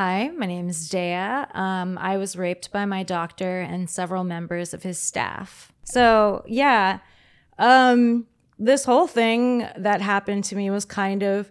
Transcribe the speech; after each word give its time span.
Hi, 0.00 0.30
my 0.36 0.46
name 0.46 0.68
is 0.68 0.88
Dea. 0.88 1.16
Um, 1.54 1.98
I 1.98 2.18
was 2.18 2.36
raped 2.36 2.70
by 2.70 2.84
my 2.84 3.02
doctor 3.02 3.62
and 3.62 3.90
several 3.90 4.22
members 4.22 4.72
of 4.72 4.84
his 4.84 4.96
staff. 4.96 5.72
So, 5.82 6.44
yeah, 6.46 7.00
um, 7.58 8.28
this 8.60 8.84
whole 8.84 9.08
thing 9.08 9.66
that 9.76 10.00
happened 10.00 10.44
to 10.44 10.54
me 10.54 10.70
was 10.70 10.84
kind 10.84 11.24
of 11.24 11.50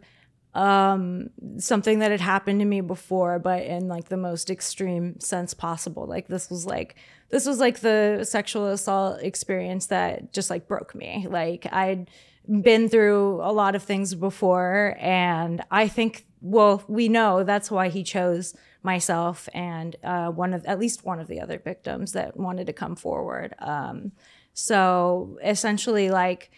um, 0.54 1.30
something 1.58 2.00
that 2.00 2.12
had 2.12 2.22
happened 2.22 2.62
to 2.62 2.66
me 2.66 2.80
before, 2.80 3.38
but 3.38 3.64
in 3.64 3.90
like 3.90 4.08
the 4.08 4.16
most 4.16 4.50
extreme 4.50 5.20
sense 5.20 5.54
possible. 5.54 6.06
Like, 6.06 6.30
this 6.30 6.50
was 6.50 6.66
like, 6.66 6.96
this 7.28 7.46
was 7.46 7.60
like 7.60 7.82
the 7.82 8.24
sexual 8.24 8.68
assault 8.68 9.22
experience 9.24 9.88
that 9.88 10.32
just 10.32 10.50
like 10.50 10.70
broke 10.70 10.96
me. 10.96 11.28
Like, 11.30 11.68
I'd 11.74 12.10
been 12.48 12.90
through 12.90 13.42
a 13.42 13.52
lot 13.52 13.76
of 13.76 13.84
things 13.84 14.14
before, 14.16 14.96
and 15.00 15.64
I 15.72 15.88
think 15.88 16.26
well, 16.42 16.84
we 16.88 17.10
know 17.10 17.44
that's 17.44 17.72
why 17.72 17.90
he 17.90 18.04
chose 18.04 18.56
myself 18.84 19.50
and 19.54 19.96
uh, 20.04 20.30
one 20.30 20.54
of 20.54 20.66
at 20.66 20.80
least 20.80 21.04
one 21.04 21.20
of 21.20 21.28
the 21.28 21.42
other 21.42 21.60
victims 21.60 22.14
that 22.14 22.38
wanted 22.38 22.68
to 22.68 22.74
come 22.74 22.96
forward. 22.96 23.56
Um, 23.60 24.12
so 24.54 25.38
essentially, 25.44 26.10
like 26.10 26.52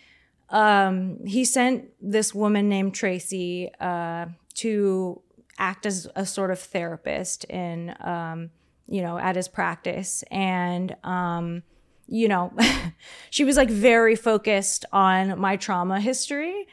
um, 0.50 1.26
he 1.26 1.46
sent 1.46 1.86
this 2.02 2.34
woman 2.34 2.70
named 2.70 2.94
Tracy 2.94 3.72
uh, 3.80 4.28
to 4.56 5.22
act 5.58 5.86
as 5.86 6.08
a 6.16 6.26
sort 6.26 6.52
of 6.52 6.60
therapist 6.60 7.44
in 7.46 7.96
um, 8.02 8.50
you 8.88 9.02
know 9.02 9.18
at 9.18 9.36
his 9.36 9.48
practice 9.48 10.24
and 10.32 10.96
um, 11.04 11.64
you 12.10 12.28
know 12.28 12.52
she 13.30 13.44
was 13.44 13.58
like 13.58 13.70
very 13.70 14.16
focused 14.16 14.86
on 14.92 15.40
my 15.40 15.56
trauma 15.56 16.00
history 16.02 16.68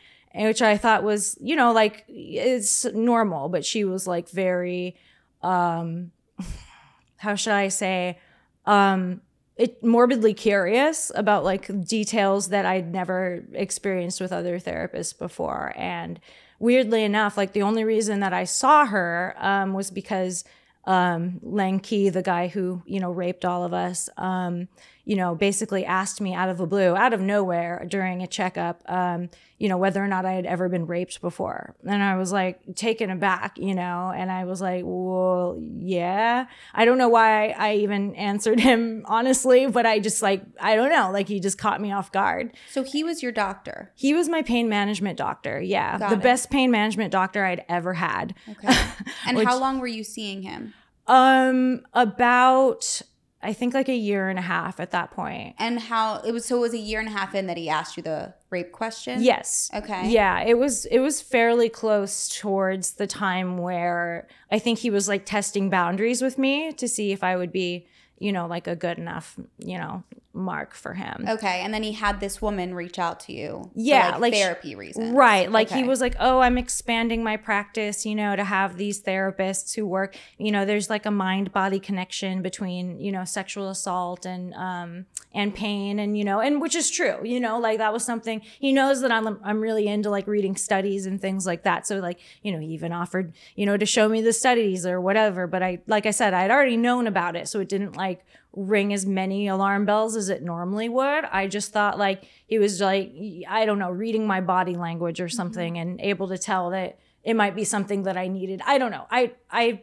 which 0.44 0.60
I 0.60 0.76
thought 0.76 1.02
was, 1.02 1.36
you 1.40 1.56
know, 1.56 1.72
like 1.72 2.04
it's 2.08 2.84
normal, 2.84 3.48
but 3.48 3.64
she 3.64 3.84
was 3.84 4.06
like 4.06 4.28
very, 4.28 4.96
um, 5.42 6.12
how 7.16 7.34
should 7.34 7.54
I 7.54 7.68
say, 7.68 8.18
um, 8.66 9.22
it 9.56 9.82
morbidly 9.82 10.34
curious 10.34 11.10
about 11.14 11.42
like 11.42 11.86
details 11.86 12.50
that 12.50 12.66
I'd 12.66 12.92
never 12.92 13.44
experienced 13.54 14.20
with 14.20 14.32
other 14.32 14.58
therapists 14.58 15.18
before. 15.18 15.72
And 15.76 16.20
weirdly 16.58 17.04
enough, 17.04 17.38
like 17.38 17.52
the 17.52 17.62
only 17.62 17.84
reason 17.84 18.20
that 18.20 18.34
I 18.34 18.44
saw 18.44 18.84
her 18.84 19.34
um, 19.38 19.72
was 19.72 19.90
because 19.90 20.44
um, 20.84 21.40
Leng 21.42 22.12
the 22.12 22.22
guy 22.22 22.48
who, 22.48 22.82
you 22.84 23.00
know, 23.00 23.10
raped 23.10 23.46
all 23.46 23.64
of 23.64 23.72
us, 23.72 24.10
um, 24.18 24.68
you 25.06 25.14
know, 25.14 25.36
basically 25.36 25.84
asked 25.84 26.20
me 26.20 26.34
out 26.34 26.48
of 26.48 26.58
the 26.58 26.66
blue, 26.66 26.96
out 26.96 27.12
of 27.12 27.20
nowhere 27.20 27.86
during 27.88 28.24
a 28.24 28.26
checkup, 28.26 28.82
um, 28.86 29.30
you 29.56 29.68
know, 29.68 29.78
whether 29.78 30.02
or 30.02 30.08
not 30.08 30.26
I 30.26 30.32
had 30.32 30.44
ever 30.44 30.68
been 30.68 30.84
raped 30.84 31.20
before. 31.20 31.76
And 31.86 32.02
I 32.02 32.16
was 32.16 32.32
like 32.32 32.74
taken 32.74 33.08
aback, 33.10 33.56
you 33.56 33.72
know, 33.72 34.12
and 34.14 34.32
I 34.32 34.46
was 34.46 34.60
like, 34.60 34.82
well, 34.84 35.56
yeah. 35.60 36.46
I 36.74 36.84
don't 36.84 36.98
know 36.98 37.08
why 37.08 37.50
I 37.50 37.76
even 37.76 38.16
answered 38.16 38.58
him 38.58 39.04
honestly, 39.08 39.68
but 39.68 39.86
I 39.86 40.00
just 40.00 40.22
like, 40.22 40.42
I 40.60 40.74
don't 40.74 40.90
know, 40.90 41.12
like 41.12 41.28
he 41.28 41.38
just 41.38 41.56
caught 41.56 41.80
me 41.80 41.92
off 41.92 42.10
guard. 42.10 42.56
So 42.72 42.82
he 42.82 43.04
was 43.04 43.22
your 43.22 43.30
doctor? 43.30 43.92
He 43.94 44.12
was 44.12 44.28
my 44.28 44.42
pain 44.42 44.68
management 44.68 45.18
doctor. 45.18 45.60
Yeah. 45.60 45.98
Got 45.98 46.10
the 46.10 46.16
it. 46.16 46.22
best 46.22 46.50
pain 46.50 46.72
management 46.72 47.12
doctor 47.12 47.44
I'd 47.44 47.64
ever 47.68 47.94
had. 47.94 48.34
Okay. 48.48 48.76
And 49.24 49.36
Which, 49.36 49.46
how 49.46 49.58
long 49.58 49.78
were 49.78 49.86
you 49.86 50.04
seeing 50.04 50.42
him? 50.42 50.74
Um, 51.06 51.82
about 51.94 53.02
I 53.46 53.52
think 53.52 53.74
like 53.74 53.88
a 53.88 53.94
year 53.94 54.28
and 54.28 54.40
a 54.40 54.42
half 54.42 54.80
at 54.80 54.90
that 54.90 55.12
point. 55.12 55.54
And 55.60 55.78
how 55.78 56.20
it 56.26 56.32
was 56.32 56.44
so 56.44 56.56
it 56.56 56.60
was 56.60 56.74
a 56.74 56.78
year 56.78 56.98
and 56.98 57.08
a 57.08 57.12
half 57.12 57.32
in 57.32 57.46
that 57.46 57.56
he 57.56 57.68
asked 57.68 57.96
you 57.96 58.02
the 58.02 58.34
rape 58.50 58.72
question? 58.72 59.22
Yes. 59.22 59.70
Okay. 59.72 60.10
Yeah, 60.10 60.42
it 60.42 60.58
was 60.58 60.84
it 60.86 60.98
was 60.98 61.22
fairly 61.22 61.68
close 61.68 62.28
towards 62.28 62.92
the 62.94 63.06
time 63.06 63.58
where 63.58 64.26
I 64.50 64.58
think 64.58 64.80
he 64.80 64.90
was 64.90 65.06
like 65.06 65.24
testing 65.24 65.70
boundaries 65.70 66.22
with 66.22 66.38
me 66.38 66.72
to 66.72 66.88
see 66.88 67.12
if 67.12 67.22
I 67.22 67.36
would 67.36 67.52
be, 67.52 67.86
you 68.18 68.32
know, 68.32 68.46
like 68.48 68.66
a 68.66 68.74
good 68.74 68.98
enough, 68.98 69.38
you 69.58 69.78
know, 69.78 70.02
mark 70.36 70.74
for 70.74 70.94
him. 70.94 71.24
Okay, 71.28 71.60
and 71.62 71.72
then 71.72 71.82
he 71.82 71.92
had 71.92 72.20
this 72.20 72.40
woman 72.42 72.74
reach 72.74 72.98
out 72.98 73.20
to 73.20 73.32
you. 73.32 73.70
Yeah, 73.74 74.12
like, 74.12 74.20
like 74.20 74.34
therapy 74.34 74.74
reasons. 74.74 75.12
Right, 75.12 75.50
like 75.50 75.68
okay. 75.68 75.78
he 75.78 75.84
was 75.84 76.00
like, 76.00 76.14
"Oh, 76.20 76.40
I'm 76.40 76.58
expanding 76.58 77.24
my 77.24 77.36
practice, 77.36 78.04
you 78.04 78.14
know, 78.14 78.36
to 78.36 78.44
have 78.44 78.76
these 78.76 79.02
therapists 79.02 79.74
who 79.74 79.86
work, 79.86 80.16
you 80.38 80.52
know, 80.52 80.64
there's 80.64 80.90
like 80.90 81.06
a 81.06 81.10
mind-body 81.10 81.80
connection 81.80 82.42
between, 82.42 83.00
you 83.00 83.10
know, 83.10 83.24
sexual 83.24 83.70
assault 83.70 84.26
and 84.26 84.54
um 84.54 85.06
and 85.34 85.54
pain 85.54 85.98
and 85.98 86.16
you 86.16 86.24
know, 86.24 86.40
and 86.40 86.60
which 86.60 86.74
is 86.74 86.90
true, 86.90 87.18
you 87.24 87.40
know, 87.40 87.58
like 87.58 87.78
that 87.78 87.92
was 87.92 88.04
something 88.04 88.40
he 88.60 88.72
knows 88.72 89.00
that 89.00 89.10
I'm 89.10 89.38
I'm 89.42 89.60
really 89.60 89.86
into 89.88 90.10
like 90.10 90.26
reading 90.26 90.56
studies 90.56 91.06
and 91.06 91.20
things 91.20 91.46
like 91.46 91.62
that. 91.64 91.86
So 91.86 91.98
like, 91.98 92.20
you 92.42 92.52
know, 92.52 92.58
he 92.58 92.68
even 92.68 92.92
offered, 92.92 93.32
you 93.54 93.66
know, 93.66 93.76
to 93.76 93.86
show 93.86 94.08
me 94.08 94.20
the 94.20 94.32
studies 94.32 94.84
or 94.86 95.00
whatever, 95.00 95.46
but 95.46 95.62
I 95.62 95.80
like 95.86 96.06
I 96.06 96.10
said, 96.10 96.34
I'd 96.34 96.50
already 96.50 96.76
known 96.76 97.06
about 97.06 97.36
it, 97.36 97.48
so 97.48 97.60
it 97.60 97.68
didn't 97.68 97.96
like 97.96 98.24
ring 98.56 98.92
as 98.92 99.06
many 99.06 99.46
alarm 99.46 99.84
bells 99.84 100.16
as 100.16 100.28
it 100.28 100.42
normally 100.42 100.88
would. 100.88 101.24
I 101.26 101.46
just 101.46 101.72
thought 101.72 101.98
like 101.98 102.24
he 102.46 102.58
was 102.58 102.80
like, 102.80 103.12
I 103.48 103.64
don't 103.66 103.78
know, 103.78 103.90
reading 103.90 104.26
my 104.26 104.40
body 104.40 104.74
language 104.74 105.20
or 105.20 105.28
something 105.28 105.74
mm-hmm. 105.74 105.90
and 105.90 106.00
able 106.00 106.28
to 106.28 106.38
tell 106.38 106.70
that 106.70 106.98
it 107.22 107.34
might 107.34 107.54
be 107.54 107.64
something 107.64 108.04
that 108.04 108.16
I 108.16 108.28
needed. 108.28 108.62
I 108.66 108.78
don't 108.78 108.90
know. 108.90 109.06
I, 109.10 109.32
I, 109.50 109.82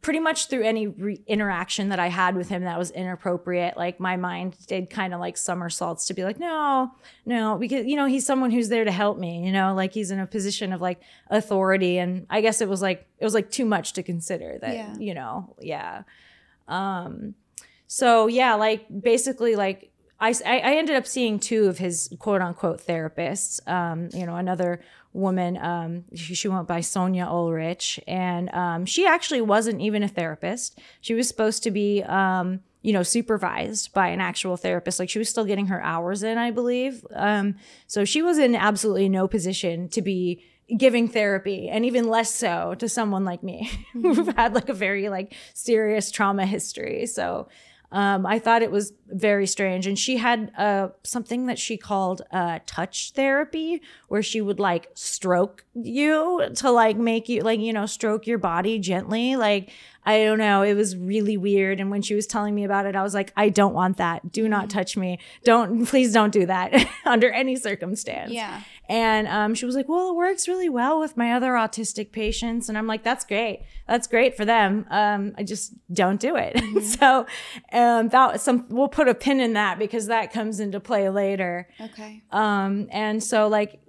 pretty 0.00 0.20
much 0.20 0.48
through 0.48 0.62
any 0.62 0.86
re- 0.86 1.20
interaction 1.26 1.90
that 1.90 1.98
I 1.98 2.06
had 2.06 2.34
with 2.34 2.48
him 2.48 2.64
that 2.64 2.78
was 2.78 2.90
inappropriate, 2.90 3.76
like 3.76 4.00
my 4.00 4.16
mind 4.16 4.56
did 4.66 4.88
kind 4.88 5.12
of 5.12 5.20
like 5.20 5.36
somersaults 5.36 6.06
to 6.06 6.14
be 6.14 6.24
like, 6.24 6.38
no, 6.38 6.92
no, 7.26 7.58
because, 7.58 7.84
you 7.84 7.96
know, 7.96 8.06
he's 8.06 8.24
someone 8.24 8.50
who's 8.50 8.70
there 8.70 8.84
to 8.84 8.92
help 8.92 9.18
me, 9.18 9.44
you 9.44 9.52
know, 9.52 9.74
like 9.74 9.92
he's 9.92 10.10
in 10.10 10.18
a 10.18 10.26
position 10.26 10.72
of 10.72 10.80
like 10.80 11.02
authority. 11.28 11.98
And 11.98 12.26
I 12.30 12.40
guess 12.40 12.62
it 12.62 12.68
was 12.68 12.80
like, 12.80 13.06
it 13.18 13.24
was 13.24 13.34
like 13.34 13.50
too 13.50 13.66
much 13.66 13.92
to 13.94 14.02
consider 14.02 14.58
that, 14.62 14.74
yeah. 14.74 14.96
you 14.98 15.12
know, 15.12 15.54
yeah. 15.60 16.04
Um, 16.66 17.34
so 17.92 18.28
yeah, 18.28 18.54
like 18.54 18.86
basically 19.02 19.56
like 19.56 19.90
I, 20.20 20.32
I 20.46 20.76
ended 20.76 20.94
up 20.94 21.08
seeing 21.08 21.40
two 21.40 21.66
of 21.66 21.78
his 21.78 22.08
quote 22.20 22.40
unquote 22.40 22.86
therapists. 22.86 23.66
Um, 23.68 24.10
you 24.12 24.26
know, 24.26 24.36
another 24.36 24.80
woman, 25.12 25.56
um, 25.56 26.04
she, 26.14 26.46
went 26.46 26.68
by 26.68 26.82
Sonia 26.82 27.26
Ulrich, 27.26 27.98
and 28.06 28.48
um, 28.54 28.86
she 28.86 29.06
actually 29.06 29.40
wasn't 29.40 29.80
even 29.80 30.04
a 30.04 30.08
therapist. 30.08 30.78
She 31.00 31.14
was 31.14 31.26
supposed 31.26 31.64
to 31.64 31.72
be, 31.72 32.04
um, 32.04 32.60
you 32.82 32.92
know, 32.92 33.02
supervised 33.02 33.92
by 33.92 34.10
an 34.10 34.20
actual 34.20 34.56
therapist. 34.56 35.00
Like 35.00 35.10
she 35.10 35.18
was 35.18 35.28
still 35.28 35.44
getting 35.44 35.66
her 35.66 35.82
hours 35.82 36.22
in, 36.22 36.38
I 36.38 36.52
believe. 36.52 37.04
Um, 37.12 37.56
so 37.88 38.04
she 38.04 38.22
was 38.22 38.38
in 38.38 38.54
absolutely 38.54 39.08
no 39.08 39.26
position 39.26 39.88
to 39.88 40.00
be 40.00 40.44
giving 40.76 41.08
therapy 41.08 41.68
and 41.68 41.84
even 41.84 42.06
less 42.08 42.32
so 42.32 42.76
to 42.78 42.88
someone 42.88 43.24
like 43.24 43.42
me 43.42 43.68
who 43.92 44.14
mm-hmm. 44.14 44.30
had 44.38 44.54
like 44.54 44.68
a 44.68 44.74
very 44.74 45.08
like 45.08 45.34
serious 45.52 46.12
trauma 46.12 46.46
history 46.46 47.06
so 47.06 47.48
um, 47.92 48.26
I 48.26 48.38
thought 48.38 48.62
it 48.62 48.70
was 48.70 48.92
very 49.12 49.46
strange. 49.46 49.86
And 49.86 49.98
she 49.98 50.16
had 50.16 50.52
uh, 50.56 50.88
something 51.02 51.46
that 51.46 51.58
she 51.58 51.76
called 51.76 52.22
uh, 52.32 52.60
touch 52.66 53.12
therapy, 53.12 53.82
where 54.08 54.22
she 54.22 54.40
would 54.40 54.58
like 54.60 54.90
stroke 54.94 55.64
you 55.74 56.50
to 56.56 56.70
like 56.70 56.96
make 56.96 57.28
you, 57.28 57.42
like, 57.42 57.60
you 57.60 57.72
know, 57.72 57.86
stroke 57.86 58.26
your 58.26 58.38
body 58.38 58.78
gently. 58.78 59.36
Like, 59.36 59.70
I 60.04 60.24
don't 60.24 60.38
know. 60.38 60.62
It 60.62 60.74
was 60.74 60.96
really 60.96 61.36
weird. 61.36 61.78
And 61.78 61.90
when 61.90 62.00
she 62.00 62.14
was 62.14 62.26
telling 62.26 62.54
me 62.54 62.64
about 62.64 62.86
it, 62.86 62.96
I 62.96 63.02
was 63.02 63.12
like, 63.12 63.32
I 63.36 63.50
don't 63.50 63.74
want 63.74 63.98
that. 63.98 64.32
Do 64.32 64.48
not 64.48 64.68
mm-hmm. 64.68 64.78
touch 64.78 64.96
me. 64.96 65.18
Don't, 65.44 65.84
please 65.86 66.12
don't 66.12 66.32
do 66.32 66.46
that 66.46 66.88
under 67.04 67.30
any 67.30 67.56
circumstance. 67.56 68.32
Yeah. 68.32 68.62
And 68.88 69.28
um, 69.28 69.54
she 69.54 69.66
was 69.66 69.76
like, 69.76 69.88
well, 69.88 70.10
it 70.10 70.16
works 70.16 70.48
really 70.48 70.68
well 70.68 70.98
with 70.98 71.16
my 71.16 71.32
other 71.32 71.52
autistic 71.52 72.10
patients. 72.12 72.68
And 72.68 72.76
I'm 72.76 72.86
like, 72.86 73.04
that's 73.04 73.24
great. 73.24 73.62
That's 73.86 74.08
great 74.08 74.36
for 74.36 74.44
them. 74.44 74.86
Um, 74.90 75.32
I 75.36 75.44
just 75.44 75.74
don't 75.92 76.20
do 76.20 76.36
it. 76.36 76.56
Mm-hmm. 76.70 76.80
so 76.80 77.26
um, 77.72 78.10
that 78.10 78.40
some, 78.40 78.66
we'll 78.68 78.86
put 78.86 78.99
a 79.08 79.14
pin 79.14 79.40
in 79.40 79.54
that 79.54 79.78
because 79.78 80.06
that 80.06 80.32
comes 80.32 80.60
into 80.60 80.80
play 80.80 81.08
later. 81.08 81.68
Okay. 81.80 82.22
Um, 82.30 82.88
and 82.90 83.22
so 83.22 83.48
like, 83.48 83.80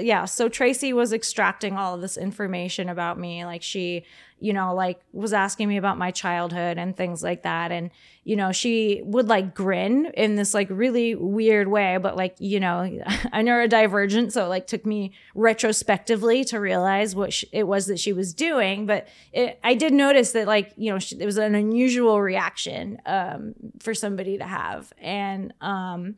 yeah, 0.00 0.24
so 0.24 0.48
Tracy 0.48 0.92
was 0.92 1.12
extracting 1.12 1.76
all 1.76 1.94
of 1.94 2.00
this 2.00 2.16
information 2.16 2.88
about 2.88 3.18
me. 3.18 3.44
Like 3.44 3.62
she 3.62 4.04
you 4.40 4.52
know, 4.52 4.74
like 4.74 5.00
was 5.12 5.32
asking 5.32 5.68
me 5.68 5.76
about 5.76 5.98
my 5.98 6.10
childhood 6.10 6.78
and 6.78 6.96
things 6.96 7.22
like 7.22 7.42
that. 7.42 7.72
And, 7.72 7.90
you 8.28 8.36
know, 8.36 8.52
she 8.52 9.00
would 9.06 9.26
like 9.26 9.54
grin 9.54 10.12
in 10.12 10.36
this 10.36 10.52
like 10.52 10.68
really 10.68 11.14
weird 11.14 11.66
way, 11.66 11.96
but 11.96 12.14
like, 12.14 12.36
you 12.38 12.60
know, 12.60 12.80
I'm 13.32 13.46
neurodivergent. 13.46 14.32
So 14.32 14.44
it 14.44 14.48
like 14.48 14.66
took 14.66 14.84
me 14.84 15.12
retrospectively 15.34 16.44
to 16.44 16.60
realize 16.60 17.16
what 17.16 17.42
it 17.52 17.66
was 17.66 17.86
that 17.86 17.98
she 17.98 18.12
was 18.12 18.34
doing. 18.34 18.84
But 18.84 19.08
it, 19.32 19.58
I 19.64 19.72
did 19.72 19.94
notice 19.94 20.32
that 20.32 20.46
like, 20.46 20.74
you 20.76 20.92
know, 20.92 20.98
she, 20.98 21.18
it 21.18 21.24
was 21.24 21.38
an 21.38 21.54
unusual 21.54 22.20
reaction 22.20 23.00
um, 23.06 23.54
for 23.80 23.94
somebody 23.94 24.36
to 24.36 24.44
have. 24.44 24.92
And, 24.98 25.54
um, 25.62 26.16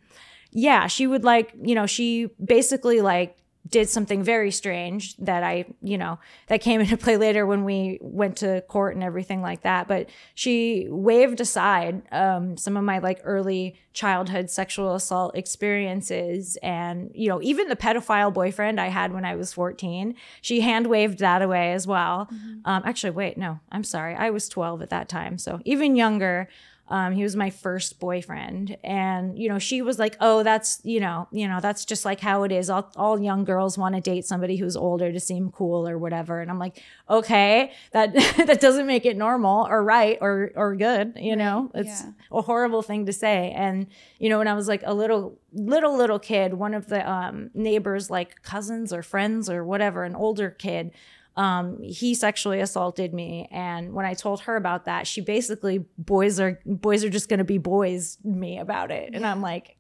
yeah, 0.51 0.89
she 0.89 1.07
would 1.07 1.23
like, 1.23 1.55
you 1.63 1.77
know, 1.77 1.87
she 1.87 2.29
basically 2.45 3.03
like 3.03 3.40
did 3.69 3.89
something 3.89 4.23
very 4.23 4.51
strange 4.51 5.17
that 5.19 5.43
I, 5.43 5.67
you 5.83 5.99
know, 5.99 6.19
that 6.49 6.61
came 6.61 6.81
into 6.83 6.97
play 6.97 7.17
later 7.17 7.47
when 7.47 7.65
we 7.65 7.99
went 8.01 8.37
to 8.39 8.63
court 8.63 8.95
and 8.95 9.05
everything 9.05 9.43
like 9.43 9.63
that. 9.63 9.87
But 9.87 10.09
she 10.35 10.87
waved 10.89 11.41
aside 11.41 12.03
um, 12.13 12.57
some 12.57 12.77
of 12.77 12.85
my 12.85 12.99
like 12.99 13.21
early 13.25 13.77
childhood 13.93 14.51
sexual 14.51 14.95
assault 14.95 15.37
experiences 15.37 16.57
and, 16.63 17.11
you 17.15 17.29
know, 17.29 17.43
even 17.43 17.69
the 17.69 17.77
pedophile 17.77 18.33
boyfriend 18.33 18.81
I 18.81 18.89
had 18.89 19.13
when 19.13 19.25
I 19.25 19.37
was 19.37 19.53
14, 19.53 20.15
she 20.41 20.61
hand 20.61 20.87
waved 20.87 21.19
that 21.19 21.43
away 21.43 21.73
as 21.73 21.87
well. 21.87 22.29
Mm-hmm. 22.33 22.61
Um, 22.65 22.83
actually, 22.85 23.11
wait, 23.11 23.37
no, 23.37 23.61
I'm 23.71 23.85
sorry. 23.85 24.15
I 24.15 24.31
was 24.31 24.49
12 24.49 24.83
at 24.83 24.91
that 24.91 25.09
time. 25.09 25.39
So 25.39 25.61
even 25.65 25.97
younger. 25.97 26.49
Um, 26.91 27.13
he 27.13 27.23
was 27.23 27.37
my 27.37 27.51
first 27.51 28.01
boyfriend, 28.01 28.77
and 28.83 29.39
you 29.39 29.49
know, 29.49 29.61
she 29.61 29.81
was 29.81 29.99
like, 29.99 30.17
"Oh, 30.21 30.43
that's 30.43 30.81
you 30.83 30.99
know, 30.99 31.29
you 31.31 31.47
know, 31.47 31.61
that's 31.61 31.85
just 31.85 32.05
like 32.05 32.19
how 32.19 32.43
it 32.43 32.51
is. 32.51 32.69
All, 32.69 32.91
all 32.97 33.21
young 33.21 33.45
girls 33.45 33.79
want 33.79 33.95
to 33.95 34.01
date 34.01 34.25
somebody 34.25 34.57
who's 34.57 34.77
older 34.77 35.13
to 35.13 35.21
seem 35.21 35.53
cool 35.53 35.89
or 35.89 35.97
whatever." 35.99 36.41
And 36.41 36.51
I'm 36.51 36.59
like, 36.59 36.83
"Okay, 37.09 37.73
that 37.93 38.13
that 38.47 38.61
doesn't 38.61 38.89
make 38.89 39.07
it 39.07 39.17
normal 39.17 39.69
or 39.69 39.85
right 39.85 40.19
or 40.21 40.51
or 40.57 40.75
good. 40.75 41.13
You 41.17 41.37
know, 41.37 41.71
it's 41.75 42.03
yeah. 42.03 42.11
a 42.33 42.43
horrible 42.43 42.83
thing 42.83 43.07
to 43.07 43.13
say." 43.13 43.53
And 43.53 43.87
you 44.19 44.29
know, 44.29 44.39
when 44.39 44.49
I 44.49 44.55
was 44.55 44.67
like 44.67 44.83
a 44.85 44.93
little 44.93 45.39
little 45.53 45.97
little 45.97 46.19
kid, 46.19 46.55
one 46.55 46.75
of 46.75 46.89
the 46.89 47.09
um, 47.09 47.51
neighbors, 47.55 48.11
like 48.11 48.43
cousins 48.43 48.93
or 48.93 49.05
friends 49.05 49.49
or 49.49 49.65
whatever, 49.65 50.03
an 50.03 50.17
older 50.17 50.51
kid 50.51 50.91
um, 51.37 51.81
he 51.83 52.15
sexually 52.15 52.61
assaulted 52.61 53.15
me 53.15 53.49
and 53.51 53.93
when 53.93 54.05
i 54.05 54.15
told 54.15 54.41
her 54.41 54.57
about 54.57 54.85
that 54.85 55.07
she 55.07 55.21
basically 55.21 55.85
boys 55.99 56.41
are 56.41 56.61
boys 56.67 57.05
are 57.05 57.11
just 57.11 57.29
going 57.29 57.39
to 57.39 57.45
be 57.45 57.59
boys 57.59 58.19
me 58.25 58.59
about 58.59 58.91
it 58.91 59.15
and 59.15 59.27
i'm 59.27 59.41
like 59.41 59.77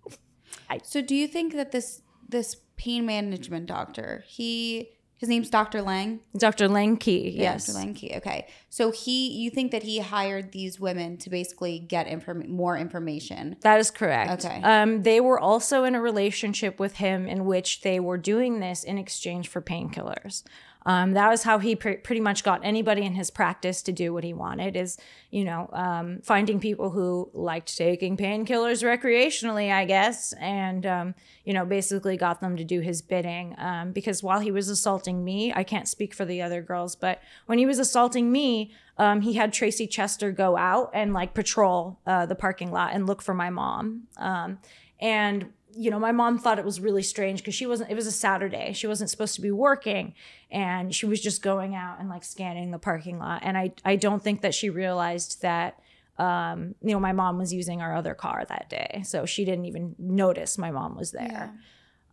I, 0.68 0.80
so 0.82 1.00
do 1.00 1.14
you 1.14 1.28
think 1.28 1.54
that 1.54 1.72
this 1.72 2.02
this 2.28 2.56
pain 2.76 3.06
management 3.06 3.66
doctor 3.66 4.24
he 4.26 4.90
his 5.20 5.28
name's 5.28 5.50
Dr. 5.50 5.82
Leng. 5.82 6.20
Dr. 6.34 6.66
Leng 6.66 6.98
Ky, 6.98 7.34
yes. 7.36 7.66
Dr. 7.66 7.78
Leng 7.78 7.94
Ky. 7.94 8.16
Okay. 8.16 8.46
So 8.70 8.90
he 8.90 9.28
you 9.28 9.50
think 9.50 9.70
that 9.72 9.82
he 9.82 9.98
hired 9.98 10.50
these 10.52 10.80
women 10.80 11.18
to 11.18 11.28
basically 11.28 11.78
get 11.78 12.06
inform- 12.06 12.50
more 12.50 12.78
information. 12.78 13.56
That 13.60 13.78
is 13.80 13.90
correct. 13.90 14.42
Okay. 14.42 14.62
Um 14.62 15.02
they 15.02 15.20
were 15.20 15.38
also 15.38 15.84
in 15.84 15.94
a 15.94 16.00
relationship 16.00 16.80
with 16.80 16.96
him 16.96 17.26
in 17.26 17.44
which 17.44 17.82
they 17.82 18.00
were 18.00 18.16
doing 18.16 18.60
this 18.60 18.82
in 18.82 18.96
exchange 18.96 19.48
for 19.48 19.60
painkillers. 19.60 20.42
Um, 20.86 21.12
that 21.12 21.28
was 21.28 21.42
how 21.42 21.58
he 21.58 21.76
pr- 21.76 22.00
pretty 22.02 22.20
much 22.20 22.42
got 22.42 22.64
anybody 22.64 23.02
in 23.02 23.14
his 23.14 23.30
practice 23.30 23.82
to 23.82 23.92
do 23.92 24.12
what 24.12 24.24
he 24.24 24.32
wanted 24.32 24.76
is, 24.76 24.96
you 25.30 25.44
know, 25.44 25.68
um, 25.72 26.20
finding 26.22 26.58
people 26.58 26.90
who 26.90 27.30
liked 27.34 27.76
taking 27.76 28.16
painkillers 28.16 28.82
recreationally, 28.82 29.70
I 29.70 29.84
guess, 29.84 30.32
and, 30.40 30.86
um, 30.86 31.14
you 31.44 31.52
know, 31.52 31.66
basically 31.66 32.16
got 32.16 32.40
them 32.40 32.56
to 32.56 32.64
do 32.64 32.80
his 32.80 33.02
bidding. 33.02 33.54
Um, 33.58 33.92
because 33.92 34.22
while 34.22 34.40
he 34.40 34.50
was 34.50 34.68
assaulting 34.68 35.22
me, 35.22 35.52
I 35.54 35.64
can't 35.64 35.88
speak 35.88 36.14
for 36.14 36.24
the 36.24 36.40
other 36.40 36.62
girls, 36.62 36.96
but 36.96 37.20
when 37.46 37.58
he 37.58 37.66
was 37.66 37.78
assaulting 37.78 38.32
me, 38.32 38.72
um, 38.96 39.20
he 39.20 39.34
had 39.34 39.52
Tracy 39.52 39.86
Chester 39.86 40.32
go 40.32 40.56
out 40.56 40.90
and 40.94 41.12
like 41.12 41.34
patrol 41.34 42.00
uh, 42.06 42.26
the 42.26 42.34
parking 42.34 42.70
lot 42.70 42.92
and 42.92 43.06
look 43.06 43.22
for 43.22 43.34
my 43.34 43.50
mom. 43.50 44.04
Um, 44.16 44.58
and 45.00 45.52
you 45.80 45.90
know, 45.90 45.98
my 45.98 46.12
mom 46.12 46.38
thought 46.38 46.58
it 46.58 46.64
was 46.64 46.78
really 46.78 47.02
strange 47.02 47.40
because 47.40 47.54
she 47.54 47.64
wasn't, 47.64 47.90
it 47.90 47.94
was 47.94 48.06
a 48.06 48.12
Saturday. 48.12 48.74
She 48.74 48.86
wasn't 48.86 49.08
supposed 49.08 49.34
to 49.36 49.40
be 49.40 49.50
working 49.50 50.12
and 50.50 50.94
she 50.94 51.06
was 51.06 51.22
just 51.22 51.40
going 51.40 51.74
out 51.74 51.98
and 51.98 52.10
like 52.10 52.22
scanning 52.22 52.70
the 52.70 52.78
parking 52.78 53.18
lot. 53.18 53.40
And 53.42 53.56
I, 53.56 53.72
I 53.82 53.96
don't 53.96 54.22
think 54.22 54.42
that 54.42 54.54
she 54.54 54.68
realized 54.68 55.40
that, 55.40 55.80
um, 56.18 56.74
you 56.82 56.92
know, 56.92 57.00
my 57.00 57.12
mom 57.12 57.38
was 57.38 57.54
using 57.54 57.80
our 57.80 57.96
other 57.96 58.12
car 58.12 58.44
that 58.46 58.68
day. 58.68 59.02
So 59.06 59.24
she 59.24 59.46
didn't 59.46 59.64
even 59.64 59.94
notice 59.98 60.58
my 60.58 60.70
mom 60.70 60.98
was 60.98 61.12
there. 61.12 61.26
Yeah. 61.30 61.50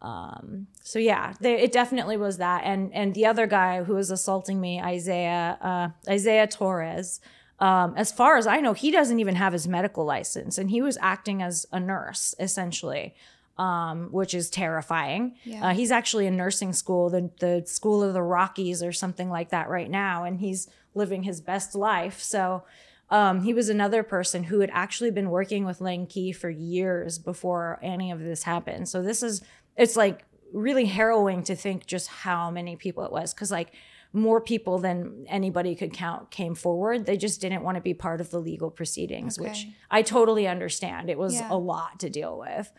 Um, 0.02 0.68
so 0.82 0.98
yeah, 0.98 1.34
they, 1.42 1.60
it 1.60 1.74
definitely 1.74 2.16
was 2.16 2.38
that. 2.38 2.64
And, 2.64 2.94
and 2.94 3.14
the 3.16 3.26
other 3.26 3.48
guy 3.48 3.84
who 3.84 3.96
was 3.96 4.10
assaulting 4.10 4.62
me, 4.62 4.80
Isaiah, 4.80 5.58
uh, 5.60 5.90
Isaiah 6.10 6.48
Torres, 6.48 7.20
um, 7.60 7.96
as 7.98 8.14
far 8.14 8.38
as 8.38 8.48
I 8.48 8.62
know, 8.62 8.72
he 8.72 8.92
doesn't 8.92 9.20
even 9.20 9.36
have 9.36 9.52
his 9.52 9.68
medical 9.68 10.06
license, 10.06 10.60
and 10.60 10.70
he 10.70 10.80
was 10.80 10.96
acting 11.02 11.42
as 11.42 11.66
a 11.72 11.80
nurse 11.80 12.36
essentially 12.40 13.16
um, 13.58 14.10
which 14.12 14.34
is 14.34 14.50
terrifying. 14.50 15.36
Yeah. 15.44 15.68
Uh, 15.68 15.74
he's 15.74 15.92
actually 15.92 16.28
in 16.28 16.38
nursing 16.38 16.74
school, 16.74 17.10
the, 17.10 17.32
the 17.40 17.64
School 17.66 18.04
of 18.04 18.14
the 18.14 18.22
Rockies 18.22 18.84
or 18.84 18.92
something 18.92 19.30
like 19.30 19.50
that 19.50 19.70
right 19.70 19.90
now, 19.90 20.24
and 20.24 20.40
he's 20.40 20.70
living 20.94 21.24
his 21.24 21.42
best 21.42 21.76
life. 21.76 22.22
So 22.22 22.64
um, 23.10 23.42
he 23.42 23.54
was 23.54 23.70
another 23.70 24.04
person 24.04 24.44
who 24.44 24.60
had 24.60 24.70
actually 24.74 25.12
been 25.12 25.30
working 25.30 25.66
with 25.66 25.80
Leng 25.80 26.10
Ky 26.10 26.32
for 26.32 26.50
years 26.50 27.18
before 27.18 27.80
any 27.82 28.12
of 28.12 28.20
this 28.20 28.44
happened. 28.44 28.90
So 28.90 29.02
this 29.02 29.24
is, 29.24 29.42
it's 29.76 29.96
like 29.96 30.24
really 30.54 30.86
harrowing 30.86 31.44
to 31.44 31.56
think 31.56 31.86
just 31.86 32.08
how 32.08 32.52
many 32.52 32.76
people 32.76 33.04
it 33.06 33.12
was. 33.12 33.34
Cause 33.34 33.52
like, 33.52 33.72
more 34.14 34.40
people 34.40 34.80
than 34.80 35.26
anybody 35.28 35.76
could 35.76 35.94
count 35.94 36.32
came 36.32 36.56
forward. 36.56 37.06
They 37.06 37.18
just 37.18 37.42
didn't 37.42 37.62
want 37.62 37.76
to 37.76 37.82
be 37.82 37.94
part 37.94 38.22
of 38.22 38.32
the 38.32 38.40
legal 38.40 38.72
proceedings, 38.72 39.38
okay. 39.38 39.50
which 39.50 39.68
I 39.92 40.02
totally 40.02 40.48
understand. 40.48 41.10
It 41.10 41.18
was 41.18 41.36
yeah. 41.36 41.50
a 41.52 41.58
lot 41.58 42.00
to 42.00 42.10
deal 42.10 42.40
with. 42.40 42.72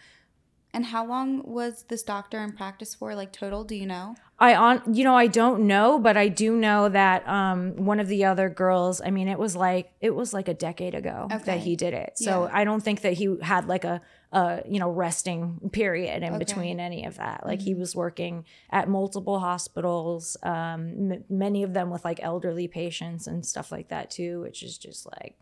And 0.79 0.87
how 0.87 1.05
long 1.05 1.43
was 1.43 1.87
this 1.89 2.05
doctor 2.05 2.39
in 2.39 2.53
practice 2.53 2.95
for, 2.95 3.13
like 3.17 3.33
total? 3.33 3.65
Do 3.65 3.75
you 3.75 3.85
know? 3.85 4.15
I 4.39 4.55
on 4.55 4.95
you 4.95 5.03
know 5.03 5.17
I 5.17 5.27
don't 5.27 5.67
know, 5.67 5.99
but 5.99 6.17
I 6.17 6.29
do 6.29 6.55
know 6.55 6.89
that 6.89 7.29
um, 7.29 7.75
one 7.85 7.99
of 7.99 8.07
the 8.07 8.27
other 8.27 8.49
girls. 8.49 9.01
I 9.05 9.11
mean, 9.11 9.27
it 9.27 9.41
was 9.41 9.57
like 9.57 9.91
it 10.01 10.15
was 10.15 10.33
like 10.33 10.47
a 10.47 10.55
decade 10.55 10.95
ago 10.95 11.27
okay. 11.33 11.43
that 11.47 11.59
he 11.59 11.75
did 11.75 11.95
it. 11.95 12.13
So 12.15 12.45
yeah. 12.45 12.51
I 12.53 12.63
don't 12.63 12.81
think 12.81 13.01
that 13.01 13.15
he 13.15 13.39
had 13.43 13.67
like 13.67 13.83
a 13.83 14.01
a 14.31 14.63
you 14.69 14.79
know 14.79 14.89
resting 14.89 15.69
period 15.73 16.23
in 16.23 16.35
okay. 16.35 16.39
between 16.39 16.79
any 16.79 17.07
of 17.07 17.17
that. 17.17 17.45
Like 17.45 17.59
mm-hmm. 17.59 17.67
he 17.67 17.75
was 17.75 17.97
working 17.97 18.45
at 18.71 18.89
multiple 18.89 19.41
hospitals, 19.41 20.37
um, 20.45 21.11
m- 21.11 21.25
many 21.29 21.65
of 21.65 21.75
them 21.75 21.91
with 21.91 22.05
like 22.05 22.21
elderly 22.23 22.69
patients 22.69 23.27
and 23.27 23.45
stuff 23.45 23.73
like 23.73 23.89
that 23.89 24.13
too, 24.13 24.43
which 24.43 24.63
is 24.63 24.79
just 24.79 25.07
like 25.07 25.41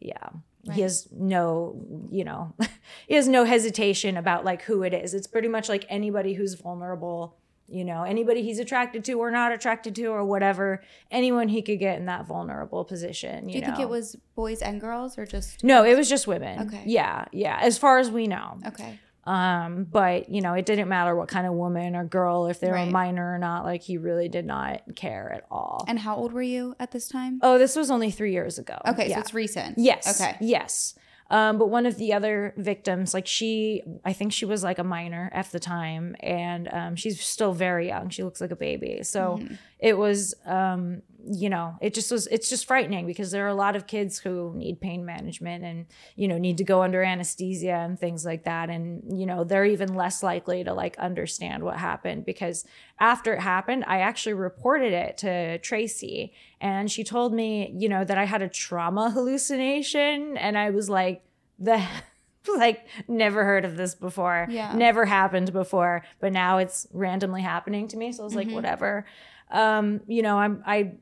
yeah 0.00 0.30
right. 0.66 0.76
he 0.76 0.82
has 0.82 1.08
no 1.10 2.08
you 2.10 2.24
know 2.24 2.54
he 3.08 3.14
has 3.14 3.28
no 3.28 3.44
hesitation 3.44 4.16
about 4.16 4.44
like 4.44 4.62
who 4.62 4.82
it 4.82 4.94
is. 4.94 5.14
It's 5.14 5.26
pretty 5.26 5.48
much 5.48 5.68
like 5.68 5.84
anybody 5.88 6.34
who's 6.34 6.54
vulnerable 6.54 7.36
you 7.68 7.84
know 7.84 8.02
anybody 8.02 8.42
he's 8.42 8.58
attracted 8.58 9.04
to 9.04 9.14
or 9.14 9.30
not 9.30 9.52
attracted 9.52 9.94
to 9.94 10.06
or 10.06 10.24
whatever 10.24 10.82
anyone 11.10 11.48
he 11.48 11.62
could 11.62 11.78
get 11.78 11.98
in 11.98 12.06
that 12.06 12.26
vulnerable 12.26 12.84
position 12.84 13.48
you 13.48 13.54
do 13.54 13.58
you 13.58 13.60
know? 13.60 13.66
think 13.68 13.80
it 13.80 13.88
was 13.88 14.16
boys 14.34 14.60
and 14.60 14.80
girls 14.80 15.16
or 15.16 15.24
just 15.24 15.62
no 15.62 15.84
it 15.84 15.96
was 15.96 16.08
just 16.08 16.26
women. 16.26 16.68
Okay. 16.68 16.82
Yeah 16.84 17.24
yeah 17.32 17.58
as 17.62 17.78
far 17.78 17.98
as 17.98 18.10
we 18.10 18.26
know. 18.26 18.58
Okay 18.66 18.98
um, 19.24 19.84
but 19.84 20.28
you 20.28 20.40
know, 20.40 20.54
it 20.54 20.66
didn't 20.66 20.88
matter 20.88 21.14
what 21.14 21.28
kind 21.28 21.46
of 21.46 21.52
woman 21.54 21.94
or 21.94 22.04
girl, 22.04 22.46
if 22.46 22.60
they 22.60 22.68
were 22.68 22.74
right. 22.74 22.88
a 22.88 22.90
minor 22.90 23.34
or 23.34 23.38
not, 23.38 23.64
like 23.64 23.82
he 23.82 23.98
really 23.98 24.28
did 24.28 24.44
not 24.44 24.82
care 24.96 25.32
at 25.32 25.46
all. 25.50 25.84
And 25.86 25.98
how 25.98 26.16
old 26.16 26.32
were 26.32 26.42
you 26.42 26.74
at 26.80 26.90
this 26.90 27.08
time? 27.08 27.38
Oh, 27.42 27.58
this 27.58 27.76
was 27.76 27.90
only 27.90 28.10
three 28.10 28.32
years 28.32 28.58
ago. 28.58 28.78
Okay, 28.86 29.08
yeah. 29.08 29.16
so 29.16 29.20
it's 29.20 29.34
recent. 29.34 29.78
Yes. 29.78 30.20
Okay. 30.20 30.36
Yes. 30.40 30.94
Um, 31.30 31.56
but 31.56 31.70
one 31.70 31.86
of 31.86 31.96
the 31.96 32.12
other 32.12 32.52
victims, 32.58 33.14
like 33.14 33.26
she, 33.26 33.82
I 34.04 34.12
think 34.12 34.34
she 34.34 34.44
was 34.44 34.62
like 34.62 34.78
a 34.78 34.84
minor 34.84 35.30
at 35.32 35.50
the 35.50 35.58
time, 35.58 36.14
and 36.20 36.68
um, 36.70 36.94
she's 36.94 37.24
still 37.24 37.54
very 37.54 37.88
young. 37.88 38.10
She 38.10 38.22
looks 38.22 38.40
like 38.40 38.50
a 38.50 38.56
baby. 38.56 39.02
So 39.02 39.38
mm-hmm. 39.40 39.54
It 39.82 39.98
was, 39.98 40.32
um, 40.46 41.02
you 41.24 41.50
know, 41.50 41.76
it 41.80 41.92
just 41.92 42.12
was, 42.12 42.28
it's 42.28 42.48
just 42.48 42.66
frightening 42.66 43.04
because 43.04 43.32
there 43.32 43.44
are 43.44 43.48
a 43.48 43.54
lot 43.54 43.74
of 43.74 43.88
kids 43.88 44.20
who 44.20 44.54
need 44.54 44.80
pain 44.80 45.04
management 45.04 45.64
and, 45.64 45.86
you 46.14 46.28
know, 46.28 46.38
need 46.38 46.58
to 46.58 46.64
go 46.64 46.82
under 46.82 47.02
anesthesia 47.02 47.72
and 47.72 47.98
things 47.98 48.24
like 48.24 48.44
that. 48.44 48.70
And, 48.70 49.18
you 49.18 49.26
know, 49.26 49.42
they're 49.42 49.64
even 49.64 49.94
less 49.94 50.22
likely 50.22 50.62
to 50.62 50.72
like 50.72 50.96
understand 50.98 51.64
what 51.64 51.78
happened 51.78 52.24
because 52.24 52.64
after 53.00 53.34
it 53.34 53.40
happened, 53.40 53.84
I 53.88 53.98
actually 53.98 54.34
reported 54.34 54.92
it 54.92 55.18
to 55.18 55.58
Tracy 55.58 56.32
and 56.60 56.88
she 56.88 57.02
told 57.02 57.34
me, 57.34 57.74
you 57.76 57.88
know, 57.88 58.04
that 58.04 58.18
I 58.18 58.24
had 58.24 58.40
a 58.40 58.48
trauma 58.48 59.10
hallucination. 59.10 60.36
And 60.36 60.56
I 60.56 60.70
was 60.70 60.88
like, 60.88 61.24
the 61.58 61.84
like 62.56 62.86
never 63.08 63.44
heard 63.44 63.64
of 63.64 63.76
this 63.76 63.94
before 63.94 64.46
yeah 64.50 64.74
never 64.74 65.04
happened 65.04 65.52
before 65.52 66.02
but 66.20 66.32
now 66.32 66.58
it's 66.58 66.86
randomly 66.92 67.42
happening 67.42 67.88
to 67.88 67.96
me 67.96 68.12
so 68.12 68.22
i 68.22 68.24
was 68.24 68.34
like 68.34 68.46
mm-hmm. 68.46 68.56
whatever 68.56 69.06
um 69.50 70.00
you 70.06 70.22
know 70.22 70.38
i'm 70.38 70.62
i 70.66 70.92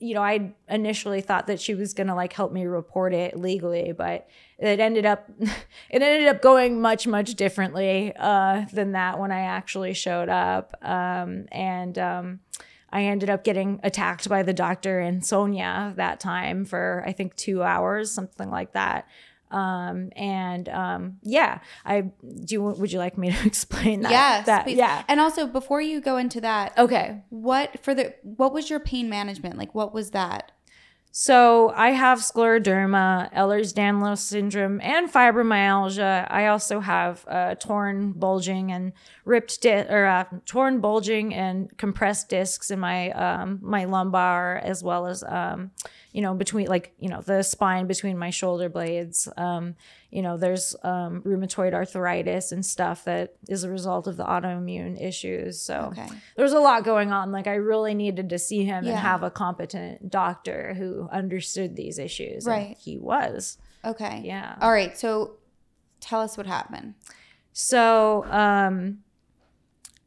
you 0.00 0.14
know, 0.14 0.22
I 0.22 0.54
initially 0.66 1.20
thought 1.20 1.46
that 1.48 1.60
she 1.60 1.74
was 1.74 1.92
going 1.92 2.06
to 2.06 2.14
like 2.14 2.32
help 2.32 2.52
me 2.52 2.64
report 2.64 3.12
it 3.12 3.38
legally, 3.38 3.92
but 3.92 4.26
it 4.58 4.80
ended 4.80 5.04
up 5.04 5.30
it 5.90 6.02
ended 6.02 6.26
up 6.26 6.40
going 6.40 6.80
much 6.80 7.06
much 7.06 7.34
differently 7.34 8.12
uh, 8.18 8.64
than 8.72 8.92
that 8.92 9.18
when 9.18 9.30
I 9.30 9.40
actually 9.40 9.92
showed 9.92 10.30
up, 10.30 10.74
um, 10.82 11.46
and 11.52 11.98
um, 11.98 12.40
I 12.90 13.04
ended 13.04 13.28
up 13.28 13.44
getting 13.44 13.78
attacked 13.82 14.26
by 14.28 14.42
the 14.42 14.54
doctor 14.54 15.00
and 15.00 15.24
Sonia 15.24 15.92
that 15.96 16.18
time 16.18 16.64
for 16.64 17.04
I 17.06 17.12
think 17.12 17.36
two 17.36 17.62
hours, 17.62 18.10
something 18.10 18.50
like 18.50 18.72
that. 18.72 19.06
Um, 19.50 20.10
and 20.16 20.68
um, 20.68 21.18
yeah, 21.22 21.58
I 21.84 22.02
do. 22.44 22.54
You, 22.54 22.62
would 22.62 22.92
you 22.92 22.98
like 22.98 23.18
me 23.18 23.30
to 23.32 23.46
explain 23.46 24.02
that? 24.02 24.10
Yes, 24.10 24.46
that, 24.46 24.64
please. 24.64 24.76
yeah. 24.76 25.04
And 25.08 25.20
also, 25.20 25.46
before 25.46 25.80
you 25.80 26.00
go 26.00 26.16
into 26.16 26.40
that, 26.40 26.76
okay, 26.78 27.22
what 27.30 27.82
for 27.82 27.94
the 27.94 28.14
what 28.22 28.52
was 28.52 28.70
your 28.70 28.80
pain 28.80 29.08
management 29.08 29.58
like? 29.58 29.74
What 29.74 29.92
was 29.92 30.10
that? 30.10 30.52
So 31.12 31.72
I 31.74 31.90
have 31.90 32.20
scleroderma, 32.20 33.32
Ehlers-Danlos 33.34 34.18
syndrome, 34.18 34.80
and 34.80 35.12
fibromyalgia. 35.12 36.28
I 36.30 36.46
also 36.46 36.78
have 36.78 37.24
uh, 37.26 37.56
torn, 37.56 38.12
bulging, 38.12 38.70
and 38.70 38.92
ripped 39.24 39.60
di- 39.60 39.86
or 39.88 40.06
uh, 40.06 40.24
torn, 40.46 40.80
bulging, 40.80 41.34
and 41.34 41.76
compressed 41.78 42.28
discs 42.28 42.70
in 42.70 42.78
my 42.78 43.10
um, 43.10 43.58
my 43.60 43.86
lumbar, 43.86 44.58
as 44.58 44.84
well 44.84 45.06
as 45.06 45.24
um, 45.24 45.72
you 46.12 46.22
know 46.22 46.34
between 46.34 46.66
like 46.66 46.92
you 46.98 47.08
know 47.08 47.20
the 47.20 47.42
spine 47.42 47.86
between 47.86 48.18
my 48.18 48.30
shoulder 48.30 48.68
blades. 48.68 49.28
Um, 49.36 49.74
you 50.10 50.22
know, 50.22 50.36
there's 50.36 50.74
um, 50.82 51.22
rheumatoid 51.22 51.72
arthritis 51.72 52.50
and 52.50 52.66
stuff 52.66 53.04
that 53.04 53.34
is 53.48 53.62
a 53.62 53.70
result 53.70 54.08
of 54.08 54.16
the 54.16 54.24
autoimmune 54.24 55.00
issues. 55.00 55.62
So 55.62 55.92
Okay. 55.92 56.08
there's 56.36 56.52
a 56.52 56.58
lot 56.58 56.82
going 56.82 57.12
on. 57.12 57.30
Like 57.30 57.46
I 57.46 57.54
really 57.54 57.94
needed 57.94 58.28
to 58.30 58.38
see 58.38 58.64
him 58.64 58.82
Yeah. 58.84 58.90
and 58.90 58.98
have 58.98 59.22
a 59.22 59.30
competent 59.30 60.10
doctor 60.10 60.74
who 60.74 61.08
understood 61.12 61.76
these 61.76 61.98
issues. 62.00 62.44
and 62.44 62.52
Right. 62.56 62.76
he 62.76 62.98
was. 62.98 63.56
Okay. 63.84 64.22
Yeah. 64.24 64.56
All 64.60 64.72
right. 64.72 64.98
So 64.98 65.36
tell 66.00 66.20
us 66.22 66.36
what 66.36 66.46
happened. 66.46 66.94
So, 67.52 68.24
um, 68.26 68.98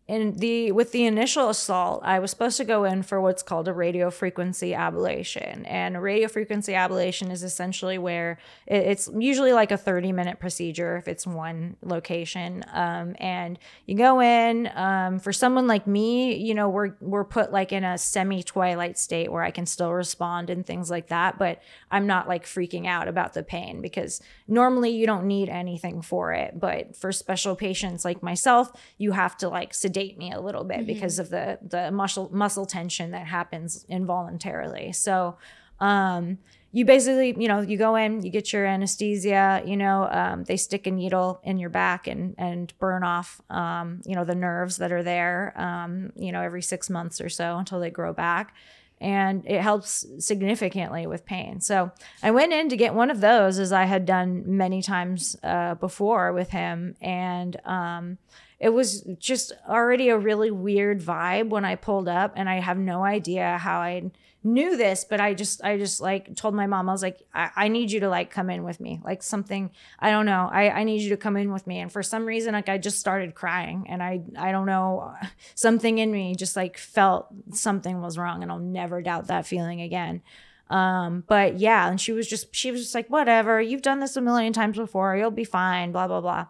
in 0.05 0.33
the 0.33 0.74
with 0.74 0.91
the 0.91 1.05
initial 1.05 1.50
assault, 1.50 2.01
I 2.03 2.19
was 2.19 2.29
supposed 2.29 2.57
to 2.57 2.65
go 2.65 2.83
in 2.83 3.03
for 3.03 3.22
what's 3.22 3.41
called 3.41 3.69
a 3.69 3.74
radio 3.74 4.12
frequency 4.12 4.72
ablation, 4.72 5.63
and 5.65 6.01
radio 6.01 6.27
frequency 6.27 6.74
ablation 6.74 7.31
is 7.31 7.41
essentially 7.41 7.98
where 7.98 8.38
it, 8.67 8.83
it's 8.83 9.10
usually 9.17 9.53
like 9.53 9.72
a 9.72 9.77
thirty 9.77 10.12
minute 10.12 10.41
procedure 10.41 10.98
if 10.98 11.07
it's 11.07 11.25
one 11.25 11.77
location, 11.81 12.65
um, 12.74 13.15
and 13.19 13.57
you 13.86 13.95
go 13.95 14.19
in. 14.19 14.69
Um, 14.75 15.19
for 15.19 15.31
someone 15.31 15.67
like 15.67 15.88
me, 15.88 16.36
you 16.36 16.53
know, 16.53 16.67
we're 16.67 16.95
we're 17.00 17.24
put 17.24 17.53
like 17.53 17.72
in 17.72 17.86
a 17.86 17.98
semi 17.98 18.43
twilight 18.43 18.98
state 18.98 19.31
where 19.31 19.43
I 19.43 19.51
can 19.51 19.65
still 19.65 19.93
respond 19.93 20.50
and 20.50 20.65
things 20.65 20.91
like 20.91 21.07
that, 21.07 21.39
but 21.39 21.62
I'm 21.89 22.07
not 22.07 22.27
like 22.27 22.43
freaking 22.45 22.88
out 22.88 23.07
about 23.07 23.33
the 23.33 23.43
pain 23.43 23.81
because 23.81 24.22
normally 24.50 24.89
you 24.89 25.05
don't 25.05 25.27
need 25.27 25.48
anything 25.48 26.01
for 26.01 26.33
it, 26.33 26.60
but 26.60 26.98
for 26.98 27.13
special 27.13 27.55
patients 27.55 28.03
like 28.03 28.22
myself, 28.22 28.69
you 28.98 29.13
have 29.13 29.38
to 29.38 29.48
like 29.48 29.74
sedate 29.93 30.17
me 30.17 30.31
a 30.31 30.41
little 30.41 30.63
bit 30.63 30.85
because 30.88 31.19
of 31.19 31.29
the 31.29 31.59
the 31.62 31.91
muscle 31.91 32.29
muscle 32.33 32.65
tension 32.65 33.12
that 33.12 33.27
happens 33.27 33.85
involuntarily. 33.89 34.91
So, 34.91 35.38
um 35.79 36.39
you 36.75 36.85
basically, 36.85 37.35
you 37.38 37.47
know, 37.47 37.62
you 37.62 37.77
go 37.77 37.95
in, 37.95 38.23
you 38.23 38.31
get 38.31 38.51
your 38.51 38.65
anesthesia, 38.65 39.62
you 39.63 39.77
know, 39.77 40.09
um, 40.09 40.43
they 40.45 40.57
stick 40.57 40.88
a 40.88 40.91
needle 40.91 41.39
in 41.43 41.59
your 41.59 41.69
back 41.69 42.07
and 42.07 42.33
and 42.39 42.73
burn 42.79 43.03
off, 43.03 43.39
um, 43.51 44.01
you 44.07 44.15
know, 44.15 44.25
the 44.25 44.33
nerves 44.33 44.77
that 44.77 44.91
are 44.91 45.03
there, 45.03 45.53
um, 45.55 46.12
you 46.15 46.31
know, 46.31 46.41
every 46.41 46.63
six 46.63 46.89
months 46.89 47.21
or 47.21 47.29
so 47.29 47.57
until 47.57 47.79
they 47.79 47.91
grow 47.91 48.12
back 48.12 48.55
and 49.03 49.45
it 49.45 49.62
helps 49.62 50.05
significantly 50.17 51.05
with 51.05 51.25
pain. 51.25 51.59
So 51.59 51.91
I 52.23 52.31
went 52.31 52.53
in 52.53 52.69
to 52.69 52.77
get 52.77 52.95
one 52.95 53.12
of 53.12 53.19
those 53.19 53.59
as 53.59 53.73
I 53.73 53.83
had 53.83 54.05
done 54.05 54.43
many 54.45 54.81
times 54.81 55.35
uh, 55.43 55.75
before 55.75 56.31
with 56.31 56.50
him, 56.50 56.95
and 57.01 57.59
um, 57.65 58.17
it 58.63 58.74
was 58.74 59.01
just 59.20 59.51
already 59.67 60.08
a 60.08 60.17
really 60.17 60.50
weird 60.50 61.01
vibe 61.01 61.50
when 61.50 61.65
I 61.65 61.75
pulled 61.75 62.08
up, 62.08 62.32
and 62.38 62.48
I 62.48 62.62
have 62.62 62.77
no 62.77 63.03
idea 63.03 63.58
how 63.58 63.82
I 63.82 64.10
knew 64.41 64.77
this, 64.77 65.03
but 65.03 65.20
I 65.20 65.34
just 65.34 65.62
I 65.63 65.77
just 65.77 66.00
like 66.00 66.34
told 66.38 66.53
my 66.53 66.65
mom 66.65 66.88
I 66.88 66.93
was 66.93 67.01
like 67.01 67.22
I, 67.34 67.50
I 67.55 67.67
need 67.67 67.91
you 67.91 68.00
to 68.01 68.10
like 68.10 68.29
come 68.32 68.50
in 68.50 68.63
with 68.63 68.79
me 68.79 69.01
like 69.03 69.24
something 69.24 69.72
I 70.00 70.12
don't 70.12 70.25
know 70.25 70.50
I 70.51 70.70
I 70.70 70.84
need 70.84 71.01
you 71.01 71.10
to 71.10 71.17
come 71.17 71.38
in 71.38 71.53
with 71.53 71.65
me 71.65 71.79
and 71.79 71.91
for 71.91 72.03
some 72.03 72.25
reason 72.25 72.53
like 72.53 72.67
I 72.67 72.77
just 72.77 73.00
started 73.00 73.36
crying 73.36 73.86
and 73.88 74.03
I 74.03 74.22
I 74.38 74.51
don't 74.51 74.65
know 74.65 75.13
something 75.55 75.98
in 75.98 76.12
me 76.12 76.36
just 76.36 76.58
like 76.58 76.77
felt 76.77 77.27
something 77.51 78.01
was 78.01 78.17
wrong 78.17 78.43
and 78.43 78.51
I'll 78.51 78.60
never 78.60 79.01
doubt 79.01 79.27
that 79.27 79.48
feeling 79.48 79.82
again. 79.82 80.22
Um 80.70 81.24
but 81.25 81.60
yeah 81.60 81.89
and 81.89 82.00
she 82.00 82.12
was 82.12 82.27
just 82.27 82.53
she 82.53 82.72
was 82.72 82.82
just 82.82 82.96
like 82.96 83.10
whatever 83.10 83.62
you've 83.62 83.82
done 83.82 84.01
this 84.01 84.17
a 84.17 84.22
million 84.22 84.51
times 84.51 84.77
before 84.77 85.15
you'll 85.15 85.32
be 85.32 85.46
fine 85.46 85.93
blah 85.93 86.08
blah 86.08 86.22
blah 86.22 86.48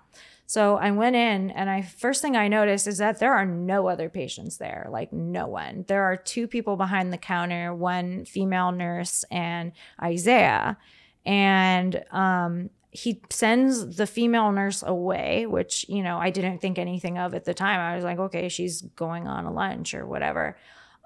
so 0.53 0.77
I 0.77 0.91
went 0.91 1.15
in 1.15 1.49
and 1.49 1.67
I 1.67 1.81
first 1.81 2.21
thing 2.21 2.35
I 2.35 2.47
noticed 2.47 2.85
is 2.85 2.99
that 2.99 3.17
there 3.17 3.33
are 3.33 3.43
no 3.43 3.87
other 3.87 4.07
patients 4.07 4.57
there, 4.57 4.85
like 4.91 5.11
no 5.11 5.47
one. 5.47 5.83
There 5.87 6.03
are 6.03 6.15
two 6.15 6.47
people 6.47 6.77
behind 6.77 7.11
the 7.11 7.17
counter, 7.17 7.73
one 7.73 8.23
female 8.25 8.71
nurse 8.71 9.25
and 9.31 9.71
Isaiah. 9.99 10.77
And 11.25 12.03
um 12.11 12.69
he 12.91 13.19
sends 13.31 13.95
the 13.95 14.05
female 14.05 14.51
nurse 14.51 14.83
away, 14.83 15.47
which, 15.47 15.89
you 15.89 16.03
know, 16.03 16.19
I 16.19 16.29
didn't 16.29 16.59
think 16.59 16.77
anything 16.77 17.17
of 17.17 17.33
at 17.33 17.45
the 17.45 17.55
time. 17.55 17.79
I 17.79 17.95
was 17.95 18.05
like, 18.05 18.19
okay, 18.19 18.47
she's 18.47 18.83
going 18.83 19.27
on 19.27 19.45
a 19.45 19.51
lunch 19.51 19.95
or 19.95 20.05
whatever. 20.05 20.55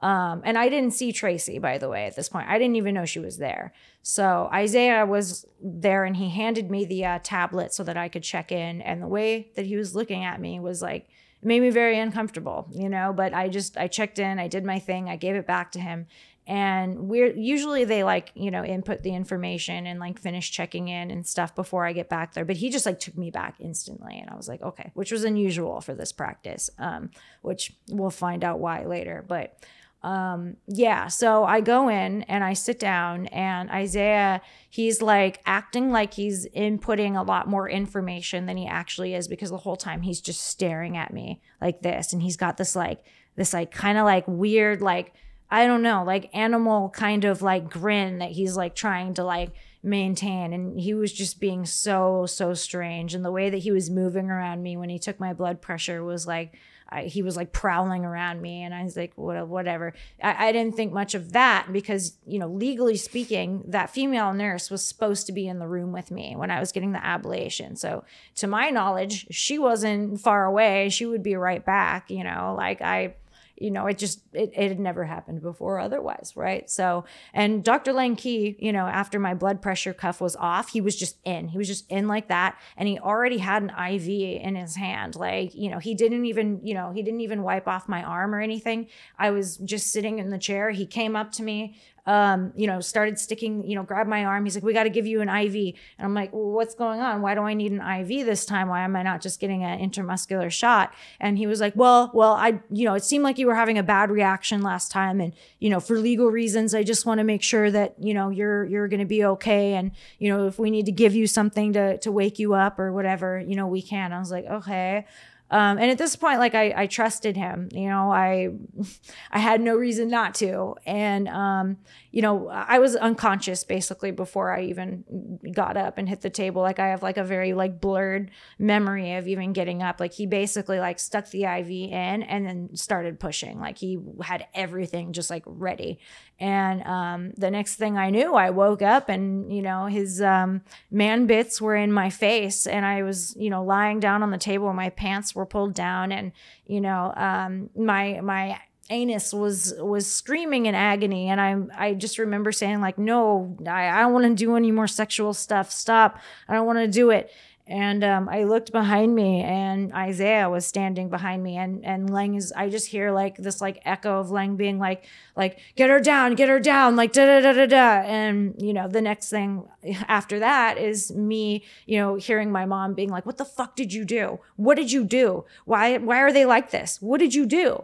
Um, 0.01 0.43
and 0.45 0.57
I 0.57 0.69
didn't 0.69 0.93
see 0.93 1.11
Tracy, 1.11 1.57
by 1.57 1.77
the 1.79 1.89
way, 1.89 2.05
at 2.05 2.15
this 2.15 2.29
point. 2.29 2.47
I 2.47 2.59
didn't 2.59 2.75
even 2.75 2.93
know 2.93 3.05
she 3.05 3.19
was 3.19 3.37
there. 3.37 3.73
So 4.03 4.49
Isaiah 4.53 5.05
was 5.05 5.45
there 5.61 6.03
and 6.03 6.15
he 6.15 6.29
handed 6.29 6.69
me 6.69 6.85
the 6.85 7.05
uh, 7.05 7.19
tablet 7.23 7.73
so 7.73 7.83
that 7.83 7.97
I 7.97 8.07
could 8.07 8.23
check 8.23 8.51
in. 8.51 8.81
And 8.81 9.01
the 9.01 9.07
way 9.07 9.49
that 9.55 9.65
he 9.65 9.75
was 9.75 9.95
looking 9.95 10.23
at 10.23 10.39
me 10.39 10.59
was 10.59 10.81
like, 10.81 11.09
it 11.41 11.45
made 11.45 11.61
me 11.61 11.71
very 11.71 11.99
uncomfortable, 11.99 12.67
you 12.71 12.89
know. 12.89 13.11
But 13.11 13.33
I 13.33 13.49
just, 13.49 13.75
I 13.77 13.87
checked 13.87 14.19
in, 14.19 14.37
I 14.37 14.47
did 14.47 14.63
my 14.63 14.77
thing, 14.79 15.09
I 15.09 15.15
gave 15.15 15.35
it 15.35 15.47
back 15.47 15.71
to 15.71 15.79
him. 15.79 16.05
And 16.49 17.09
we're 17.09 17.35
usually 17.35 17.83
they 17.83 18.05
like, 18.05 18.31
you 18.33 18.51
know, 18.51 18.63
input 18.63 19.03
the 19.03 19.13
information 19.13 19.85
and 19.85 19.99
like 19.99 20.17
finish 20.17 20.49
checking 20.49 20.87
in 20.87 21.11
and 21.11 21.27
stuff 21.27 21.53
before 21.53 21.85
I 21.85 21.91
get 21.91 22.07
back 22.07 22.33
there. 22.33 22.45
But 22.45 22.55
he 22.55 22.69
just 22.69 22.85
like 22.85 23.01
took 23.01 23.17
me 23.17 23.31
back 23.31 23.55
instantly. 23.59 24.17
And 24.17 24.29
I 24.29 24.35
was 24.35 24.47
like, 24.47 24.61
okay, 24.61 24.91
which 24.93 25.11
was 25.11 25.25
unusual 25.25 25.81
for 25.81 25.93
this 25.93 26.13
practice, 26.13 26.69
um, 26.79 27.09
which 27.41 27.73
we'll 27.89 28.11
find 28.11 28.45
out 28.45 28.59
why 28.59 28.85
later. 28.85 29.25
But 29.27 29.61
um 30.03 30.55
yeah 30.67 31.07
so 31.07 31.43
i 31.43 31.59
go 31.59 31.89
in 31.89 32.21
and 32.23 32.43
i 32.43 32.53
sit 32.53 32.79
down 32.79 33.25
and 33.27 33.69
isaiah 33.71 34.39
he's 34.69 35.01
like 35.01 35.41
acting 35.47 35.91
like 35.91 36.13
he's 36.13 36.47
inputting 36.49 37.19
a 37.19 37.23
lot 37.23 37.47
more 37.47 37.67
information 37.67 38.45
than 38.45 38.57
he 38.57 38.67
actually 38.67 39.15
is 39.15 39.27
because 39.27 39.49
the 39.49 39.57
whole 39.57 39.75
time 39.75 40.03
he's 40.03 40.21
just 40.21 40.41
staring 40.41 40.95
at 40.95 41.11
me 41.11 41.41
like 41.59 41.81
this. 41.81 42.13
And 42.13 42.21
he's 42.21 42.37
got 42.37 42.57
this 42.57 42.75
like 42.75 43.03
this 43.35 43.53
like 43.53 43.71
kind 43.71 43.97
of 43.97 44.05
like 44.05 44.27
weird 44.27 44.81
like 44.81 45.13
i 45.49 45.65
don't 45.65 45.81
know 45.81 46.03
like 46.03 46.29
animal 46.35 46.89
kind 46.89 47.23
of 47.23 47.41
like 47.41 47.69
grin 47.69 48.19
that 48.19 48.31
he's 48.31 48.55
like 48.55 48.75
trying 48.75 49.15
to 49.15 49.23
like 49.23 49.51
maintain. 49.83 50.53
And 50.53 50.79
he 50.79 50.93
was 50.93 51.11
just 51.11 51.39
being 51.39 51.65
so 51.65 52.25
so 52.25 52.53
strange. 52.53 53.15
And 53.15 53.25
the 53.25 53.31
way 53.31 53.49
that 53.49 53.59
he 53.59 53.71
was 53.71 53.89
moving 53.89 54.29
around 54.29 54.61
me 54.61 54.77
when 54.77 54.89
he 54.89 54.99
took 54.99 55.19
my 55.19 55.33
blood 55.33 55.61
pressure 55.61 56.03
was 56.03 56.27
like 56.27 56.53
I, 56.89 57.03
he 57.03 57.21
was 57.21 57.35
like 57.35 57.51
prowling 57.51 58.05
around 58.05 58.41
me 58.41 58.63
and 58.63 58.73
i 58.73 58.83
was 58.83 58.95
like 58.95 59.11
what, 59.15 59.47
whatever. 59.47 59.93
I, 60.21 60.47
I 60.47 60.51
didn't 60.51 60.75
think 60.75 60.93
much 60.93 61.15
of 61.15 61.33
that 61.33 61.67
because 61.71 62.17
you 62.25 62.39
know 62.39 62.47
legally 62.47 62.97
speaking 62.97 63.63
that 63.67 63.89
female 63.89 64.33
nurse 64.33 64.69
was 64.69 64.85
supposed 64.85 65.25
to 65.27 65.33
be 65.33 65.47
in 65.47 65.59
the 65.59 65.67
room 65.67 65.91
with 65.91 66.11
me 66.11 66.35
when 66.35 66.51
i 66.51 66.59
was 66.59 66.71
getting 66.71 66.93
the 66.93 66.99
ablation. 66.99 67.77
So 67.77 68.03
to 68.35 68.47
my 68.47 68.69
knowledge 68.69 69.27
she 69.31 69.59
wasn't 69.59 70.19
far 70.19 70.45
away. 70.45 70.89
She 70.89 71.05
would 71.05 71.23
be 71.23 71.35
right 71.35 71.65
back 71.65 72.09
you 72.09 72.23
know 72.23 72.55
like 72.57 72.81
i 72.81 73.15
you 73.57 73.71
know 73.71 73.85
it 73.87 73.97
just 73.97 74.21
it, 74.33 74.51
it 74.55 74.69
had 74.69 74.79
never 74.79 75.03
happened 75.05 75.41
before 75.41 75.79
otherwise 75.79 76.33
right? 76.35 76.69
So 76.69 77.05
and 77.33 77.63
dr 77.63 77.91
Leng 77.91 78.17
Ky 78.17 78.55
you 78.59 78.71
know 78.71 78.85
after 78.85 79.19
my 79.19 79.33
blood 79.33 79.61
pressure 79.61 79.93
cuff 79.93 80.21
was 80.21 80.35
off 80.35 80.69
he 80.69 80.81
was 80.81 80.95
just 80.95 81.17
in 81.23 81.47
he 81.47 81.57
was 81.57 81.67
just 81.67 81.89
in 81.89 82.07
like 82.07 82.27
that. 82.27 82.57
And 82.75 82.87
he 82.87 82.99
already 82.99 83.37
had 83.37 83.63
an 83.63 83.71
iv 83.91 84.07
in 84.07 84.55
his 84.55 84.75
hand 84.75 85.15
like 85.15 85.53
you 85.55 85.69
know 85.69 85.79
he 85.79 85.95
didn't 85.95 86.25
even 86.25 86.61
you 86.63 86.73
know 86.73 86.91
he 86.91 87.01
didn't 87.03 87.21
even 87.21 87.43
wipe 87.43 87.67
off 87.67 87.87
my 87.87 88.03
arm 88.03 88.33
or 88.33 88.41
anything. 88.41 88.87
I 89.17 89.31
was 89.31 89.57
just 89.57 89.91
sitting 89.91 90.19
in 90.19 90.29
the 90.29 90.37
chair. 90.37 90.71
He 90.71 90.85
came 90.85 91.15
up 91.15 91.31
to 91.33 91.43
me 91.43 91.77
um, 92.07 92.53
you 92.55 92.67
know, 92.67 92.79
started 92.79 93.19
sticking, 93.19 93.67
you 93.69 93.75
know, 93.75 93.83
grabbed 93.83 94.09
my 94.09 94.23
arm. 94.23 94.45
He's 94.45 94.55
like, 94.55 94.63
we 94.63 94.71
got 94.71 94.83
to 94.83 94.89
give 94.89 95.05
you 95.05 95.19
an 95.19 95.27
IV. 95.27 95.75
And 95.97 96.05
I'm 96.05 96.13
like, 96.13 96.31
well, 96.31 96.51
what's 96.51 96.73
going 96.73 97.01
on? 97.01 97.21
Why 97.21 97.35
do 97.35 97.41
I 97.41 97.53
need 97.53 97.73
an 97.73 97.81
IV 97.81 98.25
this 98.25 98.45
time? 98.45 98.69
Why 98.69 98.83
am 98.85 98.95
I 98.95 99.03
not 99.03 99.21
just 99.21 99.41
getting 99.41 99.65
an 99.65 99.77
intramuscular 99.77 100.49
shot? 100.49 100.93
And 101.19 101.37
he 101.37 101.45
was 101.47 101.59
like, 101.59 101.73
well, 101.75 102.09
well, 102.13 102.31
I, 102.31 102.61
you 102.71 102.85
know, 102.85 102.93
it 102.93 103.03
seemed 103.03 103.25
like 103.25 103.37
you 103.37 103.45
were 103.45 103.55
having 103.55 103.77
a 103.77 103.83
bad 103.83 104.09
reaction 104.09 104.61
last 104.61 104.89
time. 104.89 105.19
And, 105.19 105.33
you 105.59 105.69
know, 105.69 105.81
for 105.81 105.99
legal 105.99 106.29
reasons, 106.29 106.73
I 106.73 106.83
just 106.83 107.05
want 107.05 107.17
to 107.17 107.25
make 107.25 107.43
sure 107.43 107.69
that, 107.71 107.95
you 107.99 108.13
know, 108.13 108.29
you're, 108.29 108.63
you're 108.63 108.87
going 108.87 109.01
to 109.01 109.05
be 109.05 109.25
okay. 109.25 109.73
And, 109.73 109.91
you 110.17 110.29
know, 110.29 110.47
if 110.47 110.57
we 110.57 110.71
need 110.71 110.85
to 110.85 110.93
give 110.93 111.13
you 111.13 111.27
something 111.27 111.73
to, 111.73 111.97
to 111.97 112.11
wake 112.11 112.39
you 112.39 112.53
up 112.53 112.79
or 112.79 112.93
whatever, 112.93 113.37
you 113.37 113.57
know, 113.57 113.67
we 113.67 113.81
can. 113.81 114.13
I 114.13 114.19
was 114.19 114.31
like, 114.31 114.45
okay. 114.45 115.05
Um, 115.49 115.77
and 115.77 115.89
at 115.89 115.97
this 115.97 116.15
point, 116.15 116.39
like 116.39 116.55
I, 116.55 116.73
I 116.75 116.87
trusted 116.87 117.37
him, 117.37 117.69
you 117.71 117.87
know, 117.87 118.11
I, 118.11 118.49
I 119.31 119.39
had 119.39 119.61
no 119.61 119.75
reason 119.75 120.09
not 120.09 120.35
to. 120.35 120.75
And, 120.85 121.27
um, 121.29 121.77
you 122.11 122.21
know, 122.21 122.49
I 122.49 122.79
was 122.79 122.95
unconscious 122.95 123.63
basically 123.63 124.11
before 124.11 124.51
I 124.51 124.63
even 124.63 125.39
got 125.53 125.77
up 125.77 125.97
and 125.97 126.09
hit 126.09 126.21
the 126.21 126.29
table. 126.29 126.61
Like 126.61 126.79
I 126.79 126.87
have 126.87 127.01
like 127.01 127.17
a 127.17 127.23
very 127.23 127.53
like 127.53 127.79
blurred 127.79 128.31
memory 128.59 129.13
of 129.13 129.27
even 129.27 129.53
getting 129.53 129.81
up. 129.81 129.99
Like 129.99 130.13
he 130.13 130.25
basically 130.25 130.79
like 130.79 130.99
stuck 130.99 131.29
the 131.29 131.45
IV 131.45 131.69
in 131.69 132.23
and 132.23 132.45
then 132.45 132.75
started 132.75 133.19
pushing. 133.19 133.59
Like 133.59 133.77
he 133.77 133.99
had 134.21 134.47
everything 134.53 135.13
just 135.13 135.29
like 135.29 135.43
ready. 135.45 135.99
And 136.39 136.83
um, 136.83 137.31
the 137.35 137.49
next 137.49 137.75
thing 137.75 137.97
I 137.97 138.11
knew, 138.11 138.35
I 138.35 138.51
woke 138.51 138.83
up 138.83 139.09
and, 139.09 139.51
you 139.51 139.61
know, 139.61 139.87
his 139.87 140.21
um, 140.21 140.61
man 140.91 141.25
bits 141.25 141.59
were 141.59 141.75
in 141.75 141.91
my 141.91 142.11
face 142.11 142.67
and 142.67 142.85
I 142.85 143.01
was, 143.01 143.35
you 143.37 143.49
know, 143.49 143.63
lying 143.63 143.99
down 143.99 144.21
on 144.21 144.29
the 144.29 144.37
table. 144.37 144.67
And 144.67 144.77
my 144.77 144.89
pants 144.91 145.33
were 145.33 145.47
pulled 145.47 145.73
down 145.73 146.11
and, 146.11 146.31
you 146.67 146.79
know, 146.79 147.11
um, 147.15 147.71
my, 147.75 148.19
my 148.21 148.59
anus 148.89 149.33
was 149.33 149.73
was 149.79 150.09
screaming 150.09 150.65
in 150.65 150.73
agony. 150.73 151.27
And 151.27 151.41
i 151.41 151.57
i 151.77 151.93
just 151.93 152.17
remember 152.17 152.53
saying 152.53 152.79
like 152.79 152.97
no 152.97 153.57
i, 153.67 153.89
I 153.89 153.99
don't 153.99 154.13
want 154.13 154.25
to 154.25 154.33
do 154.33 154.55
any 154.55 154.71
more 154.71 154.87
sexual 154.87 155.33
stuff. 155.33 155.71
Stop. 155.71 156.19
I 156.47 156.53
don't 156.53 156.65
want 156.65 156.79
to 156.79 156.87
do 156.87 157.09
it 157.09 157.29
and 157.67 158.03
um, 158.03 158.29
I 158.29 158.45
looked 158.45 158.71
behind 158.71 159.13
me, 159.13 159.41
and 159.41 159.91
Isaiah 159.93 160.49
was 160.49 160.65
standing 160.65 161.09
behind 161.09 161.43
me, 161.43 161.57
and 161.57 161.83
and 161.85 162.09
Leng 162.09 162.37
is. 162.37 162.53
I 162.55 162.69
just 162.69 162.87
hear 162.87 163.11
like 163.11 163.37
this 163.37 163.59
like 163.59 163.81
echo 163.83 164.19
of 164.19 164.27
Leng 164.27 164.55
being 164.55 164.79
like 164.79 165.05
like 165.35 165.59
get 165.75 165.89
her 165.89 165.99
down, 165.99 166.35
get 166.35 166.47
her 166.47 166.59
down, 166.59 166.95
like 166.95 167.11
da 167.11 167.25
da 167.25 167.41
da 167.41 167.53
da 167.53 167.65
da. 167.65 168.07
And 168.07 168.55
you 168.57 168.73
know 168.73 168.87
the 168.87 169.01
next 169.01 169.29
thing 169.29 169.67
after 170.07 170.39
that 170.39 170.77
is 170.77 171.11
me, 171.11 171.63
you 171.85 171.97
know, 171.99 172.15
hearing 172.15 172.51
my 172.51 172.65
mom 172.65 172.93
being 172.93 173.09
like, 173.09 173.25
"What 173.25 173.37
the 173.37 173.45
fuck 173.45 173.75
did 173.75 173.93
you 173.93 174.05
do? 174.05 174.39
What 174.55 174.75
did 174.75 174.91
you 174.91 175.03
do? 175.03 175.43
Why 175.65 175.97
why 175.97 176.19
are 176.19 176.31
they 176.31 176.45
like 176.45 176.71
this? 176.71 177.01
What 177.01 177.19
did 177.19 177.35
you 177.35 177.45
do?" 177.45 177.83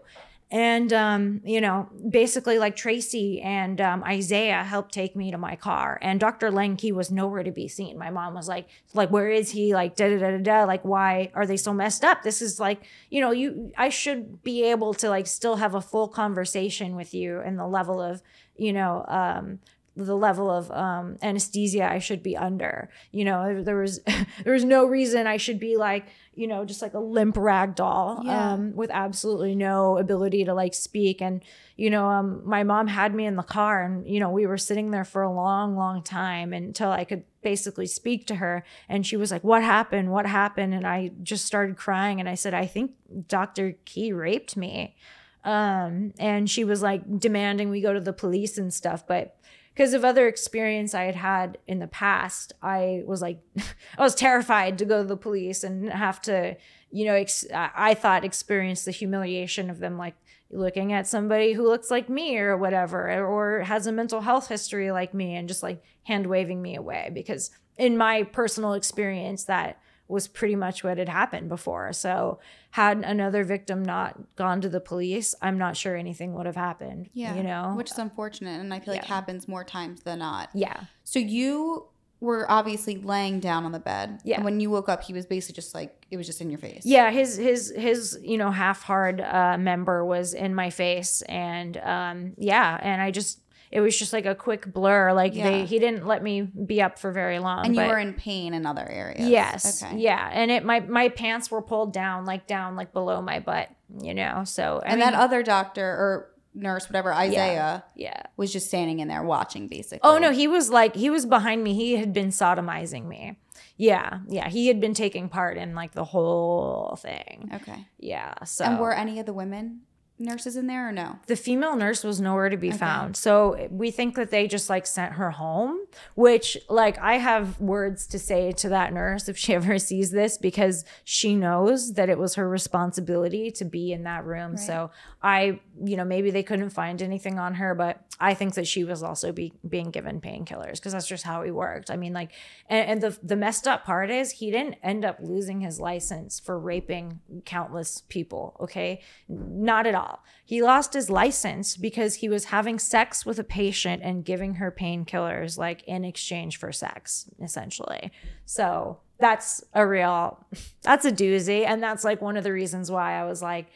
And 0.53 0.93
um, 0.93 1.41
you 1.43 1.59
know 1.59 1.89
basically 2.09 2.59
like 2.59 2.75
tracy 2.75 3.41
and 3.41 3.81
um, 3.81 4.03
isaiah 4.03 4.63
helped 4.63 4.93
take 4.93 5.15
me 5.15 5.31
to 5.31 5.37
my 5.39 5.55
car. 5.55 5.97
And 5.99 6.19
dr 6.19 6.47
Leng 6.51 6.77
Ky 6.77 6.91
was 6.91 7.09
nowhere 7.09 7.41
to 7.41 7.51
be 7.51 7.67
seen. 7.67 7.97
My 7.97 8.11
mom 8.11 8.35
was 8.35 8.47
like 8.47 8.67
like 8.93 9.09
where 9.09 9.31
is 9.31 9.49
he? 9.49 9.73
Like 9.73 9.95
da 9.95 10.09
da 10.09 10.19
da 10.19 10.37
da 10.37 10.43
da. 10.43 10.63
Like 10.65 10.85
why 10.85 11.31
are 11.33 11.47
they 11.47 11.57
so 11.57 11.73
messed 11.73 12.05
up? 12.05 12.21
This 12.21 12.39
is 12.39 12.59
like 12.59 12.83
you 13.09 13.19
know 13.19 13.31
you 13.31 13.71
i 13.77 13.89
should 13.89 14.43
be 14.43 14.63
able 14.63 14.93
to 14.93 15.09
like 15.09 15.25
still 15.25 15.55
have 15.55 15.73
a 15.73 15.81
full 15.81 16.07
conversation 16.07 16.95
with 16.95 17.15
you 17.15 17.39
and 17.39 17.57
the 17.57 17.65
level 17.65 17.99
of 17.99 18.21
you 18.55 18.71
know 18.71 19.03
um 19.07 19.59
the 19.95 20.15
level 20.15 20.49
of 20.49 20.71
um, 20.71 21.17
anesthesia 21.21 21.89
I 21.89 21.99
should 21.99 22.23
be 22.23 22.35
under. 22.35 22.89
You 23.11 23.25
know, 23.25 23.63
there 23.63 23.77
was 23.77 23.99
there 24.43 24.53
was 24.53 24.65
no 24.65 24.85
reason 24.85 25.27
I 25.27 25.37
should 25.37 25.59
be 25.59 25.77
like, 25.77 26.07
you 26.35 26.47
know, 26.47 26.65
just 26.65 26.81
like 26.81 26.93
a 26.93 26.99
limp 26.99 27.37
rag 27.37 27.75
doll 27.75 28.21
Yeah. 28.23 28.53
um, 28.53 28.75
with 28.75 28.89
absolutely 28.91 29.55
no 29.55 29.97
ability 29.97 30.45
to 30.45 30.53
like 30.53 30.73
speak. 30.73 31.21
And 31.21 31.41
you 31.75 31.89
know, 31.89 32.05
um, 32.07 32.41
my 32.45 32.63
mom 32.63 32.87
had 32.87 33.13
me 33.15 33.25
in 33.25 33.35
the 33.35 33.43
car, 33.43 33.83
and 33.83 34.07
you 34.07 34.19
know, 34.19 34.29
we 34.29 34.45
were 34.45 34.57
sitting 34.57 34.91
there 34.91 35.05
for 35.05 35.21
a 35.21 35.31
long, 35.33 35.75
long 35.75 36.01
time 36.03 36.53
until 36.53 36.91
I 36.91 37.03
could 37.03 37.23
basically 37.41 37.87
speak 37.87 38.27
to 38.27 38.35
her. 38.35 38.63
And 38.87 39.05
she 39.05 39.17
was 39.17 39.31
like, 39.31 39.43
"What 39.43 39.63
happened? 39.63 40.11
What 40.11 40.25
happened?" 40.25 40.73
And 40.73 40.85
I 40.87 41.11
just 41.21 41.45
started 41.45 41.77
crying, 41.77 42.19
and 42.19 42.29
I 42.29 42.35
said, 42.35 42.53
"I 42.53 42.65
think 42.67 42.91
Dr. 43.27 43.73
Ky 43.85 44.13
raped 44.13 44.55
me." 44.57 44.95
Um, 45.43 46.13
and 46.19 46.49
she 46.49 46.63
was 46.63 46.81
like 46.81 47.19
demanding 47.19 47.69
we 47.69 47.81
go 47.81 47.93
to 47.93 47.99
the 47.99 48.13
police 48.13 48.57
and 48.57 48.73
stuff, 48.73 49.05
but 49.05 49.35
because 49.73 49.93
of 49.93 50.05
other 50.05 50.27
experience 50.27 50.93
I 50.93 51.03
had 51.03 51.15
had 51.15 51.57
in 51.67 51.79
the 51.79 51.87
past, 51.87 52.53
I 52.61 53.03
was 53.05 53.21
like, 53.21 53.39
I 53.97 54.01
was 54.01 54.15
terrified 54.15 54.77
to 54.77 54.85
go 54.85 55.01
to 55.01 55.07
the 55.07 55.17
police 55.17 55.63
and 55.63 55.89
have 55.89 56.21
to, 56.23 56.55
you 56.91 57.05
know, 57.05 57.15
ex- 57.15 57.45
I 57.53 57.71
I 57.75 57.93
thought 57.93 58.23
experience 58.23 58.85
the 58.85 58.91
humiliation 58.91 59.69
of 59.69 59.79
them 59.79 59.97
like 59.97 60.15
looking 60.51 60.93
at 60.93 61.07
somebody 61.07 61.53
who 61.53 61.67
looks 61.67 61.89
like 61.89 62.09
me 62.09 62.37
or 62.37 62.55
whatever, 62.55 63.25
or 63.25 63.61
has 63.61 63.87
a 63.87 63.91
mental 63.91 64.21
health 64.21 64.47
history 64.47 64.91
like 64.91 65.13
me 65.13 65.35
and 65.35 65.47
just 65.47 65.63
like 65.63 65.83
hand 66.03 66.27
waving 66.27 66.61
me 66.61 66.75
away. 66.75 67.09
Because 67.13 67.49
in 67.77 67.97
my 67.97 68.23
personal 68.23 68.73
experience, 68.73 69.45
that 69.45 69.79
was 70.07 70.27
pretty 70.27 70.55
much 70.55 70.83
what 70.83 70.97
had 70.97 71.09
happened 71.09 71.49
before. 71.49 71.91
So, 71.93 72.39
had 72.71 72.99
another 72.99 73.43
victim 73.43 73.83
not 73.83 74.19
gone 74.35 74.61
to 74.61 74.69
the 74.69 74.79
police, 74.81 75.33
I'm 75.41 75.57
not 75.57 75.77
sure 75.77 75.95
anything 75.95 76.33
would 76.33 76.45
have 76.45 76.55
happened. 76.55 77.09
Yeah. 77.13 77.35
You 77.35 77.43
know? 77.43 77.73
Which 77.75 77.91
is 77.91 77.97
unfortunate. 77.97 78.59
And 78.59 78.73
I 78.73 78.79
feel 78.79 78.93
like 78.93 79.03
Yeah. 79.03 79.09
happens 79.15 79.47
more 79.47 79.63
times 79.63 80.01
than 80.03 80.19
not. 80.19 80.49
yeah. 80.53 80.81
So 81.03 81.19
you 81.19 81.87
were 82.19 82.49
obviously 82.49 82.95
laying 82.95 83.41
down 83.41 83.65
on 83.65 83.73
the 83.73 83.79
bed. 83.79 84.21
Yeah. 84.23 84.35
And 84.37 84.45
when 84.45 84.59
you 84.61 84.69
woke 84.69 84.87
up, 84.87 85.03
he 85.03 85.11
was 85.13 85.25
basically 85.25 85.55
just 85.55 85.75
like, 85.75 86.05
it 86.09 86.15
was 86.15 86.25
just 86.25 86.39
in 86.39 86.49
your 86.49 86.57
face. 86.59 86.85
Yeah, 86.85 87.11
his 87.11 87.35
his 87.35 87.73
his 87.75 88.17
you 88.23 88.37
know 88.37 88.49
half 88.49 88.81
hard 88.83 89.19
uh, 89.19 89.57
member 89.59 90.05
was 90.05 90.33
in 90.33 90.55
my 90.55 90.69
face, 90.69 91.21
and 91.23 91.75
um, 91.77 92.33
yeah, 92.37 92.79
and 92.81 93.01
I 93.01 93.11
just 93.11 93.39
it 93.75 93.81
was 93.81 93.97
just 93.97 94.13
like 94.13 94.25
a 94.27 94.35
quick 94.35 94.71
blur. 94.71 95.11
Like 95.13 95.33
Yeah. 95.33 95.49
they 95.49 95.65
he 95.65 95.79
didn't 95.79 96.05
let 96.05 96.21
me 96.21 96.41
be 96.43 96.81
up 96.81 96.99
for 96.99 97.11
very 97.11 97.39
long. 97.39 97.65
And 97.65 97.75
you 97.75 97.81
but- 97.81 97.89
were 97.89 97.97
in 97.97 98.13
pain 98.13 98.53
in 98.53 98.65
other 98.65 98.87
areas. 98.87 99.27
yes, 99.27 99.83
Okay. 99.83 99.97
yeah, 99.97 100.29
and 100.31 100.51
it 100.51 100.63
my 100.63 100.79
my 100.81 101.09
pants 101.09 101.49
were 101.49 101.61
pulled 101.61 101.91
down 101.91 102.25
like 102.25 102.45
down 102.47 102.75
like 102.75 102.93
below 102.93 103.21
my 103.21 103.39
butt, 103.39 103.69
you 104.01 104.13
know. 104.13 104.43
So 104.45 104.79
I 104.85 104.89
and 104.91 104.99
mean, 104.99 105.09
that 105.11 105.19
other 105.19 105.41
doctor 105.41 105.85
or 105.85 106.29
nurse, 106.55 106.87
whatever, 106.87 107.11
Isaiah, 107.11 107.83
yeah. 107.95 108.21
was 108.37 108.53
just 108.53 108.67
standing 108.67 108.99
in 108.99 109.07
there 109.07 109.23
watching 109.23 109.67
basically. 109.67 110.01
Oh 110.03 110.19
no, 110.19 110.31
he 110.31 110.47
was 110.47 110.69
like 110.69 110.95
he 110.95 111.09
was 111.09 111.25
behind 111.25 111.63
me. 111.63 111.73
He 111.73 111.95
had 111.95 112.13
been 112.13 112.29
sodomizing 112.29 113.07
me. 113.07 113.39
Yeah, 113.75 114.19
yeah, 114.27 114.49
he 114.49 114.67
had 114.67 114.79
been 114.79 114.93
taking 114.93 115.29
part 115.29 115.57
in 115.57 115.73
like 115.73 115.93
the 115.93 116.03
whole 116.05 116.95
thing. 117.01 117.49
Okay. 117.55 117.87
Yeah, 117.97 118.35
so 118.43 118.65
And 118.65 118.79
were 118.79 118.93
any 118.93 119.19
of 119.19 119.25
the 119.25 119.33
women 119.33 119.81
nurses 120.19 120.55
in 120.55 120.67
there 120.67 120.89
or 120.89 120.91
no? 120.91 121.19
the 121.27 121.35
female 121.35 121.75
nurse 121.75 122.03
was 122.03 122.21
nowhere 122.21 122.49
to 122.49 122.57
be 122.57 122.71
found. 122.71 123.15
So 123.17 123.67
we 123.71 123.91
think 123.91 124.15
that 124.15 124.29
they 124.29 124.47
just 124.47 124.69
like 124.69 124.85
sent 124.85 125.13
her 125.13 125.31
home, 125.31 125.79
which 126.15 126.57
like 126.69 126.97
I 126.99 127.15
have 127.15 127.59
words 127.59 128.07
to 128.07 128.19
say 128.19 128.51
to 128.53 128.69
that 128.69 128.93
nurse 128.93 129.27
if 129.27 129.37
she 129.37 129.53
ever 129.59 129.79
sees 129.79 130.11
this 130.11 130.37
because 130.37 130.85
she 131.03 131.35
knows 131.35 131.93
that 131.93 132.09
it 132.09 132.17
was 132.17 132.35
her 132.35 132.47
responsibility 132.47 133.51
to 133.51 133.65
be 133.65 133.91
in 133.91 134.03
that 134.03 134.25
room. 134.25 134.57
So 134.57 134.91
I, 135.21 135.59
you 135.81 135.97
know, 135.97 136.05
maybe 136.05 136.29
they 136.29 136.43
couldn't 136.43 136.69
find 136.69 137.01
anything 137.01 137.39
on 137.39 137.55
her, 137.55 137.73
but 137.73 138.03
I 138.19 138.33
think 138.33 138.53
that 138.55 138.67
she 138.67 138.83
was 138.83 139.01
also 139.01 139.31
be, 139.31 139.53
being 139.67 139.89
given 139.89 140.21
painkillers 140.21 140.73
because 140.73 140.93
that's 140.93 141.07
just 141.07 141.23
how 141.23 141.41
he 141.41 141.51
worked. 141.51 141.89
I 141.89 141.95
mean, 141.95 142.13
like, 142.13 142.31
and, 142.69 142.89
and 142.89 143.01
the 143.01 143.17
the 143.23 143.35
messed 143.35 143.67
up 143.67 143.83
part 143.83 144.11
is 144.11 144.31
he 144.31 144.51
didn't 144.51 144.75
end 144.83 145.03
up 145.03 145.17
losing 145.19 145.61
his 145.61 145.79
license 145.79 146.39
for 146.39 146.59
raping 146.59 147.21
countless 147.45 148.03
people. 148.07 148.55
Okay, 148.59 149.01
not 149.27 149.87
at 149.87 149.95
all. 149.95 150.23
He 150.45 150.61
lost 150.61 150.93
his 150.93 151.09
license 151.09 151.75
because 151.75 152.15
he 152.15 152.29
was 152.29 152.45
having 152.45 152.77
sex 152.77 153.25
with 153.25 153.39
a 153.39 153.43
patient 153.43 154.03
and 154.03 154.23
giving 154.23 154.55
her 154.55 154.71
painkillers, 154.71 155.57
like 155.57 155.83
in 155.83 156.05
exchange 156.05 156.57
for 156.57 156.71
sex, 156.71 157.29
essentially. 157.41 158.11
So 158.45 158.99
that's 159.19 159.63
a 159.73 159.87
real, 159.87 160.45
that's 160.83 161.05
a 161.05 161.11
doozy, 161.11 161.65
and 161.65 161.81
that's 161.81 162.03
like 162.03 162.21
one 162.21 162.37
of 162.37 162.43
the 162.43 162.53
reasons 162.53 162.91
why 162.91 163.19
I 163.19 163.25
was 163.25 163.41
like 163.41 163.67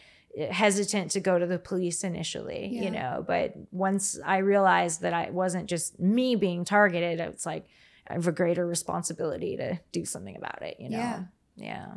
hesitant 0.51 1.11
to 1.11 1.19
go 1.19 1.37
to 1.39 1.45
the 1.45 1.57
police 1.59 2.03
initially, 2.03 2.69
Yeah. 2.71 2.81
you 2.83 2.91
know. 2.91 3.23
But 3.27 3.53
once 3.71 4.19
I 4.25 4.37
realized 4.37 5.01
that 5.01 5.13
I 5.13 5.29
wasn't 5.31 5.67
just 5.67 5.99
me 5.99 6.35
being 6.35 6.63
targeted, 6.65 7.19
it's 7.19 7.45
like 7.45 7.65
I 8.07 8.13
have 8.13 8.27
a 8.27 8.31
greater 8.31 8.65
responsibility 8.65 9.57
to 9.57 9.79
do 9.91 10.05
something 10.05 10.35
about 10.37 10.61
it, 10.61 10.77
you 10.79 10.89
know. 10.89 10.97
Yeah. 10.97 11.23
Yeah. 11.55 11.87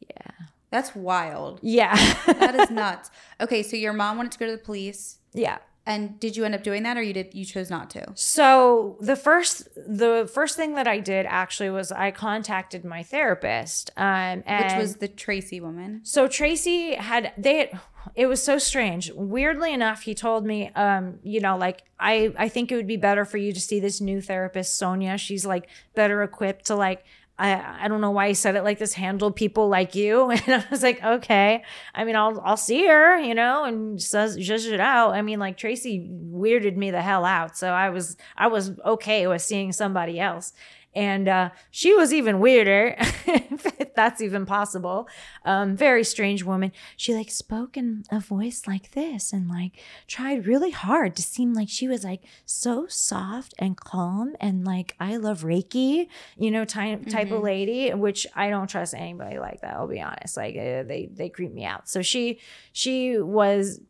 Yeah. 0.00 0.30
That's 0.70 0.94
wild. 0.94 1.60
Yeah. 1.62 1.94
That 2.26 2.54
is 2.54 2.70
nuts. 2.82 3.10
Okay, 3.40 3.62
so 3.62 3.76
your 3.76 3.92
mom 3.92 4.16
wanted 4.16 4.32
to 4.32 4.38
go 4.38 4.46
to 4.46 4.52
the 4.52 4.58
police. 4.58 5.18
yeah. 5.32 5.58
And 5.86 6.20
did 6.20 6.36
you 6.36 6.44
end 6.44 6.54
up 6.54 6.62
doing 6.62 6.82
that 6.82 6.96
or 6.96 7.02
you 7.02 7.12
did 7.12 7.34
you 7.34 7.44
chose 7.44 7.70
not 7.70 7.90
to? 7.90 8.12
So 8.14 8.96
the 9.00 9.16
first 9.16 9.68
the 9.74 10.30
first 10.32 10.56
thing 10.56 10.74
that 10.74 10.86
I 10.86 10.98
did 10.98 11.26
actually 11.26 11.70
was 11.70 11.90
I 11.90 12.10
contacted 12.10 12.84
my 12.84 13.02
therapist. 13.02 13.90
Um 13.96 14.42
and 14.46 14.64
Which 14.64 14.80
was 14.80 14.96
the 14.96 15.08
Tracy 15.08 15.60
woman. 15.60 16.00
So 16.04 16.28
Tracy 16.28 16.94
had 16.94 17.32
they 17.38 17.72
it 18.14 18.26
was 18.26 18.42
so 18.42 18.58
strange. 18.58 19.10
Weirdly 19.12 19.72
enough, 19.72 20.02
he 20.02 20.14
told 20.14 20.44
me 20.44 20.70
um 20.74 21.18
you 21.22 21.40
know 21.40 21.56
like 21.56 21.82
I 21.98 22.32
I 22.36 22.48
think 22.48 22.70
it 22.70 22.76
would 22.76 22.86
be 22.86 22.96
better 22.96 23.24
for 23.24 23.38
you 23.38 23.52
to 23.52 23.60
see 23.60 23.80
this 23.80 24.00
new 24.00 24.20
therapist 24.20 24.76
Sonia. 24.76 25.16
She's 25.18 25.46
like 25.46 25.68
better 25.94 26.22
equipped 26.22 26.66
to 26.66 26.76
like 26.76 27.04
I, 27.40 27.84
I 27.84 27.88
don't 27.88 28.00
know 28.02 28.10
why 28.10 28.28
he 28.28 28.34
said 28.34 28.54
it 28.54 28.64
like 28.64 28.78
this 28.78 28.92
handle 28.92 29.30
people 29.30 29.68
like 29.68 29.94
you. 29.94 30.30
And 30.30 30.62
I 30.62 30.64
was 30.70 30.82
like 30.82 31.02
okay. 31.02 31.64
I 31.94 32.04
mean 32.04 32.16
I'll 32.16 32.40
I'll 32.44 32.56
see 32.56 32.86
her 32.86 33.18
you 33.18 33.34
know 33.34 33.64
and 33.64 34.00
says 34.00 34.36
judge 34.36 34.66
it 34.66 34.80
out. 34.80 35.12
I 35.12 35.22
mean 35.22 35.38
like 35.38 35.56
Tracy 35.56 36.08
weirded 36.10 36.76
me 36.76 36.90
the 36.90 37.02
hell 37.02 37.24
out. 37.24 37.56
So 37.56 37.70
I 37.70 37.90
was 37.90 38.16
I 38.36 38.48
was 38.48 38.78
okay 38.84 39.26
with 39.26 39.42
seeing 39.42 39.72
somebody 39.72 40.20
else. 40.20 40.52
And 40.92 41.28
uh, 41.28 41.50
she 41.70 41.94
was 41.94 42.12
even 42.12 42.40
weirder 42.40 42.96
that's 44.00 44.20
even 44.20 44.46
possible. 44.46 45.08
Um, 45.44 45.76
very 45.76 46.04
strange 46.04 46.42
woman. 46.42 46.72
She 46.96 47.14
like 47.14 47.30
spoke 47.30 47.76
in 47.76 48.04
a 48.10 48.20
voice 48.20 48.62
like 48.66 48.92
this 48.92 49.32
and 49.32 49.48
like 49.48 49.72
tried 50.06 50.46
really 50.46 50.70
hard 50.70 51.14
to 51.16 51.22
seem 51.22 51.52
like 51.52 51.68
she 51.68 51.86
was 51.86 52.02
like 52.04 52.22
so 52.46 52.86
soft 52.88 53.54
and 53.58 53.76
calm 53.76 54.36
and 54.40 54.64
like 54.64 54.94
i 55.00 55.16
love 55.16 55.42
reiki 55.42 56.08
you 56.36 56.50
know 56.50 56.64
type, 56.64 57.06
type 57.08 57.30
of 57.30 57.42
lady 57.42 57.92
which 57.92 58.26
i 58.34 58.48
don't 58.48 58.68
trust 58.68 58.94
anybody 58.94 59.38
like 59.38 59.60
that 59.60 59.74
i'll 59.74 59.86
be 59.86 60.00
honest. 60.00 60.36
Like 60.36 60.56
uh, 60.56 60.82
they 60.84 61.08
they 61.12 61.28
creep 61.28 61.52
me 61.52 61.64
out. 61.64 61.88
So 61.88 62.02
she 62.02 62.40
she 62.72 63.18
was 63.18 63.80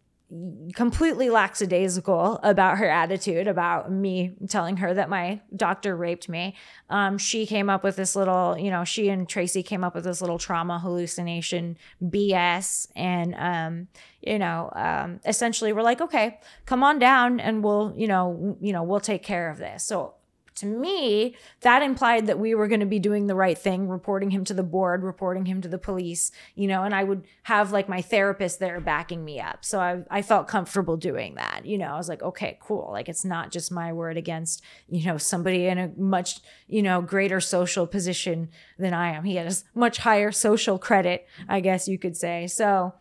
completely 0.75 1.29
lackadaisical 1.29 2.39
about 2.45 2.79
her 2.79 2.89
attitude 2.89 3.49
about 3.49 3.91
me 3.91 4.33
telling 4.49 4.77
her 4.77 4.95
that 4.95 5.09
my 5.09 5.41
doctor 5.57 5.97
raped 5.97 6.29
me. 6.29 6.55
Um, 6.89 7.19
she 7.19 7.47
came 7.47 7.69
up 7.69 7.83
with 7.83 7.97
this 7.97 8.15
little, 8.15 8.57
you 8.57 8.71
know, 8.71 8.85
she 8.85 9.09
and 9.09 9.29
Tracy 9.29 9.63
came 9.65 9.83
up 9.83 9.95
with 9.95 10.05
this 10.05 10.21
little 10.21 10.39
trauma 10.39 10.79
hallucination 10.79 11.77
BS. 12.03 12.87
And, 12.95 13.35
um, 13.37 13.89
you 14.21 14.39
know, 14.39 14.71
um, 14.77 15.21
essentially 15.25 15.73
we're 15.73 15.83
like, 15.83 16.01
okay, 16.01 16.39
come 16.65 16.85
on 16.85 17.01
down 17.01 17.41
and 17.41 17.65
we'll, 17.65 17.93
you 17.97 18.07
know, 18.07 18.57
you 18.61 18.73
know, 18.73 18.85
we'll 18.85 19.01
take 19.01 19.25
care 19.25 19.51
of 19.51 19.59
this. 19.59 19.83
So 19.83 20.15
to 20.61 20.67
me, 20.67 21.35
that 21.63 21.83
implied 21.83 22.27
that 22.27 22.39
we 22.39 22.55
were 22.55 22.69
going 22.69 22.81
to 22.81 22.87
be 22.87 22.99
doing 22.99 23.27
the 23.27 23.35
right 23.35 23.57
thing, 23.57 23.89
reporting 23.89 24.31
him 24.31 24.45
to 24.45 24.55
the 24.55 24.63
board, 24.63 25.03
reporting 25.03 25.47
him 25.47 25.61
to 25.63 25.69
the 25.69 25.79
police, 25.79 26.31
you 26.55 26.69
know, 26.69 26.83
and 26.83 26.95
I 26.95 27.03
would 27.03 27.25
have 27.45 27.73
like 27.73 27.89
my 27.89 28.03
therapist 28.03 28.61
there 28.61 28.79
backing 28.79 29.25
me 29.25 29.41
up. 29.41 29.65
So 29.65 29.81
I, 29.81 30.03
I 30.11 30.23
felt 30.23 30.49
comfortable 30.49 30.97
doing 30.97 31.35
that. 31.37 31.65
You 31.65 31.79
know, 31.79 31.87
I 31.87 31.97
was 31.97 32.09
like, 32.09 32.23
okay, 32.23 32.59
cool. 32.61 32.91
Like 32.93 33.09
it's 33.09 33.25
not 33.25 33.51
just 33.51 33.73
my 33.73 33.93
word 33.93 34.17
against, 34.17 34.63
you 34.89 35.05
know, 35.07 35.17
somebody 35.17 35.67
in 35.67 35.79
a 35.79 35.91
much, 35.97 36.41
you 36.69 36.83
know, 36.83 37.01
greater 37.01 37.41
social 37.41 37.87
position 37.87 38.51
than 38.79 38.93
I 38.93 39.13
am. 39.13 39.25
He 39.25 39.37
has 39.37 39.65
much 39.75 39.99
higher 39.99 40.31
social 40.31 40.79
credit, 40.79 41.27
I 41.49 41.61
guess 41.61 41.89
you 41.89 41.99
could 41.99 42.17
say. 42.17 42.47
So 42.47 42.93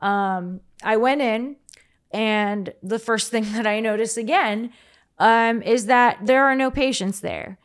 um, 0.00 0.60
I 0.84 0.96
went 0.96 1.20
in, 1.20 1.56
and 2.12 2.72
the 2.82 2.98
first 2.98 3.30
thing 3.30 3.42
that 3.52 3.66
I 3.66 3.80
noticed 3.80 4.16
again 4.16 4.72
um, 5.18 5.62
is 5.62 5.86
that 5.86 6.18
there 6.24 6.44
are 6.44 6.54
no 6.54 6.70
patients 6.70 7.20
there. 7.20 7.58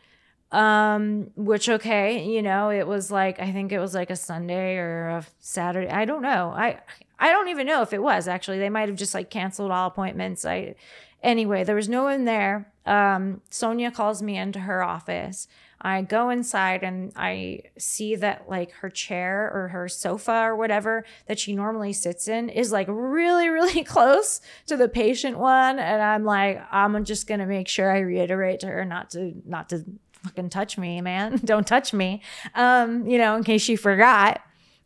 Um, 0.51 1.31
which 1.35 1.67
okay, 1.67 2.23
you 2.27 2.43
know, 2.43 2.69
it 2.69 2.85
was 2.85 3.09
like 3.09 3.39
I 3.39 3.51
think 3.51 3.71
it 3.71 3.79
was 3.79 3.95
like 3.95 4.11
a 4.11 4.15
Sunday 4.15 4.77
or 4.77 5.07
a 5.07 5.25
Saturday. 5.39 5.89
I 5.89 6.05
don't 6.05 6.21
know. 6.21 6.53
I 6.55 6.79
I 7.17 7.31
don't 7.31 7.47
even 7.47 7.65
know 7.65 7.81
if 7.81 7.91
it 7.91 8.03
was 8.03 8.27
actually. 8.27 8.59
They 8.59 8.69
might 8.69 8.87
have 8.87 8.97
just 8.97 9.15
like 9.15 9.31
canceled 9.31 9.71
all 9.71 9.87
appointments. 9.87 10.45
I 10.45 10.75
anyway, 11.23 11.63
there 11.63 11.75
was 11.75 11.89
no 11.89 12.03
one 12.03 12.25
there. 12.25 12.71
Um, 12.85 13.41
Sonia 13.49 13.89
calls 13.89 14.21
me 14.21 14.37
into 14.37 14.59
her 14.59 14.83
office. 14.83 15.47
I 15.83 16.01
go 16.01 16.29
inside 16.29 16.81
and 16.81 17.11
I 17.15 17.63
see 17.77 18.15
that 18.15 18.49
like 18.49 18.71
her 18.71 18.89
chair 18.89 19.51
or 19.53 19.67
her 19.67 19.89
sofa 19.89 20.43
or 20.45 20.55
whatever 20.55 21.03
that 21.27 21.37
she 21.37 21.55
normally 21.55 21.91
sits 21.91 22.29
in 22.29 22.47
is 22.47 22.71
like 22.71 22.87
really, 22.89 23.49
really 23.49 23.83
close 23.83 24.39
to 24.67 24.77
the 24.77 24.87
patient 24.87 25.37
one. 25.37 25.79
And 25.79 26.01
I'm 26.01 26.23
like, 26.23 26.65
I'm 26.71 27.03
just 27.03 27.27
gonna 27.27 27.45
make 27.45 27.67
sure 27.67 27.91
I 27.91 27.99
reiterate 27.99 28.61
to 28.61 28.67
her 28.67 28.85
not 28.85 29.09
to 29.11 29.33
not 29.45 29.69
to 29.69 29.83
fucking 30.23 30.49
touch 30.49 30.77
me, 30.77 31.01
man. 31.01 31.37
Don't 31.43 31.67
touch 31.67 31.93
me. 31.93 32.21
Um, 32.55 33.05
you 33.05 33.17
know, 33.17 33.35
in 33.35 33.43
case 33.43 33.61
she 33.61 33.75
forgot. 33.75 34.41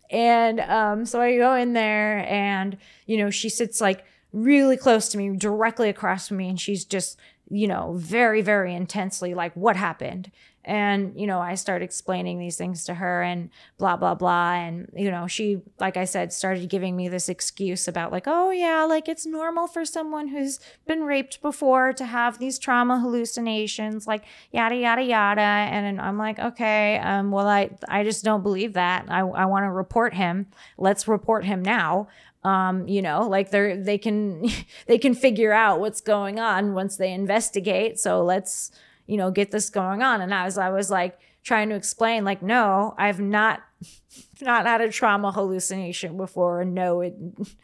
And 0.09 0.59
um, 0.61 1.05
so 1.05 1.21
I 1.21 1.37
go 1.37 1.53
in 1.53 1.73
there 1.73 2.25
and, 2.27 2.77
you 3.05 3.17
know, 3.17 3.29
she 3.29 3.49
sits 3.49 3.81
like 3.81 4.05
really 4.33 4.77
close 4.77 5.09
to 5.09 5.17
me, 5.17 5.35
directly 5.35 5.89
across 5.89 6.29
from 6.29 6.37
me, 6.37 6.49
and 6.49 6.59
she's 6.59 6.85
just, 6.85 7.19
you 7.49 7.67
know, 7.67 7.93
very, 7.97 8.41
very 8.41 8.73
intensely 8.73 9.33
like, 9.33 9.53
what 9.53 9.75
happened? 9.75 10.31
And, 10.67 11.17
you 11.19 11.25
know, 11.25 11.39
I 11.39 11.55
start 11.55 11.81
explaining 11.81 12.39
these 12.39 12.57
things 12.57 12.83
to 12.85 12.93
her 12.93 13.23
and 13.23 13.49
blah, 13.77 13.95
blah, 13.95 14.15
blah. 14.15 14.53
And, 14.53 14.91
you 14.93 15.09
know, 15.09 15.25
she, 15.25 15.61
like 15.79 15.95
I 15.95 16.03
said, 16.03 16.33
started 16.33 16.69
giving 16.69 16.95
me 16.95 17.07
this 17.07 17.29
excuse 17.29 17.87
about, 17.87 18.11
like, 18.11 18.25
oh, 18.27 18.51
yeah, 18.51 18.83
like 18.83 19.07
it's 19.07 19.25
normal 19.25 19.67
for 19.67 19.85
someone 19.85 20.27
who's 20.27 20.59
been 20.85 21.03
raped 21.03 21.41
before 21.41 21.93
to 21.93 22.05
have 22.05 22.37
these 22.37 22.59
trauma 22.59 22.99
hallucinations, 22.99 24.05
like 24.07 24.25
yada, 24.51 24.75
yada, 24.75 25.03
yada. 25.03 25.41
And 25.41 26.01
I'm 26.01 26.17
like, 26.17 26.37
okay, 26.37 26.97
um, 26.97 27.31
well, 27.31 27.47
I, 27.47 27.69
I 27.87 28.03
just 28.03 28.25
don't 28.25 28.43
believe 28.43 28.73
that. 28.73 29.05
I, 29.07 29.19
I 29.21 29.45
want 29.45 29.63
to 29.63 29.71
report 29.71 30.13
him. 30.13 30.47
Let's 30.77 31.07
report 31.07 31.45
him 31.45 31.63
now 31.63 32.09
um, 32.43 32.87
you 32.87 33.01
know 33.01 33.27
like 33.27 33.51
they're 33.51 33.75
they 33.75 33.97
can 33.97 34.47
they 34.87 34.97
can 34.97 35.13
figure 35.13 35.51
out 35.51 35.79
what's 35.79 36.01
going 36.01 36.39
on 36.39 36.73
once 36.73 36.97
they 36.97 37.11
investigate 37.11 37.99
so 37.99 38.23
let's 38.23 38.71
you 39.07 39.17
know, 39.17 39.31
get 39.31 39.51
this 39.51 39.69
going 39.69 40.03
on. 40.03 40.21
And 40.21 40.33
as 40.33 40.57
I 40.57 40.69
was 40.69 40.91
like 40.91 41.17
trying 41.43 41.69
to 41.69 41.75
explain, 41.75 42.25
like, 42.25 42.41
no, 42.41 42.93
I've 42.97 43.19
not 43.19 43.61
not 44.41 44.65
had 44.65 44.81
a 44.81 44.91
trauma 44.91 45.31
hallucination 45.31 46.17
before. 46.17 46.61
And 46.61 46.75
no, 46.75 47.01
it 47.01 47.15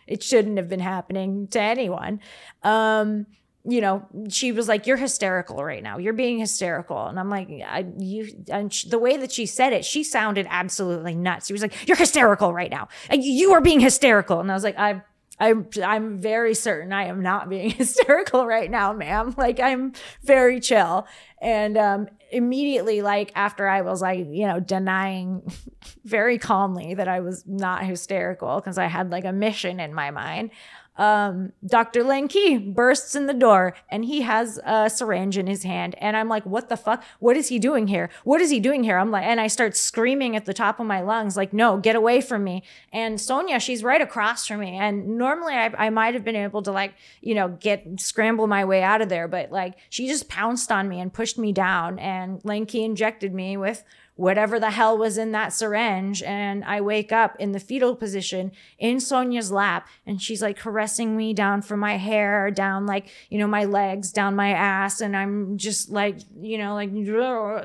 it 0.07 0.23
shouldn't 0.23 0.57
have 0.57 0.69
been 0.69 0.79
happening 0.79 1.47
to 1.49 1.61
anyone. 1.61 2.19
Um, 2.63 3.27
you 3.65 3.79
know, 3.79 4.05
she 4.29 4.51
was 4.51 4.67
like, 4.67 4.87
"You're 4.87 4.97
hysterical 4.97 5.63
right 5.63 5.81
now. 5.81 5.97
You're 5.97 6.11
being 6.13 6.37
hysterical," 6.37 7.05
and 7.05 7.17
I'm 7.17 7.29
like, 7.29 7.47
I, 7.65 7.85
"You." 7.97 8.27
And 8.49 8.73
she, 8.73 8.89
the 8.89 8.99
way 8.99 9.15
that 9.15 9.31
she 9.31 9.45
said 9.45 9.71
it, 9.71 9.85
she 9.85 10.03
sounded 10.03 10.47
absolutely 10.49 11.15
nuts. 11.15 11.47
She 11.47 11.53
was 11.53 11.61
like, 11.61 11.87
"You're 11.87 11.95
hysterical 11.95 12.53
right 12.53 12.69
now. 12.69 12.89
You 13.09 13.53
are 13.53 13.61
being 13.61 13.79
hysterical," 13.79 14.41
and 14.41 14.51
I 14.51 14.53
was 14.53 14.65
like, 14.65 14.77
"I 14.77 15.01
I'm 15.43 15.67
I'm 15.83 16.19
very 16.19 16.53
certain 16.53 16.93
I 16.93 17.05
am 17.05 17.21
not 17.21 17.49
being 17.49 17.69
hysterical 17.81 18.47
right 18.47 18.71
now, 18.71 18.93
ma'am. 18.93 19.35
Like 19.37 19.59
I'm 19.59 19.91
very 20.23 20.61
chill. 20.61 21.05
And 21.41 21.77
um, 21.77 22.07
immediately, 22.31 23.01
like 23.01 23.33
after 23.35 23.67
I 23.67 23.81
was 23.81 24.01
like, 24.01 24.25
you 24.29 24.47
know, 24.47 24.61
denying 24.61 25.41
very 26.05 26.37
calmly 26.37 26.93
that 26.93 27.09
I 27.09 27.19
was 27.19 27.43
not 27.45 27.83
hysterical 27.83 28.55
because 28.55 28.77
I 28.77 28.85
had 28.85 29.11
like 29.11 29.25
a 29.25 29.33
mission 29.33 29.81
in 29.81 29.93
my 29.93 30.11
mind 30.11 30.51
um, 30.95 31.53
Dr. 31.65 32.03
Leng 32.03 32.29
Ky 32.29 32.57
bursts 32.57 33.15
in 33.15 33.25
the 33.25 33.33
door 33.33 33.75
and 33.89 34.05
he 34.05 34.21
has 34.21 34.59
a 34.63 34.89
syringe 34.89 35.37
in 35.37 35.47
his 35.47 35.63
hand. 35.63 35.95
And 35.97 36.15
I'm 36.15 36.29
like, 36.29 36.45
what 36.45 36.69
the 36.69 36.77
fuck? 36.77 37.03
What 37.19 37.35
is 37.35 37.47
he 37.47 37.59
doing 37.59 37.87
here? 37.87 38.09
What 38.23 38.41
is 38.41 38.49
he 38.49 38.59
doing 38.59 38.83
here? 38.83 38.97
I'm 38.97 39.11
like, 39.11 39.25
and 39.25 39.39
I 39.39 39.47
start 39.47 39.75
screaming 39.75 40.35
at 40.35 40.45
the 40.45 40.53
top 40.53 40.79
of 40.79 40.85
my 40.85 41.01
lungs, 41.01 41.35
like, 41.35 41.53
no, 41.53 41.77
get 41.77 41.95
away 41.95 42.21
from 42.21 42.43
me. 42.43 42.63
And 42.91 43.19
Sonia, 43.19 43.59
she's 43.59 43.83
right 43.83 44.01
across 44.01 44.45
from 44.45 44.59
me. 44.59 44.77
And 44.77 45.17
normally 45.17 45.53
I, 45.53 45.73
I 45.77 45.89
might 45.89 46.13
have 46.13 46.23
been 46.23 46.35
able 46.35 46.61
to 46.63 46.71
like, 46.71 46.93
you 47.21 47.33
know, 47.33 47.49
get 47.49 47.99
scramble 47.99 48.47
my 48.47 48.65
way 48.65 48.83
out 48.83 49.01
of 49.01 49.09
there. 49.09 49.27
But 49.27 49.51
like, 49.51 49.75
she 49.89 50.07
just 50.07 50.29
pounced 50.29 50.71
on 50.71 50.87
me 50.87 50.99
and 50.99 51.11
pushed 51.11 51.37
me 51.37 51.51
down. 51.51 51.97
And 51.99 52.41
Leng 52.43 52.67
Ky 52.67 52.83
injected 52.83 53.33
me 53.33 53.57
with 53.57 53.83
whatever 54.15 54.59
the 54.59 54.71
hell 54.71 54.97
was 54.97 55.17
in 55.17 55.31
that 55.31 55.53
syringe. 55.53 56.21
And 56.23 56.63
I 56.65 56.81
wake 56.81 57.11
up 57.11 57.35
in 57.39 57.51
the 57.51 57.59
fetal 57.59 57.95
position 57.95 58.51
in 58.77 58.99
Sonia's 58.99 59.51
lap, 59.51 59.87
and 60.05 60.21
she's 60.21 60.41
like 60.41 60.57
caressing 60.57 61.17
me 61.17 61.33
down 61.33 61.61
from 61.61 61.79
my 61.79 61.97
hair, 61.97 62.51
down 62.51 62.85
like, 62.85 63.09
you 63.29 63.39
know, 63.39 63.47
my 63.47 63.65
legs, 63.65 64.11
down 64.11 64.35
my 64.35 64.49
ass. 64.49 65.01
And 65.01 65.15
I'm 65.17 65.57
just 65.57 65.89
like, 65.89 66.17
you 66.39 66.57
know, 66.57 66.73
like, 66.73 66.91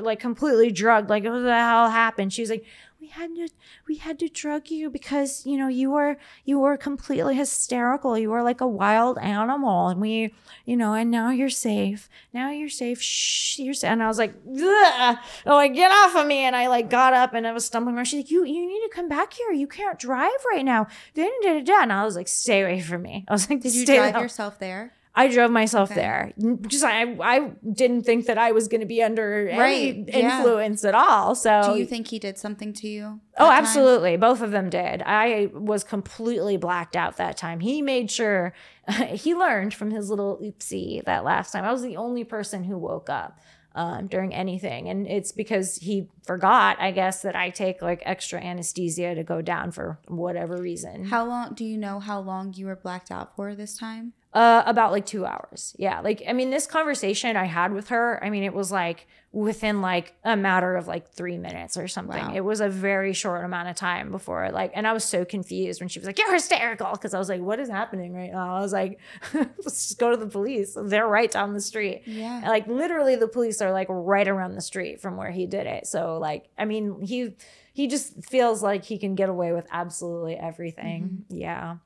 like 0.02 0.20
completely 0.20 0.70
drugged. 0.70 1.10
Like, 1.10 1.24
what 1.24 1.40
the 1.40 1.54
hell 1.54 1.90
happened? 1.90 2.32
She's 2.32 2.50
like, 2.50 2.64
we 3.08 3.12
had 3.12 3.34
to 3.36 3.48
we 3.88 3.96
had 3.96 4.18
to 4.18 4.28
drug 4.28 4.70
you 4.70 4.90
because 4.90 5.46
you 5.46 5.56
know 5.56 5.68
you 5.68 5.90
were 5.90 6.18
you 6.44 6.58
were 6.58 6.76
completely 6.76 7.34
hysterical. 7.36 8.18
You 8.18 8.30
were 8.30 8.42
like 8.42 8.60
a 8.60 8.66
wild 8.66 9.16
animal. 9.18 9.88
And 9.88 10.00
we 10.00 10.34
you 10.66 10.76
know 10.76 10.92
and 10.92 11.10
now 11.10 11.30
you're 11.30 11.48
safe. 11.48 12.08
Now 12.34 12.50
you're 12.50 12.68
safe. 12.68 13.00
Shh, 13.00 13.60
you're 13.60 13.72
safe. 13.74 13.90
and 13.90 14.02
i 14.02 14.08
was 14.08 14.18
like 14.18 14.34
Ugh! 14.46 15.18
oh 15.46 15.54
like 15.54 15.74
get 15.74 15.90
off 15.90 16.16
of 16.16 16.26
me. 16.26 16.40
And 16.40 16.54
i 16.54 16.68
like 16.68 16.90
got 16.90 17.14
up 17.14 17.32
and 17.32 17.46
i 17.46 17.52
was 17.52 17.64
stumbling 17.64 17.96
around. 17.96 18.04
She's 18.04 18.24
like 18.24 18.30
you 18.30 18.44
you 18.44 18.66
need 18.66 18.86
to 18.88 18.94
come 18.94 19.08
back 19.08 19.32
here. 19.32 19.52
You 19.52 19.66
can't 19.66 19.98
drive 19.98 20.44
right 20.52 20.64
now. 20.64 20.86
And 21.16 21.92
i 21.92 22.04
was 22.04 22.14
like 22.16 22.28
stay 22.28 22.62
away 22.62 22.80
from 22.80 23.02
me. 23.02 23.24
I 23.26 23.32
was 23.32 23.48
like 23.48 23.60
did 23.62 23.74
you 23.74 23.86
drive 23.86 24.16
yourself 24.16 24.58
there 24.58 24.92
I 25.18 25.26
drove 25.26 25.50
myself 25.50 25.90
okay. 25.90 26.00
there. 26.00 26.32
Just 26.68 26.84
I 26.84 27.16
I 27.20 27.50
didn't 27.72 28.04
think 28.04 28.26
that 28.26 28.38
I 28.38 28.52
was 28.52 28.68
going 28.68 28.82
to 28.82 28.86
be 28.86 29.02
under 29.02 29.46
right. 29.46 29.58
any 29.58 30.04
influence 30.04 30.84
yeah. 30.84 30.90
at 30.90 30.94
all. 30.94 31.34
So 31.34 31.72
Do 31.72 31.78
you 31.78 31.86
think 31.86 32.06
he 32.06 32.20
did 32.20 32.38
something 32.38 32.72
to 32.74 32.86
you? 32.86 33.20
Oh, 33.36 33.50
absolutely. 33.50 34.12
Time? 34.12 34.20
Both 34.20 34.42
of 34.42 34.52
them 34.52 34.70
did. 34.70 35.02
I 35.04 35.50
was 35.52 35.82
completely 35.82 36.56
blacked 36.56 36.94
out 36.94 37.16
that 37.16 37.36
time. 37.36 37.58
He 37.58 37.82
made 37.82 38.12
sure 38.12 38.54
he 39.08 39.34
learned 39.34 39.74
from 39.74 39.90
his 39.90 40.08
little 40.08 40.38
oopsie 40.40 41.04
that 41.04 41.24
last 41.24 41.50
time. 41.50 41.64
I 41.64 41.72
was 41.72 41.82
the 41.82 41.96
only 41.96 42.22
person 42.22 42.62
who 42.62 42.78
woke 42.78 43.10
up. 43.10 43.40
Um, 43.74 44.08
during 44.08 44.34
anything. 44.34 44.88
And 44.88 45.06
it's 45.06 45.30
because 45.30 45.76
he 45.76 46.08
forgot, 46.26 46.80
I 46.80 46.90
guess, 46.90 47.22
that 47.22 47.36
I 47.36 47.50
take 47.50 47.80
like 47.80 48.02
extra 48.04 48.40
anesthesia 48.40 49.14
to 49.14 49.22
go 49.22 49.40
down 49.40 49.70
for 49.70 50.00
whatever 50.08 50.56
reason. 50.56 51.04
How 51.04 51.24
long 51.24 51.54
do 51.54 51.64
you 51.64 51.76
know 51.76 52.00
how 52.00 52.18
long 52.18 52.52
you 52.54 52.66
were 52.66 52.74
blacked 52.74 53.12
out 53.12 53.36
for 53.36 53.54
this 53.54 53.78
time? 53.78 54.14
Uh, 54.34 54.62
about 54.66 54.92
like 54.92 55.06
two 55.06 55.24
hours. 55.24 55.74
Yeah. 55.78 56.00
Like, 56.00 56.22
I 56.28 56.34
mean, 56.34 56.50
this 56.50 56.66
conversation 56.66 57.34
I 57.34 57.46
had 57.46 57.72
with 57.72 57.88
her, 57.88 58.22
I 58.22 58.28
mean, 58.28 58.42
it 58.42 58.52
was 58.52 58.70
like 58.70 59.06
within 59.32 59.80
like 59.80 60.14
a 60.22 60.36
matter 60.36 60.76
of 60.76 60.86
like 60.86 61.08
three 61.08 61.38
minutes 61.38 61.78
or 61.78 61.88
something. 61.88 62.26
Wow. 62.26 62.34
It 62.34 62.40
was 62.40 62.60
a 62.60 62.68
very 62.68 63.14
short 63.14 63.42
amount 63.42 63.68
of 63.68 63.76
time 63.76 64.10
before, 64.10 64.50
like, 64.52 64.72
and 64.74 64.86
I 64.86 64.92
was 64.92 65.04
so 65.04 65.24
confused 65.24 65.80
when 65.80 65.88
she 65.88 65.98
was 65.98 66.06
like, 66.06 66.18
You're 66.18 66.32
hysterical. 66.32 66.94
Cause 66.96 67.14
I 67.14 67.18
was 67.18 67.30
like, 67.30 67.40
What 67.40 67.58
is 67.58 67.70
happening 67.70 68.14
right 68.14 68.30
now? 68.30 68.56
I 68.56 68.60
was 68.60 68.72
like, 68.72 69.00
Let's 69.32 69.88
just 69.88 69.98
go 69.98 70.10
to 70.10 70.16
the 70.18 70.26
police. 70.26 70.76
They're 70.78 71.08
right 71.08 71.30
down 71.30 71.54
the 71.54 71.60
street. 71.60 72.02
Yeah. 72.04 72.36
And, 72.36 72.48
like, 72.48 72.66
literally, 72.66 73.16
the 73.16 73.28
police 73.28 73.62
are 73.62 73.72
like 73.72 73.86
right 73.88 74.28
around 74.28 74.56
the 74.56 74.60
street 74.60 75.00
from 75.00 75.16
where 75.16 75.30
he 75.30 75.46
did 75.46 75.66
it. 75.66 75.86
So, 75.86 76.18
like, 76.18 76.50
I 76.58 76.66
mean, 76.66 77.00
he, 77.00 77.34
he 77.72 77.86
just 77.86 78.22
feels 78.24 78.62
like 78.62 78.84
he 78.84 78.98
can 78.98 79.14
get 79.14 79.30
away 79.30 79.52
with 79.52 79.66
absolutely 79.70 80.36
everything. 80.36 81.24
Mm-hmm. 81.30 81.34
Yeah. 81.34 81.76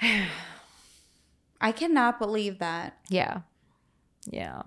I 1.60 1.72
cannot 1.72 2.18
believe 2.18 2.58
that. 2.58 2.98
Yeah. 3.08 3.40
Yeah. 4.26 4.62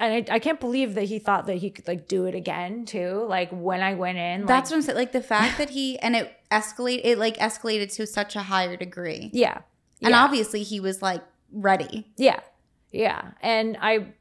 And 0.00 0.28
I, 0.28 0.34
I 0.34 0.38
can't 0.40 0.58
believe 0.58 0.94
that 0.94 1.04
he 1.04 1.18
thought 1.18 1.46
that 1.46 1.56
he 1.56 1.70
could 1.70 1.86
like 1.86 2.08
do 2.08 2.24
it 2.24 2.34
again 2.34 2.84
too. 2.84 3.24
Like 3.28 3.50
when 3.50 3.80
I 3.80 3.94
went 3.94 4.18
in. 4.18 4.46
That's 4.46 4.70
like, 4.70 4.72
what 4.72 4.76
I'm 4.76 4.82
saying. 4.82 4.98
Like 4.98 5.12
the 5.12 5.22
fact 5.22 5.58
that 5.58 5.70
he 5.70 5.98
and 6.00 6.16
it 6.16 6.32
escalated 6.50 7.02
it 7.04 7.18
like 7.18 7.36
escalated 7.36 7.94
to 7.94 8.06
such 8.06 8.34
a 8.34 8.42
higher 8.42 8.76
degree. 8.76 9.30
Yeah. 9.32 9.58
And 10.02 10.10
yeah. 10.10 10.24
obviously 10.24 10.62
he 10.62 10.80
was 10.80 11.00
like 11.00 11.22
ready. 11.52 12.08
Yeah. 12.16 12.40
Yeah. 12.90 13.32
And 13.40 13.76
I 13.80 14.14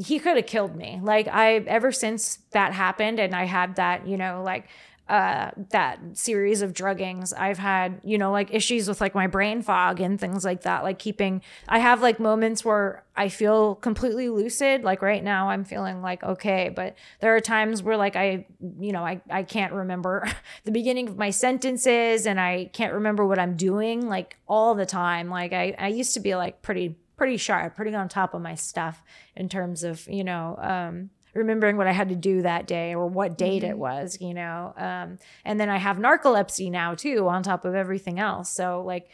he 0.00 0.18
could 0.18 0.36
have 0.36 0.46
killed 0.46 0.74
me. 0.74 0.98
Like 1.02 1.28
I 1.28 1.56
ever 1.56 1.92
since 1.92 2.38
that 2.52 2.72
happened 2.72 3.20
and 3.20 3.34
I 3.34 3.44
had 3.44 3.76
that, 3.76 4.06
you 4.06 4.16
know, 4.16 4.42
like 4.42 4.68
uh, 5.08 5.50
that 5.70 5.98
series 6.12 6.60
of 6.60 6.74
druggings, 6.74 7.32
I've 7.36 7.56
had, 7.58 8.00
you 8.04 8.18
know, 8.18 8.30
like 8.30 8.52
issues 8.52 8.88
with 8.88 9.00
like 9.00 9.14
my 9.14 9.26
brain 9.26 9.62
fog 9.62 10.00
and 10.00 10.20
things 10.20 10.44
like 10.44 10.62
that. 10.62 10.82
Like 10.82 10.98
keeping, 10.98 11.40
I 11.66 11.78
have 11.78 12.02
like 12.02 12.20
moments 12.20 12.62
where 12.62 13.04
I 13.16 13.30
feel 13.30 13.76
completely 13.76 14.28
lucid. 14.28 14.84
Like 14.84 15.00
right 15.00 15.24
now, 15.24 15.48
I'm 15.48 15.64
feeling 15.64 16.02
like 16.02 16.22
okay, 16.22 16.70
but 16.74 16.94
there 17.20 17.34
are 17.34 17.40
times 17.40 17.82
where 17.82 17.96
like 17.96 18.16
I, 18.16 18.46
you 18.78 18.92
know, 18.92 19.02
I, 19.02 19.22
I 19.30 19.44
can't 19.44 19.72
remember 19.72 20.28
the 20.64 20.72
beginning 20.72 21.08
of 21.08 21.16
my 21.16 21.30
sentences 21.30 22.26
and 22.26 22.38
I 22.38 22.70
can't 22.74 22.92
remember 22.92 23.26
what 23.26 23.38
I'm 23.38 23.56
doing 23.56 24.08
like 24.08 24.36
all 24.46 24.74
the 24.74 24.86
time. 24.86 25.30
Like 25.30 25.54
I, 25.54 25.74
I 25.78 25.88
used 25.88 26.12
to 26.14 26.20
be 26.20 26.34
like 26.36 26.60
pretty, 26.60 26.98
pretty 27.16 27.38
sharp, 27.38 27.76
pretty 27.76 27.94
on 27.94 28.10
top 28.10 28.34
of 28.34 28.42
my 28.42 28.54
stuff 28.54 29.02
in 29.34 29.48
terms 29.48 29.84
of, 29.84 30.06
you 30.06 30.22
know, 30.22 30.58
um, 30.60 31.10
remembering 31.38 31.76
what 31.76 31.86
I 31.86 31.92
had 31.92 32.10
to 32.10 32.16
do 32.16 32.42
that 32.42 32.66
day 32.66 32.94
or 32.94 33.06
what 33.06 33.38
date 33.38 33.62
mm-hmm. 33.62 33.72
it 33.72 33.78
was, 33.78 34.18
you 34.20 34.34
know. 34.34 34.74
Um, 34.76 35.18
and 35.44 35.58
then 35.58 35.68
I 35.68 35.78
have 35.78 35.96
narcolepsy 35.96 36.70
now 36.70 36.94
too, 36.94 37.28
on 37.28 37.42
top 37.42 37.64
of 37.64 37.74
everything 37.74 38.18
else. 38.18 38.50
So 38.50 38.82
like 38.84 39.08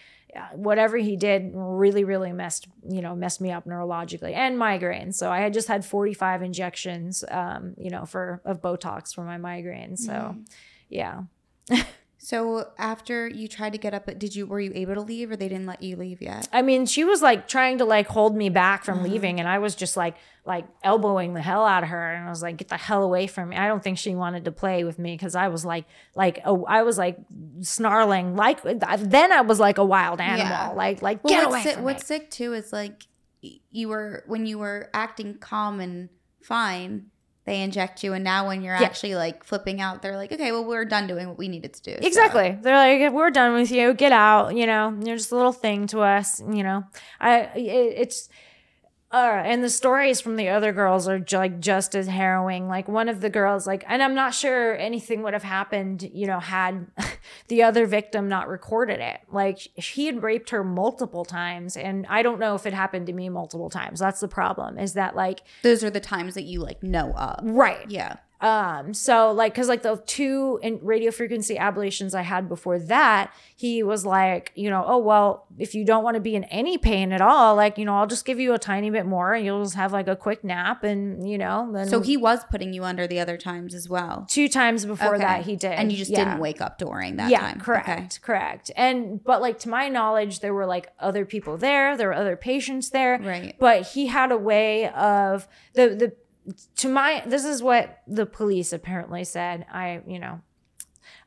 whatever 0.55 0.97
he 0.97 1.17
did 1.17 1.53
really 1.55 2.05
really 2.05 2.33
messed 2.33 2.67
you 2.89 3.01
know 3.01 3.15
messed 3.15 3.41
me 3.41 3.53
up 3.53 3.67
neurologically 3.67 4.35
and 4.35 4.59
migraines 4.59 5.15
so 5.15 5.31
i 5.31 5.39
had 5.39 5.53
just 5.53 5.69
had 5.69 5.85
45 5.85 6.43
injections 6.43 7.25
um 7.31 7.75
you 7.79 7.91
know 7.91 8.05
for 8.05 8.41
of 8.45 8.61
botox 8.61 9.15
for 9.15 9.23
my 9.23 9.39
migraines 9.39 9.99
so 9.99 10.13
mm-hmm. 10.13 10.41
yeah 10.89 11.23
So 12.25 12.71
after 12.79 13.29
you 13.29 13.49
tried 13.49 13.73
to 13.73 13.79
get 13.79 13.93
up, 13.93 14.07
did 14.19 14.35
you 14.35 14.47
were 14.47 14.59
you 14.59 14.73
able 14.75 14.95
to 14.95 15.03
leave 15.03 15.31
or 15.31 15.37
they 15.37 15.47
didn't 15.47 15.67
let 15.67 15.83
you 15.83 15.95
leave 15.95 16.23
yet? 16.23 16.49
I 16.55 16.63
mean, 16.63 16.87
she 16.87 17.05
was 17.05 17.21
like 17.21 17.47
trying 17.47 17.77
to 17.79 17.85
like 17.85 18.07
hold 18.07 18.35
me 18.35 18.49
back 18.49 18.83
from 18.83 19.01
uh-huh. 19.01 19.09
leaving, 19.09 19.41
and 19.41 19.47
I 19.47 19.59
was 19.59 19.75
just 19.75 19.95
like 19.95 20.17
like 20.47 20.65
elbowing 20.83 21.35
the 21.35 21.43
hell 21.43 21.67
out 21.67 21.83
of 21.83 21.91
her, 21.91 22.15
and 22.15 22.27
I 22.27 22.31
was 22.31 22.41
like, 22.41 22.57
"Get 22.57 22.69
the 22.69 22.79
hell 22.79 23.03
away 23.03 23.27
from 23.27 23.51
me!" 23.51 23.57
I 23.59 23.69
don't 23.69 23.85
think 23.85 23.99
she 23.99 24.15
wanted 24.15 24.47
to 24.47 24.53
play 24.53 24.85
with 24.85 24.99
me 24.99 25.13
because 25.13 25.35
I 25.35 25.49
was 25.49 25.67
like 25.67 25.85
like 26.15 26.41
oh, 26.47 26.65
I 26.65 26.83
was 26.83 26.97
like 26.97 27.19
snarling 27.61 28.37
like 28.37 28.63
then 28.63 29.31
I 29.31 29.43
was 29.43 29.61
like 29.61 29.77
a 29.77 29.85
wild 29.85 30.19
animal, 30.19 30.47
yeah. 30.47 30.69
like 30.71 31.03
like 31.03 31.23
well, 31.23 31.35
get 31.35 31.47
away. 31.47 31.63
Sick, 31.63 31.75
from 31.75 31.85
what's 31.85 32.09
me. 32.09 32.17
sick 32.17 32.31
too 32.31 32.55
is 32.55 32.73
like 32.73 33.07
you 33.71 33.89
were 33.91 34.25
when 34.27 34.47
you 34.47 34.59
were 34.59 34.89
acting 34.95 35.35
calm 35.35 35.79
and 35.79 36.09
fine 36.41 37.11
they 37.45 37.63
inject 37.63 38.03
you 38.03 38.13
and 38.13 38.25
now 38.25 38.47
when 38.47 38.63
you're 38.63 38.75
yeah. 38.75 38.83
actually 38.83 39.15
like 39.15 39.45
flipping 39.45 39.81
out 39.81 40.03
they're 40.03 40.17
like 40.17 40.33
okay 40.33 40.53
well 40.53 40.65
we're 40.65 40.85
done 40.85 41.07
doing 41.07 41.29
what 41.29 41.39
we 41.39 41.49
needed 41.49 41.73
to 41.73 41.83
do 41.83 42.07
exactly 42.07 42.51
so. 42.51 42.59
they're 42.63 42.77
like 42.77 43.13
we're 43.13 43.31
done 43.31 43.55
with 43.55 43.71
you 43.71 43.95
get 43.95 44.13
out 44.13 44.55
you 44.55 44.67
know 44.67 44.97
you're 45.05 45.17
just 45.17 45.33
a 45.33 45.37
little 45.37 45.53
thing 45.53 45.87
to 45.87 46.01
us 46.01 46.41
you 46.53 46.63
know 46.63 46.85
i 47.21 47.41
it, 47.55 47.95
it's 47.97 48.29
uh, 49.15 49.43
and 49.45 49.63
the 49.63 49.71
stories 49.71 50.21
from 50.21 50.35
the 50.35 50.49
other 50.49 50.73
girls 50.73 51.07
are 51.07 51.21
j- 51.21 51.37
like 51.37 51.61
just 51.61 51.95
as 51.95 52.09
harrowing. 52.09 52.67
Like 52.67 52.89
one 52.89 53.09
of 53.09 53.21
the 53.21 53.31
girls, 53.31 53.65
like, 53.65 53.85
and 53.87 54.03
I'm 54.03 54.15
not 54.15 54.35
sure 54.35 54.77
anything 54.77 55.23
would 55.23 55.35
have 55.35 55.45
happened, 55.45 56.11
you 56.13 56.27
know, 56.27 56.41
had 56.41 56.89
the 57.49 57.63
other 57.63 57.87
victim 57.87 58.29
not 58.29 58.49
recorded 58.49 58.99
it. 58.99 59.21
Like 59.31 59.59
he 59.77 60.07
had 60.07 60.25
raped 60.25 60.51
her 60.51 60.65
multiple 60.65 61.25
times, 61.25 61.77
and 61.77 62.07
I 62.09 62.23
don't 62.23 62.41
know 62.41 62.57
if 62.57 62.67
it 62.67 62.73
happened 62.73 63.07
to 63.07 63.13
me 63.13 63.29
multiple 63.29 63.71
times. 63.71 64.01
That's 64.01 64.19
the 64.19 64.27
problem. 64.27 64.81
Is 64.81 64.95
that 64.95 65.15
like 65.15 65.43
those 65.63 65.85
are 65.85 65.91
the 65.91 66.01
times 66.01 66.35
that 66.35 66.43
you 66.43 66.59
like 66.61 66.83
know 66.83 67.13
of, 67.13 67.39
right? 67.45 67.89
Yeah. 67.89 68.17
Um, 68.45 68.93
so 68.93 69.33
like, 69.33 69.55
cause 69.55 69.69
like 69.69 69.81
the 69.81 69.97
two 70.05 70.61
in 70.63 70.79
radio 70.83 71.11
frequency 71.11 71.57
ablations 71.57 72.15
I 72.15 72.21
had 72.21 72.47
before 72.47 72.79
that, 72.79 73.33
he 73.57 73.83
was 73.83 74.05
like, 74.05 74.53
you 74.55 74.69
know, 74.69 74.85
oh, 74.87 74.99
well, 74.99 75.47
if 75.59 75.75
you 75.75 75.83
don't 75.83 76.05
want 76.05 76.17
to 76.17 76.21
be 76.21 76.35
in 76.35 76.45
any 76.45 76.77
pain 76.77 77.13
at 77.13 77.23
all, 77.23 77.57
like, 77.57 77.79
you 77.79 77.87
know, 77.87 77.97
I'll 77.97 78.07
just 78.07 78.27
give 78.27 78.39
you 78.39 78.53
a 78.53 78.59
tiny 78.59 78.91
bit 78.91 79.07
more 79.07 79.33
and 79.33 79.47
you'll 79.47 79.63
just 79.63 79.77
have 79.77 79.95
like 79.95 80.09
a 80.09 80.15
quick 80.15 80.45
nap 80.45 80.85
and, 80.85 81.27
you 81.27 81.39
know, 81.39 81.71
then. 81.73 81.89
So 81.89 82.03
he 82.03 82.19
was 82.19 82.45
putting 82.51 82.75
you 82.75 82.85
under 82.85 83.07
the 83.07 83.19
other 83.19 83.39
times 83.39 83.75
as 83.75 83.89
well. 83.89 84.27
Two 84.29 84.51
times 84.51 84.85
before 84.85 85.15
okay. 85.15 85.25
that 85.25 85.47
he 85.47 85.57
did. 85.57 85.73
And 85.73 85.91
you 85.91 85.97
just 85.97 86.11
yeah. 86.11 86.25
didn't 86.25 86.41
wake 86.41 86.61
up 86.61 86.77
during 86.77 87.17
that 87.17 87.31
yeah, 87.31 87.41
time. 87.41 87.61
correct. 87.61 87.89
Okay. 87.89 88.09
Correct. 88.21 88.71
And, 88.77 89.25
but 89.25 89.41
like 89.41 89.59
to 89.61 89.71
my 89.71 89.89
knowledge, 89.89 90.41
there 90.41 90.53
were 90.53 90.67
like 90.67 90.93
other 91.01 91.25
people 91.25 91.57
there, 91.57 91.97
there 91.97 92.09
were 92.09 92.15
other 92.15 92.37
patients 92.37 92.91
there. 92.91 93.19
Right. 93.23 93.57
But 93.59 93.87
he 93.87 94.09
had 94.09 94.33
a 94.33 94.37
way 94.37 94.91
of 94.91 95.49
the, 95.73 95.89
the, 95.89 96.13
to 96.77 96.89
my 96.89 97.23
this 97.27 97.45
is 97.45 97.63
what 97.63 98.03
the 98.07 98.27
police 98.27 98.73
apparently 98.73 99.25
said 99.25 99.67
i 99.73 100.01
you 100.07 100.19
know 100.19 100.41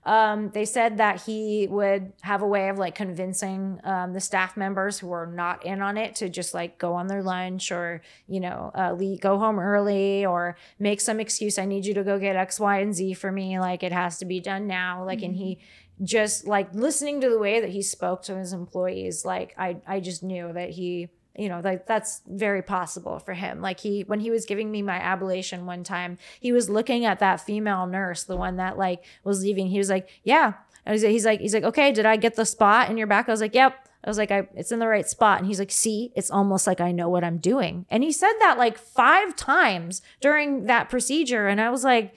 um, 0.06 0.52
they 0.52 0.64
said 0.64 0.98
that 0.98 1.24
he 1.24 1.68
would 1.70 2.14
have 2.22 2.42
a 2.42 2.48
way 2.48 2.70
of 2.70 2.78
like 2.78 2.96
convincing 2.96 3.82
um, 3.84 4.14
the 4.14 4.22
staff 4.22 4.56
members 4.56 5.00
who 5.00 5.08
were 5.08 5.28
not 5.28 5.66
in 5.66 5.82
on 5.82 5.98
it 5.98 6.16
to 6.16 6.30
just 6.30 6.54
like 6.54 6.78
go 6.78 6.94
on 6.94 7.08
their 7.08 7.22
lunch 7.22 7.72
or 7.72 8.02
you 8.28 8.40
know 8.40 8.72
uh, 8.74 8.94
leave, 8.94 9.20
go 9.20 9.38
home 9.38 9.60
early 9.60 10.26
or 10.26 10.56
make 10.80 11.02
some 11.02 11.20
excuse 11.20 11.60
i 11.60 11.66
need 11.66 11.86
you 11.86 11.94
to 11.94 12.04
go 12.04 12.18
get 12.18 12.36
x 12.36 12.60
y 12.60 12.80
and 12.80 12.96
z 12.96 13.14
for 13.14 13.32
me 13.32 13.60
like 13.60 13.84
it 13.84 13.92
has 13.92 14.18
to 14.18 14.26
be 14.26 14.40
done 14.40 14.66
now 14.66 15.04
like 15.04 15.20
mm-hmm. 15.20 15.26
and 15.26 15.36
he 15.36 15.56
mm-hmm. 15.56 16.06
just 16.06 16.48
like 16.48 16.74
listening 16.74 17.20
to 17.20 17.30
the 17.30 17.40
way 17.40 17.60
that 17.60 17.72
he 17.72 17.82
spoke 17.82 18.24
to 18.24 18.38
his 18.38 18.54
employees 18.54 19.26
like 19.26 19.54
i 19.58 19.78
i 19.86 20.00
just 20.00 20.24
knew 20.24 20.54
that 20.54 20.70
he 20.70 21.10
you 21.38 21.48
know 21.48 21.62
like 21.64 21.86
that's 21.86 22.22
very 22.28 22.62
possible 22.62 23.20
for 23.20 23.34
him 23.34 23.62
like 23.62 23.80
he 23.80 24.02
when 24.02 24.20
he 24.20 24.32
was 24.32 24.46
giving 24.46 24.72
me 24.72 24.82
my 24.82 25.00
ablation 25.00 25.64
one 25.64 25.84
time 25.84 26.18
he 26.40 26.52
was 26.52 26.70
looking 26.70 27.06
at 27.06 27.20
that 27.20 27.40
female 27.40 27.86
nurse 27.86 28.24
the 28.24 28.36
one 28.36 28.58
that 28.58 28.78
like 28.78 29.04
was 29.24 29.42
leaving 29.42 29.68
he 29.68 29.78
was 29.78 29.90
like 29.90 30.10
yeah 30.24 30.54
and 30.86 31.00
he's 31.00 31.26
like 31.26 31.40
he's 31.40 31.54
like 31.54 31.64
okay 31.64 31.92
did 31.92 32.06
i 32.06 32.16
get 32.16 32.36
the 32.36 32.46
spot 32.46 32.90
in 32.90 32.98
your 32.98 33.08
back 33.08 33.30
i 33.30 33.32
was 33.32 33.42
like 33.42 33.56
yep 33.56 33.88
I 34.04 34.10
was 34.10 34.18
like, 34.18 34.32
I, 34.32 34.48
it's 34.56 34.72
in 34.72 34.80
the 34.80 34.88
right 34.88 35.06
spot. 35.06 35.40
And 35.40 35.48
he's 35.48 35.60
like, 35.60 35.72
see, 35.72 36.14
it's 36.16 36.32
almost 36.32 36.66
like 36.66 36.80
I 36.80 36.94
know 36.94 37.10
what 37.10 37.26
I'm 37.26 37.40
doing. 37.40 37.86
And 37.90 38.04
he 38.04 38.14
said 38.14 38.32
that 38.40 38.58
like 38.58 38.78
five 38.78 39.36
times 39.36 40.02
during 40.22 40.66
that 40.68 40.88
procedure. 40.88 41.48
And 41.48 41.60
I 41.60 41.70
was 41.70 41.84
like, 41.84 42.16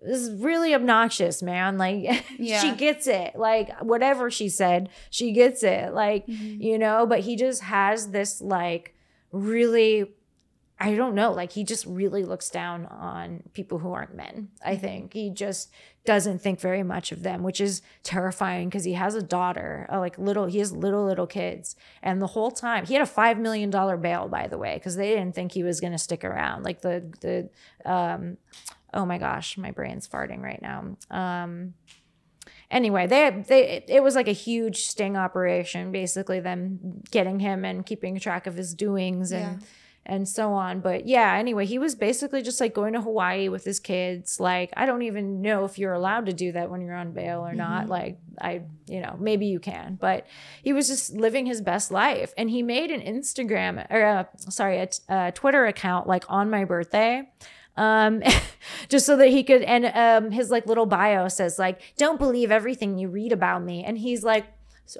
this 0.00 0.20
is 0.20 0.42
really 0.42 0.74
obnoxious, 0.74 1.42
man. 1.42 1.78
Like 1.78 2.24
yeah. 2.38 2.60
she 2.60 2.74
gets 2.74 3.06
it. 3.06 3.36
Like 3.36 3.78
whatever 3.80 4.30
she 4.30 4.48
said, 4.48 4.88
she 5.10 5.32
gets 5.32 5.62
it. 5.62 5.92
Like, 5.92 6.26
mm-hmm. 6.26 6.62
you 6.62 6.78
know, 6.78 7.06
but 7.06 7.20
he 7.20 7.36
just 7.36 7.62
has 7.62 8.10
this 8.10 8.40
like 8.40 8.94
really 9.32 10.06
I 10.80 10.94
don't 10.94 11.16
know, 11.16 11.32
like 11.32 11.52
he 11.52 11.64
just 11.64 11.84
really 11.86 12.24
looks 12.24 12.50
down 12.50 12.86
on 12.86 13.42
people 13.52 13.80
who 13.80 13.92
aren't 13.92 14.14
men. 14.14 14.50
I 14.64 14.72
mm-hmm. 14.72 14.80
think 14.80 15.12
he 15.12 15.30
just 15.30 15.72
doesn't 16.04 16.40
think 16.40 16.60
very 16.60 16.84
much 16.84 17.10
of 17.10 17.24
them, 17.24 17.42
which 17.42 17.60
is 17.60 17.82
terrifying 18.04 18.68
because 18.68 18.84
he 18.84 18.92
has 18.92 19.16
a 19.16 19.22
daughter, 19.22 19.88
like 19.90 20.16
little, 20.18 20.46
he 20.46 20.58
has 20.58 20.72
little, 20.72 21.04
little 21.04 21.26
kids. 21.26 21.74
And 22.00 22.22
the 22.22 22.28
whole 22.28 22.52
time, 22.52 22.86
he 22.86 22.94
had 22.94 23.02
a 23.02 23.10
$5 23.10 23.38
million 23.38 23.70
bail, 24.00 24.28
by 24.28 24.46
the 24.46 24.56
way, 24.56 24.74
because 24.74 24.94
they 24.94 25.08
didn't 25.08 25.34
think 25.34 25.50
he 25.50 25.64
was 25.64 25.80
going 25.80 25.92
to 25.92 25.98
stick 25.98 26.22
around. 26.22 26.62
Like 26.62 26.80
the, 26.80 27.12
the, 27.20 27.50
um, 27.90 28.36
oh 28.94 29.06
my 29.06 29.18
gosh, 29.18 29.58
my 29.58 29.70
brain's 29.70 30.08
farting 30.08 30.42
right 30.42 30.60
now. 30.62 30.96
Um, 31.10 31.74
anyway, 32.70 33.06
they 33.06 33.44
they 33.46 33.84
it 33.88 34.02
was 34.02 34.14
like 34.14 34.28
a 34.28 34.32
huge 34.32 34.82
sting 34.82 35.16
operation, 35.16 35.92
basically 35.92 36.40
them 36.40 37.02
getting 37.10 37.40
him 37.40 37.64
and 37.64 37.84
keeping 37.84 38.18
track 38.18 38.46
of 38.46 38.56
his 38.56 38.74
doings 38.74 39.32
and. 39.32 39.60
Yeah. 39.60 39.66
And 40.10 40.26
so 40.26 40.54
on. 40.54 40.80
But 40.80 41.06
yeah, 41.06 41.34
anyway, 41.34 41.66
he 41.66 41.78
was 41.78 41.94
basically 41.94 42.40
just 42.40 42.62
like 42.62 42.72
going 42.72 42.94
to 42.94 43.00
Hawaii 43.02 43.50
with 43.50 43.62
his 43.62 43.78
kids. 43.78 44.40
Like, 44.40 44.72
I 44.74 44.86
don't 44.86 45.02
even 45.02 45.42
know 45.42 45.66
if 45.66 45.78
you're 45.78 45.92
allowed 45.92 46.24
to 46.26 46.32
do 46.32 46.50
that 46.52 46.70
when 46.70 46.80
you're 46.80 46.94
on 46.94 47.12
bail 47.12 47.40
or 47.44 47.48
mm-hmm. 47.48 47.58
not. 47.58 47.88
Like, 47.90 48.16
I, 48.40 48.62
you 48.86 49.00
know, 49.00 49.18
maybe 49.20 49.44
you 49.44 49.60
can, 49.60 49.98
but 50.00 50.26
he 50.62 50.72
was 50.72 50.88
just 50.88 51.12
living 51.12 51.44
his 51.44 51.60
best 51.60 51.90
life. 51.90 52.32
And 52.38 52.48
he 52.48 52.62
made 52.62 52.90
an 52.90 53.02
Instagram 53.02 53.86
or, 53.90 54.02
uh, 54.02 54.24
sorry, 54.38 54.78
a, 54.78 54.88
a 55.10 55.32
Twitter 55.32 55.66
account 55.66 56.06
like 56.06 56.24
on 56.30 56.48
my 56.48 56.64
birthday 56.64 57.30
um, 57.78 58.22
just 58.88 59.06
so 59.06 59.16
that 59.16 59.28
he 59.28 59.42
could. 59.42 59.62
And 59.62 59.86
um, 59.86 60.30
his 60.30 60.50
like 60.50 60.66
little 60.66 60.86
bio 60.86 61.28
says 61.28 61.58
like, 61.58 61.80
"Don't 61.96 62.18
believe 62.18 62.50
everything 62.50 62.98
you 62.98 63.08
read 63.08 63.32
about 63.32 63.62
me." 63.62 63.84
And 63.84 63.96
he's 63.96 64.22
like, 64.24 64.46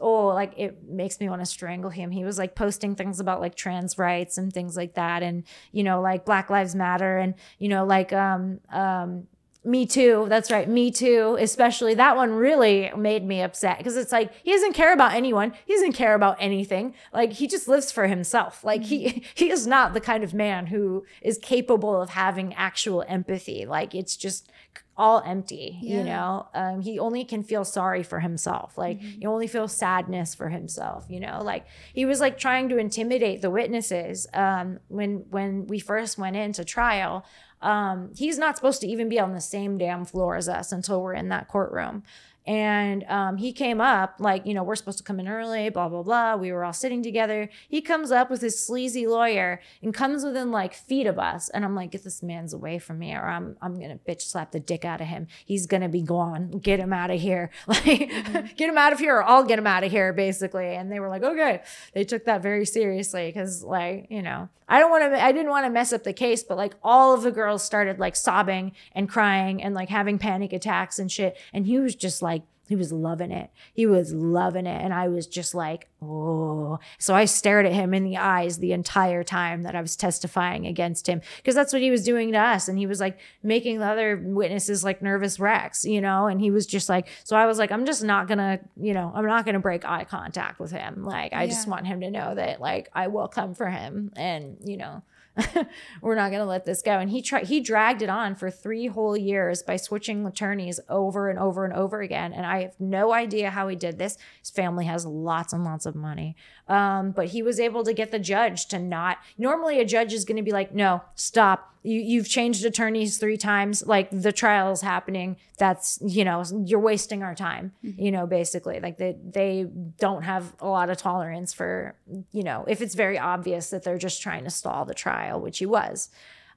oh, 0.01 0.27
like 0.27 0.53
it 0.57 0.85
makes 0.85 1.21
me 1.21 1.29
want 1.29 1.41
to 1.41 1.47
strangle 1.47 1.91
him. 1.91 2.11
He 2.11 2.25
was 2.25 2.39
like 2.39 2.55
posting 2.55 2.95
things 2.95 3.21
about 3.21 3.41
like 3.41 3.55
trans 3.55 3.97
rights 3.99 4.39
and 4.39 4.53
things 4.53 4.77
like 4.77 4.95
that, 4.95 5.23
and 5.23 5.45
you 5.73 5.83
know, 5.83 6.01
like 6.01 6.25
Black 6.25 6.51
Lives 6.51 6.75
Matter, 6.75 7.19
and 7.19 7.35
you 7.59 7.69
know, 7.69 7.85
like 7.85 8.13
um 8.13 8.61
um 8.71 9.27
me 9.69 9.85
too. 9.85 10.25
That's 10.31 10.51
right. 10.51 10.67
Me 10.67 10.91
too. 10.91 11.37
Especially 11.39 11.93
that 11.95 12.17
one 12.17 12.33
really 12.33 12.91
made 12.97 13.23
me 13.23 13.43
upset 13.43 13.77
because 13.77 13.99
it's 13.99 14.11
like 14.11 14.33
he 14.43 14.51
doesn't 14.51 14.73
care 14.73 14.95
about 14.95 15.13
anyone. 15.13 15.53
He 15.67 15.75
doesn't 15.75 15.93
care 15.93 16.15
about 16.15 16.39
anything. 16.41 16.95
Like 17.13 17.35
he 17.35 17.47
just 17.47 17.69
lives 17.69 17.93
for 17.93 18.07
himself. 18.07 18.65
Like 18.65 18.85
he 18.85 19.05
mm-hmm. 19.05 19.19
he 19.35 19.51
is 19.51 19.67
not 19.67 19.93
the 19.93 20.01
kind 20.01 20.25
of 20.25 20.33
man 20.33 20.69
who 20.69 21.05
is 21.21 21.37
capable 21.37 22.01
of 22.01 22.09
having 22.11 22.55
actual 22.55 23.05
empathy. 23.07 23.67
Like 23.67 23.95
it's 23.95 24.17
just 24.17 24.51
all 24.97 25.23
empty, 25.25 25.79
yeah. 25.81 25.99
you 25.99 26.05
know? 26.05 26.49
Um, 26.55 26.81
he 26.81 26.99
only 26.99 27.25
can 27.25 27.45
feel 27.45 27.65
sorry 27.65 28.03
for 28.03 28.21
himself. 28.21 28.77
Like 28.79 28.99
mm-hmm. 28.99 29.21
he 29.21 29.27
only 29.27 29.47
feels 29.47 29.73
sadness 29.73 30.35
for 30.35 30.49
himself, 30.49 31.05
you 31.09 31.21
know? 31.21 31.41
Like 31.43 31.67
he 31.93 32.07
was 32.07 32.21
like 32.21 32.39
trying 32.39 32.71
to 32.71 32.79
intimidate 32.79 33.43
the 33.43 33.51
witnesses 33.51 34.27
um, 34.33 34.81
when 34.89 35.27
when 35.31 35.67
we 35.67 35.79
first 35.79 36.17
went 36.17 36.37
into 36.37 36.65
trial 36.65 37.25
um, 37.63 38.11
he's 38.17 38.39
not 38.39 38.57
supposed 38.57 38.81
to 38.83 38.87
even 38.87 39.09
be 39.09 39.19
on 39.19 39.33
the 39.33 39.41
same 39.41 39.79
damn 39.79 40.05
floor 40.05 40.37
as 40.37 40.49
us 40.49 40.73
until 40.73 41.03
we're 41.03 41.15
in 41.15 41.29
that 41.31 41.49
courtroom. 41.49 42.03
And 42.49 43.05
um, 43.09 43.37
he 43.37 43.53
came 43.53 43.79
up, 43.79 44.15
like, 44.21 44.47
you 44.47 44.55
know, 44.55 44.63
we're 44.63 44.75
supposed 44.75 44.97
to 44.97 45.05
come 45.05 45.21
in 45.21 45.29
early, 45.29 45.69
blah, 45.69 45.91
blah, 45.91 46.03
blah. 46.03 46.35
We 46.35 46.51
were 46.51 46.65
all 46.65 46.73
sitting 46.73 47.03
together. 47.03 47.51
He 47.69 47.83
comes 47.83 48.11
up 48.11 48.31
with 48.31 48.41
his 48.41 48.59
sleazy 48.59 49.07
lawyer 49.07 49.61
and 49.83 49.93
comes 49.93 50.25
within 50.25 50.51
like 50.51 50.73
feet 50.73 51.07
of 51.07 51.19
us. 51.19 51.51
And 51.51 51.63
I'm 51.63 51.75
like, 51.75 51.91
get 51.91 52.05
this 52.05 52.23
man's 52.23 52.55
away 52.55 52.79
from 52.79 53.01
me 53.01 53.13
or 53.13 53.27
I'm, 53.27 53.59
I'm 53.61 53.79
going 53.79 53.91
to 53.91 53.99
bitch 53.99 54.23
slap 54.23 54.53
the 54.53 54.61
dick 54.61 54.87
out 54.87 55.03
of 55.03 55.09
him. 55.09 55.27
He's 55.45 55.67
going 55.67 55.83
to 55.83 55.91
be 55.91 56.01
gone. 56.01 56.53
Get 56.53 56.81
him 56.81 56.95
out 56.95 57.11
of 57.11 57.21
here. 57.21 57.51
Like, 57.69 57.85
mm-hmm. 57.85 58.47
get 58.57 58.71
him 58.71 58.79
out 58.79 58.95
of 58.95 58.99
here 58.99 59.17
or 59.17 59.23
I'll 59.23 59.45
get 59.45 59.59
him 59.59 59.67
out 59.67 59.85
of 59.85 59.91
here, 59.91 60.15
basically. 60.15 60.75
And 60.75 60.91
they 60.91 61.01
were 61.01 61.11
like, 61.11 61.23
okay. 61.23 61.61
They 61.93 62.05
took 62.05 62.25
that 62.25 62.41
very 62.41 62.65
seriously 62.65 63.27
because, 63.27 63.63
like, 63.63 64.07
you 64.09 64.23
know, 64.23 64.49
I 64.69 64.79
don't 64.79 64.91
want 64.91 65.13
to, 65.13 65.23
I 65.23 65.33
didn't 65.33 65.51
want 65.51 65.67
to 65.67 65.71
mess 65.71 65.93
up 65.93 66.05
the 66.05 66.13
case, 66.13 66.43
but 66.43 66.57
like 66.57 66.75
all 66.83 67.15
of 67.15 67.23
the 67.23 67.33
girls 67.33 67.65
started 67.65 67.99
like 67.99 68.17
sobbing 68.17 68.73
and 68.93 69.09
crying 69.09 69.63
and 69.63 69.75
like 69.75 69.89
having 69.89 70.19
panic 70.19 70.53
attacks 70.53 70.99
and 70.99 71.11
shit. 71.11 71.37
And 71.53 71.67
he 71.67 71.79
was 71.79 71.95
just 71.95 72.21
like, 72.23 72.43
he 72.69 72.77
was 72.77 72.93
loving 72.93 73.33
it. 73.33 73.51
He 73.73 73.87
was 73.87 74.13
loving 74.13 74.67
it. 74.67 74.83
And 74.83 74.93
I 74.93 75.09
was 75.09 75.27
just 75.27 75.55
like, 75.55 75.89
oh. 76.03 76.79
So 76.99 77.15
I 77.15 77.25
stared 77.25 77.65
at 77.65 77.73
him 77.73 77.95
in 77.95 78.05
the 78.05 78.19
eyes 78.19 78.59
the 78.59 78.73
entire 78.73 79.25
time 79.25 79.63
that 79.63 79.75
I 79.75 79.81
was 79.81 79.97
testifying 79.97 80.67
against 80.67 81.07
him 81.07 81.23
because 81.39 81.55
that's 81.55 81.73
what 81.73 81.81
he 81.81 81.91
was 81.91 82.05
doing 82.05 82.33
to 82.33 82.39
us. 82.39 82.69
And 82.69 82.79
he 82.79 82.87
was 82.87 83.01
like 83.01 83.19
making 83.43 83.79
the 83.79 83.87
other 83.87 84.21
witnesses 84.23 84.85
like 84.85 85.01
nervous 85.01 85.41
wrecks, 85.41 85.87
you 85.87 86.03
know? 86.03 86.27
And 86.27 86.41
he 86.43 86.51
was 86.51 86.67
just 86.67 86.91
like, 86.91 87.09
so 87.25 87.37
I 87.37 87.47
was 87.47 87.59
like, 87.59 87.73
I'm 87.73 87.87
just 87.87 88.05
not 88.05 88.29
going 88.29 88.39
to, 88.39 88.61
you 88.79 88.93
know, 88.93 89.11
I'm 89.15 89.27
not 89.27 89.47
going 89.47 89.55
to 89.55 89.61
break 89.61 89.87
eye 89.87 90.05
contact 90.05 90.61
with 90.61 90.71
him. 90.71 91.05
Like, 91.05 91.33
I 91.33 91.45
yeah. 91.45 91.51
just 91.51 91.67
want 91.67 91.87
him 91.87 92.03
to 92.03 92.11
know 92.11 92.35
that 92.35 92.61
like 92.61 92.91
I 92.93 93.09
will 93.09 93.29
come 93.29 93.55
for 93.55 93.71
him 93.71 94.13
and, 94.15 94.59
you 94.63 94.77
know, 94.77 95.03
we're 96.03 96.15
not 96.15 96.31
going 96.31 96.41
to 96.41 96.47
let 96.47 96.65
this 96.65 96.83
go. 96.83 96.99
And 96.99 97.11
he 97.11 97.23
tried, 97.23 97.47
he 97.47 97.61
dragged 97.61 98.03
it 98.03 98.09
on 98.09 98.35
for 98.35 98.51
three 98.51 98.87
whole 98.87 99.17
years 99.17 99.63
by 99.63 99.77
switching 99.77 100.27
attorneys 100.27 100.81
over 100.89 101.29
and 101.29 101.39
over 101.39 101.65
and 101.65 101.73
over 101.75 102.01
again. 102.01 102.33
And 102.33 102.45
I 102.45 102.63
have 102.63 102.75
no 102.79 103.13
idea 103.13 103.51
how 103.51 103.69
he 103.69 103.77
did 103.77 103.99
this. 103.99 104.19
His 104.41 104.51
family 104.51 104.87
has 104.87 105.07
lots 105.07 105.53
and 105.53 105.65
lots 105.65 105.87
of 105.87 105.95
money. 105.95 106.37
Um, 106.69 107.13
but 107.13 107.29
he 107.29 107.43
was 107.43 107.59
able 107.59 107.83
to 107.85 107.95
get 107.95 108.11
the 108.11 108.19
judge 108.19 108.67
to 108.67 108.79
not, 108.79 109.19
normally 109.39 109.81
a 109.81 109.85
judge 109.85 110.13
is 110.13 110.25
going 110.25 110.37
to 110.37 110.43
be 110.43 110.53
like, 110.53 110.75
no, 110.75 111.03
stop. 111.15 111.75
You 111.85 112.01
you've 112.01 112.29
changed 112.29 112.65
attorneys 112.65 113.19
three 113.19 113.37
times. 113.37 113.87
Like 113.87 114.09
the 114.11 114.33
trial 114.33 114.73
is 114.73 114.81
happening. 114.81 115.37
That's 115.59 115.99
you 116.05 116.25
know 116.25 116.43
you're 116.67 116.81
wasting 116.81 117.23
our 117.23 117.37
time 117.37 117.73
mm-hmm. 117.85 118.03
you 118.03 118.11
know 118.11 118.27
basically. 118.27 118.81
Like 118.81 118.99
they 118.99 119.17
they 119.25 119.65
don't 119.99 120.23
have 120.23 120.55
a 120.59 120.67
lot 120.67 120.91
of 120.91 120.97
tolerance 120.97 121.55
for 121.55 121.95
you 122.33 122.43
know 122.43 122.65
if 122.67 122.83
it's 122.83 122.97
very 122.97 123.17
obvious 123.17 123.71
that 123.71 123.85
they're 123.85 123.97
just 123.97 124.21
trying 124.21 124.43
to 124.43 124.51
stall 124.51 124.85
the 124.85 124.93
trial 124.93 125.41
which 125.41 125.59
he 125.59 125.67
was. 125.67 126.11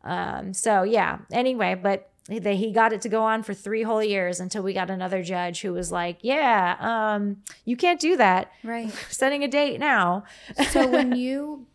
Um 0.04 0.56
so 0.56 0.82
yeah 0.82 1.20
anyway 1.32 1.76
but 1.76 2.11
they, 2.28 2.56
he 2.56 2.72
got 2.72 2.94
it 2.94 3.02
to 3.02 3.10
go 3.10 3.24
on 3.24 3.44
for 3.44 3.54
three 3.54 3.84
whole 3.84 4.04
years 4.04 4.40
until 4.40 4.64
we 4.64 4.74
got 4.74 4.90
another 4.90 5.24
judge 5.24 5.62
who 5.62 5.74
was 5.74 5.92
like, 5.92 6.20
"Yeah, 6.22 6.78
um, 6.80 7.38
you 7.66 7.76
can't 7.76 8.00
do 8.00 8.18
that. 8.18 8.52
Right, 8.64 8.92
setting 9.10 9.44
a 9.44 9.48
date 9.48 9.80
now." 9.80 10.24
so 10.70 10.88
when 10.88 11.16
you 11.16 11.68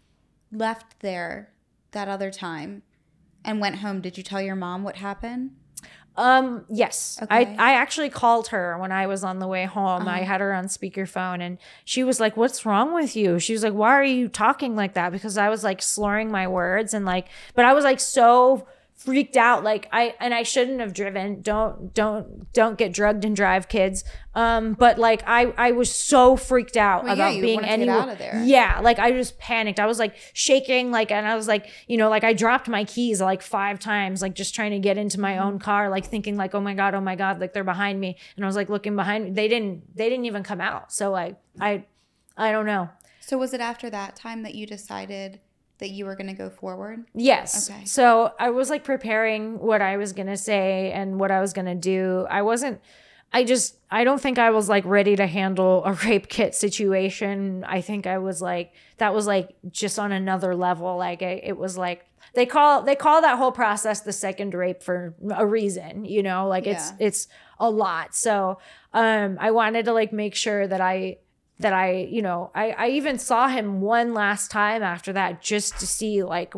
left 0.52 1.00
there 1.00 1.52
that 1.90 2.08
other 2.08 2.30
time, 2.30 2.82
and 3.46 3.60
went 3.60 3.76
home, 3.76 4.00
did 4.00 4.18
you 4.18 4.24
tell 4.24 4.42
your 4.42 4.56
mom 4.56 4.82
what 4.82 4.96
happened? 4.96 5.52
Um, 6.16 6.64
yes. 6.68 7.18
Okay. 7.22 7.34
I, 7.34 7.40
I 7.58 7.74
actually 7.74 8.08
called 8.08 8.48
her 8.48 8.78
when 8.78 8.90
I 8.90 9.06
was 9.06 9.22
on 9.22 9.38
the 9.38 9.46
way 9.46 9.66
home. 9.66 10.02
Uh-huh. 10.02 10.10
I 10.10 10.20
had 10.20 10.40
her 10.40 10.52
on 10.52 10.66
speakerphone 10.66 11.40
and 11.40 11.58
she 11.84 12.04
was 12.04 12.20
like, 12.20 12.36
What's 12.36 12.64
wrong 12.64 12.94
with 12.94 13.16
you? 13.16 13.38
She 13.38 13.52
was 13.52 13.62
like, 13.62 13.74
Why 13.74 13.92
are 13.92 14.04
you 14.04 14.28
talking 14.28 14.76
like 14.76 14.94
that? 14.94 15.12
Because 15.12 15.36
I 15.36 15.48
was 15.48 15.62
like 15.62 15.82
slurring 15.82 16.30
my 16.30 16.48
words 16.48 16.94
and 16.94 17.04
like, 17.04 17.28
but 17.54 17.64
I 17.64 17.74
was 17.74 17.84
like 17.84 18.00
so 18.00 18.66
freaked 18.96 19.36
out 19.36 19.62
like 19.62 19.88
i 19.92 20.14
and 20.20 20.32
i 20.32 20.42
shouldn't 20.42 20.80
have 20.80 20.94
driven. 20.94 21.42
Don't 21.42 21.92
don't 21.92 22.50
don't 22.52 22.78
get 22.78 22.92
drugged 22.92 23.24
and 23.24 23.36
drive 23.36 23.68
kids. 23.68 24.04
Um 24.34 24.72
but 24.72 24.98
like 24.98 25.22
i 25.26 25.52
i 25.58 25.72
was 25.72 25.94
so 25.94 26.36
freaked 26.36 26.76
out 26.76 27.04
well, 27.04 27.12
about 27.12 27.34
yeah, 27.34 27.40
being 27.40 27.64
anywhere 27.64 28.42
yeah 28.44 28.80
like 28.80 28.98
i 28.98 29.12
just 29.12 29.38
panicked. 29.38 29.78
I 29.78 29.86
was 29.86 29.98
like 29.98 30.16
shaking 30.32 30.90
like 30.90 31.10
and 31.10 31.26
i 31.26 31.34
was 31.34 31.46
like 31.46 31.68
you 31.86 31.96
know 31.96 32.08
like 32.08 32.24
i 32.24 32.32
dropped 32.32 32.68
my 32.68 32.84
keys 32.84 33.20
like 33.20 33.42
five 33.42 33.78
times 33.78 34.22
like 34.22 34.34
just 34.34 34.54
trying 34.54 34.72
to 34.72 34.78
get 34.78 34.96
into 34.96 35.20
my 35.20 35.38
own 35.38 35.58
car 35.58 35.90
like 35.90 36.06
thinking 36.06 36.36
like 36.36 36.54
oh 36.54 36.60
my 36.60 36.74
god 36.74 36.94
oh 36.94 37.00
my 37.00 37.16
god 37.16 37.38
like 37.40 37.52
they're 37.52 37.64
behind 37.64 38.00
me. 38.00 38.16
And 38.36 38.44
i 38.44 38.48
was 38.48 38.56
like 38.56 38.70
looking 38.70 38.96
behind 38.96 39.24
me. 39.24 39.30
They 39.30 39.48
didn't 39.48 39.94
they 39.94 40.08
didn't 40.08 40.24
even 40.24 40.42
come 40.42 40.60
out. 40.60 40.90
So 40.90 41.10
like 41.10 41.36
i 41.60 41.84
i 42.36 42.50
don't 42.50 42.66
know. 42.66 42.88
So 43.20 43.36
was 43.36 43.52
it 43.52 43.60
after 43.60 43.90
that 43.90 44.16
time 44.16 44.42
that 44.42 44.54
you 44.54 44.66
decided 44.66 45.40
that 45.78 45.90
you 45.90 46.04
were 46.04 46.16
going 46.16 46.28
to 46.28 46.34
go 46.34 46.50
forward? 46.50 47.04
Yes. 47.14 47.70
Okay. 47.70 47.84
So 47.84 48.32
I 48.38 48.50
was 48.50 48.70
like 48.70 48.84
preparing 48.84 49.58
what 49.58 49.82
I 49.82 49.96
was 49.96 50.12
going 50.12 50.28
to 50.28 50.36
say 50.36 50.92
and 50.92 51.20
what 51.20 51.30
I 51.30 51.40
was 51.40 51.52
going 51.52 51.66
to 51.66 51.74
do. 51.74 52.26
I 52.30 52.42
wasn't, 52.42 52.80
I 53.32 53.44
just, 53.44 53.76
I 53.90 54.04
don't 54.04 54.20
think 54.20 54.38
I 54.38 54.50
was 54.50 54.68
like 54.68 54.84
ready 54.84 55.16
to 55.16 55.26
handle 55.26 55.84
a 55.84 55.92
rape 56.04 56.28
kit 56.28 56.54
situation. 56.54 57.64
I 57.64 57.80
think 57.80 58.06
I 58.06 58.18
was 58.18 58.40
like, 58.40 58.72
that 58.98 59.14
was 59.14 59.26
like 59.26 59.56
just 59.70 59.98
on 59.98 60.12
another 60.12 60.54
level. 60.54 60.96
Like 60.96 61.22
I, 61.22 61.40
it 61.42 61.56
was 61.56 61.76
like, 61.76 62.06
they 62.34 62.46
call 62.46 62.82
they 62.82 62.94
call 62.94 63.22
that 63.22 63.38
whole 63.38 63.50
process 63.50 64.00
the 64.00 64.12
second 64.12 64.54
rape 64.54 64.82
for 64.82 65.14
a 65.34 65.46
reason 65.46 66.04
you 66.04 66.22
know 66.22 66.46
like 66.46 66.66
yeah. 66.66 66.72
it's 66.72 66.92
it's 66.98 67.28
a 67.58 67.68
lot 67.68 68.14
so 68.14 68.58
um 68.92 69.38
i 69.40 69.50
wanted 69.50 69.86
to 69.86 69.92
like 69.92 70.12
make 70.12 70.34
sure 70.34 70.66
that 70.66 70.80
i 70.80 71.16
that 71.58 71.72
I, 71.72 71.92
you 72.10 72.22
know, 72.22 72.50
I, 72.54 72.70
I 72.72 72.88
even 72.88 73.18
saw 73.18 73.48
him 73.48 73.80
one 73.80 74.12
last 74.12 74.50
time 74.50 74.82
after 74.82 75.12
that 75.14 75.40
just 75.40 75.78
to 75.80 75.86
see 75.86 76.22
like, 76.22 76.54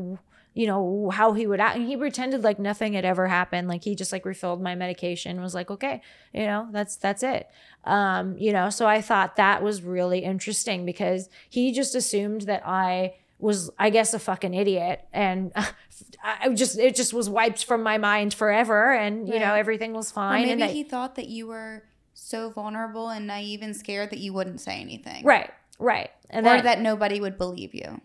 you 0.54 0.66
know, 0.66 1.11
how 1.11 1.34
he 1.34 1.46
would 1.46 1.61
act. 1.61 1.76
And 1.76 1.87
he 1.87 1.96
pretended 1.96 2.42
like 2.42 2.58
nothing 2.58 2.94
had 2.94 3.04
ever 3.04 3.28
happened. 3.28 3.68
Like 3.68 3.84
he 3.84 3.94
just 3.94 4.11
like 4.11 4.26
refilled 4.26 4.61
my 4.61 4.74
medication 4.74 5.40
was 5.40 5.54
like, 5.54 5.70
okay, 5.70 6.02
you 6.32 6.46
know, 6.46 6.68
that's, 6.72 6.96
that's 6.96 7.22
it. 7.22 7.48
Um, 7.84 8.37
you 8.38 8.52
know, 8.52 8.70
so 8.70 8.87
I 8.87 9.00
thought 9.00 9.37
that 9.37 9.62
was 9.62 9.82
really 9.82 10.20
interesting 10.20 10.84
because 10.84 11.28
he 11.48 11.70
just 11.70 11.94
assumed 11.94 12.42
that 12.42 12.66
I 12.66 13.14
was, 13.38 13.70
I 13.78 13.90
guess, 13.90 14.14
a 14.14 14.18
fucking 14.18 14.52
idiot. 14.52 15.04
And 15.12 15.52
I 16.24 16.48
just, 16.48 16.76
it 16.76 16.96
just 16.96 17.14
was 17.14 17.30
wiped 17.30 17.64
from 17.64 17.84
my 17.84 17.98
mind 17.98 18.34
forever. 18.34 18.92
And, 18.92 19.28
you 19.28 19.38
know, 19.38 19.54
everything 19.54 19.92
was 19.92 20.11
fine. 20.11 20.42
Or 20.42 20.46
maybe 20.46 20.62
and 20.62 20.72
he 20.72 20.82
thought 20.82 21.14
that 21.14 21.28
you 21.28 21.46
were, 21.46 21.84
so 22.18 22.50
vulnerable 22.50 23.09
and 23.11 23.26
naive 23.26 23.62
and 23.62 23.74
scared 23.76 24.11
that 24.11 24.18
you 24.18 24.33
wouldn't 24.33 24.61
say 24.61 24.81
anything. 24.81 25.24
Right. 25.24 25.50
Right. 25.78 26.11
And 26.31 26.46
or 26.46 26.61
that 26.61 26.81
nobody 26.81 27.20
would 27.20 27.38
believe 27.38 27.74
you. 27.74 28.00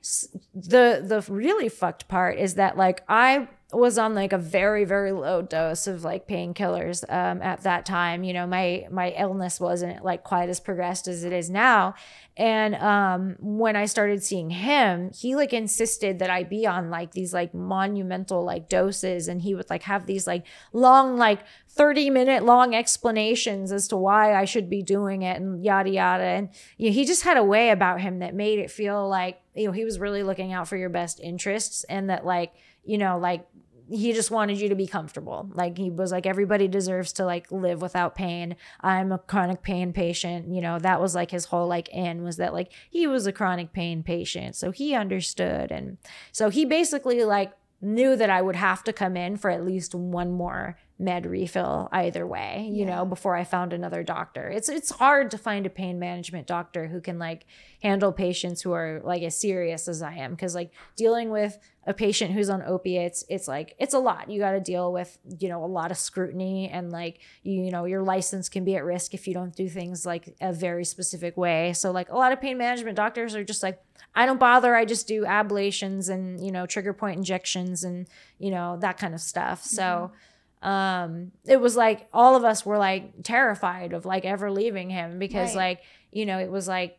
The 0.54 1.04
the 1.04 1.26
really 1.28 1.69
fucked 1.69 2.08
part 2.08 2.38
is 2.38 2.56
that 2.56 2.78
like 2.78 3.04
I 3.10 3.47
was 3.73 3.97
on 3.97 4.13
like 4.13 4.33
a 4.33 4.38
very 4.38 4.86
very 4.86 5.12
low 5.12 5.41
dose 5.41 5.88
of 5.88 6.03
like 6.03 6.27
painkillers 6.27 7.03
um, 7.09 7.41
at 7.41 7.62
that 7.63 7.86
time. 7.86 8.23
You 8.23 8.33
know 8.33 8.47
my 8.47 8.86
my 8.91 9.13
illness 9.17 9.59
wasn't 9.59 10.03
like 10.03 10.23
quite 10.23 10.49
as 10.49 10.59
progressed 10.59 11.07
as 11.07 11.23
it 11.23 11.33
is 11.33 11.49
now. 11.49 11.95
And 12.36 12.73
um, 12.75 13.36
when 13.39 13.75
i 13.75 13.86
started 13.86 14.23
seeing 14.23 14.49
him 14.49 15.12
he 15.13 15.36
like 15.36 15.53
insisted 15.53 16.17
that 16.17 16.31
i 16.31 16.41
be 16.41 16.65
on 16.65 16.89
like 16.89 17.12
these 17.12 17.33
like 17.33 17.53
monumental 17.53 18.43
like 18.43 18.69
doses. 18.69 19.27
And 19.27 19.41
he 19.41 19.53
would 19.53 19.69
like 19.69 19.83
have 19.83 20.05
these 20.05 20.25
like 20.25 20.45
long 20.71 21.17
like 21.17 21.41
30 21.69 22.09
minute 22.09 22.43
long 22.43 22.73
explanations 22.73 23.71
as 23.71 23.88
to 23.89 23.97
why 23.97 24.33
i 24.33 24.45
should 24.45 24.69
be 24.69 24.81
doing 24.81 25.21
it 25.21 25.39
and 25.39 25.63
yada 25.63 25.89
yada. 25.89 26.23
And 26.23 26.49
you 26.77 26.89
know, 26.89 26.93
he 26.93 27.05
just 27.05 27.23
had 27.23 27.38
a 27.38 27.43
way 27.43 27.69
about 27.69 28.01
him 28.01 28.19
that 28.19 28.33
made 28.33 28.59
it 28.59 28.71
feel 28.71 29.07
like 29.07 29.39
you 29.55 29.67
know 29.67 29.71
he 29.71 29.86
was 29.86 29.99
really 29.99 30.23
looking 30.23 30.53
out 30.53 30.67
for 30.67 30.77
your 30.77 30.89
best 30.89 31.19
interests 31.19 31.83
and 31.86 32.09
that 32.09 32.25
like 32.25 32.53
you 32.83 32.97
know 32.97 33.17
like 33.17 33.45
he 33.89 34.13
just 34.13 34.32
wanted 34.32 34.60
you 34.60 34.69
to 34.69 34.76
be 34.76 34.88
comfortable. 34.88 35.50
Like 35.54 35.78
he 35.78 35.89
was 35.89 36.12
like 36.12 36.26
everybody 36.26 36.67
deserves 36.67 37.13
to 37.13 37.26
like 37.26 37.52
live 37.52 37.82
without 37.82 38.15
pain. 38.15 38.56
I'm 38.82 39.12
a 39.12 39.17
chronic 39.17 39.62
pain 39.62 39.93
patient. 39.93 40.54
You 40.54 40.62
know, 40.62 40.80
that 40.80 41.02
was 41.02 41.15
like 41.15 41.32
his 41.32 41.46
whole 41.46 41.67
like 41.67 41.89
in 41.89 42.24
was 42.24 42.38
that 42.38 42.54
like 42.54 42.72
he 42.89 43.08
was 43.08 43.28
a 43.28 43.34
chronic 43.34 43.74
pain 43.74 44.04
patient. 44.04 44.56
So 44.56 44.72
he 44.72 44.96
understood 44.96 45.72
and 45.72 45.98
so 46.32 46.50
he 46.50 46.65
basically 46.65 47.24
like 47.24 47.54
knew 47.82 48.15
that 48.15 48.30
I 48.30 48.41
would 48.41 48.56
have 48.56 48.84
to 48.86 48.93
come 48.93 49.17
in 49.17 49.38
for 49.38 49.50
at 49.50 49.65
least 49.65 49.93
one 49.93 50.32
more 50.32 50.78
med 50.99 51.25
refill 51.25 51.89
either 51.91 52.25
way, 52.25 52.69
you 52.71 52.86
yeah. 52.86 52.97
know, 52.97 53.06
before 53.06 53.36
I 53.36 53.43
found 53.43 53.73
another 53.73 54.03
doctor. 54.03 54.49
It's 54.49 54.69
it's 54.69 54.91
hard 54.91 55.32
to 55.32 55.38
find 55.38 55.65
a 55.65 55.69
pain 55.69 55.97
management 55.99 56.45
doctor 56.45 56.88
who 56.88 57.01
can 57.01 57.17
like 57.17 57.45
handle 57.82 58.12
patients 58.12 58.62
who 58.62 58.71
are 58.73 59.01
like 59.03 59.23
as 59.23 59.36
serious 59.36 59.88
as 59.88 60.01
I 60.01 60.13
am 60.13 60.38
cuz 60.38 60.53
like 60.53 60.71
dealing 60.95 61.29
with 61.32 61.58
a 61.86 61.93
patient 61.93 62.32
who's 62.32 62.49
on 62.49 62.62
opiates, 62.62 63.25
it's 63.27 63.47
like 63.47 63.75
it's 63.79 63.93
a 63.93 63.99
lot. 63.99 64.29
You 64.29 64.39
got 64.39 64.51
to 64.51 64.60
deal 64.60 64.93
with, 64.93 65.17
you 65.39 65.49
know, 65.49 65.63
a 65.63 65.67
lot 65.67 65.91
of 65.91 65.97
scrutiny 65.97 66.69
and 66.69 66.91
like 66.91 67.19
you, 67.41 67.63
you 67.63 67.71
know, 67.71 67.86
your 67.86 68.03
license 68.03 68.47
can 68.47 68.63
be 68.63 68.75
at 68.75 68.86
risk 68.86 69.13
if 69.13 69.27
you 69.27 69.34
don't 69.34 69.56
do 69.56 69.67
things 69.67 70.06
like 70.06 70.36
a 70.39 70.53
very 70.53 70.86
specific 70.86 71.36
way. 71.36 71.73
So 71.73 71.91
like 71.91 72.10
a 72.10 72.15
lot 72.15 72.32
of 72.32 72.39
pain 72.39 72.58
management 72.58 72.95
doctors 72.95 73.36
are 73.36 73.43
just 73.43 73.63
like 73.63 73.82
I 74.15 74.27
don't 74.27 74.39
bother. 74.39 74.75
I 74.75 74.86
just 74.86 75.08
do 75.08 75.23
ablations 75.23 76.08
and, 76.08 76.45
you 76.45 76.51
know, 76.51 76.67
trigger 76.67 76.93
point 76.93 77.17
injections 77.17 77.84
and, 77.84 78.08
you 78.38 78.51
know, 78.51 78.77
that 78.79 78.97
kind 78.97 79.15
of 79.15 79.21
stuff. 79.21 79.63
So 79.63 79.82
mm-hmm 79.82 80.15
um 80.63 81.32
it 81.45 81.58
was 81.58 81.76
like 81.76 82.08
all 82.13 82.36
of 82.36 82.43
us 82.43 82.65
were 82.65 82.78
like 82.78 83.21
terrified 83.23 83.93
of 83.93 84.06
like 84.06 84.26
ever 84.26 84.49
leaving 84.49 84.89
him 84.89 85.19
because 85.19 85.49
right. 85.49 85.78
like 85.78 85.82
you 86.12 86.26
know 86.26 86.39
it 86.39 86.49
was 86.49 86.67
like 86.67 86.97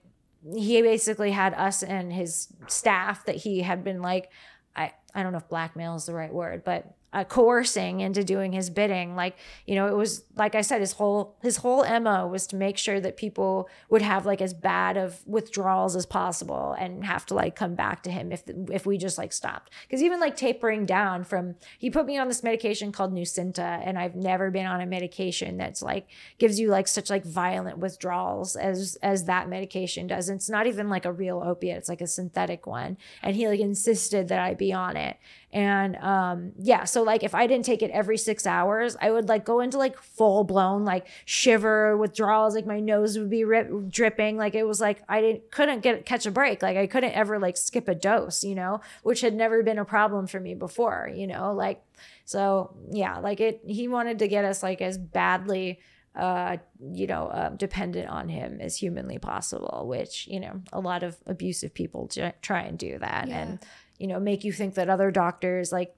he 0.55 0.83
basically 0.83 1.31
had 1.31 1.55
us 1.55 1.83
and 1.83 2.13
his 2.13 2.49
staff 2.69 3.25
that 3.25 3.37
he 3.37 3.61
had 3.61 3.83
been 3.83 4.03
like 4.03 4.31
I 4.77 4.93
I 5.15 5.23
don't 5.23 5.33
know 5.33 5.39
if 5.39 5.49
blackmail 5.49 5.95
is 5.95 6.07
the 6.07 6.15
right 6.15 6.33
word, 6.33 6.65
but 6.65 6.95
uh, 7.15 7.23
coercing 7.23 8.01
into 8.01 8.25
doing 8.25 8.53
his 8.53 8.69
bidding. 8.69 9.15
Like, 9.15 9.37
you 9.67 9.77
know, 9.77 9.87
it 9.87 9.97
was 9.97 10.25
like 10.35 10.57
I 10.57 10.63
said, 10.63 10.81
his 10.81 10.93
whole 10.93 11.37
his 11.43 11.59
whole 11.59 11.85
mo 12.01 12.27
was 12.27 12.49
to 12.49 12.57
make 12.57 12.77
sure 12.77 13.01
that 13.01 13.17
people 13.17 13.69
would 13.89 14.03
have 14.03 14.27
like 14.27 14.43
as 14.43 14.53
bad 14.53 14.97
of 14.97 15.25
withdrawals 15.25 15.95
as 15.95 16.07
possible 16.07 16.75
and 16.77 17.05
have 17.05 17.25
to 17.27 17.35
like 17.35 17.55
come 17.55 17.77
back 17.77 18.03
to 18.03 18.11
him 18.11 18.33
if 18.33 18.43
if 18.71 18.85
we 18.85 18.99
just 18.99 19.17
like 19.17 19.33
stopped. 19.33 19.71
Because 19.87 20.03
even 20.03 20.19
like 20.19 20.37
tapering 20.37 20.87
down 20.87 21.23
from 21.23 21.55
he 21.79 21.89
put 21.89 22.05
me 22.05 22.19
on 22.19 22.27
this 22.27 22.43
medication 22.43 22.91
called 22.91 23.15
Nucynta, 23.15 23.81
and 23.85 23.97
I've 23.97 24.17
never 24.17 24.51
been 24.51 24.67
on 24.67 24.81
a 24.81 24.87
medication 24.87 25.57
that's 25.57 25.83
like 25.83 26.09
gives 26.39 26.59
you 26.59 26.69
like 26.69 26.89
such 26.89 27.11
like 27.11 27.25
violent 27.25 27.79
withdrawals 27.79 28.57
as 28.57 28.97
as 29.03 29.27
that 29.27 29.49
medication 29.49 30.09
does. 30.09 30.29
And 30.29 30.39
it's 30.39 30.51
not 30.51 30.67
even 30.67 30.89
like 30.89 31.05
a 31.05 31.13
real 31.13 31.41
opiate; 31.45 31.79
it's 31.79 31.89
like 31.89 32.01
a 32.01 32.09
synthetic 32.09 32.67
one. 32.67 32.97
And 33.23 33.37
he 33.37 33.47
like 33.47 33.61
insisted 33.61 34.27
that 34.29 34.41
I 34.41 34.55
be 34.55 34.73
on 34.73 34.97
it. 34.97 35.17
And 35.55 35.95
um, 35.99 36.53
yeah, 36.59 36.83
so 36.83 37.05
like 37.05 37.23
if 37.23 37.33
I 37.33 37.47
didn't 37.47 37.65
take 37.65 37.81
it 37.81 37.93
every 37.93 38.19
six 38.19 38.45
hours, 38.45 38.97
I 39.01 39.13
would 39.13 39.29
like 39.29 39.45
go 39.45 39.61
into 39.61 39.79
like 39.79 39.97
full 39.97 40.43
blown 40.43 40.85
like 40.85 41.07
shiver 41.27 41.97
withdrawals. 41.97 42.57
Like 42.57 42.67
my 42.67 42.81
nose 42.81 43.17
would 43.17 43.31
be 43.31 43.45
rip, 43.45 43.71
dripping. 43.89 44.37
Like 44.37 44.57
it 44.57 44.65
was 44.65 44.81
like 44.81 45.03
I 45.09 45.21
didn't 45.21 45.53
couldn't 45.53 45.81
get 45.81 46.05
catch 46.05 46.27
a 46.27 46.33
break. 46.33 46.61
Like 46.61 46.77
I 46.77 46.89
couldn't 46.89 47.13
ever 47.13 47.39
like 47.39 47.57
skip 47.57 47.87
a 47.87 47.95
dose, 47.95 48.43
you 48.43 48.57
know, 48.57 48.81
which 49.05 49.21
had 49.21 49.33
never 49.33 49.63
been 49.63 49.79
a 49.79 49.85
problem 49.85 50.27
for 50.27 50.41
me 50.41 50.55
before, 50.55 51.09
you 51.15 51.29
know, 51.29 51.53
like 51.55 51.85
so 52.25 52.75
yeah, 52.91 53.19
like 53.19 53.41
it. 53.41 53.61
He 53.65 53.87
wanted 53.87 54.19
to 54.19 54.27
get 54.27 54.45
us 54.45 54.61
like 54.61 54.81
as 54.81 54.99
badly 54.99 55.79
uh, 56.17 56.59
you 56.93 57.07
know, 57.09 57.27
uh, 57.27 57.49
dependent 57.51 58.09
on 58.09 58.29
him 58.29 58.61
as 58.61 58.77
humanly 58.77 59.19
possible, 59.19 59.85
which, 59.89 60.29
you 60.29 60.39
know, 60.39 60.61
a 60.73 60.79
lot 60.79 61.03
of 61.03 61.17
abusive 61.27 61.75
people 61.75 62.07
j- 62.07 62.33
try 62.41 62.61
and 62.61 62.79
do 62.79 62.99
that. 63.01 63.27
Yeah. 63.27 63.39
And 63.39 63.59
you 64.05 64.09
know 64.09 64.21
make 64.21 64.45
you 64.45 64.53
think 64.53 64.75
that 64.75 64.91
other 64.91 65.11
doctors 65.11 65.73
like 65.73 65.97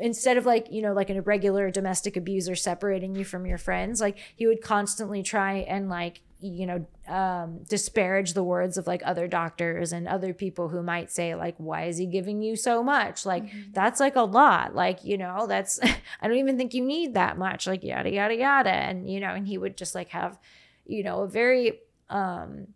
instead 0.00 0.36
of 0.36 0.46
like 0.46 0.68
you 0.70 0.80
know 0.80 0.92
like 0.92 1.10
an 1.10 1.16
irregular 1.16 1.68
domestic 1.68 2.16
abuser 2.16 2.54
separating 2.54 3.16
you 3.16 3.24
from 3.24 3.44
your 3.44 3.58
friends 3.58 4.00
like 4.00 4.16
he 4.36 4.46
would 4.46 4.62
constantly 4.62 5.20
try 5.20 5.54
and 5.54 5.88
like 5.88 6.20
you 6.40 6.64
know 6.64 6.86
um, 7.12 7.64
disparage 7.68 8.34
the 8.34 8.44
words 8.44 8.78
of 8.78 8.86
like 8.86 9.02
other 9.04 9.26
doctors 9.26 9.92
and 9.92 10.06
other 10.06 10.32
people 10.32 10.68
who 10.68 10.80
might 10.80 11.10
say 11.10 11.34
like 11.34 11.56
why 11.58 11.86
is 11.86 11.98
he 11.98 12.06
giving 12.06 12.40
you 12.40 12.54
so 12.56 12.82
much? 12.82 13.26
Like 13.26 13.46
mm-hmm. 13.46 13.72
that's 13.72 13.98
like 13.98 14.14
a 14.16 14.22
lot. 14.22 14.74
Like 14.74 15.04
you 15.04 15.18
know 15.18 15.46
that's 15.48 15.80
i 16.20 16.28
don't 16.28 16.38
even 16.38 16.56
think 16.56 16.72
you 16.72 16.84
need 16.84 17.14
that 17.14 17.36
much. 17.36 17.66
Like 17.66 17.82
yada 17.82 18.10
yada 18.10 18.36
yada. 18.36 18.70
And 18.70 19.10
you 19.10 19.20
know 19.20 19.34
and 19.34 19.46
he 19.46 19.58
would 19.58 19.76
just 19.76 19.94
like 19.94 20.10
have 20.10 20.38
you 20.86 21.02
know 21.02 21.22
a 21.22 21.28
very 21.28 21.80
um 22.08 22.68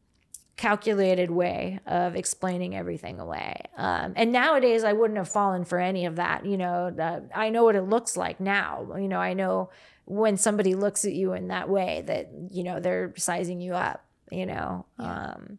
calculated 0.57 1.31
way 1.31 1.81
of 1.87 2.15
explaining 2.15 2.77
everything 2.77 3.19
away. 3.19 3.57
Um, 3.77 4.13
and 4.17 4.31
nowadays, 4.31 4.85
I 4.85 4.93
wouldn't 4.93 5.19
have 5.19 5.29
fallen 5.29 5.65
for 5.65 5.79
any 5.79 6.07
of 6.07 6.17
that. 6.17 6.47
You 6.47 6.57
know, 6.57 6.95
uh, 6.99 7.21
I 7.35 7.51
know 7.51 7.65
what 7.65 7.77
it 7.77 7.83
looks 7.83 8.17
like 8.17 8.41
now. 8.41 8.87
You 8.97 9.09
know, 9.09 9.19
I 9.19 9.35
know 9.35 9.71
when 10.05 10.37
somebody 10.37 10.75
looks 10.75 11.05
at 11.05 11.13
you 11.13 11.33
in 11.33 11.49
that 11.49 11.69
way 11.69 12.05
that, 12.07 12.31
you 12.51 12.63
know, 12.63 12.79
they're 12.79 13.13
sizing 13.17 13.61
you 13.61 13.75
up, 13.75 14.05
you 14.31 14.47
know. 14.47 14.87
Yeah. 14.99 15.31
Um, 15.31 15.59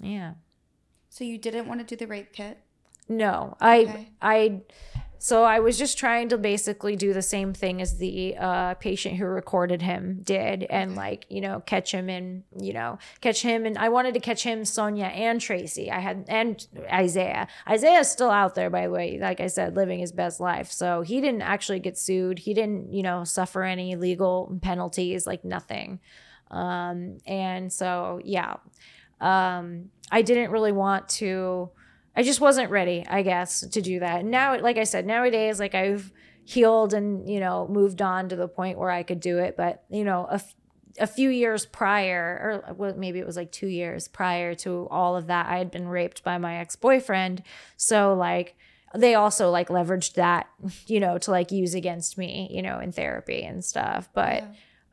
yeah. 0.00 0.32
So 1.10 1.22
you 1.22 1.38
didn't 1.38 1.68
want 1.68 1.80
to 1.80 1.86
do 1.86 1.96
the 1.96 2.06
rape 2.06 2.32
kit? 2.32 2.58
No, 3.08 3.56
I, 3.60 3.82
okay. 3.82 4.08
I, 4.20 4.62
so 5.24 5.42
I 5.42 5.60
was 5.60 5.78
just 5.78 5.96
trying 5.96 6.28
to 6.28 6.36
basically 6.36 6.96
do 6.96 7.14
the 7.14 7.22
same 7.22 7.54
thing 7.54 7.80
as 7.80 7.96
the 7.96 8.36
uh, 8.36 8.74
patient 8.74 9.16
who 9.16 9.24
recorded 9.24 9.80
him 9.80 10.20
did, 10.22 10.64
and 10.64 10.96
like 10.96 11.24
you 11.30 11.40
know 11.40 11.60
catch 11.64 11.94
him 11.94 12.10
and 12.10 12.42
you 12.60 12.74
know 12.74 12.98
catch 13.22 13.40
him, 13.40 13.64
and 13.64 13.78
I 13.78 13.88
wanted 13.88 14.12
to 14.12 14.20
catch 14.20 14.42
him, 14.42 14.66
Sonia 14.66 15.06
and 15.06 15.40
Tracy. 15.40 15.90
I 15.90 16.00
had 16.00 16.26
and 16.28 16.66
Isaiah. 16.92 17.48
Isaiah's 17.66 18.10
still 18.10 18.28
out 18.28 18.54
there, 18.54 18.68
by 18.68 18.82
the 18.82 18.90
way. 18.90 19.18
Like 19.18 19.40
I 19.40 19.46
said, 19.46 19.76
living 19.76 19.98
his 19.98 20.12
best 20.12 20.40
life. 20.40 20.70
So 20.70 21.00
he 21.00 21.22
didn't 21.22 21.40
actually 21.40 21.80
get 21.80 21.96
sued. 21.96 22.40
He 22.40 22.52
didn't 22.52 22.92
you 22.92 23.02
know 23.02 23.24
suffer 23.24 23.62
any 23.62 23.96
legal 23.96 24.58
penalties, 24.60 25.26
like 25.26 25.42
nothing. 25.42 26.00
Um, 26.50 27.16
and 27.26 27.72
so 27.72 28.20
yeah, 28.22 28.56
um, 29.22 29.88
I 30.10 30.20
didn't 30.20 30.50
really 30.50 30.72
want 30.72 31.08
to 31.20 31.70
I 32.16 32.22
just 32.22 32.40
wasn't 32.40 32.70
ready, 32.70 33.04
I 33.08 33.22
guess, 33.22 33.60
to 33.60 33.82
do 33.82 34.00
that. 34.00 34.24
now, 34.24 34.58
like 34.60 34.78
I 34.78 34.84
said, 34.84 35.06
nowadays, 35.06 35.58
like 35.58 35.74
I've 35.74 36.12
healed 36.44 36.94
and, 36.94 37.28
you 37.28 37.40
know, 37.40 37.66
moved 37.68 38.02
on 38.02 38.28
to 38.28 38.36
the 38.36 38.48
point 38.48 38.78
where 38.78 38.90
I 38.90 39.02
could 39.02 39.20
do 39.20 39.38
it. 39.38 39.56
But, 39.56 39.82
you 39.90 40.04
know, 40.04 40.26
a, 40.30 40.40
a 41.00 41.06
few 41.06 41.30
years 41.30 41.66
prior, 41.66 42.62
or 42.68 42.74
well, 42.74 42.94
maybe 42.96 43.18
it 43.18 43.26
was 43.26 43.36
like 43.36 43.50
two 43.50 43.66
years 43.66 44.06
prior 44.06 44.54
to 44.56 44.86
all 44.90 45.16
of 45.16 45.26
that, 45.26 45.46
I 45.46 45.58
had 45.58 45.70
been 45.70 45.88
raped 45.88 46.22
by 46.22 46.38
my 46.38 46.58
ex 46.58 46.76
boyfriend. 46.76 47.42
So, 47.76 48.14
like, 48.14 48.56
they 48.94 49.14
also 49.14 49.50
like 49.50 49.68
leveraged 49.68 50.14
that, 50.14 50.48
you 50.86 51.00
know, 51.00 51.18
to 51.18 51.30
like 51.30 51.50
use 51.50 51.74
against 51.74 52.16
me, 52.16 52.48
you 52.52 52.62
know, 52.62 52.78
in 52.78 52.92
therapy 52.92 53.42
and 53.42 53.64
stuff. 53.64 54.08
But, 54.14 54.44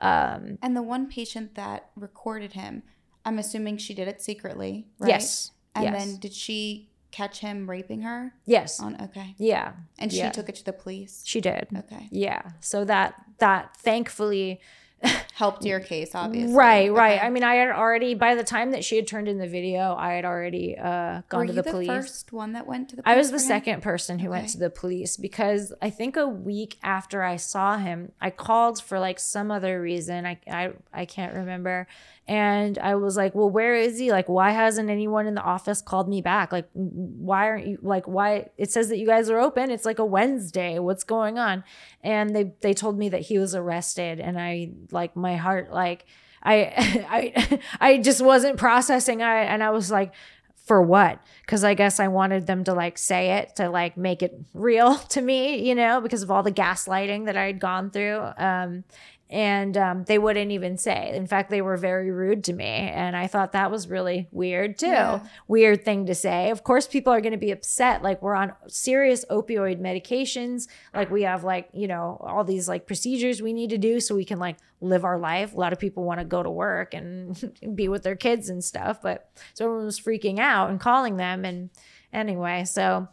yeah. 0.01 0.33
um, 0.33 0.57
and 0.61 0.75
the 0.75 0.81
one 0.81 1.07
patient 1.07 1.53
that 1.55 1.89
recorded 1.95 2.53
him, 2.53 2.81
I'm 3.25 3.37
assuming 3.37 3.77
she 3.77 3.93
did 3.93 4.07
it 4.07 4.21
secretly, 4.21 4.87
right? 4.97 5.09
Yes. 5.09 5.51
And 5.75 5.85
yes. 5.85 6.05
then 6.05 6.17
did 6.17 6.33
she 6.33 6.90
catch 7.11 7.39
him 7.39 7.69
raping 7.69 8.01
her? 8.01 8.33
Yes. 8.45 8.79
On 8.79 8.99
okay. 9.01 9.35
Yeah. 9.37 9.73
And 9.99 10.11
she 10.11 10.19
yeah. 10.19 10.31
took 10.31 10.49
it 10.49 10.55
to 10.55 10.65
the 10.65 10.73
police. 10.73 11.23
She 11.25 11.41
did. 11.41 11.67
Okay. 11.75 12.07
Yeah. 12.11 12.51
So 12.59 12.85
that 12.85 13.15
that 13.39 13.75
thankfully 13.77 14.61
helped 15.33 15.65
your 15.65 15.79
case 15.79 16.13
obviously 16.13 16.53
right 16.53 16.91
right 16.91 17.23
i 17.23 17.29
mean 17.29 17.43
i 17.43 17.55
had 17.55 17.69
already 17.69 18.13
by 18.13 18.35
the 18.35 18.43
time 18.43 18.71
that 18.71 18.83
she 18.83 18.95
had 18.95 19.07
turned 19.07 19.27
in 19.27 19.39
the 19.39 19.47
video 19.47 19.95
i 19.95 20.13
had 20.13 20.25
already 20.25 20.77
uh 20.77 21.21
gone 21.27 21.41
Were 21.41 21.47
to 21.47 21.53
the, 21.53 21.63
the 21.63 21.71
police 21.71 21.87
first 21.87 22.31
one 22.31 22.53
that 22.53 22.67
went 22.67 22.89
to 22.89 22.97
the 22.97 23.01
i 23.05 23.15
was 23.15 23.31
the 23.31 23.39
second 23.39 23.81
person 23.81 24.19
who 24.19 24.27
okay. 24.27 24.39
went 24.39 24.49
to 24.49 24.59
the 24.59 24.69
police 24.69 25.17
because 25.17 25.73
i 25.81 25.89
think 25.89 26.17
a 26.17 26.27
week 26.27 26.77
after 26.83 27.23
i 27.23 27.35
saw 27.35 27.77
him 27.77 28.11
i 28.21 28.29
called 28.29 28.81
for 28.81 28.99
like 28.99 29.19
some 29.19 29.49
other 29.49 29.81
reason 29.81 30.25
i 30.27 30.37
i, 30.47 30.71
I 30.93 31.05
can't 31.05 31.33
remember 31.33 31.87
and 32.31 32.79
I 32.79 32.95
was 32.95 33.17
like, 33.17 33.35
well, 33.35 33.49
where 33.49 33.75
is 33.75 33.99
he? 33.99 34.09
Like, 34.09 34.29
why 34.29 34.51
hasn't 34.51 34.89
anyone 34.89 35.27
in 35.27 35.35
the 35.35 35.41
office 35.41 35.81
called 35.81 36.07
me 36.07 36.21
back? 36.21 36.53
Like, 36.53 36.69
why 36.71 37.49
aren't 37.49 37.67
you 37.67 37.77
like 37.81 38.07
why 38.07 38.47
it 38.57 38.71
says 38.71 38.87
that 38.87 38.99
you 38.99 39.05
guys 39.05 39.29
are 39.29 39.37
open? 39.37 39.69
It's 39.69 39.83
like 39.83 39.99
a 39.99 40.05
Wednesday. 40.05 40.79
What's 40.79 41.03
going 41.03 41.37
on? 41.37 41.65
And 42.01 42.33
they 42.33 42.53
they 42.61 42.73
told 42.73 42.97
me 42.97 43.09
that 43.09 43.23
he 43.23 43.37
was 43.37 43.53
arrested 43.53 44.21
and 44.21 44.39
I 44.39 44.71
like 44.91 45.13
my 45.13 45.35
heart 45.35 45.73
like 45.73 46.05
I 46.41 46.71
I 47.09 47.59
I 47.81 47.97
just 47.97 48.21
wasn't 48.21 48.55
processing 48.57 49.21
I 49.21 49.43
and 49.43 49.61
I 49.61 49.71
was 49.71 49.91
like 49.91 50.13
for 50.55 50.81
what? 50.81 51.19
Because 51.41 51.65
I 51.65 51.73
guess 51.73 51.99
I 51.99 52.07
wanted 52.07 52.47
them 52.47 52.63
to 52.63 52.73
like 52.73 52.97
say 52.97 53.39
it 53.39 53.57
to 53.57 53.69
like 53.69 53.97
make 53.97 54.23
it 54.23 54.39
real 54.53 54.95
to 54.95 55.19
me, 55.21 55.67
you 55.67 55.75
know, 55.75 55.99
because 55.99 56.23
of 56.23 56.31
all 56.31 56.43
the 56.43 56.51
gaslighting 56.53 57.25
that 57.25 57.35
I 57.35 57.43
had 57.43 57.59
gone 57.59 57.91
through. 57.91 58.21
Um, 58.37 58.85
and 59.31 59.77
um, 59.77 60.03
they 60.03 60.17
wouldn't 60.17 60.51
even 60.51 60.77
say. 60.77 61.15
In 61.15 61.25
fact, 61.25 61.49
they 61.49 61.61
were 61.61 61.77
very 61.77 62.11
rude 62.11 62.43
to 62.43 62.53
me, 62.53 62.65
and 62.65 63.15
I 63.15 63.27
thought 63.27 63.53
that 63.53 63.71
was 63.71 63.87
really 63.87 64.27
weird 64.31 64.77
too. 64.77 64.87
Yeah. 64.87 65.21
Weird 65.47 65.85
thing 65.85 66.05
to 66.07 66.15
say. 66.15 66.49
Of 66.51 66.65
course, 66.65 66.85
people 66.85 67.13
are 67.13 67.21
going 67.21 67.31
to 67.31 67.37
be 67.37 67.51
upset. 67.51 68.03
Like 68.03 68.21
we're 68.21 68.35
on 68.35 68.53
serious 68.67 69.23
opioid 69.31 69.79
medications. 69.79 70.67
Like 70.93 71.09
we 71.09 71.21
have 71.23 71.45
like 71.45 71.69
you 71.73 71.87
know 71.87 72.17
all 72.19 72.43
these 72.43 72.67
like 72.67 72.85
procedures 72.85 73.41
we 73.41 73.53
need 73.53 73.69
to 73.69 73.77
do 73.77 74.01
so 74.01 74.15
we 74.15 74.25
can 74.25 74.37
like 74.37 74.57
live 74.81 75.05
our 75.05 75.17
life. 75.17 75.53
A 75.53 75.57
lot 75.57 75.71
of 75.71 75.79
people 75.79 76.03
want 76.03 76.19
to 76.19 76.25
go 76.25 76.43
to 76.43 76.51
work 76.51 76.93
and 76.93 77.53
be 77.75 77.87
with 77.87 78.03
their 78.03 78.17
kids 78.17 78.49
and 78.49 78.61
stuff, 78.61 79.01
but 79.01 79.29
so 79.53 79.65
everyone 79.65 79.85
was 79.85 79.99
freaking 79.99 80.39
out 80.39 80.69
and 80.69 80.79
calling 80.79 81.15
them. 81.15 81.45
And 81.45 81.69
anyway, 82.11 82.65
so 82.65 83.07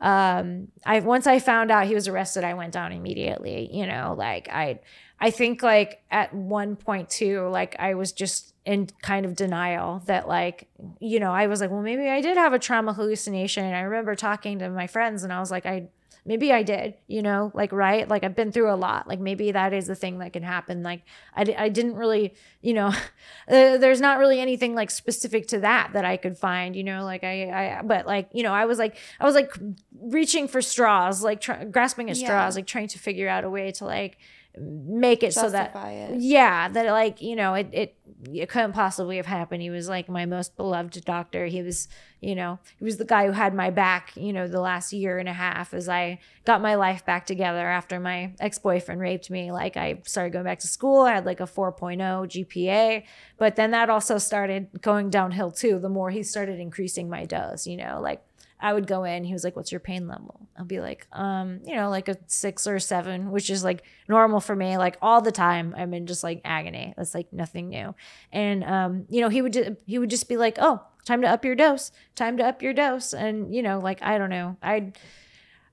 um 0.00 0.66
i 0.84 0.98
once 0.98 1.28
i 1.28 1.38
found 1.38 1.70
out 1.70 1.86
he 1.86 1.94
was 1.94 2.08
arrested 2.08 2.42
i 2.42 2.54
went 2.54 2.72
down 2.72 2.90
immediately 2.90 3.70
you 3.72 3.86
know 3.86 4.16
like 4.18 4.48
i 4.50 4.80
I 5.22 5.30
think 5.30 5.62
like 5.62 6.02
at 6.10 6.34
one 6.34 6.74
point 6.74 7.08
too, 7.08 7.46
like 7.46 7.76
I 7.78 7.94
was 7.94 8.10
just 8.10 8.54
in 8.64 8.88
kind 9.02 9.24
of 9.24 9.36
denial 9.36 10.02
that 10.06 10.26
like, 10.26 10.66
you 10.98 11.20
know, 11.20 11.30
I 11.30 11.46
was 11.46 11.60
like, 11.60 11.70
well, 11.70 11.80
maybe 11.80 12.08
I 12.08 12.20
did 12.20 12.36
have 12.36 12.52
a 12.52 12.58
trauma 12.58 12.92
hallucination. 12.92 13.64
And 13.64 13.76
I 13.76 13.82
remember 13.82 14.16
talking 14.16 14.58
to 14.58 14.68
my 14.68 14.88
friends 14.88 15.22
and 15.22 15.32
I 15.32 15.38
was 15.38 15.48
like, 15.48 15.64
I 15.64 15.86
maybe 16.24 16.52
I 16.52 16.64
did, 16.64 16.94
you 17.06 17.22
know, 17.22 17.52
like, 17.54 17.70
right. 17.70 18.08
Like 18.08 18.24
I've 18.24 18.34
been 18.34 18.50
through 18.50 18.72
a 18.72 18.74
lot. 18.74 19.06
Like 19.06 19.20
maybe 19.20 19.52
that 19.52 19.72
is 19.72 19.86
the 19.86 19.94
thing 19.94 20.18
that 20.18 20.32
can 20.32 20.42
happen. 20.42 20.82
Like 20.82 21.02
I, 21.36 21.54
I 21.56 21.68
didn't 21.68 21.94
really, 21.94 22.34
you 22.60 22.74
know, 22.74 22.88
uh, 23.48 23.78
there's 23.78 24.00
not 24.00 24.18
really 24.18 24.40
anything 24.40 24.74
like 24.74 24.90
specific 24.90 25.46
to 25.48 25.60
that 25.60 25.90
that 25.92 26.04
I 26.04 26.16
could 26.16 26.36
find, 26.36 26.74
you 26.74 26.82
know, 26.82 27.04
like 27.04 27.22
I, 27.22 27.78
I, 27.78 27.82
but 27.82 28.08
like, 28.08 28.28
you 28.32 28.42
know, 28.42 28.52
I 28.52 28.64
was 28.64 28.76
like, 28.80 28.96
I 29.20 29.24
was 29.24 29.36
like 29.36 29.56
reaching 30.00 30.48
for 30.48 30.60
straws, 30.60 31.22
like 31.22 31.44
grasping 31.70 32.10
at 32.10 32.16
straws, 32.16 32.56
yeah. 32.56 32.58
like 32.58 32.66
trying 32.66 32.88
to 32.88 32.98
figure 32.98 33.28
out 33.28 33.44
a 33.44 33.50
way 33.50 33.70
to 33.70 33.84
like, 33.84 34.18
make 34.58 35.22
it 35.22 35.32
Justify 35.32 35.46
so 35.46 35.50
that 35.50 36.10
it. 36.10 36.20
yeah 36.20 36.68
that 36.68 36.86
like 36.90 37.22
you 37.22 37.34
know 37.34 37.54
it, 37.54 37.68
it 37.72 37.96
it 38.32 38.48
couldn't 38.48 38.72
possibly 38.72 39.16
have 39.16 39.26
happened. 39.26 39.62
He 39.62 39.70
was 39.70 39.88
like 39.88 40.08
my 40.08 40.26
most 40.26 40.56
beloved 40.56 41.04
doctor. 41.04 41.46
He 41.46 41.62
was 41.62 41.88
you 42.20 42.34
know 42.34 42.58
he 42.78 42.84
was 42.84 42.98
the 42.98 43.04
guy 43.04 43.26
who 43.26 43.32
had 43.32 43.54
my 43.54 43.70
back 43.70 44.12
you 44.14 44.32
know 44.32 44.46
the 44.46 44.60
last 44.60 44.92
year 44.92 45.18
and 45.18 45.28
a 45.28 45.32
half 45.32 45.74
as 45.74 45.88
i 45.88 46.20
got 46.44 46.62
my 46.62 46.76
life 46.76 47.04
back 47.04 47.26
together 47.26 47.66
after 47.66 47.98
my 47.98 48.32
ex-boyfriend 48.38 49.00
raped 49.00 49.30
me. 49.30 49.50
Like 49.50 49.76
i 49.76 50.00
started 50.04 50.32
going 50.32 50.44
back 50.44 50.60
to 50.60 50.68
school. 50.68 51.02
I 51.02 51.14
had 51.14 51.26
like 51.26 51.40
a 51.40 51.44
4.0 51.44 51.98
gpa 51.98 53.02
but 53.38 53.56
then 53.56 53.72
that 53.72 53.90
also 53.90 54.18
started 54.18 54.68
going 54.80 55.10
downhill 55.10 55.50
too 55.50 55.78
the 55.78 55.88
more 55.88 56.10
he 56.10 56.22
started 56.22 56.60
increasing 56.60 57.08
my 57.08 57.24
dose 57.24 57.66
you 57.66 57.76
know 57.76 58.00
like 58.00 58.22
I 58.62 58.72
would 58.72 58.86
go 58.86 59.04
in. 59.04 59.24
He 59.24 59.32
was 59.32 59.44
like, 59.44 59.56
"What's 59.56 59.72
your 59.72 59.80
pain 59.80 60.06
level?" 60.08 60.48
I'll 60.56 60.64
be 60.64 60.80
like, 60.80 61.06
"Um, 61.12 61.60
you 61.66 61.74
know, 61.74 61.90
like 61.90 62.08
a 62.08 62.16
six 62.26 62.66
or 62.66 62.78
seven, 62.78 63.30
which 63.30 63.50
is 63.50 63.64
like 63.64 63.82
normal 64.08 64.40
for 64.40 64.56
me. 64.56 64.78
Like 64.78 64.96
all 65.02 65.20
the 65.20 65.32
time, 65.32 65.74
I'm 65.76 65.92
in 65.92 66.06
just 66.06 66.22
like 66.22 66.40
agony. 66.44 66.94
That's 66.96 67.14
like 67.14 67.32
nothing 67.32 67.68
new." 67.68 67.94
And 68.32 68.64
um, 68.64 69.04
you 69.10 69.20
know, 69.20 69.28
he 69.28 69.42
would 69.42 69.52
ju- 69.52 69.76
he 69.86 69.98
would 69.98 70.10
just 70.10 70.28
be 70.28 70.36
like, 70.36 70.56
"Oh, 70.60 70.80
time 71.04 71.20
to 71.22 71.28
up 71.28 71.44
your 71.44 71.56
dose. 71.56 71.92
Time 72.14 72.36
to 72.38 72.44
up 72.44 72.62
your 72.62 72.72
dose." 72.72 73.12
And 73.12 73.54
you 73.54 73.62
know, 73.62 73.78
like 73.80 74.02
I 74.02 74.16
don't 74.18 74.30
know, 74.30 74.56
I, 74.62 74.74
I, 74.74 74.92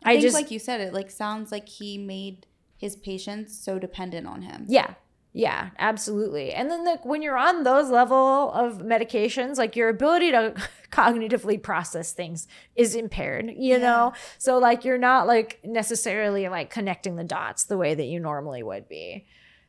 I 0.03 0.11
think, 0.13 0.21
just 0.23 0.33
like 0.33 0.51
you 0.51 0.59
said, 0.59 0.81
it 0.81 0.93
like 0.93 1.11
sounds 1.11 1.51
like 1.51 1.69
he 1.69 1.97
made 1.97 2.47
his 2.77 2.95
patients 2.95 3.57
so 3.57 3.77
dependent 3.77 4.25
on 4.25 4.41
him. 4.41 4.65
Yeah. 4.67 4.93
Yeah, 5.31 5.69
absolutely. 5.77 6.53
And 6.53 6.71
then 6.71 6.83
like 6.85 7.05
when 7.05 7.21
you're 7.21 7.37
on 7.37 7.63
those 7.63 7.89
level 7.89 8.51
of 8.51 8.79
medications, 8.79 9.57
like 9.57 9.75
your 9.75 9.89
ability 9.89 10.31
to 10.31 10.55
cognitively 10.91 11.61
process 11.61 12.13
things 12.13 12.47
is 12.75 12.95
impaired, 12.95 13.45
you 13.55 13.73
Yeah. 13.73 13.77
know? 13.77 14.13
So 14.39 14.57
like 14.57 14.83
you're 14.85 14.97
not 14.97 15.27
like 15.27 15.59
necessarily 15.63 16.47
like 16.49 16.71
connecting 16.71 17.15
the 17.15 17.23
dots 17.23 17.65
the 17.65 17.77
way 17.77 17.93
that 17.93 18.05
you 18.05 18.19
normally 18.19 18.63
would 18.63 18.89
be. 18.89 19.27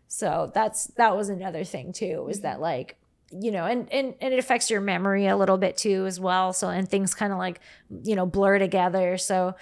So 0.09 0.51
that's 0.55 0.87
that 0.97 1.15
was 1.17 1.29
another 1.29 1.63
thing 1.65 1.93
too, 1.93 2.27
is 2.31 2.39
mm-hmm. 2.39 2.43
that 2.45 2.61
like 2.61 2.97
you 3.33 3.53
know, 3.53 3.65
and, 3.65 3.93
and 3.93 4.15
and 4.21 4.35
it 4.35 4.41
affects 4.41 4.71
your 4.71 4.81
memory 4.81 5.27
a 5.29 5.37
little 5.37 5.57
bit 5.59 5.77
too 5.77 6.05
as 6.07 6.19
well. 6.19 6.53
So 6.53 6.69
and 6.69 6.89
things 6.89 7.15
kind 7.15 7.33
of 7.33 7.39
like, 7.39 7.61
you 8.03 8.17
know, 8.17 8.27
blur 8.27 8.59
together. 8.59 9.19
So 9.19 9.55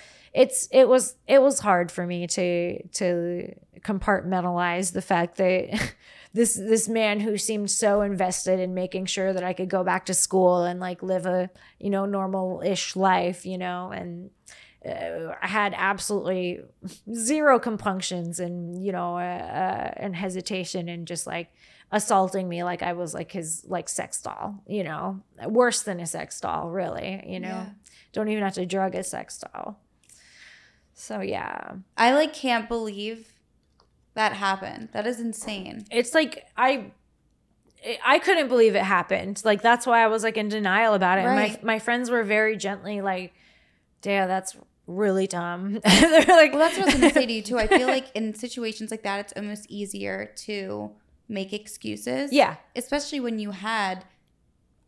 it's 0.42 0.68
it 0.70 0.86
was 0.88 1.16
it 1.26 1.42
was 1.42 1.58
hard 1.58 1.90
for 1.90 2.06
me 2.06 2.26
to 2.28 2.82
to 3.00 3.54
compartmentalize 3.80 4.92
the 4.92 5.02
fact 5.02 5.36
that 5.36 5.94
this 6.32 6.54
this 6.54 6.88
man 6.88 7.20
who 7.20 7.36
seemed 7.36 7.70
so 7.70 8.02
invested 8.02 8.60
in 8.60 8.72
making 8.74 9.06
sure 9.06 9.32
that 9.32 9.42
I 9.42 9.52
could 9.52 9.68
go 9.68 9.82
back 9.84 10.06
to 10.06 10.14
school 10.14 10.62
and 10.64 10.78
like 10.80 11.02
live 11.02 11.26
a 11.26 11.50
you 11.78 11.90
know 11.90 12.06
normal-ish 12.06 12.94
life 12.96 13.44
you 13.44 13.58
know 13.58 13.90
and 13.90 14.30
uh, 14.86 15.34
I 15.42 15.48
had 15.48 15.74
absolutely 15.76 16.60
zero 17.12 17.58
compunctions 17.58 18.38
and 18.38 18.84
you 18.84 18.92
know 18.92 19.16
uh, 19.16 19.42
uh, 19.62 19.92
and 19.96 20.14
hesitation 20.14 20.88
and 20.88 21.06
just 21.06 21.26
like 21.26 21.48
assaulting 21.90 22.48
me 22.48 22.62
like 22.62 22.82
I 22.82 22.92
was 22.92 23.12
like 23.14 23.32
his 23.32 23.64
like 23.66 23.88
sex 23.88 24.22
doll 24.22 24.62
you 24.68 24.84
know 24.84 25.20
worse 25.46 25.82
than 25.82 25.98
a 26.00 26.06
sex 26.06 26.40
doll 26.40 26.68
really 26.70 27.24
you 27.26 27.40
know 27.40 27.48
Yeah. 27.48 27.66
don't 28.12 28.28
even 28.28 28.44
have 28.44 28.54
to 28.54 28.66
drug 28.66 28.94
a 28.94 29.02
sex 29.02 29.38
doll 29.38 29.80
so 30.98 31.20
yeah 31.20 31.74
I 31.96 32.12
like 32.12 32.34
can't 32.34 32.68
believe 32.68 33.32
that 34.14 34.32
happened. 34.32 34.88
That 34.92 35.06
is 35.06 35.20
insane. 35.20 35.84
it's 35.92 36.12
like 36.12 36.44
I 36.56 36.90
I 38.04 38.18
couldn't 38.18 38.48
believe 38.48 38.74
it 38.74 38.82
happened. 38.82 39.40
Like 39.44 39.62
that's 39.62 39.86
why 39.86 40.02
I 40.02 40.08
was 40.08 40.24
like 40.24 40.36
in 40.36 40.48
denial 40.48 40.94
about 40.94 41.18
it. 41.18 41.22
Right. 41.22 41.52
And 41.52 41.62
my 41.62 41.74
my 41.74 41.78
friends 41.78 42.10
were 42.10 42.24
very 42.24 42.56
gently 42.56 43.00
like, 43.00 43.32
"Dea, 44.02 44.26
that's 44.26 44.56
really 44.88 45.28
dumb." 45.28 45.74
They're 45.84 46.20
like, 46.26 46.52
Well, 46.52 46.58
that's 46.58 46.76
what 46.78 46.88
I 46.88 46.94
was 46.94 47.00
to 47.00 47.10
say 47.10 47.26
to 47.26 47.32
you 47.32 47.42
too. 47.42 47.58
I 47.58 47.68
feel 47.68 47.86
like 47.96 48.06
in 48.16 48.34
situations 48.34 48.90
like 48.90 49.04
that, 49.04 49.20
it's 49.20 49.32
almost 49.36 49.66
easier 49.70 50.32
to 50.38 50.90
make 51.28 51.52
excuses. 51.52 52.32
Yeah, 52.32 52.56
especially 52.74 53.20
when 53.20 53.38
you 53.38 53.52
had 53.52 54.04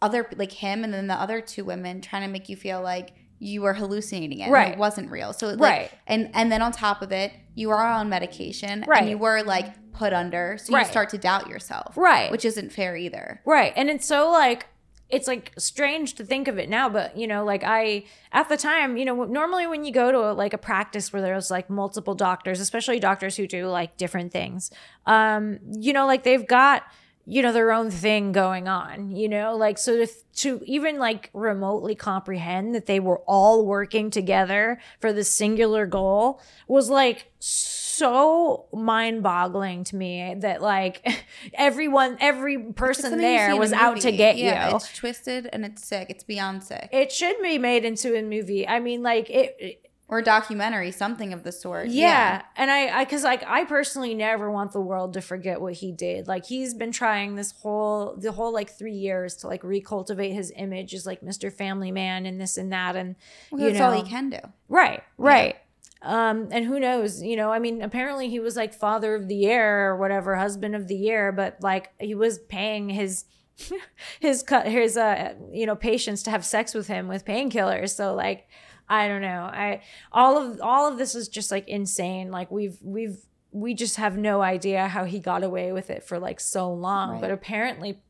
other 0.02 0.28
like 0.36 0.52
him 0.52 0.82
and 0.82 0.92
then 0.92 1.06
the 1.06 1.14
other 1.14 1.40
two 1.40 1.64
women 1.64 2.00
trying 2.00 2.22
to 2.22 2.28
make 2.28 2.48
you 2.48 2.56
feel 2.56 2.82
like 2.82 3.12
you 3.40 3.62
were 3.62 3.72
hallucinating 3.74 4.38
it 4.40 4.44
and 4.44 4.52
Right. 4.52 4.72
it 4.72 4.78
wasn't 4.78 5.10
real 5.10 5.32
so 5.32 5.48
like, 5.48 5.58
Right. 5.60 5.90
and 6.06 6.30
and 6.34 6.52
then 6.52 6.62
on 6.62 6.70
top 6.72 7.02
of 7.02 7.10
it 7.10 7.32
you 7.54 7.70
are 7.70 7.84
on 7.84 8.08
medication 8.08 8.84
Right. 8.86 9.00
and 9.00 9.10
you 9.10 9.18
were 9.18 9.42
like 9.42 9.66
put 9.92 10.12
under 10.12 10.56
so 10.58 10.72
Right. 10.72 10.84
you 10.86 10.90
start 10.90 11.08
to 11.10 11.18
doubt 11.18 11.48
yourself 11.48 11.96
right, 11.96 12.30
which 12.30 12.44
isn't 12.44 12.70
fair 12.72 12.96
either 12.96 13.40
right. 13.44 13.72
And 13.76 13.90
it's 13.90 14.06
so 14.06 14.30
like 14.30 14.66
it's 15.08 15.26
like 15.26 15.52
strange 15.58 16.14
to 16.14 16.24
think 16.24 16.46
of 16.46 16.56
it 16.56 16.68
now, 16.68 16.88
but 16.88 17.16
you 17.16 17.26
know, 17.26 17.44
like 17.44 17.64
I 17.64 18.04
at 18.30 18.48
the 18.48 18.56
time, 18.56 18.96
you 18.96 19.04
know, 19.04 19.24
normally 19.24 19.66
when 19.66 19.84
you 19.84 19.90
go 19.92 20.12
to 20.12 20.18
a, 20.30 20.32
like 20.32 20.52
a 20.52 20.58
practice 20.58 21.12
where 21.12 21.20
there's 21.20 21.50
like 21.50 21.68
multiple 21.68 22.14
doctors, 22.14 22.60
especially 22.60 23.00
doctors 23.00 23.36
who 23.36 23.48
do 23.48 23.66
like 23.66 23.96
different 23.96 24.30
things, 24.32 24.70
um, 25.06 25.58
you 25.72 25.92
know, 25.92 26.06
like 26.06 26.22
they've 26.22 26.46
got 26.46 26.84
you 27.26 27.42
know 27.42 27.52
their 27.52 27.72
own 27.72 27.90
thing 27.90 28.32
going 28.32 28.66
on 28.68 29.10
you 29.10 29.28
know? 29.28 29.56
Like 29.56 29.78
so 29.78 30.04
to, 30.04 30.12
to 30.36 30.62
even 30.66 30.98
like 30.98 31.30
remotely 31.32 31.94
comprehend 31.94 32.74
that 32.74 32.86
they 32.86 33.00
were 33.00 33.18
all 33.26 33.66
working 33.66 34.10
together 34.10 34.80
for 35.00 35.12
this 35.12 35.30
singular 35.30 35.86
goal 35.86 36.40
was 36.68 36.90
like 36.90 37.30
so 37.38 38.66
mind-boggling 38.72 39.84
to 39.84 39.96
me 39.96 40.34
that 40.38 40.62
like 40.62 41.06
everyone 41.54 42.16
every 42.20 42.58
person 42.58 43.02
something 43.02 43.20
you 43.20 43.26
see 43.26 43.36
there 43.36 43.56
was 43.56 43.72
out 43.72 44.00
to 44.00 44.12
get 44.12 44.36
yeah, 44.36 44.70
you. 44.70 44.76
it's 44.76 44.96
twisted 44.96 45.48
and 45.52 45.64
it's 45.64 45.86
sick. 45.86 46.08
It's 46.10 46.24
beyond 46.24 46.62
sick. 46.62 46.88
It 46.92 47.12
should 47.12 47.36
be 47.42 47.58
made 47.58 47.84
into 47.84 48.16
a 48.16 48.22
movie. 48.22 48.66
I 48.66 48.80
mean 48.80 49.02
like 49.02 49.28
it 49.28 49.79
or 50.10 50.18
a 50.18 50.22
documentary 50.24 50.90
something 50.90 51.32
of 51.32 51.44
the 51.44 51.52
sort. 51.52 51.88
Yeah. 51.88 52.42
and 52.56 52.68
i 52.70 53.00
i 53.00 53.04
because 53.04 53.22
like 53.22 53.44
i 53.46 53.64
personally 53.64 54.12
never 54.12 54.50
want 54.50 54.72
the 54.72 54.80
world 54.80 55.14
to 55.14 55.20
forget 55.20 55.60
what 55.60 55.74
he 55.74 55.92
did. 55.92 56.26
Like 56.26 56.44
he's 56.44 56.74
been 56.74 56.90
trying 56.92 57.36
this 57.36 57.52
whole 57.52 58.16
the 58.18 58.32
whole 58.32 58.52
like 58.52 58.76
three 58.76 58.96
years 58.96 59.36
to 59.36 59.46
like 59.46 59.62
recultivate 59.62 60.34
his 60.34 60.52
image 60.56 60.92
as 60.92 61.06
like 61.06 61.22
mr 61.22 61.50
family 61.50 61.92
man 61.92 62.26
and 62.26 62.40
this 62.40 62.58
and 62.58 62.72
that 62.72 62.96
and 62.96 63.14
well, 63.50 63.60
you 63.62 63.68
that's 63.68 63.78
know 63.78 63.86
all 63.86 64.02
he 64.02 64.08
can 64.08 64.28
do. 64.30 64.40
Right 64.68 65.02
right. 65.16 65.56
Um 66.02 66.48
and 66.50 66.64
who 66.64 66.80
knows 66.80 67.22
you 67.22 67.36
know 67.36 67.52
i 67.52 67.60
mean 67.60 67.80
apparently 67.80 68.28
he 68.28 68.40
was 68.40 68.56
like 68.56 68.74
father 68.74 69.14
of 69.14 69.28
the 69.28 69.36
year 69.36 69.90
or 69.90 69.96
whatever 69.96 70.34
husband 70.34 70.74
of 70.74 70.88
the 70.88 70.96
year 70.96 71.30
but 71.30 71.58
like 71.60 71.92
he 72.00 72.14
was 72.14 72.38
paying 72.38 72.88
his 72.88 73.26
his 74.20 74.42
cut 74.42 74.66
his 74.66 74.96
uh 74.96 75.34
you 75.52 75.66
know 75.66 75.76
patients 75.76 76.22
to 76.24 76.30
have 76.30 76.44
sex 76.44 76.74
with 76.74 76.88
him 76.88 77.06
with 77.06 77.24
painkillers. 77.24 77.94
So 77.94 78.14
like 78.14 78.48
i 78.90 79.06
don't 79.06 79.22
know. 79.22 79.42
I 79.44 79.80
all 80.12 80.36
of 80.36 80.60
all 80.60 80.90
of 80.90 80.98
this 80.98 81.14
is 81.14 81.28
just 81.28 81.50
like 81.50 81.66
insane. 81.68 82.30
Like 82.30 82.50
we've 82.50 82.76
we've 82.82 83.18
we 83.52 83.72
just 83.72 83.96
have 83.96 84.18
no 84.18 84.42
idea 84.42 84.88
how 84.88 85.04
he 85.04 85.20
got 85.20 85.42
away 85.42 85.72
with 85.72 85.90
it 85.90 86.02
for 86.02 86.18
like 86.18 86.40
so 86.40 86.70
long. 86.72 87.12
Right. 87.12 87.20
but 87.22 87.30
apparently 87.30 88.00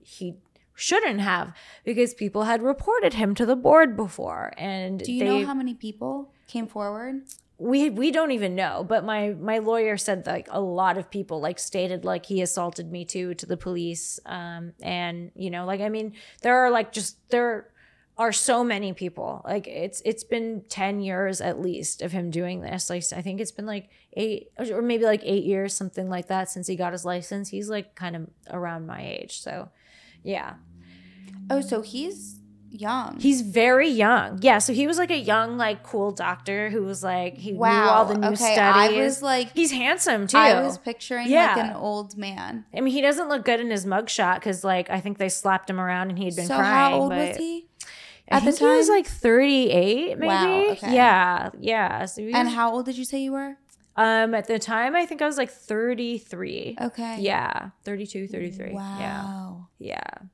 he 0.00 0.36
shouldn't 0.74 1.20
have 1.20 1.52
because 1.84 2.14
people 2.14 2.44
had 2.44 2.62
reported 2.62 3.14
him 3.14 3.34
to 3.34 3.44
the 3.44 3.54
board 3.54 3.96
before 3.96 4.54
and 4.56 5.00
do 5.00 5.12
you 5.12 5.20
they 5.24 5.40
know 5.40 5.46
how 5.46 5.54
many 5.54 5.74
people 5.74 6.32
came 6.48 6.66
forward? 6.66 7.22
We 7.58 7.90
we 7.90 8.10
don't 8.10 8.30
even 8.30 8.54
know 8.54 8.82
but 8.88 9.04
my 9.04 9.34
my 9.38 9.58
lawyer 9.58 9.98
said 9.98 10.26
like 10.26 10.48
a 10.50 10.60
lot 10.60 10.96
of 10.96 11.10
people 11.10 11.38
like 11.42 11.58
stated 11.58 12.06
like 12.06 12.24
he 12.24 12.40
assaulted 12.40 12.90
me 12.90 13.04
too 13.04 13.34
to 13.34 13.44
the 13.44 13.58
police. 13.58 14.18
Um 14.24 14.72
and 14.80 15.32
you 15.34 15.50
know 15.50 15.66
like 15.66 15.82
i 15.82 15.90
mean 15.90 16.14
there 16.40 16.56
are 16.64 16.70
like 16.70 16.92
just 16.92 17.18
there 17.28 17.68
are 18.20 18.32
so 18.32 18.62
many 18.62 18.92
people 18.92 19.40
like 19.46 19.66
it's 19.66 20.02
it's 20.04 20.24
been 20.24 20.62
10 20.68 21.00
years 21.00 21.40
at 21.40 21.58
least 21.58 22.02
of 22.02 22.12
him 22.12 22.30
doing 22.30 22.60
this 22.60 22.90
like 22.90 23.02
i 23.16 23.22
think 23.22 23.40
it's 23.40 23.50
been 23.50 23.64
like 23.64 23.88
eight 24.12 24.50
or 24.58 24.82
maybe 24.82 25.04
like 25.04 25.22
eight 25.24 25.44
years 25.44 25.72
something 25.72 26.10
like 26.10 26.28
that 26.28 26.50
since 26.50 26.66
he 26.66 26.76
got 26.76 26.92
his 26.92 27.06
license 27.06 27.48
he's 27.48 27.70
like 27.70 27.94
kind 27.94 28.14
of 28.14 28.28
around 28.50 28.86
my 28.86 29.02
age 29.02 29.40
so 29.40 29.70
yeah 30.22 30.54
oh 31.48 31.62
so 31.62 31.80
he's 31.80 32.36
young 32.72 33.18
He's 33.18 33.40
very 33.40 33.88
young. 33.88 34.38
Yeah, 34.42 34.58
so 34.58 34.72
he 34.72 34.86
was 34.86 34.96
like 34.96 35.10
a 35.10 35.18
young, 35.18 35.58
like 35.58 35.82
cool 35.82 36.12
doctor 36.12 36.70
who 36.70 36.84
was 36.84 37.02
like 37.02 37.36
he 37.36 37.50
knew 37.50 37.64
all 37.64 38.04
the 38.04 38.14
new 38.16 38.28
okay, 38.28 38.54
studies. 38.54 38.98
I 38.98 39.02
was 39.02 39.22
like, 39.22 39.52
He's 39.54 39.72
handsome 39.72 40.28
too. 40.28 40.38
I 40.38 40.62
was 40.62 40.78
picturing 40.78 41.24
like 41.24 41.32
Yeah. 41.32 41.70
an 41.70 41.74
old 41.74 42.16
man. 42.16 42.64
I 42.72 42.80
mean, 42.80 42.94
he 42.94 43.00
doesn't 43.00 43.28
look 43.28 43.44
good 43.44 43.58
in 43.58 43.70
his 43.70 43.86
mugshot 43.86 44.36
because, 44.36 44.62
like, 44.62 44.88
I 44.88 45.00
think 45.00 45.18
they 45.18 45.28
slapped 45.28 45.68
him 45.68 45.80
around 45.80 46.10
and 46.10 46.18
he 46.18 46.26
had 46.26 46.36
been 46.36 46.46
so 46.46 46.56
crying. 46.56 46.92
how 46.92 47.00
old 47.00 47.10
was 47.12 47.36
he? 47.36 47.66
At 48.30 48.44
the 48.44 48.52
time 48.52 48.70
he 48.72 48.76
was 48.78 48.88
like 48.88 49.06
thirty-eight, 49.06 50.18
maybe. 50.18 50.26
Wow, 50.28 50.70
okay. 50.70 50.94
Yeah, 50.94 51.50
yeah. 51.58 52.04
So 52.04 52.22
And 52.22 52.46
was- 52.46 52.54
how 52.54 52.72
old 52.72 52.86
did 52.86 52.96
you 52.96 53.04
say 53.04 53.20
you 53.22 53.32
were? 53.32 53.56
um, 53.96 54.34
at 54.34 54.46
the 54.46 54.58
time, 54.58 54.94
I 54.94 55.04
think 55.06 55.20
I 55.20 55.26
was 55.26 55.36
like 55.36 55.50
thirty-three. 55.50 56.76
Okay. 56.80 57.20
Yeah, 57.20 57.70
32, 57.84 58.28
33. 58.28 58.72
Wow. 58.72 59.66
Yeah, 59.78 59.94
yeah. 59.94 60.26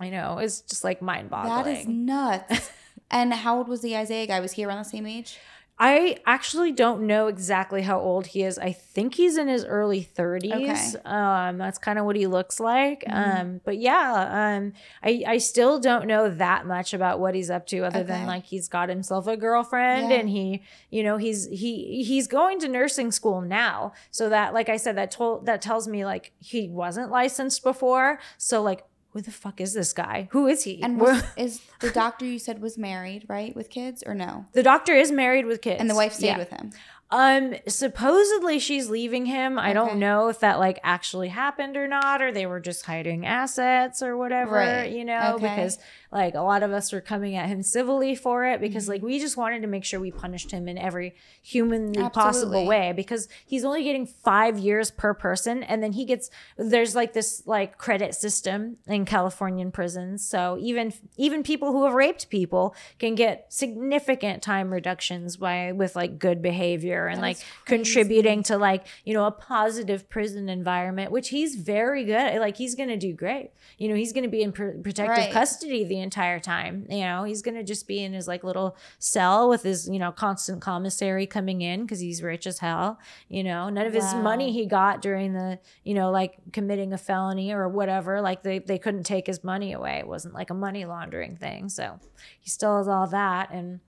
I 0.00 0.10
know. 0.10 0.38
It's 0.38 0.60
just 0.60 0.84
like 0.84 1.02
mind-boggling. 1.02 1.64
That 1.64 1.80
is 1.80 1.88
nuts. 1.88 2.70
and 3.10 3.32
how 3.34 3.58
old 3.58 3.68
was 3.68 3.80
the 3.80 3.96
Isaiah 3.96 4.26
guy? 4.26 4.38
Was 4.40 4.52
he 4.52 4.64
around 4.64 4.78
the 4.78 4.88
same 4.88 5.06
age? 5.06 5.38
I 5.80 6.16
actually 6.26 6.72
don't 6.72 7.02
know 7.06 7.28
exactly 7.28 7.82
how 7.82 8.00
old 8.00 8.26
he 8.28 8.42
is. 8.42 8.58
I 8.58 8.72
think 8.72 9.14
he's 9.14 9.36
in 9.38 9.46
his 9.46 9.64
early 9.64 10.02
30s. 10.02 10.52
Okay. 10.96 11.02
Um, 11.04 11.56
that's 11.58 11.78
kind 11.78 12.00
of 12.00 12.04
what 12.04 12.16
he 12.16 12.26
looks 12.26 12.58
like. 12.58 13.04
Mhm. 13.08 13.40
Um, 13.40 13.60
but 13.64 13.78
yeah, 13.78 14.56
um, 14.56 14.72
I, 15.04 15.22
I 15.24 15.38
still 15.38 15.78
don't 15.78 16.06
know 16.06 16.28
that 16.30 16.66
much 16.66 16.92
about 16.94 17.20
what 17.20 17.36
he's 17.36 17.48
up 17.48 17.66
to 17.68 17.84
other 17.84 18.02
than 18.02 18.26
like 18.26 18.44
he's 18.46 18.68
got 18.68 18.88
himself 18.88 19.28
a 19.28 19.36
girlfriend 19.36 20.10
Yeah. 20.10 20.16
and 20.16 20.28
he, 20.28 20.62
you 20.90 21.04
know, 21.04 21.16
he's 21.16 21.46
he 21.46 22.02
he's 22.02 22.26
going 22.26 22.58
to 22.60 22.68
nursing 22.68 23.12
school 23.12 23.40
now. 23.40 23.92
So 24.10 24.28
that 24.30 24.52
like 24.54 24.68
I 24.68 24.78
said, 24.78 24.96
that 24.96 25.12
told 25.12 25.46
that 25.46 25.62
tells 25.62 25.86
me 25.86 26.04
like 26.04 26.32
he 26.40 26.68
wasn't 26.68 27.10
licensed 27.12 27.62
before. 27.62 28.18
So 28.36 28.62
like 28.62 28.84
who 29.18 29.22
the 29.22 29.32
fuck 29.32 29.60
is 29.60 29.72
this 29.72 29.92
guy? 29.92 30.28
Who 30.30 30.46
is 30.46 30.62
he? 30.62 30.80
And 30.80 31.00
was, 31.00 31.24
is 31.36 31.60
the 31.80 31.90
doctor 31.90 32.24
you 32.24 32.38
said 32.38 32.60
was 32.62 32.78
married, 32.78 33.24
right, 33.28 33.52
with 33.56 33.68
kids 33.68 34.04
or 34.06 34.14
no? 34.14 34.46
the 34.52 34.62
doctor 34.62 34.94
is 34.94 35.10
married 35.10 35.44
with 35.44 35.60
kids. 35.60 35.80
And 35.80 35.90
the 35.90 35.96
wife 35.96 36.12
stayed 36.12 36.28
Yeah. 36.28 36.38
with 36.38 36.50
him. 36.50 36.70
Um, 37.10 37.54
supposedly 37.66 38.58
she's 38.58 38.90
leaving 38.90 39.24
him. 39.26 39.58
I 39.58 39.70
Okay. 39.70 39.74
don't 39.74 39.98
know 39.98 40.28
if 40.28 40.40
that 40.40 40.58
like 40.58 40.78
actually 40.82 41.28
happened 41.28 41.74
or 41.76 41.88
not, 41.88 42.20
or 42.20 42.30
they 42.32 42.44
were 42.44 42.60
just 42.60 42.84
hiding 42.84 43.24
assets 43.24 44.02
or 44.02 44.16
whatever, 44.16 44.52
Right. 44.56 44.90
you 44.90 45.04
know, 45.06 45.32
Okay. 45.36 45.48
because 45.48 45.78
like 46.12 46.34
a 46.34 46.40
lot 46.40 46.62
of 46.62 46.70
us 46.70 46.92
were 46.92 47.00
coming 47.00 47.34
at 47.34 47.48
him 47.48 47.62
civilly 47.62 48.14
for 48.14 48.44
it 48.46 48.60
because 48.60 48.84
Mm-hmm. 48.84 48.92
like 48.92 49.02
we 49.02 49.18
just 49.18 49.36
wanted 49.38 49.62
to 49.62 49.68
make 49.68 49.84
sure 49.84 50.00
we 50.00 50.10
punished 50.10 50.50
him 50.50 50.68
in 50.68 50.76
every 50.76 51.14
humanly 51.42 52.08
possible 52.10 52.66
way 52.66 52.92
because 52.94 53.26
he's 53.46 53.64
only 53.64 53.84
getting 53.84 54.06
five 54.06 54.58
years 54.58 54.90
per 54.90 55.14
person 55.14 55.62
and 55.62 55.82
then 55.82 55.92
he 55.92 56.04
gets 56.04 56.28
there's 56.58 56.94
like 56.94 57.14
this 57.14 57.42
like 57.46 57.78
credit 57.78 58.14
system 58.14 58.76
in 58.86 59.04
Californian 59.06 59.70
prisons. 59.72 60.26
So 60.28 60.58
even 60.60 60.92
even 61.16 61.42
people 61.42 61.72
who 61.72 61.84
have 61.84 61.94
raped 61.94 62.28
people 62.28 62.74
can 62.98 63.14
get 63.14 63.46
significant 63.52 64.42
time 64.42 64.70
reductions 64.72 65.36
by 65.38 65.72
with 65.72 65.96
like 65.96 66.18
good 66.18 66.42
behavior 66.42 66.97
and 67.06 67.18
That 67.18 67.22
like 67.22 67.36
crazy. 67.36 67.46
contributing 67.84 68.42
to 68.44 68.58
like 68.58 68.86
you 69.04 69.14
know 69.14 69.24
a 69.26 69.30
positive 69.30 70.08
prison 70.10 70.48
environment 70.48 71.12
which 71.12 71.28
he's 71.28 71.54
very 71.54 72.04
good 72.04 72.14
at. 72.14 72.40
like 72.40 72.56
he's 72.56 72.74
gonna 72.74 72.96
do 72.96 73.12
great 73.12 73.50
you 73.78 73.88
know 73.88 73.94
he's 73.94 74.12
gonna 74.12 74.28
be 74.28 74.42
in 74.42 74.52
pr- 74.52 74.78
protective 74.82 75.16
Right. 75.24 75.32
custody 75.32 75.84
the 75.84 76.00
entire 76.00 76.40
time 76.40 76.86
you 76.90 77.00
know 77.00 77.24
he's 77.24 77.42
gonna 77.42 77.62
just 77.62 77.86
be 77.86 78.02
in 78.02 78.12
his 78.12 78.26
like 78.26 78.42
little 78.42 78.76
cell 78.98 79.48
with 79.48 79.62
his 79.62 79.88
you 79.88 79.98
know 79.98 80.10
constant 80.10 80.60
commissary 80.60 81.26
coming 81.26 81.60
in 81.62 81.82
because 81.82 82.00
he's 82.00 82.22
rich 82.22 82.46
as 82.46 82.58
hell 82.58 82.98
you 83.28 83.44
know 83.44 83.68
none 83.68 83.86
of 83.86 83.92
his 83.92 84.12
money 84.14 84.50
he 84.52 84.66
got 84.66 85.00
during 85.02 85.32
the 85.34 85.58
you 85.84 85.94
know 85.94 86.10
like 86.10 86.34
committing 86.52 86.92
a 86.92 86.98
felony 86.98 87.52
or 87.52 87.68
whatever 87.68 88.20
like 88.20 88.42
they, 88.42 88.58
they 88.58 88.78
couldn't 88.78 89.04
take 89.04 89.26
his 89.26 89.44
money 89.44 89.72
away 89.72 89.98
it 89.98 90.06
wasn't 90.08 90.32
like 90.34 90.50
a 90.50 90.54
money 90.54 90.84
laundering 90.84 91.36
thing 91.36 91.68
so 91.68 91.98
he 92.40 92.48
still 92.50 92.78
has 92.78 92.88
all 92.88 93.06
that 93.06 93.50
and 93.52 93.80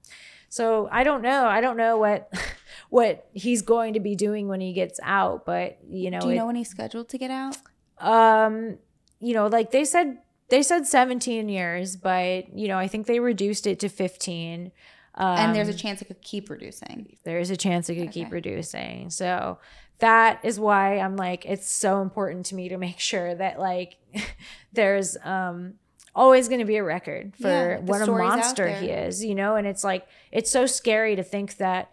so 0.52 0.88
I 0.90 1.04
don't 1.04 1.22
know. 1.22 1.46
I 1.46 1.61
don't 1.61 1.76
know 1.76 1.96
what 1.98 2.28
what 2.88 3.28
he's 3.32 3.62
going 3.62 3.94
to 3.94 4.00
be 4.00 4.14
doing 4.16 4.48
when 4.48 4.60
he 4.60 4.72
gets 4.72 4.98
out, 5.02 5.44
but 5.44 5.78
you 5.88 6.10
know, 6.10 6.20
Do 6.20 6.28
you 6.28 6.32
it- 6.34 6.36
know 6.36 6.46
when 6.46 6.56
he's 6.56 6.68
scheduled 6.70 7.08
to 7.10 7.18
get 7.18 7.30
out? 7.30 7.56
um, 7.98 8.78
you 9.18 9.34
know, 9.34 9.46
like 9.48 9.70
they 9.70 9.84
said 9.84 10.18
they 10.48 10.62
said 10.62 10.86
17 10.86 11.48
years, 11.48 11.96
but 11.96 12.56
you 12.56 12.66
know, 12.68 12.78
I 12.78 12.88
think 12.88 13.06
they 13.06 13.20
reduced 13.20 13.66
it 13.66 13.78
to 13.80 13.88
15. 13.88 14.72
Um, 15.16 15.26
and 15.38 15.54
there's 15.54 15.68
a 15.68 15.74
chance 15.74 16.00
it 16.00 16.06
could 16.06 16.22
keep 16.22 16.48
reducing. 16.48 17.16
there 17.24 17.38
is 17.38 17.50
a 17.50 17.56
chance 17.56 17.88
it 17.90 17.96
could 17.96 18.10
keep 18.12 18.32
reducing. 18.32 19.10
So 19.10 19.58
that 19.98 20.40
is 20.44 20.58
why 20.58 20.98
I'm 20.98 21.16
like, 21.16 21.44
it's 21.44 21.70
so 21.70 22.00
important 22.00 22.46
to 22.46 22.54
me 22.54 22.68
to 22.70 22.78
make 22.78 22.98
sure 23.12 23.34
that 23.34 23.58
like 23.60 23.96
there's 24.72 25.16
um 25.22 25.74
always 26.14 26.48
going 26.48 26.58
to 26.60 26.66
be 26.66 26.76
a 26.76 26.82
record 26.84 27.34
for 27.36 27.48
Yeah, 27.48 27.78
what 27.80 28.00
a 28.02 28.06
monster 28.28 28.68
he 28.68 28.86
is, 28.90 29.24
you 29.24 29.34
know, 29.34 29.56
and 29.56 29.66
it's 29.66 29.84
like 29.84 30.06
it's 30.32 30.50
so 30.50 30.66
scary 30.66 31.14
to 31.16 31.22
think 31.22 31.56
that, 31.58 31.90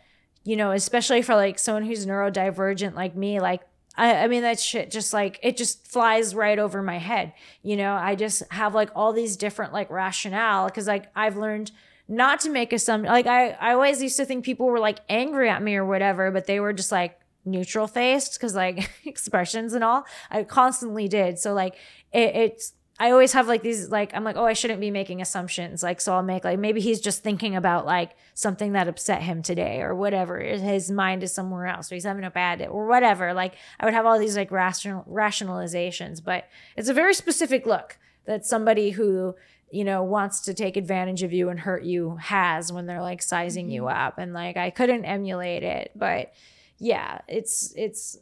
you 0.48 0.56
know, 0.56 0.72
especially 0.72 1.22
for 1.22 1.36
like 1.36 1.60
someone 1.60 1.84
who's 1.84 2.06
neurodivergent 2.06 2.96
like 2.96 3.18
me, 3.18 3.42
like 3.42 3.64
I, 3.98 4.14
I 4.24 4.28
mean 4.30 4.44
that 4.44 4.62
shit 4.62 4.90
just 4.90 5.12
like 5.12 5.42
it 5.44 5.58
just 5.58 5.86
flies 5.86 6.34
right 6.34 6.58
over 6.58 6.82
my 6.82 7.00
head. 7.00 7.34
You 7.64 7.76
know, 7.76 7.94
I 7.94 8.16
just 8.16 8.44
have 8.52 8.74
like 8.74 8.90
all 8.96 9.12
these 9.12 9.36
different 9.36 9.74
like 9.74 9.90
rationale 9.90 10.68
because 10.68 10.88
like 10.88 11.12
I've 11.18 11.36
learned 11.36 11.72
not 12.08 12.40
to 12.42 12.50
make 12.50 12.72
assumptions. 12.72 13.12
Like 13.12 13.28
I, 13.28 13.50
I 13.60 13.74
always 13.74 14.02
used 14.02 14.16
to 14.16 14.26
think 14.26 14.46
people 14.46 14.68
were 14.68 14.80
like 14.80 15.00
angry 15.10 15.50
at 15.50 15.62
me 15.62 15.76
or 15.76 15.84
whatever, 15.84 16.32
but 16.32 16.46
they 16.46 16.62
were 16.62 16.72
just 16.72 16.94
like 16.94 17.20
neutral 17.44 17.86
faced 17.86 18.36
because 18.36 18.56
like 18.56 18.90
expressions 19.06 19.74
and 19.74 19.84
all. 19.84 20.06
I 20.32 20.44
constantly 20.44 21.10
did. 21.10 21.40
So 21.40 21.54
like 21.54 21.76
it, 22.14 22.36
it's 22.36 22.72
I 23.00 23.12
always 23.12 23.34
have 23.34 23.48
like 23.48 23.62
these 23.62 23.90
like 23.90 24.12
I'm 24.16 24.24
like 24.24 24.38
oh 24.38 24.46
I 24.46 24.54
shouldn't 24.54 24.82
be 24.82 24.90
making 24.90 25.22
assumptions. 25.22 25.84
Like 25.84 26.02
so 26.02 26.14
I'll 26.14 26.24
make 26.24 26.44
like 26.44 26.58
maybe 26.58 26.82
he's 26.82 27.00
just 27.00 27.24
thinking 27.24 27.56
about 27.56 27.86
like 27.86 28.16
something 28.34 28.72
that 28.72 28.88
upset 28.88 29.22
him 29.22 29.44
today 29.44 29.82
or 29.82 29.94
whatever. 29.94 30.40
His 30.40 30.90
mind 30.90 31.22
is 31.22 31.32
somewhere 31.32 31.68
else 31.68 31.92
or 31.92 31.96
he's 31.96 32.06
having 32.06 32.24
a 32.24 32.32
bad 32.32 32.60
day 32.60 32.68
or 32.68 32.88
whatever. 32.88 33.34
Like 33.34 33.54
I 33.80 33.86
would 33.86 33.94
have 33.94 34.06
all 34.06 34.18
these 34.18 34.36
like 34.36 34.52
rational 34.52 35.06
rationalizations 35.10 36.24
but 36.24 36.48
it's 36.76 36.90
a 36.90 36.94
very 36.94 37.14
specific 37.14 37.66
look 37.66 37.98
that 38.26 38.46
somebody 38.46 38.92
who 38.92 39.36
you 39.70 39.84
know 39.84 40.02
wants 40.02 40.42
to 40.42 40.54
take 40.54 40.76
advantage 40.76 41.22
of 41.22 41.32
you 41.32 41.50
and 41.50 41.60
hurt 41.60 41.84
you 41.84 42.16
has 42.16 42.72
when 42.72 42.88
they're 42.88 43.02
like 43.02 43.22
sizing 43.22 43.70
you 43.70 43.84
mm-hmm. 43.84 44.06
up. 44.06 44.18
And 44.18 44.34
like 44.34 44.58
I 44.58 44.72
couldn't 44.72 45.06
emulate 45.06 45.64
it 45.64 45.92
but 45.96 46.34
yeah 46.80 47.22
it's 47.28 47.74
it's 47.76 48.18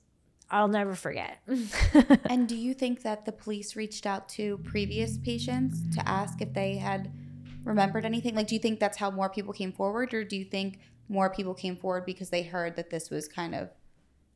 I'll 0.49 0.67
never 0.67 0.95
forget 0.95 1.39
And 2.29 2.47
do 2.47 2.55
you 2.55 2.73
think 2.73 3.01
that 3.03 3.25
the 3.25 3.31
police 3.31 3.75
reached 3.75 4.05
out 4.05 4.29
to 4.29 4.57
previous 4.59 5.17
patients 5.17 5.81
to 5.95 6.07
ask 6.07 6.41
if 6.41 6.53
they 6.53 6.77
had 6.77 7.11
remembered 7.63 8.05
anything? 8.05 8.35
Like, 8.35 8.47
do 8.47 8.55
you 8.55 8.61
think 8.61 8.79
that's 8.79 8.97
how 8.97 9.11
more 9.11 9.29
people 9.29 9.53
came 9.53 9.71
forward, 9.71 10.13
or 10.13 10.23
do 10.23 10.37
you 10.37 10.45
think 10.45 10.79
more 11.09 11.29
people 11.29 11.53
came 11.53 11.75
forward 11.75 12.05
because 12.05 12.29
they 12.29 12.43
heard 12.43 12.75
that 12.75 12.89
this 12.89 13.09
was 13.09 13.27
kind 13.27 13.55
of 13.55 13.69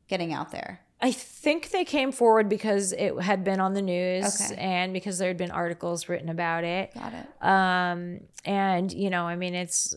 getting 0.08 0.32
out 0.32 0.50
there? 0.50 0.80
I 1.02 1.12
think 1.12 1.70
they 1.70 1.84
came 1.84 2.12
forward 2.12 2.48
because 2.50 2.92
it 2.92 3.18
had 3.20 3.42
been 3.42 3.58
on 3.58 3.72
the 3.72 3.80
news 3.80 4.40
Okay. 4.40 4.54
and 4.60 4.92
because 4.92 5.16
there 5.18 5.28
had 5.28 5.38
been 5.38 5.50
articles 5.50 6.08
written 6.10 6.28
about 6.28 6.62
it. 6.64 6.92
Got 6.92 7.14
it. 7.14 7.26
Um, 7.42 8.20
and 8.44 8.92
you 8.92 9.08
know, 9.08 9.24
I 9.24 9.34
mean, 9.36 9.54
it's 9.54 9.94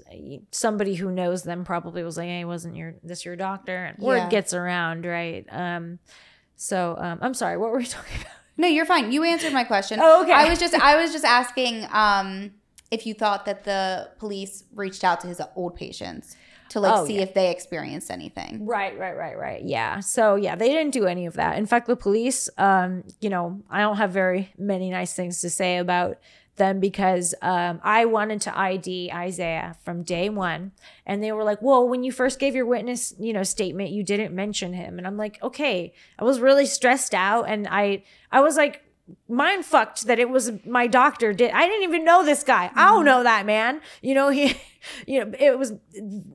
somebody 0.51 0.95
who 0.95 1.11
knows 1.11 1.43
them 1.43 1.65
probably 1.65 2.03
was 2.03 2.15
like, 2.17 2.27
"Hey, 2.29 2.45
wasn't 2.45 2.75
your 2.77 2.95
this 3.03 3.25
your 3.25 3.35
doctor?" 3.35 3.75
And 3.85 3.97
word 3.99 4.17
Yeah. 4.17 4.29
gets 4.29 4.53
around, 4.53 5.05
right? 5.05 5.45
Um, 5.51 5.99
so 6.55 6.95
um, 6.97 7.19
I'm 7.21 7.33
sorry, 7.33 7.57
what 7.57 7.71
were 7.71 7.79
we 7.79 7.85
talking 7.97 8.21
about? 8.21 8.31
No, 8.55 8.67
you're 8.67 8.85
fine. 8.85 9.11
You 9.11 9.23
answered 9.23 9.51
my 9.51 9.63
question. 9.63 9.99
Oh, 10.01 10.23
okay. 10.23 10.31
I 10.31 10.47
was 10.49 10.59
just 10.59 10.73
I 10.75 10.95
was 11.01 11.11
just 11.11 11.25
asking 11.25 11.85
um, 11.91 12.51
if 12.91 13.05
you 13.05 13.13
thought 13.13 13.45
that 13.45 13.63
the 13.65 14.09
police 14.19 14.63
reached 14.73 15.03
out 15.03 15.19
to 15.21 15.27
his 15.27 15.41
old 15.55 15.75
patients 15.75 16.37
to 16.73 16.79
like 16.79 16.93
Oh, 16.95 17.05
see 17.07 17.15
yeah. 17.15 17.21
if 17.21 17.33
they 17.33 17.49
experienced 17.49 18.11
anything. 18.11 18.65
Right, 18.65 18.97
right, 18.99 19.15
right, 19.15 19.37
right. 19.37 19.63
Yeah. 19.63 19.99
So 20.01 20.35
yeah, 20.35 20.55
they 20.55 20.69
didn't 20.69 20.91
do 20.91 21.05
any 21.05 21.25
of 21.25 21.35
that. 21.35 21.57
In 21.57 21.65
fact, 21.65 21.87
the 21.87 21.95
police, 21.95 22.49
um, 22.57 23.03
you 23.21 23.29
know, 23.29 23.61
I 23.69 23.81
don't 23.81 23.97
have 23.97 24.11
very 24.11 24.53
many 24.57 24.89
nice 24.89 25.13
things 25.13 25.39
to 25.41 25.49
say 25.49 25.77
about 25.77 26.17
them 26.55 26.79
because 26.79 27.33
um, 27.41 27.79
I 27.83 28.05
wanted 28.05 28.41
to 28.41 28.55
ID 28.55 29.11
Isaiah 29.11 29.75
from 29.83 30.03
day 30.03 30.29
one, 30.29 30.71
and 31.03 31.23
they 31.23 31.31
were 31.31 31.43
like, 31.43 31.63
"Well, 31.63 31.87
when 31.89 32.03
you 32.03 32.11
first 32.11 32.37
gave 32.39 32.53
your 32.53 32.67
witness, 32.67 33.11
you 33.19 33.33
know, 33.33 33.41
statement, 33.41 33.89
you 33.89 34.03
didn't 34.03 34.35
mention 34.35 34.73
him," 34.73 34.99
and 34.99 35.07
I'm 35.07 35.17
like, 35.17 35.41
"Okay." 35.41 35.93
I 36.19 36.23
was 36.23 36.39
really 36.39 36.67
stressed 36.67 37.15
out, 37.15 37.45
and 37.49 37.67
I, 37.67 38.03
I 38.31 38.41
was 38.41 38.55
like 38.55 38.82
mind 39.27 39.65
fucked 39.65 40.05
that 40.07 40.19
it 40.19 40.29
was 40.29 40.51
my 40.65 40.87
doctor 40.87 41.33
did. 41.33 41.51
I 41.51 41.67
didn't 41.67 41.83
even 41.83 42.05
know 42.05 42.23
this 42.23 42.43
guy. 42.43 42.71
I 42.75 42.87
don't 42.87 42.99
mm-hmm. 42.99 43.05
know 43.05 43.23
that 43.23 43.45
man. 43.45 43.81
You 44.01 44.15
know 44.15 44.29
he 44.29 44.55
you 45.05 45.23
know 45.23 45.31
it 45.39 45.57
was 45.57 45.73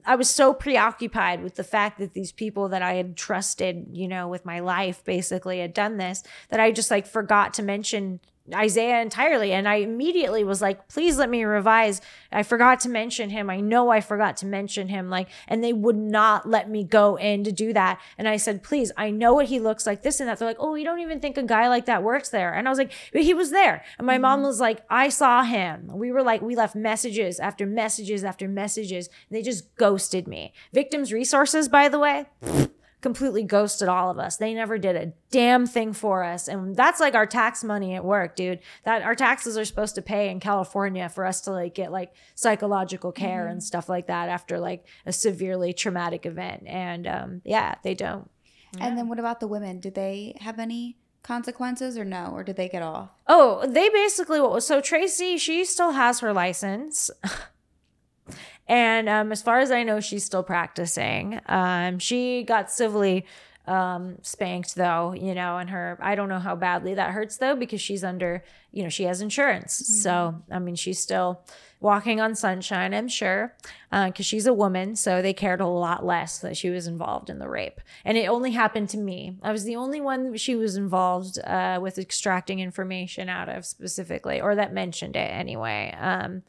i 0.07 0.17
was 0.17 0.29
so 0.29 0.55
preoccupied 0.55 1.43
with 1.43 1.57
the 1.57 1.65
fact 1.65 1.99
that 1.99 2.15
these 2.15 2.33
people 2.33 2.69
that 2.69 2.83
i 2.83 2.95
had 2.95 3.17
trusted 3.17 3.87
you 3.93 4.09
know 4.09 4.29
with 4.29 4.45
my 4.45 4.61
life 4.61 5.05
basically 5.05 5.61
had 5.61 5.75
done 5.75 5.99
this 5.99 6.23
that 6.49 6.61
i 6.61 6.71
just 6.71 6.91
like 6.91 7.07
forgot 7.07 7.53
to 7.55 7.63
mention 7.63 8.21
Isaiah 8.55 9.01
entirely. 9.01 9.53
And 9.53 9.69
I 9.69 9.77
immediately 9.77 10.45
was 10.45 10.63
like, 10.63 10.89
please 10.89 11.19
let 11.19 11.31
me 11.31 11.45
revise. 11.45 12.01
I 12.33 12.43
forgot 12.43 12.81
to 12.81 12.89
mention 12.89 13.31
him. 13.31 13.51
I 13.51 13.61
know 13.61 13.91
I 13.91 14.01
forgot 14.01 14.37
to 14.39 14.47
mention 14.47 14.89
him. 14.89 15.11
Like, 15.11 15.29
and 15.47 15.63
they 15.63 15.73
would 15.73 15.97
not 15.97 16.49
let 16.49 16.71
me 16.71 16.85
go 16.85 17.17
in 17.17 17.45
to 17.45 17.53
do 17.53 17.73
that. 17.73 18.01
And 18.17 18.29
I 18.29 18.37
said, 18.37 18.63
please, 18.63 18.93
I 18.97 19.11
know 19.11 19.35
what 19.35 19.47
he 19.47 19.61
looks 19.61 19.87
like, 19.87 20.03
this 20.03 20.21
and 20.21 20.29
that. 20.29 20.39
They're 20.39 20.49
like, 20.49 20.59
oh, 20.61 20.75
you 20.75 20.85
don't 20.85 21.01
even 21.01 21.21
think 21.21 21.37
a 21.37 21.43
guy 21.43 21.69
like 21.69 21.87
that 21.87 22.03
works 22.03 22.29
there. 22.31 22.53
And 22.53 22.67
I 22.67 22.71
was 22.71 22.79
like, 22.79 22.93
but 23.13 23.23
he 23.23 23.35
was 23.35 23.51
there. 23.51 23.85
And 23.99 24.07
my 24.07 24.19
mom 24.19 24.39
mm-hmm. 24.39 24.47
was 24.47 24.61
like, 24.61 24.85
I 24.91 25.09
saw 25.09 25.43
him. 25.43 25.91
We 25.93 26.13
were 26.13 26.23
like, 26.23 26.43
we 26.43 26.57
left 26.57 26.75
messages 26.75 27.41
after 27.41 27.67
messages 27.67 28.25
after 28.25 28.49
messages. 28.49 29.09
They 29.31 29.43
just 29.43 29.75
ghosted 29.77 30.27
me. 30.27 30.53
Victims 30.73 31.13
resources, 31.13 31.69
by 31.69 31.89
the 31.89 31.99
way 31.99 32.27
completely 33.01 33.43
ghosted 33.43 33.89
all 33.89 34.11
of 34.11 34.19
us. 34.19 34.37
They 34.37 34.55
never 34.55 34.79
did 34.79 34.97
a 34.97 35.13
damn 35.31 35.67
thing 35.67 35.93
for 35.93 36.25
us. 36.25 36.49
And 36.49 36.75
that's 36.75 37.01
like 37.01 37.15
our 37.15 37.27
tax 37.27 37.63
money 37.63 37.95
at 37.95 38.05
work, 38.05 38.35
dude. 38.35 38.61
That 38.85 39.03
our 39.03 39.15
taxes 39.15 39.57
are 39.57 39.65
supposed 39.65 39.95
to 39.95 40.03
pay 40.03 40.31
in 40.31 40.41
California 40.41 41.09
for 41.09 41.25
us 41.25 41.41
to 41.43 41.53
like 41.53 41.75
get 41.75 41.93
like 41.93 42.13
psychological 42.35 43.13
care 43.13 43.47
and 43.47 43.63
stuff 43.63 43.89
like 43.89 44.09
that 44.09 44.29
after 44.29 44.59
like 44.59 44.87
a 45.07 45.13
severely 45.13 45.73
traumatic 45.73 46.27
event. 46.27 46.65
And 46.67 47.07
um 47.07 47.43
yeah, 47.45 47.77
they 47.83 47.95
don't. 47.95 48.31
And 48.79 48.99
then 48.99 49.09
what 49.09 49.19
about 49.19 49.41
the 49.41 49.49
women? 49.49 49.81
Did 49.81 49.95
they 49.95 50.37
have 50.41 50.59
any 50.59 50.99
consequences 51.23 51.97
or 51.97 52.05
no? 52.05 52.33
Or 52.33 52.43
did 52.43 52.57
they 52.57 52.69
get 52.69 52.83
off? 52.83 53.11
Oh, 53.27 53.67
they 53.67 53.89
basically 53.89 54.61
so 54.61 54.81
Tracy, 54.81 55.39
she 55.39 55.65
still 55.65 55.93
has 55.93 56.21
her 56.21 56.33
license. 56.33 57.11
And 58.69 59.09
um, 59.09 59.33
as 59.33 59.43
far 59.43 59.61
as 59.61 59.71
I 59.71 59.83
know, 59.83 60.01
she's 60.01 60.25
still 60.25 60.43
practicing. 60.43 61.41
Um, 61.47 61.99
she 61.99 62.43
got 62.43 62.71
civilly 62.71 63.25
um, 63.67 64.17
spanked, 64.23 64.75
though, 64.77 65.13
you 65.13 65.35
know, 65.35 65.59
and 65.59 65.69
her, 65.71 65.99
I 66.01 66.15
don't 66.15 66.29
know 66.29 66.39
how 66.39 66.57
badly 66.57 66.95
that 66.95 67.11
hurts, 67.11 67.37
though, 67.37 67.55
because 67.55 67.81
she's 67.81 68.03
under, 68.03 68.43
you 68.73 68.83
know, 68.83 68.89
she 68.89 69.05
has 69.05 69.21
insurance. 69.21 69.75
So, 69.75 70.43
I 70.51 70.59
mean, 70.59 70.75
she's 70.75 70.99
still 70.99 71.43
walking 71.81 72.21
on 72.21 72.35
sunshine, 72.35 72.95
I'm 72.95 73.09
sure, 73.09 73.55
because 73.91 74.25
she's 74.25 74.47
a 74.47 74.55
woman. 74.55 74.97
So 74.97 75.21
they 75.21 75.35
cared 75.35 75.61
a 75.61 75.67
lot 75.67 76.05
less 76.05 76.39
that 76.39 76.57
she 76.57 76.71
was 76.71 76.87
involved 76.87 77.29
in 77.29 77.39
the 77.39 77.49
rape. 77.49 77.81
And 78.07 78.17
it 78.17 78.29
only 78.29 78.53
happened 78.53 78.89
to 78.91 78.99
me. 78.99 79.37
I 79.43 79.53
was 79.53 79.65
the 79.65 79.77
only 79.77 80.01
one 80.01 80.37
she 80.37 80.55
was 80.55 80.77
involved 80.77 81.39
uh, 81.45 81.79
with 81.81 81.99
extracting 81.99 82.61
information 82.61 83.29
out 83.29 83.51
of 83.51 83.67
specifically, 83.67 84.41
or 84.41 84.55
that 84.55 84.73
mentioned 84.73 85.15
it 85.15 85.31
anyway. 85.31 85.95
Um, 86.01 86.43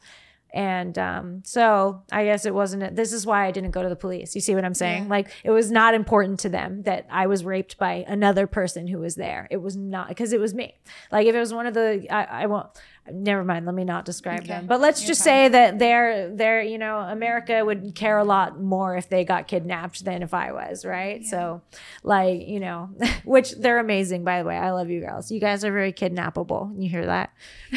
And 0.52 0.98
um, 0.98 1.42
so 1.44 2.02
I 2.10 2.24
guess 2.24 2.44
it 2.44 2.52
wasn't, 2.54 2.96
this 2.96 3.12
is 3.12 3.24
why 3.26 3.46
I 3.46 3.50
didn't 3.50 3.70
go 3.70 3.82
to 3.82 3.88
the 3.88 3.96
police. 3.96 4.34
You 4.34 4.40
see 4.40 4.54
what 4.54 4.64
I'm 4.64 4.74
saying? 4.74 5.04
Yeah. 5.04 5.08
Like 5.10 5.28
it 5.44 5.50
was 5.50 5.70
not 5.70 5.94
important 5.94 6.40
to 6.40 6.48
them 6.48 6.82
that 6.82 7.06
I 7.10 7.26
was 7.28 7.44
raped 7.44 7.78
by 7.78 8.04
another 8.08 8.46
person 8.46 8.86
who 8.88 8.98
was 8.98 9.14
there. 9.14 9.46
It 9.50 9.58
was 9.58 9.76
not, 9.76 10.08
because 10.08 10.32
it 10.32 10.40
was 10.40 10.52
me. 10.54 10.74
Like 11.12 11.26
if 11.26 11.34
it 11.34 11.38
was 11.38 11.54
one 11.54 11.66
of 11.66 11.74
the, 11.74 12.06
I, 12.10 12.42
I 12.42 12.46
won't, 12.46 12.66
never 13.12 13.42
mind, 13.44 13.64
let 13.66 13.74
me 13.74 13.84
not 13.84 14.04
describe 14.04 14.40
Okay. 14.40 14.48
them. 14.48 14.66
But 14.66 14.80
let's 14.80 15.00
You're 15.02 15.08
just 15.08 15.20
fine. 15.20 15.24
say 15.24 15.48
that 15.48 15.78
they're, 15.78 16.34
they're, 16.34 16.62
you 16.62 16.78
know, 16.78 16.98
America 16.98 17.64
would 17.64 17.94
care 17.94 18.18
a 18.18 18.24
lot 18.24 18.60
more 18.60 18.96
if 18.96 19.08
they 19.08 19.24
got 19.24 19.46
kidnapped 19.48 20.04
than 20.04 20.22
if 20.22 20.34
I 20.34 20.52
was, 20.52 20.84
right? 20.84 21.24
So 21.24 21.62
like, 22.02 22.46
you 22.46 22.60
know, 22.60 22.90
which 23.24 23.52
they're 23.52 23.78
amazing, 23.78 24.24
by 24.24 24.42
the 24.42 24.48
way. 24.48 24.56
I 24.56 24.70
love 24.72 24.90
you 24.90 25.00
girls. 25.00 25.30
You 25.30 25.40
guys 25.40 25.64
are 25.64 25.72
very 25.72 25.92
kidnappable. 25.92 26.72
You 26.80 26.88
hear 26.90 27.06
that? 27.06 27.32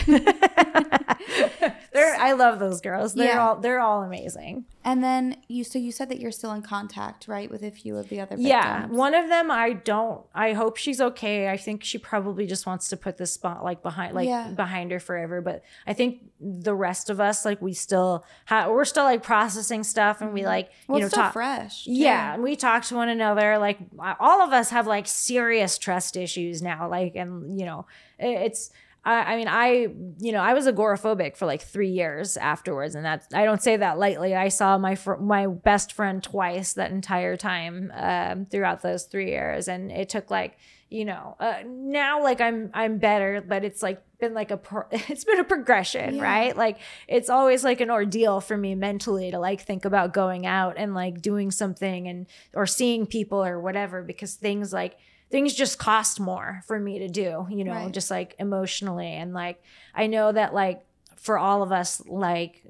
they're, 2.04 2.16
I 2.22 2.34
love 2.34 2.60
those 2.60 2.82
girls. 2.82 3.14
They're 3.14 3.28
Yeah. 3.36 3.48
all, 3.48 3.56
they're 3.58 3.80
all 3.80 4.04
amazing. 4.04 4.66
And 4.86 5.02
then 5.02 5.38
you, 5.48 5.64
so 5.64 5.80
you 5.80 5.94
said 5.94 6.10
that 6.10 6.20
you're 6.20 6.32
still 6.32 6.52
in 6.52 6.62
contact, 6.62 7.28
right, 7.30 7.50
with 7.50 7.64
a 7.64 7.72
few 7.72 7.96
of 7.96 8.10
the 8.10 8.20
other 8.20 8.32
victims. 8.36 8.48
Yeah, 8.50 8.88
one 8.88 9.14
of 9.16 9.30
them 9.30 9.50
I 9.50 9.72
don't. 9.74 10.26
I 10.36 10.52
hope 10.54 10.76
she's 10.76 11.00
okay. 11.00 11.50
I 11.50 11.56
think 11.56 11.86
she 11.86 11.98
probably 11.98 12.46
just 12.46 12.66
wants 12.66 12.90
to 12.90 12.98
put 12.98 13.18
this 13.18 13.32
spot 13.32 13.64
like 13.64 13.82
behind, 13.82 14.14
like 14.14 14.28
Yeah. 14.28 14.50
behind 14.50 14.92
her 14.92 15.00
forever. 15.00 15.40
But 15.40 15.64
I 15.88 15.94
think 15.94 16.20
the 16.42 16.76
rest 16.76 17.10
of 17.10 17.22
us, 17.22 17.46
like 17.46 17.62
we 17.62 17.74
still, 17.74 18.26
ha- 18.46 18.70
we're 18.70 18.84
still 18.84 19.06
like 19.06 19.24
processing 19.24 19.84
stuff, 19.84 20.20
and 20.20 20.34
we 20.34 20.42
mm-hmm. 20.42 20.48
like 20.48 20.72
Well, 20.88 21.00
you 21.00 21.06
know 21.06 21.10
talk. 21.10 21.32
fresh. 21.34 21.88
Yeah, 21.88 22.34
and 22.34 22.44
we 22.44 22.58
talk 22.58 22.84
to 22.86 22.96
one 22.96 23.08
another. 23.10 23.58
Like 23.58 23.80
all 24.20 24.42
of 24.42 24.52
us 24.52 24.70
have 24.72 24.86
like 24.86 25.08
serious 25.08 25.78
trust 25.78 26.18
issues 26.18 26.62
now. 26.62 26.90
Like, 26.90 27.16
and 27.16 27.58
you 27.58 27.66
know, 27.66 27.86
it's. 28.20 28.70
I, 29.06 29.34
I 29.34 29.36
mean, 29.36 29.48
I 29.50 29.88
you 30.20 30.32
know, 30.32 30.42
I 30.42 30.54
was 30.54 30.66
agoraphobic 30.66 31.36
for 31.36 31.46
like 31.46 31.62
three 31.62 31.90
years 31.90 32.38
afterwards, 32.38 32.96
and 32.96 33.04
that's 33.04 33.34
I 33.34 33.44
don't 33.46 33.62
say 33.62 33.78
that 33.78 33.98
lightly. 34.00 34.36
I 34.36 34.48
saw 34.50 34.78
my 34.78 34.96
fr- 34.96 35.16
my 35.16 35.48
best 35.48 35.92
friend 35.94 36.24
twice 36.24 36.74
that 36.74 36.92
entire 36.92 37.36
time 37.38 37.92
um, 37.96 38.46
throughout 38.46 38.82
those 38.82 39.04
three 39.06 39.32
years, 39.32 39.68
and 39.68 39.92
it 39.92 40.10
took 40.10 40.32
like 40.32 40.58
you 40.90 41.06
know 41.06 41.36
uh, 41.40 41.56
now 41.66 42.22
like 42.24 42.40
I'm 42.40 42.70
I'm 42.74 42.98
better, 42.98 43.44
but 43.46 43.64
it's 43.66 43.84
like 43.84 44.02
been 44.20 44.34
like 44.34 44.52
a 44.52 44.58
pro- 44.58 44.88
it's 44.92 45.26
been 45.26 45.40
a 45.40 45.44
progression, 45.44 46.16
Yeah. 46.16 46.24
right? 46.24 46.56
Like 46.56 46.78
it's 47.10 47.30
always 47.30 47.64
like 47.64 47.82
an 47.82 47.92
ordeal 47.92 48.40
for 48.40 48.56
me 48.56 48.74
mentally 48.74 49.32
to 49.32 49.40
like 49.40 49.62
think 49.62 49.84
about 49.84 50.14
going 50.14 50.46
out 50.46 50.76
and 50.78 50.94
like 50.94 51.22
doing 51.22 51.52
something 51.52 52.08
and 52.08 52.26
or 52.54 52.66
seeing 52.66 53.06
people 53.06 53.44
or 53.44 53.60
whatever 53.60 54.02
because 54.02 54.36
things 54.36 54.72
like 54.72 54.96
things 55.34 55.54
just 55.56 55.80
cost 55.80 56.20
more 56.20 56.62
for 56.68 56.80
me 56.80 57.00
to 57.00 57.08
do, 57.10 57.48
you 57.50 57.64
know, 57.64 57.74
Right. 57.74 57.92
just 57.92 58.12
like 58.12 58.36
emotionally 58.38 59.12
and 59.22 59.34
like 59.34 59.58
I 59.96 60.06
know 60.08 60.32
that 60.32 60.54
like 60.54 60.86
for 61.18 61.40
all 61.40 61.64
of 61.64 61.72
us 61.72 62.02
like 62.06 62.62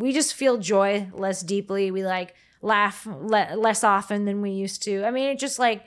we 0.00 0.12
just 0.12 0.34
feel 0.34 0.58
joy 0.58 1.08
less 1.12 1.42
deeply. 1.42 1.90
We 1.90 2.04
like 2.04 2.34
laugh 2.62 3.04
le- 3.06 3.56
less 3.56 3.82
often 3.82 4.26
than 4.26 4.42
we 4.42 4.50
used 4.52 4.82
to. 4.84 5.04
I 5.04 5.10
mean, 5.10 5.28
it 5.30 5.38
just 5.40 5.58
like 5.58 5.80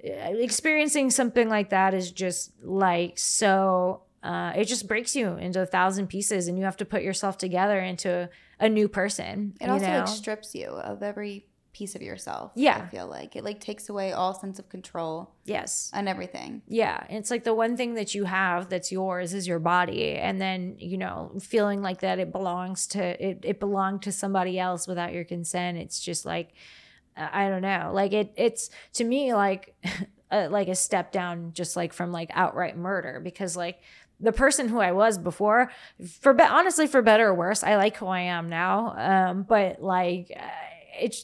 experiencing 0.00 1.10
something 1.10 1.48
like 1.48 1.70
that 1.70 1.94
is 1.94 2.10
just 2.12 2.52
like 2.62 3.18
so 3.18 4.02
uh, 4.22 4.52
it 4.56 4.64
just 4.64 4.88
breaks 4.88 5.14
you 5.14 5.34
into 5.36 5.60
a 5.62 5.66
thousand 5.66 6.08
pieces 6.08 6.48
and 6.48 6.58
you 6.58 6.64
have 6.64 6.76
to 6.76 6.84
put 6.84 7.02
yourself 7.02 7.38
together 7.38 7.78
into 7.78 8.28
a 8.58 8.68
new 8.68 8.88
person 8.88 9.54
It 9.60 9.68
also 9.70 9.86
know? 9.86 9.98
like 10.00 10.08
strips 10.08 10.54
you 10.54 10.68
of 10.68 11.02
every 11.02 11.46
piece 11.78 11.94
of 11.94 12.02
yourself. 12.02 12.50
Yeah. 12.56 12.82
I 12.84 12.88
feel 12.88 13.06
like 13.06 13.36
it 13.36 13.44
like 13.44 13.60
takes 13.60 13.88
away 13.88 14.12
all 14.12 14.34
sense 14.34 14.58
of 14.58 14.68
control 14.68 15.30
yes 15.44 15.90
and 15.94 16.08
everything. 16.08 16.60
yeah 16.66 17.04
it's 17.08 17.30
like 17.30 17.44
the 17.44 17.54
one 17.54 17.76
thing 17.76 17.94
that 17.94 18.14
you 18.14 18.24
have 18.24 18.68
that's 18.68 18.90
yours 18.90 19.32
is 19.32 19.46
your 19.46 19.60
body 19.60 20.16
and 20.16 20.40
then 20.40 20.74
you 20.78 20.98
know 20.98 21.30
feeling 21.40 21.80
like 21.80 22.00
that 22.00 22.18
it 22.18 22.32
belongs 22.32 22.86
to 22.88 23.00
it, 23.24 23.38
it 23.44 23.60
belonged 23.60 24.02
to 24.02 24.12
somebody 24.12 24.58
else 24.58 24.88
without 24.88 25.12
your 25.12 25.24
consent 25.24 25.78
it's 25.78 26.00
just 26.00 26.26
like 26.26 26.48
i 27.16 27.48
don't 27.48 27.62
know 27.62 27.90
like 27.94 28.12
it 28.12 28.32
it's 28.36 28.70
to 28.92 29.04
me 29.04 29.32
like 29.32 29.74
a, 30.30 30.48
like 30.48 30.68
a 30.68 30.74
step 30.74 31.12
down 31.12 31.52
just 31.54 31.76
like 31.76 31.92
from 31.92 32.12
like 32.12 32.30
outright 32.34 32.76
murder 32.76 33.20
because 33.22 33.56
like 33.56 33.78
the 34.20 34.32
person 34.32 34.68
who 34.68 34.80
I 34.80 34.90
was 34.90 35.16
before, 35.16 35.70
for 36.20 36.34
be- 36.34 36.42
honestly, 36.42 36.88
for 36.88 37.02
better 37.02 37.28
or 37.28 37.34
worse, 37.34 37.62
I 37.62 37.76
like 37.76 37.96
who 37.98 38.06
I 38.06 38.22
am 38.22 38.48
now. 38.48 38.94
Um, 38.96 39.44
but 39.44 39.80
like, 39.80 40.32
uh, 40.36 40.42
it's 41.00 41.22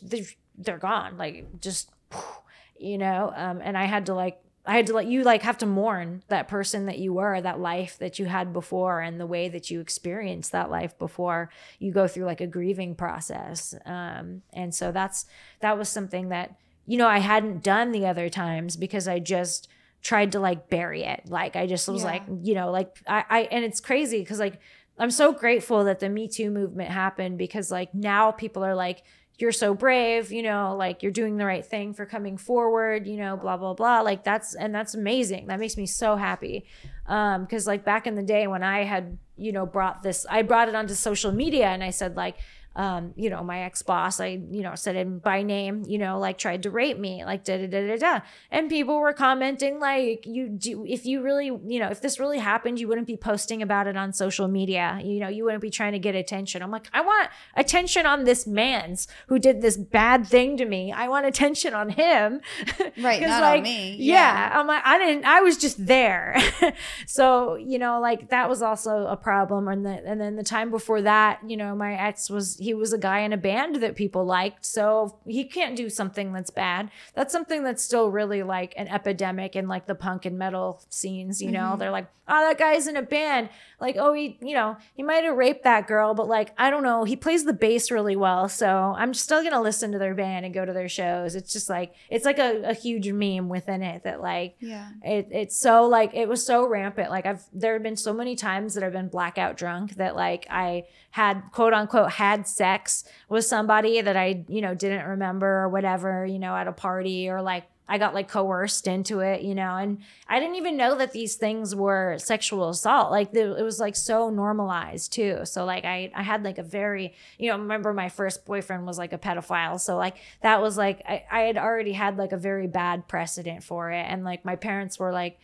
they're 0.56 0.78
gone. 0.78 1.16
Like 1.16 1.60
just, 1.60 1.90
you 2.78 2.98
know. 2.98 3.32
Um, 3.34 3.60
and 3.62 3.76
I 3.76 3.84
had 3.84 4.06
to 4.06 4.14
like, 4.14 4.40
I 4.66 4.76
had 4.76 4.86
to 4.86 4.94
let 4.94 5.06
you 5.06 5.24
like 5.24 5.42
have 5.42 5.58
to 5.58 5.66
mourn 5.66 6.22
that 6.28 6.48
person 6.48 6.86
that 6.86 6.98
you 6.98 7.12
were, 7.12 7.38
that 7.40 7.60
life 7.60 7.98
that 7.98 8.18
you 8.18 8.24
had 8.24 8.52
before, 8.54 9.00
and 9.00 9.20
the 9.20 9.26
way 9.26 9.48
that 9.50 9.70
you 9.70 9.80
experienced 9.80 10.52
that 10.52 10.70
life 10.70 10.98
before. 10.98 11.50
You 11.78 11.92
go 11.92 12.08
through 12.08 12.24
like 12.24 12.40
a 12.40 12.46
grieving 12.46 12.94
process. 12.94 13.74
Um, 13.84 14.40
and 14.54 14.74
so 14.74 14.90
that's 14.90 15.26
that 15.60 15.76
was 15.76 15.90
something 15.90 16.30
that 16.30 16.56
you 16.86 16.96
know 16.96 17.06
I 17.08 17.18
hadn't 17.18 17.62
done 17.62 17.92
the 17.92 18.06
other 18.06 18.30
times 18.30 18.76
because 18.76 19.06
I 19.06 19.18
just 19.18 19.68
tried 20.02 20.32
to 20.32 20.40
like 20.40 20.70
bury 20.70 21.02
it. 21.02 21.22
Like 21.28 21.56
I 21.56 21.66
just 21.66 21.86
was 21.88 22.02
Yeah. 22.02 22.10
like, 22.10 22.22
you 22.42 22.54
know, 22.54 22.70
like 22.70 22.98
I, 23.06 23.24
I 23.28 23.40
and 23.50 23.64
it's 23.66 23.80
crazy 23.80 24.20
because 24.20 24.38
like 24.38 24.60
I'm 24.98 25.10
so 25.10 25.32
grateful 25.32 25.84
that 25.84 26.00
the 26.00 26.08
Me 26.08 26.26
Too 26.28 26.50
movement 26.50 26.90
happened 26.90 27.36
because 27.36 27.70
like 27.70 27.94
now 27.94 28.30
people 28.30 28.64
are 28.64 28.74
like, 28.74 29.02
you're 29.38 29.52
so 29.52 29.74
brave, 29.74 30.30
you 30.30 30.42
know, 30.42 30.76
like 30.76 31.02
you're 31.02 31.12
doing 31.12 31.36
the 31.36 31.44
right 31.44 31.64
thing 31.64 31.92
for 31.92 32.06
coming 32.06 32.36
forward, 32.36 33.06
you 33.06 33.16
know, 33.16 33.36
blah 33.36 33.56
blah 33.56 33.74
blah. 33.74 34.00
Like 34.00 34.22
that's 34.22 34.54
and 34.54 34.74
that's 34.74 34.94
amazing. 34.94 35.46
That 35.48 35.58
makes 35.58 35.76
me 35.76 35.86
so 35.86 36.16
happy. 36.16 36.66
Um, 37.06 37.42
because 37.42 37.66
like 37.66 37.84
back 37.84 38.06
in 38.06 38.14
the 38.14 38.22
day 38.22 38.46
when 38.46 38.62
I 38.62 38.84
had, 38.84 39.18
you 39.36 39.52
know, 39.52 39.66
brought 39.66 40.02
this, 40.02 40.24
I 40.30 40.42
brought 40.42 40.68
it 40.68 40.74
onto 40.74 40.94
social 40.94 41.32
media 41.32 41.66
and 41.66 41.82
I 41.82 41.90
said 41.90 42.16
like, 42.16 42.36
um, 42.76 43.12
you 43.16 43.30
know, 43.30 43.42
my 43.44 43.60
ex 43.60 43.82
boss, 43.82 44.18
I, 44.18 44.40
you 44.50 44.62
know, 44.62 44.74
said 44.74 44.96
him 44.96 45.18
by 45.20 45.42
name, 45.42 45.84
you 45.86 45.98
know, 45.98 46.18
like 46.18 46.38
tried 46.38 46.64
to 46.64 46.70
rape 46.70 46.98
me, 46.98 47.24
like 47.24 47.44
da 47.44 47.56
da 47.58 47.66
da 47.68 47.86
da 47.86 47.96
da. 47.96 48.20
And 48.50 48.68
people 48.68 48.98
were 48.98 49.12
commenting, 49.12 49.78
like, 49.78 50.26
you 50.26 50.48
do, 50.48 50.84
if 50.84 51.06
you 51.06 51.22
really, 51.22 51.46
you 51.46 51.78
know, 51.78 51.88
if 51.88 52.00
this 52.00 52.18
really 52.18 52.38
happened, 52.38 52.80
you 52.80 52.88
wouldn't 52.88 53.06
be 53.06 53.16
posting 53.16 53.62
about 53.62 53.86
it 53.86 53.96
on 53.96 54.12
social 54.12 54.48
media. 54.48 55.00
You 55.04 55.20
know, 55.20 55.28
you 55.28 55.44
wouldn't 55.44 55.62
be 55.62 55.70
trying 55.70 55.92
to 55.92 56.00
get 56.00 56.16
attention. 56.16 56.62
I'm 56.62 56.72
like, 56.72 56.88
I 56.92 57.00
want 57.00 57.30
attention 57.54 58.06
on 58.06 58.24
this 58.24 58.44
man's 58.44 59.06
who 59.28 59.38
did 59.38 59.62
this 59.62 59.76
bad 59.76 60.26
thing 60.26 60.56
to 60.56 60.64
me. 60.64 60.90
I 60.90 61.06
want 61.08 61.26
attention 61.26 61.74
on 61.74 61.90
him. 61.90 62.40
Right, 62.96 63.20
not 63.20 63.42
on 63.42 63.50
like, 63.56 63.62
me. 63.62 63.96
Yeah. 63.98 64.50
I'm 64.54 64.66
like, 64.66 64.82
I 64.84 64.98
didn't, 64.98 65.24
I 65.24 65.40
was 65.40 65.56
just 65.56 65.84
there. 65.84 66.36
so, 67.06 67.56
you 67.56 67.78
know, 67.78 68.00
like 68.00 68.30
that 68.30 68.48
was 68.48 68.62
also 68.62 69.06
a 69.06 69.16
problem. 69.16 69.68
And, 69.68 69.84
the, 69.84 70.02
and 70.06 70.20
then 70.20 70.36
the 70.36 70.44
time 70.44 70.70
before 70.70 71.02
that, 71.02 71.40
you 71.46 71.56
know, 71.56 71.74
my 71.74 71.94
ex 71.94 72.30
was, 72.30 72.58
he 72.64 72.74
was 72.74 72.92
a 72.92 72.98
guy 72.98 73.20
in 73.20 73.32
a 73.32 73.36
band 73.36 73.76
that 73.76 73.94
people 73.94 74.24
liked. 74.24 74.64
So 74.66 75.18
he 75.26 75.44
can't 75.44 75.76
do 75.76 75.88
something 75.88 76.32
that's 76.32 76.50
bad. 76.50 76.90
That's 77.14 77.32
something 77.32 77.62
that's 77.62 77.82
still 77.84 78.10
really 78.10 78.42
like 78.42 78.74
an 78.76 78.88
epidemic 78.88 79.54
in 79.56 79.68
like 79.68 79.86
the 79.86 79.94
punk 79.94 80.24
and 80.24 80.38
metal 80.38 80.82
scenes, 80.88 81.40
you 81.42 81.50
know? 81.50 81.72
Mhm. 81.74 81.78
They're 81.78 81.90
like, 81.90 82.08
oh, 82.26 82.48
that 82.48 82.56
guy's 82.58 82.86
in 82.86 82.96
a 82.96 83.02
band. 83.02 83.50
Like, 83.80 83.96
oh, 83.98 84.14
he, 84.14 84.38
you 84.40 84.54
know, 84.54 84.78
he 84.94 85.02
might 85.02 85.24
have 85.24 85.36
raped 85.36 85.64
that 85.64 85.86
girl, 85.86 86.14
but 86.14 86.26
like, 86.26 86.54
I 86.56 86.70
don't 86.70 86.82
know. 86.82 87.04
He 87.04 87.16
plays 87.16 87.44
the 87.44 87.52
bass 87.52 87.90
really 87.90 88.16
well. 88.16 88.48
So 88.48 88.94
I'm 88.96 89.12
still 89.12 89.40
going 89.42 89.52
to 89.52 89.60
listen 89.60 89.92
to 89.92 89.98
their 89.98 90.14
band 90.14 90.46
and 90.46 90.54
go 90.54 90.64
to 90.64 90.72
their 90.72 90.88
shows. 90.88 91.34
It's 91.34 91.52
just 91.52 91.68
like, 91.68 91.94
it's 92.08 92.24
like 92.24 92.38
a, 92.38 92.62
a 92.70 92.72
huge 92.72 93.10
meme 93.12 93.50
within 93.50 93.82
it 93.82 94.04
that 94.04 94.22
like, 94.22 94.56
Yeah. 94.58 94.88
it, 95.02 95.28
it's 95.32 95.56
so 95.58 95.86
like 95.86 96.14
it 96.14 96.26
was 96.28 96.44
so 96.44 96.66
rampant 96.66 97.10
like 97.10 97.26
i've 97.26 97.42
there 97.52 97.74
have 97.74 97.82
been 97.82 97.96
so 97.96 98.12
many 98.14 98.36
times 98.36 98.74
that 98.74 98.82
i've 98.84 98.92
been 98.92 99.08
blackout 99.08 99.56
drunk 99.56 99.96
that 99.96 100.14
like 100.16 100.46
i 100.50 100.84
had 101.10 101.42
quote 101.52 101.72
unquote 101.74 102.10
had 102.12 102.46
sex 102.56 103.04
with 103.28 103.44
somebody 103.44 104.00
that 104.00 104.16
i 104.16 104.44
you 104.48 104.60
know 104.60 104.74
didn't 104.74 105.06
remember 105.06 105.62
or 105.62 105.68
whatever 105.68 106.24
you 106.24 106.38
know 106.38 106.56
at 106.56 106.68
a 106.68 106.72
party 106.72 107.28
or 107.28 107.42
like 107.42 107.64
i 107.88 107.98
got 107.98 108.14
like 108.14 108.28
coerced 108.28 108.86
into 108.86 109.20
it 109.20 109.42
you 109.42 109.54
know 109.54 109.76
and 109.76 109.98
i 110.28 110.40
didn't 110.40 110.56
even 110.56 110.76
know 110.76 110.96
that 110.96 111.12
these 111.12 111.36
things 111.36 111.74
were 111.74 112.16
sexual 112.18 112.68
assault. 112.68 113.10
Like 113.10 113.32
the, 113.32 113.56
it 113.56 113.62
was 113.62 113.78
like 113.78 113.96
so 113.96 114.30
normalized 114.30 115.12
too. 115.12 115.40
So 115.44 115.64
like 115.64 115.84
i 115.84 116.10
i 116.14 116.22
had 116.22 116.42
like 116.42 116.58
a 116.58 116.62
very 116.62 117.14
you 117.38 117.50
know 117.50 117.58
remember 117.58 117.92
my 117.92 118.08
first 118.08 118.44
boyfriend 118.44 118.86
was 118.86 118.98
like 118.98 119.12
a 119.12 119.18
pedophile. 119.18 119.80
So 119.80 119.96
like 119.96 120.16
that 120.42 120.60
was 120.60 120.76
like 120.76 121.02
I, 121.06 121.24
I 121.30 121.40
had 121.42 121.56
already 121.56 121.92
had 121.92 122.16
like 122.16 122.32
a 122.32 122.36
very 122.36 122.66
bad 122.66 123.08
precedent 123.08 123.62
for 123.62 123.90
it. 123.90 124.04
And 124.08 124.24
like 124.24 124.44
my 124.44 124.56
parents 124.56 124.98
were 124.98 125.12
like 125.12 125.38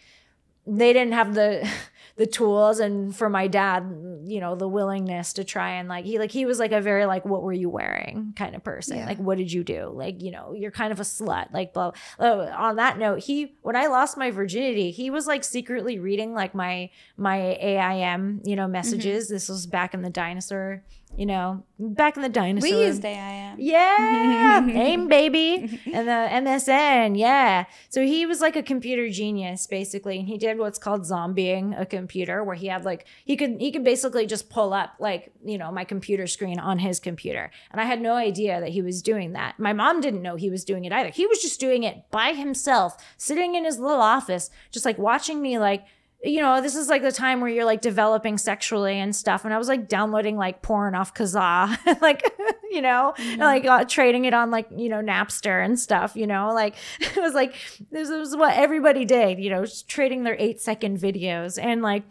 they 0.67 0.93
didn't 0.93 1.13
have 1.13 1.35
the 1.35 1.69
the 2.17 2.27
tools 2.27 2.81
and 2.81 3.17
for 3.17 3.31
my 3.31 3.47
dad 3.47 3.83
you 4.25 4.41
know 4.41 4.55
the 4.55 4.69
willingness 4.69 5.33
to 5.33 5.43
try 5.43 5.71
and 5.71 5.89
like 5.89 6.05
he 6.05 6.19
like 6.19 6.31
he 6.31 6.45
was 6.45 6.59
like 6.59 6.73
a 6.73 6.81
very 6.81 7.07
like 7.07 7.25
what 7.25 7.43
were 7.43 7.53
you 7.53 7.71
wearing 7.71 8.35
kind 8.37 8.55
of 8.55 8.63
person. 8.63 8.99
Yeah. 8.99 9.07
like 9.07 9.19
what 9.19 9.39
did 9.39 9.51
you 9.51 9.65
do? 9.65 9.91
Like 9.95 10.21
you 10.21 10.31
know 10.31 10.53
you're 10.53 10.71
kind 10.71 10.93
of 10.93 11.01
a 11.01 11.05
slut 11.05 11.53
like 11.53 11.73
blah 11.73 11.93
oh, 12.19 12.41
on 12.41 12.77
that 12.77 12.99
note 12.99 13.21
he 13.21 13.55
when 13.63 13.75
i 13.75 13.87
lost 13.87 14.19
my 14.19 14.31
virginity 14.31 14.91
he 14.91 15.09
was 15.09 15.27
like 15.27 15.45
secretly 15.45 15.99
reading 15.99 16.35
like 16.35 16.55
my 16.55 16.91
my 17.17 17.39
aim 17.39 18.41
you 18.45 18.57
know 18.57 18.65
mm-hmm. 18.65 18.73
messages. 18.73 19.29
This 19.29 19.49
was 19.49 19.67
back 19.67 19.95
in 19.95 20.03
the 20.03 20.11
dinosaur 20.11 20.85
you 21.17 21.27
know, 21.27 21.65
back 21.79 22.17
in 22.17 22.23
the 22.23 22.29
dinosaur. 22.29 22.71
We 22.71 22.85
used 22.87 23.05
AIM. 23.05 23.57
Yeah, 23.59 24.67
AIM 24.71 25.09
baby, 25.09 25.81
and 25.93 26.09
the 26.09 26.51
MSN. 26.51 27.19
Yeah, 27.19 27.65
so 27.89 28.03
he 28.03 28.27
was 28.27 28.41
like 28.41 28.57
a 28.57 28.63
computer 28.63 29.09
genius 29.09 29.67
basically, 29.67 30.19
and 30.19 30.29
he 30.29 30.39
did 30.39 30.59
what's 30.59 30.79
called 30.79 31.03
zombieing 31.03 31.79
a 31.79 31.85
computer, 31.85 32.45
where 32.45 32.55
he 32.55 32.69
had 32.69 32.85
like 32.85 33.07
he 33.25 33.37
could 33.37 33.61
he 33.61 33.71
could 33.73 33.85
basically 33.85 34.27
just 34.27 34.51
pull 34.51 34.73
up 34.73 34.95
like 34.99 35.33
you 35.45 35.59
know 35.59 35.71
my 35.71 35.85
computer 35.85 36.27
screen 36.27 36.59
on 36.59 36.79
his 36.79 37.01
computer, 37.01 37.51
and 37.71 37.81
I 37.81 37.85
had 37.85 38.01
no 38.01 38.15
idea 38.15 38.61
that 38.61 38.71
he 38.71 38.83
was 38.83 39.03
doing 39.03 39.33
that. 39.33 39.59
My 39.59 39.73
mom 39.73 40.01
didn't 40.01 40.23
know 40.23 40.37
he 40.37 40.51
was 40.51 40.65
doing 40.65 40.85
it 40.85 40.93
either. 40.93 41.11
He 41.11 41.27
was 41.27 41.43
just 41.43 41.61
doing 41.61 41.83
it 41.83 42.11
by 42.11 42.33
himself, 42.33 42.97
sitting 43.17 43.55
in 43.55 43.65
his 43.65 43.79
little 43.79 44.01
office, 44.01 44.51
just 44.71 44.85
like 44.85 44.99
watching 44.99 45.43
me 45.43 45.59
like 45.59 45.85
you 46.23 46.41
know, 46.41 46.61
this 46.61 46.77
is 46.77 46.89
like 46.89 47.03
the 47.03 47.13
time 47.13 47.41
where 47.41 47.49
you're 47.49 47.65
like 47.65 47.81
developing 47.81 48.37
sexually 48.37 48.99
and 48.99 49.17
stuff. 49.17 49.45
And 49.45 49.55
I 49.55 49.59
was 49.59 49.69
like 49.69 49.89
downloading 49.89 50.37
like 50.37 50.61
porn 50.61 50.95
off 50.95 51.15
Kazaa, 51.15 51.79
like, 52.03 52.23
you 52.71 52.83
know, 52.83 53.15
mm-hmm. 53.17 53.31
and, 53.33 53.41
like 53.41 53.65
uh, 53.65 53.85
trading 53.85 54.27
it 54.27 54.35
on 54.35 54.51
like, 54.51 54.67
you 54.77 54.91
know, 54.91 55.01
Napster 55.01 55.65
and 55.65 55.81
stuff, 55.81 56.17
you 56.17 56.27
know, 56.27 56.53
like 56.53 56.75
it 57.01 57.17
was 57.17 57.33
like, 57.33 57.55
this 57.91 58.11
was 58.11 58.37
what 58.37 58.55
everybody 58.55 59.05
did, 59.05 59.39
you 59.39 59.49
know, 59.49 59.65
trading 59.89 60.25
their 60.25 60.37
eight 60.39 60.61
second 60.61 60.99
videos. 60.99 61.63
And 61.63 61.81
like, 61.81 62.03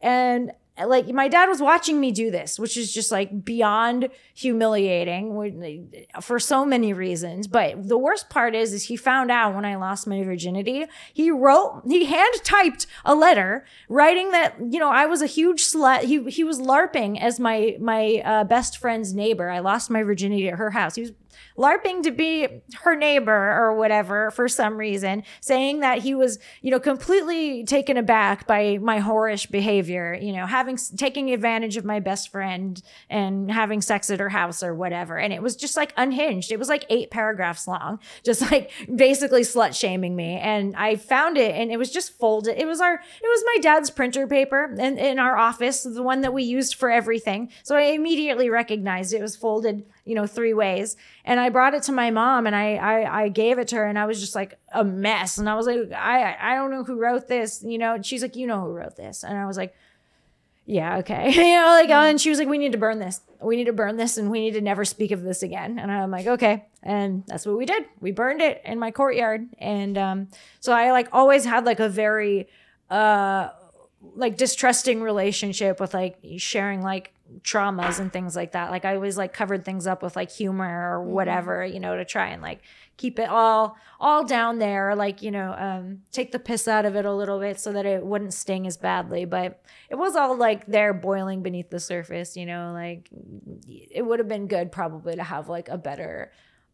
and 0.00 0.52
like 0.86 1.08
my 1.08 1.28
dad 1.28 1.46
was 1.46 1.60
watching 1.60 2.00
me 2.00 2.12
do 2.12 2.30
this 2.30 2.58
which 2.58 2.76
is 2.76 2.92
just 2.92 3.10
like 3.10 3.44
beyond 3.44 4.08
humiliating 4.34 5.92
for 6.20 6.38
so 6.38 6.64
many 6.64 6.92
reasons. 6.92 7.46
But 7.46 7.88
the 7.88 7.98
worst 7.98 8.30
part 8.30 8.54
is 8.54 8.72
is 8.72 8.84
he 8.84 8.96
found 8.96 9.30
out 9.30 9.54
when 9.54 9.64
i 9.64 9.76
lost 9.76 10.06
my 10.06 10.22
virginity 10.22 10.86
he 11.12 11.30
wrote 11.30 11.82
he 11.86 12.04
hand 12.04 12.34
typed 12.44 12.86
a 13.04 13.14
letter 13.14 13.64
writing 13.88 14.30
that 14.30 14.56
you 14.60 14.78
know 14.78 14.90
i 14.90 15.06
was 15.06 15.22
a 15.22 15.26
huge 15.26 15.62
slut. 15.64 16.02
He, 16.02 16.22
he 16.30 16.44
was 16.44 16.60
larping 16.60 17.20
as 17.20 17.38
my 17.40 17.76
my 17.80 18.22
uh, 18.24 18.44
best 18.44 18.78
friend's 18.78 19.14
neighbor. 19.14 19.50
I 19.50 19.60
lost 19.60 19.90
my 19.90 20.02
virginity 20.02 20.48
at 20.48 20.58
her 20.58 20.70
house. 20.70 20.94
He 20.94 21.02
was 21.02 21.12
LARPing 21.56 22.02
to 22.04 22.10
be 22.10 22.48
her 22.82 22.94
neighbor 22.94 23.32
or 23.32 23.74
whatever 23.74 24.30
for 24.30 24.48
some 24.48 24.76
reason, 24.76 25.24
saying 25.40 25.80
that 25.80 25.98
he 25.98 26.14
was, 26.14 26.38
you 26.62 26.70
know, 26.70 26.80
completely 26.80 27.64
taken 27.64 27.96
aback 27.96 28.46
by 28.46 28.78
my 28.80 29.00
whorish 29.00 29.50
behavior, 29.50 30.16
you 30.20 30.32
know, 30.32 30.46
having 30.46 30.78
taking 30.96 31.32
advantage 31.32 31.76
of 31.76 31.84
my 31.84 32.00
best 32.00 32.30
friend 32.30 32.82
and 33.10 33.50
having 33.50 33.80
sex 33.80 34.10
at 34.10 34.20
her 34.20 34.28
house 34.28 34.62
or 34.62 34.74
whatever. 34.74 35.18
And 35.18 35.32
it 35.32 35.42
was 35.42 35.56
just 35.56 35.76
like 35.76 35.92
unhinged. 35.96 36.52
It 36.52 36.58
was 36.58 36.68
like 36.68 36.84
eight 36.88 37.10
paragraphs 37.10 37.66
long, 37.66 37.98
just 38.24 38.42
like 38.50 38.70
basically 38.94 39.42
slut 39.42 39.78
shaming 39.78 40.14
me. 40.14 40.36
And 40.36 40.76
I 40.76 40.96
found 40.96 41.36
it 41.36 41.54
and 41.54 41.70
it 41.70 41.76
was 41.76 41.90
just 41.90 42.12
folded. 42.18 42.58
It 42.58 42.66
was 42.66 42.80
our, 42.80 42.94
it 42.94 43.00
was 43.22 43.44
my 43.46 43.58
dad's 43.60 43.90
printer 43.90 44.26
paper 44.26 44.74
in, 44.78 44.98
in 44.98 45.18
our 45.18 45.36
office, 45.36 45.82
the 45.82 46.02
one 46.02 46.20
that 46.22 46.32
we 46.32 46.42
used 46.42 46.74
for 46.74 46.90
everything. 46.90 47.50
So 47.62 47.76
I 47.76 47.82
immediately 47.82 48.50
recognized 48.50 49.12
it 49.12 49.22
was 49.22 49.36
folded 49.36 49.84
you 50.08 50.14
know, 50.14 50.26
three 50.26 50.54
ways. 50.54 50.96
And 51.26 51.38
I 51.38 51.50
brought 51.50 51.74
it 51.74 51.82
to 51.84 51.92
my 51.92 52.10
mom 52.10 52.46
and 52.46 52.56
I, 52.56 52.76
I, 52.76 53.24
I 53.24 53.28
gave 53.28 53.58
it 53.58 53.68
to 53.68 53.76
her 53.76 53.84
and 53.84 53.98
I 53.98 54.06
was 54.06 54.18
just 54.18 54.34
like 54.34 54.58
a 54.72 54.82
mess. 54.82 55.36
And 55.36 55.50
I 55.50 55.54
was 55.54 55.66
like, 55.66 55.92
I, 55.92 56.34
I 56.40 56.54
don't 56.54 56.70
know 56.70 56.82
who 56.82 56.96
wrote 56.96 57.28
this, 57.28 57.62
you 57.62 57.76
know, 57.76 57.94
and 57.94 58.06
she's 58.06 58.22
like, 58.22 58.34
you 58.34 58.46
know 58.46 58.62
who 58.62 58.72
wrote 58.72 58.96
this. 58.96 59.22
And 59.22 59.36
I 59.36 59.44
was 59.44 59.58
like, 59.58 59.74
yeah, 60.64 60.96
okay. 60.98 61.30
you 61.32 61.60
know, 61.60 61.66
like, 61.66 61.90
mm-hmm. 61.90 62.08
and 62.08 62.20
she 62.20 62.30
was 62.30 62.38
like, 62.38 62.48
we 62.48 62.56
need 62.56 62.72
to 62.72 62.78
burn 62.78 63.00
this. 63.00 63.20
We 63.42 63.56
need 63.56 63.66
to 63.66 63.74
burn 63.74 63.98
this 63.98 64.16
and 64.16 64.30
we 64.30 64.40
need 64.40 64.52
to 64.52 64.62
never 64.62 64.86
speak 64.86 65.10
of 65.10 65.22
this 65.22 65.42
again. 65.42 65.78
And 65.78 65.92
I'm 65.92 66.10
like, 66.10 66.26
okay. 66.26 66.64
And 66.82 67.22
that's 67.26 67.44
what 67.44 67.58
we 67.58 67.66
did. 67.66 67.84
We 68.00 68.10
burned 68.10 68.40
it 68.40 68.62
in 68.64 68.78
my 68.78 68.90
courtyard. 68.90 69.46
And 69.58 69.98
um, 69.98 70.28
so 70.60 70.72
I 70.72 70.90
like 70.90 71.08
always 71.12 71.44
had 71.44 71.66
like 71.66 71.80
a 71.80 71.88
very, 71.90 72.48
uh, 72.88 73.50
like 74.14 74.38
distrusting 74.38 75.02
relationship 75.02 75.80
with 75.80 75.92
like 75.92 76.16
sharing 76.38 76.80
like 76.80 77.12
traumas 77.42 78.00
and 78.00 78.12
things 78.12 78.34
like 78.34 78.52
that. 78.52 78.70
Like 78.70 78.84
I 78.84 78.94
always 78.94 79.18
like 79.18 79.32
covered 79.32 79.64
things 79.64 79.86
up 79.86 80.02
with 80.02 80.16
like 80.16 80.30
humor 80.30 80.94
or 80.94 81.00
mm-hmm. 81.00 81.12
whatever, 81.12 81.64
you 81.64 81.80
know, 81.80 81.96
to 81.96 82.04
try 82.04 82.28
and 82.28 82.42
like 82.42 82.60
keep 82.96 83.18
it 83.18 83.28
all 83.28 83.76
all 84.00 84.24
down 84.24 84.58
there, 84.58 84.94
like, 84.94 85.22
you 85.22 85.30
know, 85.30 85.54
um 85.58 86.02
take 86.10 86.32
the 86.32 86.38
piss 86.38 86.66
out 86.66 86.84
of 86.84 86.96
it 86.96 87.04
a 87.04 87.12
little 87.12 87.38
bit 87.38 87.60
so 87.60 87.72
that 87.72 87.86
it 87.86 88.04
wouldn't 88.04 88.34
sting 88.34 88.66
as 88.66 88.76
badly. 88.76 89.24
But 89.24 89.62
it 89.90 89.96
was 89.96 90.16
all 90.16 90.36
like 90.36 90.66
there 90.66 90.94
boiling 90.94 91.42
beneath 91.42 91.70
the 91.70 91.80
surface, 91.80 92.36
you 92.36 92.46
know, 92.46 92.72
like 92.72 93.08
it 93.68 94.04
would 94.04 94.18
have 94.18 94.28
been 94.28 94.46
good 94.46 94.72
probably 94.72 95.16
to 95.16 95.22
have 95.22 95.48
like 95.48 95.68
a 95.68 95.78
better 95.78 96.32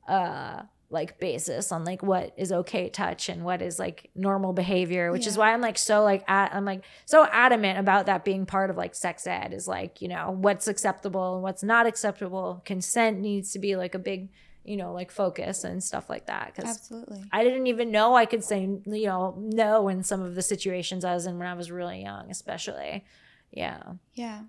uh 0.08 0.62
like 0.94 1.20
basis 1.20 1.70
on 1.70 1.84
like 1.84 2.02
what 2.02 2.32
is 2.38 2.50
okay 2.50 2.88
touch 2.88 3.28
and 3.28 3.44
what 3.44 3.60
is 3.60 3.78
like 3.78 4.08
normal 4.14 4.54
behavior 4.54 5.12
which 5.12 5.24
yeah. 5.24 5.28
is 5.28 5.36
why 5.36 5.52
i'm 5.52 5.60
like 5.60 5.76
so 5.76 6.02
like 6.02 6.24
at, 6.28 6.54
i'm 6.54 6.64
like 6.64 6.82
so 7.04 7.26
adamant 7.30 7.78
about 7.78 8.06
that 8.06 8.24
being 8.24 8.46
part 8.46 8.70
of 8.70 8.76
like 8.76 8.94
sex 8.94 9.26
ed 9.26 9.52
is 9.52 9.68
like 9.68 10.00
you 10.00 10.08
know 10.08 10.30
what's 10.30 10.68
acceptable 10.68 11.34
and 11.34 11.42
what's 11.42 11.62
not 11.62 11.86
acceptable. 11.86 12.62
Consent 12.64 13.20
needs 13.20 13.52
to 13.52 13.58
be 13.58 13.76
like 13.76 13.94
a 13.94 13.98
big 13.98 14.30
you 14.64 14.76
know 14.76 14.92
like 14.92 15.10
focus 15.10 15.64
and 15.64 15.82
stuff 15.82 16.08
like 16.08 16.26
that 16.26 16.52
because 16.54 16.70
absolutely. 16.70 17.22
I 17.32 17.44
didn't 17.44 17.66
even 17.66 17.90
know 17.90 18.14
i 18.14 18.24
could 18.24 18.42
say 18.42 18.62
you 18.62 19.06
know 19.06 19.34
no 19.38 19.88
in 19.88 20.02
some 20.02 20.22
of 20.22 20.34
the 20.34 20.42
situations 20.42 21.04
i 21.04 21.12
was 21.12 21.26
in 21.26 21.38
when 21.38 21.48
i 21.48 21.54
was 21.54 21.70
really 21.70 22.02
young 22.02 22.30
especially. 22.30 23.04
Yeah. 23.50 23.82
Yeah. 24.14 24.42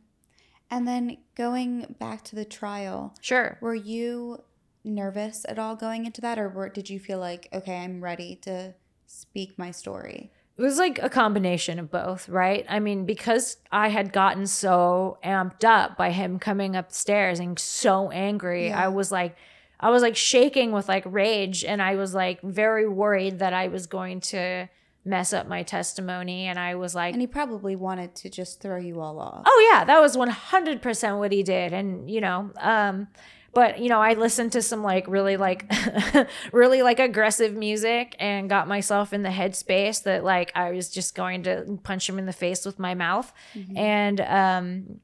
And 0.71 0.87
then 0.87 1.17
going 1.35 1.95
back 1.99 2.23
to 2.25 2.35
the 2.35 2.45
trial 2.45 3.13
sure. 3.21 3.57
were 3.61 3.75
you 3.75 4.43
nervous 4.85 5.45
at 5.47 5.59
all 5.59 5.75
going 5.75 6.05
into 6.05 6.21
that, 6.21 6.39
or 6.39 6.49
were, 6.49 6.69
did 6.69 6.89
you 6.89 6.99
feel 6.99 7.19
like, 7.19 7.49
okay, 7.51 7.77
I'm 7.77 8.03
ready 8.03 8.35
to 8.43 8.75
speak 9.05 9.57
my 9.57 9.71
story? 9.71 10.31
It 10.57 10.61
was 10.61 10.77
like 10.77 11.01
a 11.03 11.09
combination 11.09 11.79
of 11.79 11.91
both, 11.91 12.29
right? 12.29 12.65
I 12.69 12.79
mean, 12.79 13.05
because 13.05 13.57
I 13.71 13.89
had 13.89 14.13
gotten 14.13 14.47
so 14.47 15.17
amped 15.23 15.65
up 15.65 15.97
by 15.97 16.11
him 16.11 16.39
coming 16.39 16.75
upstairs 16.75 17.39
and 17.39 17.59
so 17.59 18.09
angry, 18.11 18.67
yeah. 18.67 18.85
I 18.85 18.87
was 18.87 19.11
like, 19.11 19.35
I 19.79 19.89
was 19.89 20.01
like 20.01 20.15
shaking 20.15 20.71
with 20.71 20.87
like 20.87 21.03
rage, 21.05 21.65
and 21.65 21.81
I 21.81 21.95
was 21.95 22.13
like 22.13 22.41
very 22.41 22.87
worried 22.87 23.39
that 23.39 23.51
I 23.51 23.67
was 23.67 23.87
going 23.87 24.21
to 24.21 24.69
mess 25.05 25.33
up 25.33 25.47
my 25.47 25.61
testimony 25.61 26.47
and 26.47 26.57
I 26.57 26.73
was 26.73 26.95
like 26.95 27.13
And 27.13 27.21
he 27.21 27.27
probably 27.27 27.75
wanted 27.75 28.15
to 28.15 28.29
just 28.29 28.59
throw 28.59 28.77
you 28.77 28.99
all 28.99 29.19
off. 29.19 29.43
Oh 29.45 29.69
yeah, 29.71 29.85
that 29.85 30.01
was 30.01 30.17
100% 30.17 31.19
what 31.19 31.31
he 31.31 31.43
did 31.43 31.73
and 31.73 32.09
you 32.09 32.21
know, 32.21 32.49
um 32.57 33.07
but 33.55 33.79
you 33.79 33.89
know 33.89 33.99
i 33.99 34.13
listened 34.13 34.51
to 34.51 34.61
some 34.61 34.83
like 34.83 35.07
really 35.07 35.37
like 35.37 35.65
really 36.51 36.83
like 36.83 36.99
aggressive 36.99 37.55
music 37.55 38.15
and 38.19 38.47
got 38.47 38.67
myself 38.67 39.13
in 39.13 39.23
the 39.23 39.29
headspace 39.29 40.03
that 40.03 40.23
like 40.23 40.51
i 40.53 40.69
was 40.69 40.89
just 40.89 41.15
going 41.15 41.41
to 41.41 41.79
punch 41.81 42.07
him 42.07 42.19
in 42.19 42.27
the 42.27 42.33
face 42.33 42.63
with 42.65 42.77
my 42.77 42.93
mouth 42.93 43.33
mm-hmm. 43.55 43.75
and 43.75 44.21
um 44.21 44.99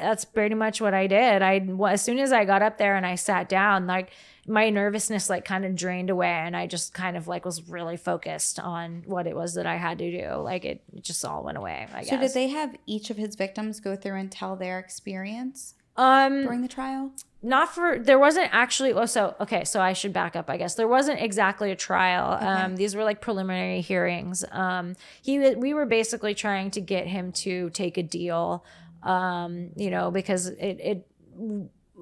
that's 0.00 0.24
pretty 0.24 0.54
much 0.54 0.80
what 0.80 0.94
i 0.94 1.06
did 1.06 1.42
i 1.42 1.60
as 1.90 2.00
soon 2.00 2.18
as 2.18 2.32
i 2.32 2.46
got 2.46 2.62
up 2.62 2.78
there 2.78 2.96
and 2.96 3.04
i 3.04 3.14
sat 3.14 3.50
down 3.50 3.86
like 3.86 4.10
my 4.46 4.70
nervousness 4.70 5.28
like 5.28 5.44
kind 5.44 5.64
of 5.64 5.74
drained 5.74 6.10
away 6.10 6.30
and 6.30 6.56
i 6.56 6.66
just 6.66 6.94
kind 6.94 7.16
of 7.16 7.28
like 7.28 7.44
was 7.44 7.68
really 7.68 7.96
focused 7.96 8.58
on 8.58 9.02
what 9.06 9.26
it 9.26 9.36
was 9.36 9.54
that 9.54 9.66
i 9.66 9.76
had 9.76 9.98
to 9.98 10.10
do 10.10 10.34
like 10.36 10.64
it, 10.64 10.82
it 10.96 11.02
just 11.02 11.24
all 11.24 11.42
went 11.44 11.58
away 11.58 11.86
I 11.94 12.02
so 12.02 12.10
guess. 12.10 12.32
did 12.32 12.34
they 12.34 12.48
have 12.48 12.76
each 12.86 13.10
of 13.10 13.16
his 13.16 13.34
victims 13.36 13.78
go 13.78 13.94
through 13.94 14.16
and 14.16 14.32
tell 14.32 14.56
their 14.56 14.78
experience 14.78 15.74
um 15.96 16.42
during 16.42 16.62
the 16.62 16.68
trial 16.68 17.12
not 17.42 17.74
for 17.74 17.98
there 17.98 18.18
wasn't 18.18 18.48
actually 18.52 18.92
oh 18.92 19.04
so 19.04 19.34
okay 19.40 19.64
so 19.64 19.80
i 19.80 19.92
should 19.92 20.12
back 20.12 20.36
up 20.36 20.48
i 20.48 20.56
guess. 20.56 20.74
There 20.74 20.88
wasn't 20.88 21.20
exactly 21.20 21.70
a 21.70 21.76
trial. 21.76 22.34
Okay. 22.34 22.46
um 22.46 22.76
these 22.76 22.94
were 22.94 23.04
like 23.04 23.20
preliminary 23.20 23.80
hearings. 23.80 24.44
Um 24.52 24.94
he 25.22 25.54
we 25.56 25.74
were 25.74 25.86
basically 25.86 26.34
trying 26.34 26.70
to 26.72 26.80
get 26.80 27.06
him 27.06 27.32
to 27.32 27.70
take 27.70 27.98
a 27.98 28.02
deal 28.02 28.64
um 29.02 29.70
you 29.76 29.90
know 29.90 30.10
because 30.10 30.46
it 30.46 30.78
it 30.80 31.08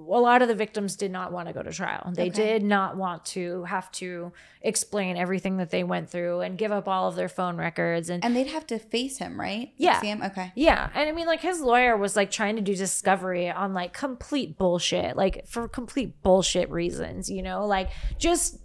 a 0.08 0.20
lot 0.20 0.42
of 0.42 0.48
the 0.48 0.54
victims 0.54 0.96
did 0.96 1.10
not 1.10 1.32
want 1.32 1.48
to 1.48 1.54
go 1.54 1.62
to 1.62 1.72
trial. 1.72 2.12
They 2.14 2.28
okay. 2.28 2.30
did 2.30 2.62
not 2.62 2.96
want 2.96 3.24
to 3.26 3.64
have 3.64 3.90
to 3.92 4.32
explain 4.62 5.16
everything 5.16 5.56
that 5.58 5.70
they 5.70 5.84
went 5.84 6.10
through 6.10 6.40
and 6.40 6.58
give 6.58 6.72
up 6.72 6.88
all 6.88 7.08
of 7.08 7.16
their 7.16 7.28
phone 7.28 7.56
records 7.56 8.10
and 8.10 8.24
and 8.24 8.36
they'd 8.36 8.48
have 8.48 8.66
to 8.68 8.78
face 8.78 9.18
him, 9.18 9.38
right? 9.38 9.72
Yeah. 9.76 10.00
See 10.00 10.08
him? 10.08 10.22
Okay. 10.22 10.52
Yeah, 10.54 10.90
and 10.94 11.08
I 11.08 11.12
mean, 11.12 11.26
like 11.26 11.40
his 11.40 11.60
lawyer 11.60 11.96
was 11.96 12.16
like 12.16 12.30
trying 12.30 12.56
to 12.56 12.62
do 12.62 12.74
discovery 12.74 13.50
on 13.50 13.74
like 13.74 13.92
complete 13.92 14.58
bullshit, 14.58 15.16
like 15.16 15.46
for 15.46 15.68
complete 15.68 16.22
bullshit 16.22 16.70
reasons, 16.70 17.30
you 17.30 17.42
know, 17.42 17.66
like 17.66 17.90
just 18.18 18.58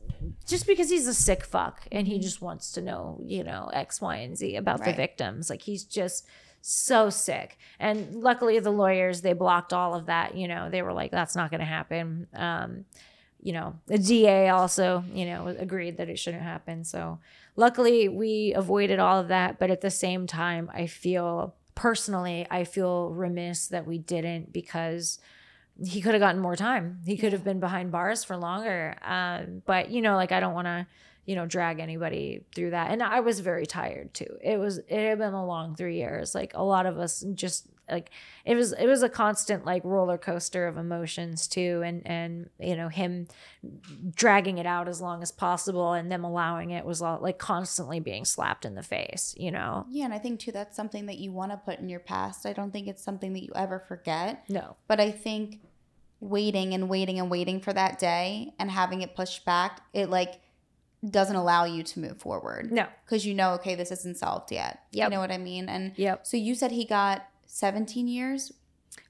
just 0.47 0.67
because 0.67 0.89
he's 0.89 1.07
a 1.07 1.13
sick 1.13 1.43
fuck 1.43 1.87
and 1.91 2.07
he 2.07 2.15
mm-hmm. 2.15 2.23
just 2.23 2.41
wants 2.41 2.71
to 2.73 2.81
know, 2.81 3.19
you 3.23 3.43
know, 3.43 3.69
X, 3.73 4.01
Y, 4.01 4.17
and 4.17 4.37
Z 4.37 4.55
about 4.55 4.79
right. 4.79 4.91
the 4.91 4.93
victims. 4.93 5.49
Like 5.49 5.61
he's 5.61 5.83
just 5.83 6.25
so 6.67 7.11
sick. 7.11 7.59
And 7.79 8.15
luckily, 8.15 8.57
the 8.57 8.71
lawyers 8.71 9.21
they 9.21 9.33
blocked 9.33 9.71
all 9.71 9.93
of 9.93 10.07
that. 10.07 10.35
You 10.35 10.47
know, 10.47 10.69
they 10.69 10.81
were 10.81 10.93
like, 10.93 11.11
"That's 11.11 11.35
not 11.35 11.51
going 11.51 11.59
to 11.59 11.65
happen." 11.65 12.27
Um, 12.33 12.85
you 13.39 13.53
know, 13.53 13.75
the 13.85 13.99
DA 13.99 14.49
also, 14.49 15.03
you 15.13 15.25
know, 15.25 15.47
agreed 15.47 15.97
that 15.97 16.09
it 16.09 16.17
shouldn't 16.17 16.41
happen. 16.41 16.83
So 16.83 17.19
luckily, 17.55 18.09
we 18.09 18.53
avoided 18.55 18.97
all 18.97 19.19
of 19.19 19.27
that. 19.27 19.59
But 19.59 19.69
at 19.69 19.81
the 19.81 19.91
same 19.91 20.25
time, 20.25 20.71
I 20.73 20.87
feel 20.87 21.53
personally, 21.75 22.47
I 22.49 22.63
feel 22.63 23.11
remiss 23.11 23.67
that 23.67 23.85
we 23.85 23.99
didn't 23.99 24.51
because 24.51 25.19
he 25.83 26.01
could 26.01 26.15
have 26.15 26.21
gotten 26.21 26.41
more 26.41 26.55
time. 26.55 27.01
He 27.05 27.17
could 27.17 27.33
have 27.33 27.43
been 27.43 27.59
behind 27.59 27.91
bars 27.91 28.23
for 28.23 28.37
longer. 28.37 28.95
Um, 29.03 29.61
but 29.67 29.91
you 29.91 30.01
know, 30.01 30.15
like 30.15 30.31
I 30.31 30.39
don't 30.39 30.55
want 30.55 30.65
to 30.65 30.87
you 31.25 31.35
know, 31.35 31.45
drag 31.45 31.79
anybody 31.79 32.45
through 32.53 32.71
that. 32.71 32.91
And 32.91 33.01
I 33.01 33.19
was 33.19 33.39
very 33.39 33.65
tired 33.65 34.13
too. 34.13 34.37
It 34.43 34.59
was 34.59 34.77
it 34.77 35.09
had 35.09 35.17
been 35.17 35.33
a 35.33 35.45
long 35.45 35.75
three 35.75 35.97
years. 35.97 36.35
Like 36.35 36.51
a 36.53 36.63
lot 36.63 36.85
of 36.85 36.97
us 36.97 37.25
just 37.33 37.67
like 37.89 38.09
it 38.45 38.55
was 38.55 38.73
it 38.73 38.87
was 38.87 39.03
a 39.03 39.09
constant 39.09 39.65
like 39.65 39.83
roller 39.83 40.17
coaster 40.17 40.67
of 40.67 40.77
emotions 40.77 41.47
too 41.47 41.81
and 41.85 42.01
and 42.05 42.49
you 42.59 42.75
know 42.75 42.89
him 42.89 43.27
dragging 44.15 44.57
it 44.57 44.65
out 44.65 44.87
as 44.87 45.01
long 45.01 45.21
as 45.21 45.31
possible 45.31 45.93
and 45.93 46.11
them 46.11 46.23
allowing 46.23 46.71
it 46.71 46.85
was 46.85 47.01
all, 47.01 47.19
like 47.21 47.37
constantly 47.37 47.99
being 47.99 48.25
slapped 48.25 48.65
in 48.65 48.75
the 48.75 48.83
face 48.83 49.35
you 49.37 49.51
know 49.51 49.85
Yeah, 49.89 50.05
and 50.05 50.13
I 50.13 50.19
think 50.19 50.39
too 50.39 50.51
that's 50.51 50.75
something 50.75 51.05
that 51.07 51.17
you 51.17 51.31
want 51.31 51.51
to 51.51 51.57
put 51.57 51.79
in 51.79 51.89
your 51.89 51.99
past. 51.99 52.45
I 52.45 52.53
don't 52.53 52.71
think 52.71 52.87
it's 52.87 53.03
something 53.03 53.33
that 53.33 53.43
you 53.43 53.51
ever 53.55 53.79
forget. 53.79 54.43
no 54.49 54.75
But 54.87 54.99
I 54.99 55.11
think 55.11 55.59
waiting 56.19 56.73
and 56.73 56.89
waiting 56.89 57.19
and 57.19 57.29
waiting 57.29 57.59
for 57.59 57.73
that 57.73 57.99
day 57.99 58.53
and 58.57 58.71
having 58.71 59.01
it 59.01 59.15
pushed 59.15 59.45
back, 59.45 59.81
it 59.93 60.09
like 60.09 60.41
doesn't 61.09 61.35
allow 61.35 61.65
you 61.65 61.83
to 61.83 61.99
move 61.99 62.17
forward. 62.17 62.71
no 62.71 62.87
Because 63.05 63.25
you 63.25 63.33
know, 63.33 63.51
okay, 63.53 63.75
this 63.75 63.91
isn't 63.91 64.17
solved 64.17 64.51
yet. 64.51 64.79
Yep. 64.91 65.05
You 65.09 65.15
know 65.15 65.19
what 65.21 65.31
I 65.31 65.37
mean? 65.37 65.69
And 65.69 65.93
yep 65.97 66.25
so 66.25 66.37
you 66.37 66.55
said 66.55 66.71
he 66.71 66.85
got 66.85 67.27
17 67.47 68.07
years 68.07 68.51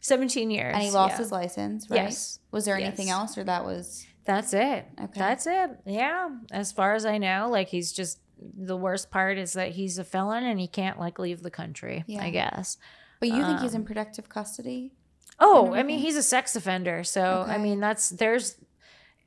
17 0.01 0.49
years 0.51 0.73
and 0.73 0.83
he 0.83 0.91
lost 0.91 1.13
yeah. 1.13 1.17
his 1.17 1.31
license, 1.31 1.89
right? 1.89 2.03
yes 2.03 2.39
Was 2.51 2.65
there 2.65 2.75
anything 2.75 3.07
Yes. 3.07 3.15
else 3.15 3.37
or 3.37 3.43
that 3.45 3.65
was 3.65 4.05
that's 4.25 4.53
it 4.53 4.85
okay? 4.99 5.19
That's 5.19 5.45
it. 5.45 5.69
Yeah. 5.85 6.29
As 6.51 6.71
far 6.71 6.95
as 6.95 7.05
I 7.05 7.19
know, 7.19 7.47
like 7.51 7.67
he's 7.69 7.91
just 7.91 8.19
the 8.39 8.75
worst 8.75 9.11
part 9.11 9.37
is 9.37 9.53
that 9.53 9.71
he's 9.71 9.97
a 9.99 10.03
felon 10.03 10.43
and 10.43 10.59
he 10.59 10.67
can't 10.67 10.99
like 10.99 11.19
leave 11.19 11.41
the 11.43 11.51
country, 11.51 12.03
Yeah. 12.07 12.23
I 12.23 12.31
guess. 12.31 12.77
but 13.19 13.29
you 13.29 13.43
think 13.45 13.59
he's 13.61 13.73
in 13.75 13.81
um, 13.81 13.85
protective 13.85 14.27
custody? 14.27 14.91
Oh, 15.39 15.73
I 15.73 15.83
mean, 15.83 15.99
he's 15.99 16.15
a 16.15 16.23
sex 16.23 16.55
offender. 16.55 17.03
So, 17.03 17.45
I 17.47 17.57
mean, 17.57 17.79
that's 17.79 18.09
there's 18.09 18.55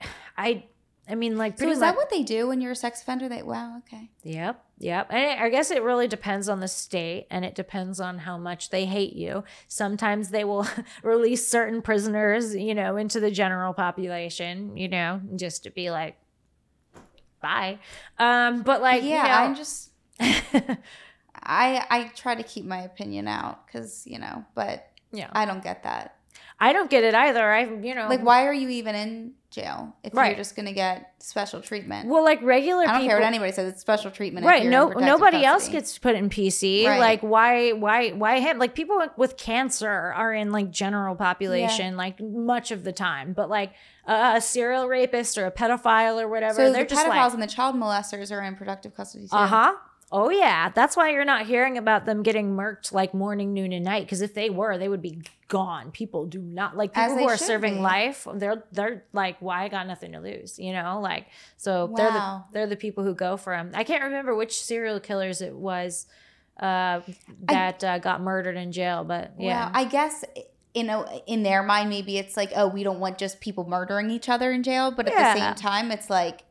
I 0.36 0.64
I 1.08 1.14
mean, 1.14 1.38
like 1.38 1.58
So 1.58 1.68
is 1.68 1.78
much 1.78 1.88
that 1.88 1.96
what 1.96 2.10
they 2.10 2.22
do 2.22 2.48
when 2.48 2.60
you're 2.60 2.72
a 2.72 2.76
sex 2.76 3.02
offender? 3.02 3.28
They 3.28 3.42
wow, 3.42 3.78
okay. 3.78 4.10
Yep, 4.24 4.64
yep. 4.78 5.06
And 5.10 5.40
I 5.40 5.48
guess 5.48 5.70
it 5.70 5.82
really 5.82 6.06
depends 6.06 6.48
on 6.48 6.60
the 6.60 6.68
state 6.68 7.26
and 7.30 7.44
it 7.44 7.54
depends 7.54 8.00
on 8.00 8.18
how 8.18 8.36
much 8.36 8.70
they 8.70 8.84
hate 8.84 9.14
you. 9.14 9.44
Sometimes 9.68 10.30
they 10.30 10.44
will 10.44 10.66
release 11.02 11.46
certain 11.48 11.82
prisoners, 11.82 12.54
you 12.54 12.74
know, 12.74 12.96
into 12.96 13.20
the 13.20 13.30
general 13.30 13.72
population, 13.72 14.76
you 14.76 14.88
know, 14.88 15.20
just 15.36 15.64
to 15.64 15.70
be 15.70 15.90
like, 15.90 16.16
bye. 17.40 17.78
Um, 18.18 18.62
but 18.62 18.82
like, 18.82 19.02
yeah, 19.02 19.24
you 19.24 19.48
I'm 19.48 19.54
just 19.54 19.90
I 20.20 21.86
I 21.88 22.10
try 22.14 22.34
to 22.34 22.42
keep 22.42 22.64
my 22.64 22.82
opinion 22.82 23.28
out 23.28 23.66
because 23.66 24.06
you 24.06 24.18
know, 24.18 24.44
but 24.54 24.86
yeah. 25.12 25.30
I 25.32 25.46
don't 25.46 25.62
get 25.62 25.84
that. 25.84 26.16
I 26.60 26.72
don't 26.72 26.90
get 26.90 27.04
it 27.04 27.14
either. 27.14 27.50
I, 27.50 27.64
you 27.64 27.94
know, 27.94 28.08
Like, 28.08 28.22
why 28.24 28.46
are 28.46 28.52
you 28.52 28.68
even 28.68 28.94
in 28.96 29.32
jail 29.50 29.94
if 30.02 30.12
Right. 30.14 30.28
you're 30.28 30.36
just 30.36 30.56
gonna 30.56 30.72
get 30.72 31.12
special 31.20 31.60
treatment? 31.62 32.08
well, 32.08 32.24
like 32.24 32.42
regular 32.42 32.82
I 32.82 32.86
don't 32.86 32.94
people. 32.96 33.08
care 33.08 33.16
what 33.18 33.26
anybody 33.26 33.52
says. 33.52 33.72
It's 33.72 33.80
special 33.80 34.10
treatment. 34.10 34.44
Right. 34.44 34.66
No, 34.66 34.88
nobody 34.88 35.44
else 35.44 35.68
gets 35.68 35.96
put 35.98 36.16
in 36.16 36.28
PC. 36.28 36.84
Right. 36.86 36.98
Like, 36.98 37.20
why, 37.22 37.70
why, 37.72 38.10
why 38.10 38.40
him? 38.40 38.58
Like, 38.58 38.74
people 38.74 39.00
with 39.16 39.36
cancer 39.36 39.88
are 39.88 40.34
in 40.34 40.50
like 40.50 40.70
general 40.70 41.14
population, 41.14 41.96
like 41.96 42.20
much 42.20 42.70
of 42.72 42.82
the 42.84 42.92
time. 42.92 43.32
But 43.34 43.48
like 43.48 43.72
a, 44.06 44.32
a 44.36 44.40
serial 44.40 44.88
rapist 44.88 45.38
or 45.38 45.46
a 45.46 45.52
pedophile 45.52 46.20
or 46.20 46.26
whatever, 46.28 46.54
So 46.56 46.72
they're 46.72 46.82
the 46.84 46.90
just 46.90 47.06
pedophiles 47.06 47.10
like, 47.10 47.34
and 47.34 47.42
the 47.42 47.46
child 47.46 47.76
molesters 47.76 48.32
are 48.32 48.42
in 48.42 48.56
productive 48.56 48.94
custody 48.96 49.28
uh 49.30 49.46
huh. 49.46 49.72
Oh 50.10 50.30
yeah, 50.30 50.70
that's 50.70 50.96
why 50.96 51.10
you're 51.10 51.24
not 51.24 51.46
hearing 51.46 51.76
about 51.76 52.06
them 52.06 52.22
getting 52.22 52.56
murked 52.56 52.92
like 52.92 53.12
morning, 53.12 53.52
noon, 53.52 53.72
and 53.72 53.84
night. 53.84 54.04
Because 54.04 54.22
if 54.22 54.32
they 54.32 54.48
were, 54.48 54.78
they 54.78 54.88
would 54.88 55.02
be 55.02 55.22
gone. 55.48 55.90
People 55.90 56.26
do 56.26 56.40
not 56.40 56.76
like 56.76 56.94
people 56.94 57.18
who 57.18 57.28
are 57.28 57.36
serving 57.36 57.74
be. 57.74 57.80
life. 57.80 58.26
They're 58.34 58.64
they're 58.72 59.04
like, 59.12 59.36
why 59.40 59.64
I 59.64 59.68
got 59.68 59.86
nothing 59.86 60.12
to 60.12 60.20
lose, 60.20 60.58
you 60.58 60.72
know? 60.72 61.00
Like 61.00 61.26
so 61.56 61.92
they're 61.94 62.10
the 62.10 62.42
they're 62.52 62.66
the 62.66 62.76
people 62.76 63.04
who 63.04 63.14
go 63.14 63.36
for 63.36 63.54
them. 63.54 63.72
I 63.74 63.84
can't 63.84 64.04
remember 64.04 64.34
which 64.34 64.62
serial 64.62 64.98
killers 65.00 65.42
it 65.42 65.54
was 65.54 66.06
uh, 66.58 67.00
that 67.42 67.84
uh, 67.84 67.98
got 67.98 68.20
murdered 68.20 68.56
in 68.56 68.72
jail, 68.72 69.04
but 69.04 69.32
yeah, 69.38 69.66
Wow. 69.66 69.72
I 69.74 69.84
guess 69.84 70.24
in 70.74 70.90
a, 70.90 71.04
in 71.26 71.42
their 71.42 71.62
mind, 71.62 71.88
maybe 71.90 72.18
it's 72.18 72.36
like, 72.36 72.52
oh, 72.54 72.68
we 72.68 72.82
don't 72.82 73.00
want 73.00 73.18
just 73.18 73.40
people 73.40 73.68
murdering 73.68 74.10
each 74.10 74.28
other 74.28 74.52
in 74.52 74.62
jail, 74.62 74.90
but 74.90 75.06
at 75.08 75.14
the 75.14 75.40
same 75.40 75.54
time, 75.54 75.90
it's 75.90 76.10
like, 76.10 76.42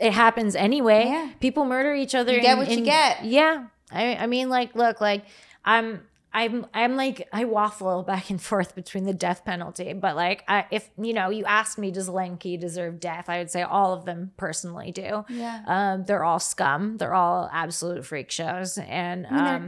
it 0.00 0.12
happens 0.12 0.56
anyway. 0.56 1.04
Yeah. 1.06 1.30
People 1.40 1.64
murder 1.64 1.94
each 1.94 2.14
other. 2.14 2.32
You 2.34 2.40
get 2.40 2.56
what 2.58 2.70
you 2.70 2.80
get. 2.84 3.24
Yeah. 3.24 3.66
I 3.92 4.16
I 4.16 4.26
mean 4.26 4.48
like 4.48 4.74
look, 4.74 5.00
like 5.00 5.24
I'm 5.64 6.00
I'm 6.32 6.64
I'm 6.72 6.94
like 6.96 7.28
I 7.32 7.44
waffle 7.44 8.02
back 8.04 8.30
and 8.30 8.40
forth 8.40 8.74
between 8.76 9.04
the 9.04 9.12
death 9.12 9.44
penalty, 9.44 9.92
but 9.92 10.14
like 10.16 10.44
I 10.48 10.64
if 10.70 10.88
you 10.96 11.12
know, 11.12 11.28
you 11.30 11.44
asked 11.44 11.76
me 11.76 11.90
does 11.90 12.08
Leng 12.08 12.38
Ky 12.40 12.56
deserve 12.56 13.00
death, 13.00 13.28
I 13.28 13.38
would 13.38 13.50
say 13.50 13.62
all 13.62 13.92
of 13.92 14.04
them 14.04 14.30
personally 14.36 14.90
do. 14.92 15.24
yeah. 15.28 15.62
Um 15.66 16.04
they're 16.04 16.24
all 16.24 16.38
scum. 16.40 16.96
They're 16.98 17.14
all 17.14 17.50
absolute 17.52 18.06
freak 18.06 18.30
shows 18.30 18.78
and 18.78 19.26
I 19.26 19.30
mean, 19.30 19.44
um 19.46 19.66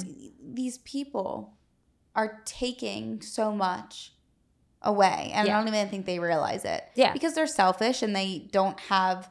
these 0.54 0.78
people 0.78 1.54
are 2.14 2.40
taking 2.44 3.20
so 3.22 3.52
much 3.52 4.12
away, 4.82 5.30
and 5.34 5.46
Yeah. 5.48 5.56
I 5.56 5.60
don't 5.64 5.68
even 5.74 5.88
think 5.88 6.06
they 6.06 6.18
realize 6.18 6.64
it. 6.64 6.84
Yeah. 6.94 7.12
because 7.12 7.34
they're 7.34 7.46
selfish 7.46 8.02
and 8.02 8.14
they 8.14 8.48
don't 8.52 8.78
have. 8.80 9.30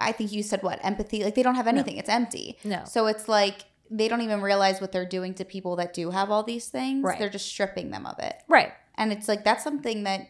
I 0.00 0.12
think 0.12 0.32
you 0.32 0.42
said 0.42 0.62
what 0.62 0.80
empathy. 0.84 1.22
Like 1.22 1.34
they 1.34 1.42
don't 1.42 1.56
have 1.56 1.66
anything. 1.68 1.96
It's 1.98 2.08
empty. 2.08 2.58
no. 2.64 2.82
So 2.86 3.06
it's 3.06 3.28
like 3.28 3.66
they 3.90 4.08
don't 4.08 4.20
even 4.22 4.40
realize 4.40 4.80
what 4.80 4.92
they're 4.92 5.04
doing 5.08 5.34
to 5.34 5.44
people 5.44 5.76
that 5.76 5.92
do 5.92 6.10
have 6.10 6.30
all 6.30 6.42
these 6.42 6.68
things. 6.68 7.02
Right. 7.04 7.18
They're 7.18 7.28
just 7.28 7.46
stripping 7.46 7.90
them 7.90 8.06
of 8.06 8.18
it, 8.18 8.42
Right. 8.48 8.72
and 8.96 9.12
it's 9.12 9.28
like 9.28 9.44
that's 9.44 9.64
something 9.64 10.04
that 10.04 10.28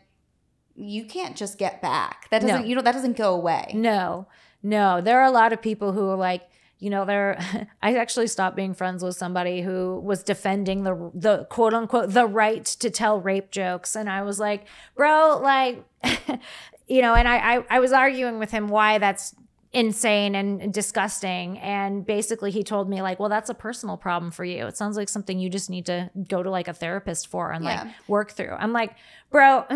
you 0.77 1.05
can't 1.05 1.37
just 1.37 1.59
get 1.59 1.83
back. 1.83 2.29
That 2.31 2.41
doesn't. 2.43 2.67
You 2.67 2.75
know 2.77 2.83
that 2.83 2.93
doesn't 2.93 3.17
go 3.17 3.35
away. 3.35 3.73
No, 3.75 4.27
no. 4.63 5.01
There 5.01 5.21
are 5.21 5.25
a 5.27 5.31
lot 5.31 5.53
of 5.53 5.61
people 5.61 5.93
who 5.93 6.09
are 6.09 6.17
like, 6.17 6.49
you 6.79 6.89
know, 6.89 7.05
they're. 7.05 7.39
I 7.83 7.97
actually 7.97 8.29
stopped 8.29 8.57
being 8.57 8.73
friends 8.73 9.03
with 9.05 9.15
somebody 9.17 9.61
who 9.61 10.01
was 10.03 10.23
defending 10.23 10.85
the 10.85 11.11
the 11.13 11.45
quote 11.51 11.75
unquote 11.75 12.15
the 12.15 12.27
right 12.27 12.65
to 12.65 12.89
tell 12.89 13.21
rape 13.21 13.51
jokes, 13.51 13.95
and 13.95 14.09
I 14.09 14.23
was 14.23 14.41
like, 14.41 14.65
bro, 14.95 15.39
like, 15.43 15.85
you 16.89 17.03
know, 17.03 17.15
and 17.15 17.29
I 17.29 17.57
I, 17.57 17.65
I 17.69 17.81
was 17.81 17.93
arguing 17.93 18.39
with 18.39 18.51
him 18.51 18.69
why 18.69 18.97
that's 18.99 19.35
insane 19.73 20.35
and 20.35 20.73
disgusting. 20.75 21.59
And 21.59 22.05
basically 22.05 22.51
he 22.51 22.65
told 22.65 22.89
me 22.89 23.03
like 23.03 23.21
well 23.21 23.29
that's 23.29 23.51
a 23.51 23.55
personal 23.55 23.97
problem 23.97 24.33
for 24.33 24.45
you. 24.45 24.67
It 24.67 24.77
sounds 24.77 24.97
like 24.97 25.09
something 25.09 25.39
you 25.39 25.49
just 25.49 25.71
need 25.71 25.87
to 25.87 26.11
go 26.29 26.43
to 26.43 26.51
like 26.51 26.67
a 26.69 26.73
therapist 26.75 27.29
for 27.29 27.53
and 27.53 27.65
Yeah. 27.65 27.83
like 27.85 27.93
work 28.09 28.33
through. 28.33 28.55
I'm 28.59 28.73
like 28.73 28.95
bro 29.31 29.65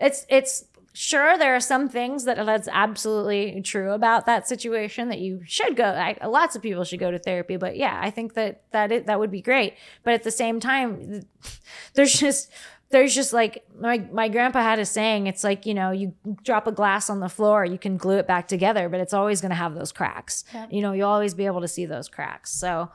it's 0.00 0.26
it's 0.28 0.64
sure 0.96 1.36
there 1.38 1.56
are 1.56 1.60
some 1.60 1.88
things 1.88 2.24
that 2.24 2.36
that's 2.46 2.68
absolutely 2.70 3.60
true 3.62 3.90
about 3.92 4.26
that 4.26 4.46
situation 4.46 5.08
that 5.08 5.18
you 5.18 5.40
should 5.44 5.74
go 5.74 5.84
I, 5.84 6.16
lots 6.26 6.54
of 6.54 6.62
people 6.62 6.84
should 6.84 7.00
go 7.00 7.10
to 7.10 7.18
therapy. 7.18 7.56
But 7.56 7.76
yeah 7.76 7.98
i 8.02 8.10
think 8.10 8.34
that 8.34 8.62
that 8.72 8.92
it, 8.92 9.06
that 9.06 9.18
would 9.18 9.30
be 9.30 9.40
great. 9.40 9.74
But 10.02 10.14
at 10.14 10.22
the 10.22 10.30
same 10.30 10.60
time 10.60 11.22
there's 11.94 12.12
just 12.12 12.50
there's 12.94 13.14
just 13.14 13.32
like 13.32 13.64
my 13.78 13.98
my 14.12 14.28
grandpa 14.28 14.62
had 14.62 14.78
a 14.78 14.86
saying 14.86 15.26
it's 15.26 15.44
like 15.44 15.66
you 15.66 15.74
know 15.74 15.90
you 15.90 16.14
drop 16.42 16.66
a 16.66 16.72
glass 16.72 17.10
on 17.10 17.20
the 17.20 17.28
floor 17.28 17.64
you 17.64 17.78
can 17.78 17.96
glue 17.96 18.16
it 18.18 18.26
back 18.26 18.48
together 18.48 18.88
but 18.88 19.00
it's 19.00 19.12
always 19.12 19.40
going 19.42 19.50
to 19.50 19.56
have 19.64 19.74
those 19.74 19.92
cracks 19.92 20.44
Yep. 20.54 20.72
you 20.72 20.80
know 20.80 20.92
you'll 20.92 21.08
always 21.10 21.34
be 21.34 21.46
able 21.46 21.60
to 21.60 21.68
see 21.68 21.84
those 21.86 22.08
cracks 22.08 22.50
so 22.52 22.90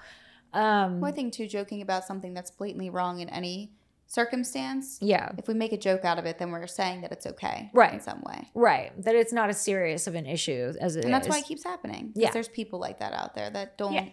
um 0.54 1.00
Well, 1.02 1.12
I 1.12 1.14
think 1.14 1.34
too, 1.34 1.48
joking 1.48 1.82
about 1.82 2.06
something 2.06 2.34
that's 2.34 2.50
blatantly 2.52 2.90
wrong 2.90 3.20
in 3.20 3.30
any 3.30 3.72
circumstance. 4.08 4.98
yeah 5.02 5.32
If 5.38 5.48
we 5.48 5.54
make 5.54 5.72
a 5.72 5.78
joke 5.78 6.04
out 6.04 6.18
of 6.18 6.26
it, 6.26 6.40
then 6.40 6.50
we're 6.52 6.66
saying 6.68 7.02
that 7.02 7.12
it's 7.12 7.28
okay, 7.28 7.70
Right. 7.74 7.94
in 7.94 8.00
some 8.00 8.22
way. 8.24 8.50
right 8.56 8.92
that 9.04 9.16
it's 9.16 9.32
not 9.34 9.50
as 9.50 9.62
serious 9.62 10.08
of 10.08 10.16
an 10.16 10.26
issue 10.26 10.74
as 10.82 10.96
it 10.96 11.06
and 11.06 11.14
that's 11.14 11.28
is. 11.28 11.32
why 11.32 11.40
it 11.40 11.46
keeps 11.46 11.64
happening. 11.64 12.12
Yeah. 12.16 12.32
There's 12.32 12.48
people 12.48 12.80
like 12.80 13.00
that 13.00 13.14
out 13.14 13.36
there 13.36 13.50
that 13.52 13.78
don't 13.78 13.94
Yeah. 13.94 14.06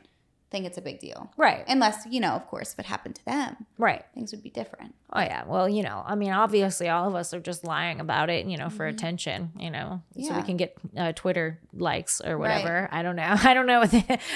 Think 0.50 0.64
it's 0.66 0.78
a 0.78 0.82
big 0.82 1.00
deal. 1.00 1.30
right 1.36 1.64
Unless, 1.66 2.06
you 2.08 2.20
know, 2.20 2.30
of 2.32 2.46
course, 2.46 2.72
if 2.72 2.78
it 2.78 2.86
happened 2.86 3.16
to 3.16 3.24
them, 3.24 3.66
right 3.78 4.04
things 4.14 4.30
would 4.32 4.42
be 4.42 4.50
different. 4.50 4.94
Oh 5.12 5.20
yeah. 5.20 5.44
Well, 5.44 5.68
you 5.68 5.82
know, 5.82 6.02
I 6.06 6.14
mean, 6.14 6.30
obviously, 6.32 6.88
all 6.88 7.08
of 7.08 7.14
us 7.14 7.32
are 7.34 7.40
just 7.40 7.64
lying 7.64 8.00
about 8.00 8.30
it, 8.30 8.46
you 8.46 8.56
know, 8.56 8.68
for 8.70 8.86
Mhm. 8.86 8.90
attention, 8.94 9.52
you 9.58 9.70
know, 9.70 10.02
so 10.22 10.34
we 10.36 10.42
can 10.42 10.56
get 10.56 10.76
uh, 10.96 11.12
Twitter 11.12 11.58
likes 11.72 12.20
or 12.20 12.38
whatever. 12.38 12.88
I 12.92 13.02
don't 13.02 13.16
know. 13.16 13.34
I 13.42 13.54
don't 13.54 13.66
know. 13.66 13.82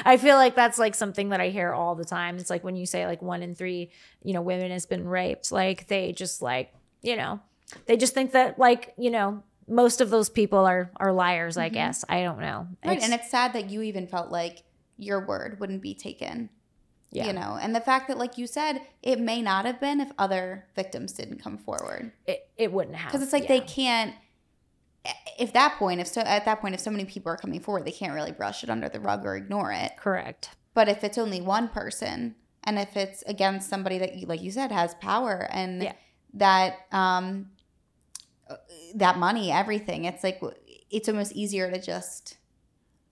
I 0.04 0.16
feel 0.16 0.36
like 0.36 0.54
that's 0.54 0.78
like 0.78 0.94
something 0.94 1.28
that 1.30 1.40
I 1.40 1.48
hear 1.50 1.72
all 1.72 1.94
the 1.94 2.04
time. 2.04 2.36
It's 2.38 2.50
like 2.50 2.64
when 2.64 2.76
you 2.76 2.86
say 2.86 3.06
like 3.06 3.22
one 3.22 3.42
in 3.42 3.54
three, 3.54 3.90
you 4.24 4.32
know, 4.34 4.42
women 4.42 4.70
has 4.70 4.86
been 4.86 5.06
raped. 5.06 5.52
Like 5.52 5.86
they 5.88 6.12
just 6.12 6.42
like, 6.42 6.72
you 7.02 7.16
know, 7.16 7.40
they 7.86 7.96
just 7.96 8.14
think 8.14 8.32
that 8.32 8.58
like, 8.58 8.94
you 8.98 9.10
know, 9.10 9.42
most 9.68 10.00
of 10.00 10.10
those 10.10 10.28
people 10.28 10.66
are 10.66 10.90
are 10.96 11.12
liars. 11.12 11.56
I 11.56 11.70
Mhm. 11.70 11.74
guess 11.74 12.04
I 12.08 12.22
don't 12.22 12.40
know. 12.40 12.66
Right. 12.84 13.00
and 13.02 13.14
it's 13.14 13.30
sad 13.30 13.52
that 13.52 13.70
you 13.70 13.82
even 13.82 14.06
felt 14.08 14.30
like 14.32 14.64
your 15.00 15.26
word 15.26 15.58
wouldn't 15.60 15.82
be 15.82 15.94
taken. 15.94 16.50
yeah, 17.10 17.26
You 17.26 17.32
know, 17.32 17.58
and 17.60 17.74
the 17.74 17.80
fact 17.80 18.08
that, 18.08 18.18
like 18.18 18.38
you 18.38 18.46
said, 18.46 18.82
it 19.02 19.18
may 19.18 19.42
not 19.42 19.64
have 19.64 19.80
been 19.80 20.00
if 20.00 20.10
other 20.18 20.66
victims 20.76 21.12
didn't 21.12 21.42
come 21.42 21.58
forward. 21.58 22.12
it, 22.26 22.48
it 22.56 22.72
wouldn't 22.72 22.96
have 22.96 23.10
Because 23.10 23.22
it's 23.24 23.32
like 23.32 23.44
yeah. 23.48 23.58
they 23.58 23.60
can't. 23.60 24.14
If 25.38 25.54
that 25.54 25.76
point, 25.78 26.00
if 26.00 26.06
so, 26.08 26.20
at 26.20 26.44
that 26.44 26.60
point, 26.60 26.74
if 26.74 26.80
so 26.80 26.90
many 26.90 27.06
people 27.06 27.32
are 27.32 27.36
coming 27.36 27.58
forward, 27.60 27.86
they 27.86 27.90
can't 27.92 28.12
really 28.12 28.32
brush 28.32 28.62
it 28.62 28.68
under 28.70 28.88
the 28.88 29.00
rug 29.00 29.24
or 29.24 29.34
ignore 29.34 29.72
it. 29.72 29.92
correct. 29.96 30.50
But 30.74 30.88
if 30.88 31.02
it's 31.02 31.16
only 31.18 31.40
one 31.40 31.68
person, 31.68 32.34
and 32.64 32.78
if 32.78 32.96
it's 32.96 33.22
against 33.22 33.68
somebody 33.70 33.96
that 33.98 34.16
you, 34.16 34.26
like 34.26 34.42
you 34.42 34.50
said, 34.52 34.70
has 34.70 34.94
power 34.96 35.48
and 35.50 35.82
Yeah. 35.82 35.94
that 36.34 36.80
um, 36.92 37.50
that 38.94 39.16
money, 39.18 39.50
everything, 39.50 40.04
it's 40.04 40.22
like 40.22 40.40
it's 40.90 41.08
almost 41.08 41.32
easier 41.32 41.70
to 41.70 41.80
just, 41.80 42.36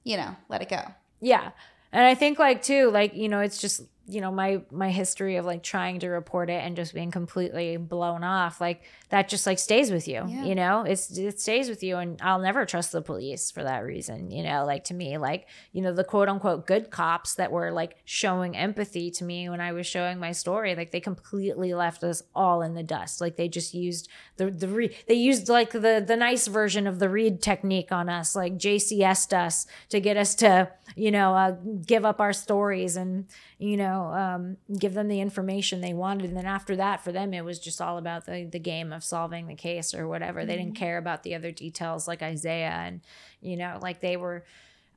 you 0.04 0.16
know, 0.16 0.36
let 0.48 0.60
it 0.62 0.68
go. 0.68 0.82
Yeah. 1.20 1.50
And 1.92 2.04
I 2.04 2.14
think 2.14 2.38
like 2.38 2.62
too, 2.62 2.90
like, 2.90 3.14
you 3.14 3.28
know, 3.28 3.40
it's 3.40 3.58
just 3.58 3.82
you 4.10 4.20
know 4.22 4.30
my 4.32 4.62
my 4.70 4.90
history 4.90 5.36
of 5.36 5.44
like 5.44 5.62
trying 5.62 6.00
to 6.00 6.08
report 6.08 6.48
it 6.48 6.64
and 6.64 6.76
just 6.76 6.94
being 6.94 7.10
completely 7.10 7.76
blown 7.76 8.24
off 8.24 8.58
like 8.60 8.80
that 9.10 9.28
just 9.28 9.46
like 9.46 9.58
stays 9.58 9.90
with 9.90 10.08
you 10.08 10.24
Yeah. 10.26 10.44
you 10.44 10.54
know? 10.54 10.82
It's 10.82 11.16
it 11.18 11.38
stays 11.40 11.68
with 11.68 11.82
you 11.82 11.98
and 11.98 12.18
i'll 12.22 12.38
never 12.38 12.64
trust 12.64 12.92
the 12.92 13.02
police 13.02 13.50
for 13.50 13.62
that 13.62 13.80
reason 13.84 14.30
you 14.30 14.42
know? 14.42 14.64
Like 14.64 14.84
to 14.84 14.94
me 14.94 15.18
like 15.18 15.46
you 15.72 15.82
know 15.82 15.92
the 15.92 16.04
quote 16.04 16.28
unquote 16.28 16.66
good 16.66 16.90
cops 16.90 17.34
that 17.34 17.52
were 17.52 17.70
like 17.70 17.96
showing 18.06 18.56
empathy 18.56 19.10
to 19.10 19.24
me 19.24 19.48
when 19.50 19.60
i 19.60 19.72
was 19.72 19.86
showing 19.86 20.18
my 20.18 20.32
story 20.32 20.74
like 20.74 20.90
they 20.90 21.00
completely 21.00 21.74
left 21.74 22.02
us 22.02 22.22
all 22.34 22.62
in 22.62 22.74
the 22.74 22.82
dust. 22.82 23.20
Like 23.20 23.36
they 23.36 23.48
just 23.48 23.74
used 23.74 24.08
the 24.38 24.50
the 24.50 24.68
re- 24.68 24.96
they 25.06 25.14
used 25.14 25.48
like 25.50 25.70
the 25.72 26.02
the 26.06 26.16
nice 26.16 26.46
version 26.46 26.86
of 26.86 26.98
the 26.98 27.08
Reid 27.10 27.42
technique 27.42 27.92
on 27.92 28.08
us 28.08 28.34
like 28.34 28.54
jcs'd 28.56 29.34
us 29.34 29.66
to 29.90 30.00
get 30.00 30.16
us 30.16 30.34
to 30.36 30.70
you 30.96 31.10
know 31.10 31.34
uh, 31.34 31.56
give 31.84 32.04
up 32.06 32.20
our 32.20 32.32
stories 32.32 32.96
and 32.96 33.26
you 33.58 33.76
know 33.76 34.12
um, 34.12 34.56
give 34.78 34.94
them 34.94 35.08
the 35.08 35.20
information 35.20 35.80
they 35.80 35.92
wanted. 35.92 36.26
And 36.26 36.36
then 36.36 36.46
after 36.46 36.76
that 36.76 37.02
for 37.02 37.12
them 37.12 37.34
it 37.34 37.44
was 37.44 37.58
just 37.58 37.80
all 37.80 37.98
about 37.98 38.26
the, 38.26 38.44
the 38.44 38.58
game 38.58 38.92
of 38.92 39.04
solving 39.04 39.46
the 39.46 39.54
case 39.54 39.94
or 39.94 40.06
whatever. 40.06 40.44
They 40.44 40.56
didn't 40.56 40.76
care 40.76 40.98
about 40.98 41.22
the 41.22 41.34
other 41.34 41.50
details 41.50 42.08
like 42.08 42.22
isaiah 42.22 42.70
and 42.70 43.00
you 43.40 43.56
know 43.56 43.78
like 43.82 44.00
they 44.00 44.16
were 44.16 44.44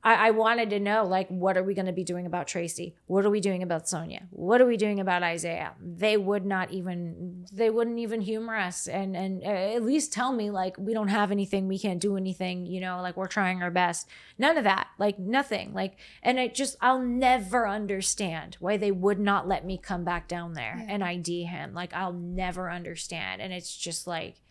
I, 0.04 0.28
I 0.28 0.30
wanted 0.32 0.70
to 0.70 0.80
know 0.80 1.04
like 1.04 1.28
what 1.28 1.56
are 1.56 1.62
we 1.62 1.74
going 1.74 1.86
to 1.86 1.92
be 1.92 2.02
doing 2.04 2.26
about 2.26 2.48
tracy? 2.48 2.96
What 3.06 3.24
are 3.24 3.30
we 3.30 3.40
doing 3.40 3.62
about 3.62 3.88
sonia? 3.88 4.26
What 4.30 4.60
are 4.60 4.66
we 4.66 4.76
doing 4.76 4.98
about 4.98 5.22
isaiah? 5.22 5.74
They 5.80 6.16
would 6.16 6.44
not 6.44 6.72
even 6.72 7.46
they 7.52 7.70
wouldn't 7.70 7.98
even 7.98 8.20
humor 8.20 8.56
us 8.56 8.88
and 8.88 9.16
and 9.16 9.42
uh, 9.44 9.46
at 9.46 9.82
least 9.84 10.12
tell 10.12 10.32
me 10.32 10.50
like 10.50 10.76
we 10.78 10.92
don't 10.92 11.08
have 11.08 11.30
anything 11.30 11.68
we 11.68 11.78
can't 11.78 12.00
do 12.00 12.16
anything 12.16 12.66
you 12.66 12.80
know 12.80 13.00
like 13.00 13.16
we're 13.16 13.28
trying 13.28 13.62
our 13.62 13.70
best. 13.70 14.08
None 14.38 14.58
of 14.58 14.64
that 14.64 14.88
like 14.98 15.18
nothing 15.18 15.72
like 15.72 15.96
and 16.22 16.40
I 16.40 16.48
just 16.48 16.76
i'll 16.80 17.00
never 17.00 17.68
understand 17.68 18.56
why 18.60 18.76
they 18.76 18.90
would 18.90 19.20
not 19.20 19.46
let 19.46 19.64
me 19.64 19.78
come 19.78 20.02
back 20.04 20.26
down 20.28 20.54
there 20.54 20.76
Yeah. 20.80 20.86
and 20.88 21.04
id 21.04 21.44
him. 21.44 21.74
Like 21.74 21.94
i'll 21.94 22.12
never 22.12 22.70
understand 22.70 23.40
and 23.40 23.52
it's 23.52 23.76
just 23.76 24.06
like 24.06 24.41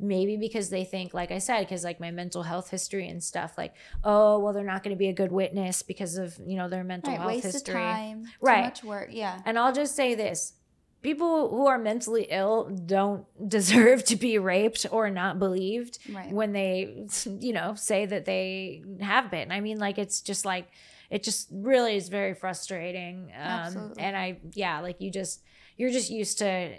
maybe 0.00 0.36
because 0.36 0.70
they 0.70 0.84
think 0.84 1.12
like 1.14 1.30
i 1.30 1.38
said 1.38 1.60
because 1.60 1.84
like 1.84 2.00
my 2.00 2.10
mental 2.10 2.42
health 2.42 2.70
history 2.70 3.06
and 3.08 3.22
stuff 3.22 3.58
like 3.58 3.74
oh 4.02 4.38
well 4.38 4.52
they're 4.52 4.64
not 4.64 4.82
going 4.82 4.94
to 4.94 4.98
be 4.98 5.08
a 5.08 5.12
good 5.12 5.30
witness 5.30 5.82
because 5.82 6.16
of 6.16 6.38
you 6.44 6.56
know 6.56 6.68
their 6.68 6.82
mental 6.84 7.12
Right, 7.12 7.20
health 7.20 7.32
waste 7.32 7.44
history 7.52 7.74
of 7.74 7.80
time, 7.80 8.24
too 8.24 8.30
Right. 8.40 8.64
much 8.64 8.82
work. 8.82 9.08
Yeah. 9.12 9.40
and 9.44 9.58
I'll 9.58 9.72
just 9.72 9.94
say 9.94 10.14
this 10.14 10.54
people 11.02 11.48
who 11.48 11.66
are 11.66 11.78
mentally 11.78 12.26
ill 12.30 12.68
don't 12.86 13.24
deserve 13.48 14.04
to 14.04 14.16
be 14.16 14.38
raped 14.38 14.84
or 14.90 15.08
not 15.10 15.38
believed 15.38 15.98
Right. 16.12 16.30
when 16.30 16.52
they, 16.52 17.06
you 17.40 17.52
know, 17.54 17.74
say 17.74 18.04
that 18.04 18.26
they 18.26 18.82
have 19.00 19.30
been. 19.30 19.50
I 19.50 19.60
mean, 19.60 19.78
like, 19.78 19.96
it's 19.96 20.20
just 20.20 20.44
like, 20.44 20.68
it 21.08 21.22
just 21.22 21.48
really 21.50 21.96
is 21.96 22.10
very 22.10 22.34
frustrating. 22.34 23.32
Um, 23.34 23.48
Absolutely. 23.50 24.02
and 24.02 24.14
I, 24.14 24.40
yeah, 24.52 24.80
like, 24.80 25.00
you 25.00 25.10
just, 25.10 25.40
you're 25.78 25.90
just 25.90 26.10
used 26.10 26.36
to, 26.40 26.74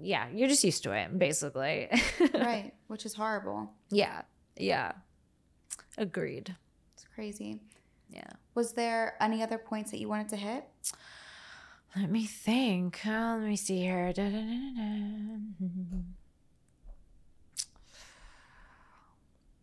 yeah, 0.00 0.26
you're 0.32 0.48
just 0.48 0.64
used 0.64 0.82
to 0.84 0.92
it, 0.92 1.18
basically. 1.18 1.88
right. 2.34 2.72
Which 2.86 3.06
is 3.06 3.14
horrible. 3.14 3.70
Yeah. 3.90 4.22
Yeah. 4.56 4.92
Agreed. 5.98 6.54
It's 6.94 7.04
crazy. 7.14 7.60
Yeah. 8.10 8.30
Was 8.54 8.72
there 8.72 9.14
any 9.20 9.42
other 9.42 9.58
points 9.58 9.90
that 9.90 9.98
you 9.98 10.08
wanted 10.08 10.28
to 10.30 10.36
hit? 10.36 10.64
Let 11.96 12.10
me 12.10 12.24
think. 12.24 13.00
Uh, 13.06 13.36
let 13.38 13.48
me 13.48 13.56
see 13.56 13.78
here. 13.78 14.12
Da-da-da-da-da. 14.12 15.38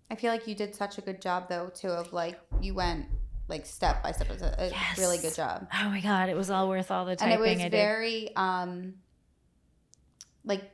I 0.09 0.15
feel 0.15 0.31
like 0.31 0.45
you 0.45 0.55
did 0.55 0.75
such 0.75 0.97
a 0.97 1.01
good 1.01 1.21
job 1.21 1.47
though 1.47 1.71
too 1.73 1.87
of 1.87 2.11
like 2.11 2.37
you 2.61 2.73
went 2.73 3.05
like 3.47 3.65
step 3.65 4.03
by 4.03 4.11
step. 4.11 4.29
It 4.29 4.33
was 4.33 4.41
a, 4.41 4.71
a 4.73 5.01
really 5.01 5.17
good 5.17 5.33
job. 5.33 5.67
Oh 5.73 5.89
my 5.89 6.01
god, 6.01 6.27
it 6.27 6.35
was 6.35 6.49
all 6.49 6.67
worth 6.67 6.91
all 6.91 7.05
the 7.05 7.15
And 7.21 7.31
it 7.31 7.39
was 7.39 7.57
very 7.69 8.35
um 8.35 8.95
like 10.43 10.71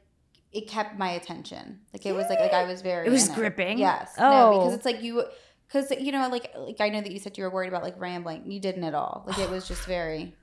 it 0.52 0.68
kept 0.68 0.98
my 0.98 1.12
attention. 1.12 1.80
Like 1.94 2.06
it 2.06 2.14
was 2.14 2.28
like 2.30 2.40
like 2.40 2.54
I 2.54 2.64
was 2.66 2.82
very 2.82 3.08
It 3.08 3.10
was 3.12 3.28
in 3.30 3.36
gripping? 3.36 3.78
Yes. 3.80 4.14
Oh. 4.18 4.30
No, 4.52 4.58
because 4.60 4.74
it's 4.74 4.86
like 4.86 5.02
you 5.04 5.24
because 5.68 5.92
you 5.92 6.12
know 6.12 6.28
like 6.30 6.52
like 6.56 6.80
I 6.82 6.90
know 6.90 7.02
that 7.02 7.12
you 7.12 7.20
said 7.20 7.38
you 7.38 7.44
were 7.44 7.50
worried 7.50 7.68
about 7.68 7.84
like 7.84 8.00
rambling. 8.00 8.50
You 8.50 8.60
didn't 8.60 8.84
at 8.84 8.94
all. 8.94 9.24
Like 9.28 9.40
it 9.40 9.50
was 9.50 9.68
just 9.68 9.86
very 9.86 10.34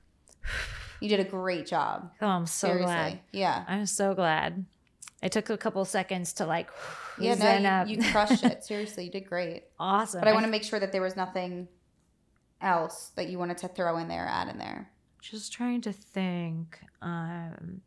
you 1.01 1.09
did 1.09 1.21
a 1.21 1.25
great 1.25 1.67
job. 1.67 2.13
Oh, 2.21 2.27
I'm 2.27 2.47
so 2.47 2.69
seriously. 2.69 2.85
glad. 2.87 3.21
Yeah. 3.33 3.65
I'm 3.67 3.87
so 3.87 4.15
glad. 4.15 4.65
I 5.23 5.29
took 5.29 5.49
a 5.49 5.57
couple 5.57 5.85
seconds 5.87 6.35
to 6.35 6.47
like 6.47 6.69
Yeah, 7.19 7.35
zen 7.35 7.63
no, 7.63 7.69
up. 7.71 7.89
you, 7.89 7.97
you 7.97 8.13
crushed 8.13 8.45
it. 8.45 8.63
Seriously, 8.63 9.07
you 9.07 9.11
did 9.11 9.27
great. 9.27 9.65
awesome. 9.79 10.21
But 10.21 10.29
I 10.29 10.33
want 10.33 10.45
to 10.45 10.51
make 10.51 10.65
sure 10.65 10.79
that 10.79 10.93
there 10.93 11.01
was 11.03 11.17
nothing 11.17 11.69
else 12.61 13.11
that 13.17 13.29
you 13.29 13.39
wanted 13.39 13.59
to 13.59 13.69
throw 13.69 13.97
in 13.99 14.09
there, 14.09 14.27
add 14.27 14.49
in 14.49 14.59
there. 14.59 14.91
just 15.21 15.53
trying 15.53 15.81
to 15.83 15.93
think. 15.93 16.79
Um, 17.03 17.81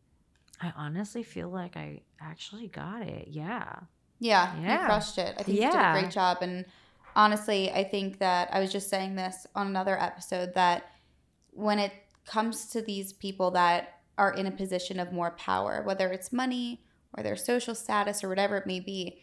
I 0.60 0.72
honestly 0.76 1.22
feel 1.22 1.48
like 1.48 1.76
I 1.76 2.02
actually 2.20 2.68
got 2.68 3.02
it. 3.02 3.28
Yeah. 3.28 3.80
Yeah, 4.18 4.56
Yeah. 4.60 4.80
you 4.80 4.86
crushed 4.86 5.18
it. 5.18 5.34
I 5.38 5.42
think 5.42 5.60
you 5.60 5.70
did 5.70 5.74
a 5.78 5.92
great 6.00 6.10
job. 6.10 6.38
And 6.40 6.64
honestly, 7.14 7.70
I 7.70 7.84
think 7.84 8.18
that 8.18 8.48
I 8.52 8.60
was 8.60 8.72
just 8.72 8.88
saying 8.90 9.14
this 9.14 9.46
on 9.54 9.66
another 9.68 10.00
episode 10.00 10.54
that 10.54 10.90
when 11.52 11.78
it 11.78 11.92
comes 12.26 12.66
to 12.70 12.82
these 12.82 13.12
people 13.12 13.50
that 13.52 14.00
are 14.16 14.32
in 14.32 14.46
a 14.46 14.50
position 14.50 14.98
of 14.98 15.12
more 15.12 15.30
power, 15.32 15.82
whether 15.84 16.10
it's 16.10 16.32
money 16.32 16.82
or 17.16 17.22
their 17.22 17.36
social 17.36 17.74
status 17.74 18.22
or 18.24 18.28
whatever 18.28 18.56
it 18.56 18.66
may 18.66 18.80
be, 18.80 19.20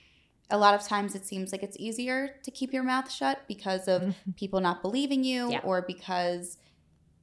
a 0.49 0.57
lot 0.57 0.73
of 0.73 0.83
times 0.87 1.15
it 1.15 1.25
seems 1.25 1.51
like 1.51 1.63
it's 1.63 1.77
easier 1.79 2.35
to 2.43 2.51
keep 2.51 2.71
your 2.71 2.83
mouth 2.83 3.11
shut 3.11 3.41
because 3.47 3.87
of 3.87 4.15
people 4.37 4.59
not 4.61 4.81
believing 4.81 5.23
you 5.23 5.51
Yeah. 5.51 5.59
or 5.63 5.81
because 5.81 6.57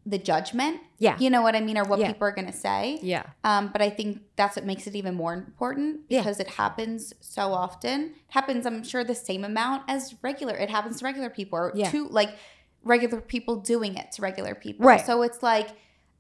the 0.05 0.19
judgment. 0.19 0.81
Yeah. 0.99 1.17
You 1.19 1.31
know 1.31 1.43
what 1.43 1.55
I 1.55 1.61
mean? 1.61 1.79
Or 1.79 1.85
what 1.85 2.01
Yeah. 2.01 2.09
people 2.09 2.27
are 2.27 2.33
going 2.33 2.47
to 2.51 2.53
say. 2.53 2.99
Yeah. 3.03 3.23
Um, 3.45 3.69
but 3.73 3.81
I 3.81 3.89
think 3.91 4.23
that's 4.37 4.57
what 4.57 4.65
makes 4.65 4.87
it 4.89 4.97
even 4.97 5.15
more 5.15 5.33
important 5.33 6.01
Yeah. 6.09 6.21
because 6.21 6.41
it 6.41 6.49
happens 6.49 7.13
so 7.21 7.53
often. 7.53 8.07
It 8.07 8.15
happens, 8.29 8.67
I'm 8.67 8.83
sure, 8.83 9.05
the 9.05 9.15
same 9.15 9.45
amount 9.45 9.85
as 9.87 10.15
regular. 10.23 10.55
It 10.57 10.71
happens 10.71 10.99
to 10.99 11.05
regular 11.05 11.31
people 11.31 11.57
or 11.59 11.73
Yeah. 11.75 11.91
to 11.91 12.09
like 12.09 12.37
regular 12.83 13.21
people 13.21 13.57
doing 13.57 13.97
it 13.97 14.11
to 14.13 14.23
regular 14.23 14.57
people. 14.57 14.85
Right. 14.87 15.05
So 15.07 15.23
it's 15.23 15.43
like 15.43 15.69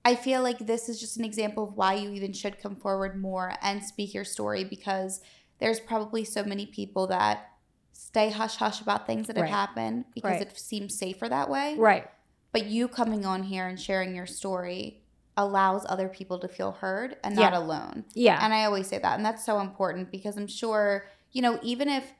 I 0.04 0.16
feel 0.16 0.42
like 0.42 0.58
this 0.58 0.88
is 0.88 0.98
just 0.98 1.16
an 1.16 1.24
example 1.24 1.62
of 1.62 1.76
why 1.76 1.94
you 1.94 2.10
even 2.10 2.32
should 2.32 2.58
come 2.60 2.74
forward 2.74 3.20
more 3.20 3.52
and 3.62 3.84
speak 3.84 4.12
your 4.14 4.24
story 4.24 4.64
because 4.64 5.20
there's 5.60 5.78
probably 5.78 6.24
so 6.24 6.42
many 6.42 6.66
people 6.66 7.06
that 7.06 7.50
stay 7.92 8.30
hush 8.30 8.56
hush 8.56 8.80
about 8.80 9.06
things 9.06 9.28
that 9.28 9.36
have 9.36 9.46
happened 9.48 10.06
because 10.12 10.32
Right. 10.32 10.42
it 10.42 10.58
seems 10.58 10.98
safer 10.98 11.28
that 11.28 11.48
way. 11.48 11.76
Right. 11.76 12.08
But 12.52 12.66
you 12.66 12.86
coming 12.88 13.24
on 13.24 13.44
here 13.44 13.66
and 13.66 13.80
sharing 13.80 14.14
your 14.14 14.26
story 14.26 15.02
allows 15.36 15.86
other 15.88 16.08
people 16.08 16.38
to 16.40 16.48
feel 16.48 16.72
heard 16.72 17.16
and 17.24 17.34
not 17.34 17.52
Yeah. 17.52 17.58
alone. 17.58 18.04
Yeah. 18.14 18.38
And 18.42 18.52
I 18.52 18.64
always 18.64 18.86
say 18.86 18.98
that. 18.98 19.16
And 19.16 19.24
that's 19.24 19.44
so 19.44 19.60
important 19.60 20.10
because 20.10 20.36
I'm 20.36 20.46
sure, 20.46 21.06
you 21.32 21.40
know, 21.40 21.58
even 21.62 21.88
if 21.88 22.12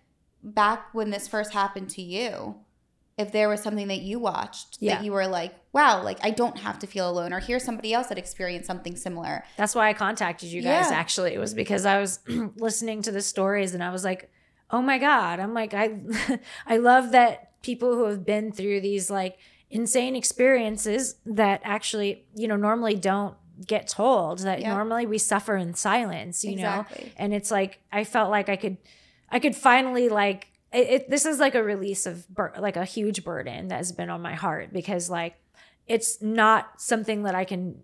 back 0.42 0.92
when 0.94 1.10
this 1.10 1.28
first 1.28 1.52
happened 1.52 1.90
to 1.90 2.02
you, 2.02 2.56
if 3.18 3.30
there 3.30 3.50
was 3.50 3.62
something 3.62 3.88
that 3.88 4.00
you 4.00 4.18
watched 4.18 4.78
Yeah. 4.80 4.94
that 4.96 5.04
you 5.04 5.12
were 5.12 5.26
like, 5.26 5.54
wow, 5.74 6.02
like 6.02 6.18
I 6.24 6.30
don't 6.30 6.58
have 6.60 6.78
to 6.78 6.86
feel 6.86 7.08
alone, 7.08 7.34
or 7.34 7.40
here's 7.40 7.62
somebody 7.62 7.92
else 7.92 8.06
that 8.06 8.16
experienced 8.16 8.66
something 8.66 8.96
similar. 8.96 9.44
That's 9.58 9.74
why 9.74 9.90
I 9.90 9.92
contacted 9.92 10.48
you 10.48 10.62
guys 10.62 10.90
Yeah. 10.90 10.96
actually. 10.96 11.34
It 11.34 11.38
was 11.38 11.52
because 11.52 11.84
I 11.84 12.00
was 12.00 12.20
listening 12.56 13.02
to 13.02 13.12
the 13.12 13.20
stories 13.20 13.74
and 13.74 13.84
I 13.84 13.90
was 13.90 14.02
like, 14.02 14.30
"Oh 14.70 14.80
my 14.80 14.96
god." 14.96 15.38
I'm 15.40 15.52
like 15.52 15.74
I 15.74 16.00
I 16.66 16.78
love 16.78 17.12
that 17.12 17.60
people 17.62 17.94
who 17.94 18.04
have 18.06 18.24
been 18.24 18.50
through 18.50 18.80
these 18.80 19.10
like 19.10 19.36
insane 19.72 20.14
experiences 20.14 21.16
that 21.26 21.60
actually, 21.64 22.24
you 22.34 22.46
know, 22.46 22.56
normally 22.56 22.94
don't 22.94 23.34
get 23.66 23.88
told 23.88 24.40
that 24.40 24.60
Yeah. 24.60 24.74
normally 24.74 25.06
we 25.06 25.18
suffer 25.18 25.56
in 25.56 25.74
silence, 25.74 26.44
you 26.44 26.56
know. 26.56 26.84
And 27.16 27.32
it's 27.34 27.50
like 27.50 27.80
I 27.90 28.04
felt 28.04 28.30
like 28.30 28.48
I 28.48 28.56
could 28.56 28.76
I 29.30 29.38
could 29.40 29.56
finally 29.56 30.08
like 30.08 30.48
it, 30.72 30.88
it 30.90 31.10
this 31.10 31.24
is 31.26 31.38
like 31.38 31.54
a 31.54 31.62
release 31.62 32.06
of 32.06 32.28
bur- 32.28 32.54
like 32.58 32.76
a 32.76 32.84
huge 32.84 33.24
burden 33.24 33.68
that 33.68 33.76
has 33.78 33.92
been 33.92 34.10
on 34.10 34.20
my 34.22 34.34
heart 34.34 34.72
because 34.72 35.08
like 35.10 35.34
it's 35.86 36.22
not 36.22 36.80
something 36.80 37.24
that 37.24 37.34
I 37.34 37.44
can 37.44 37.82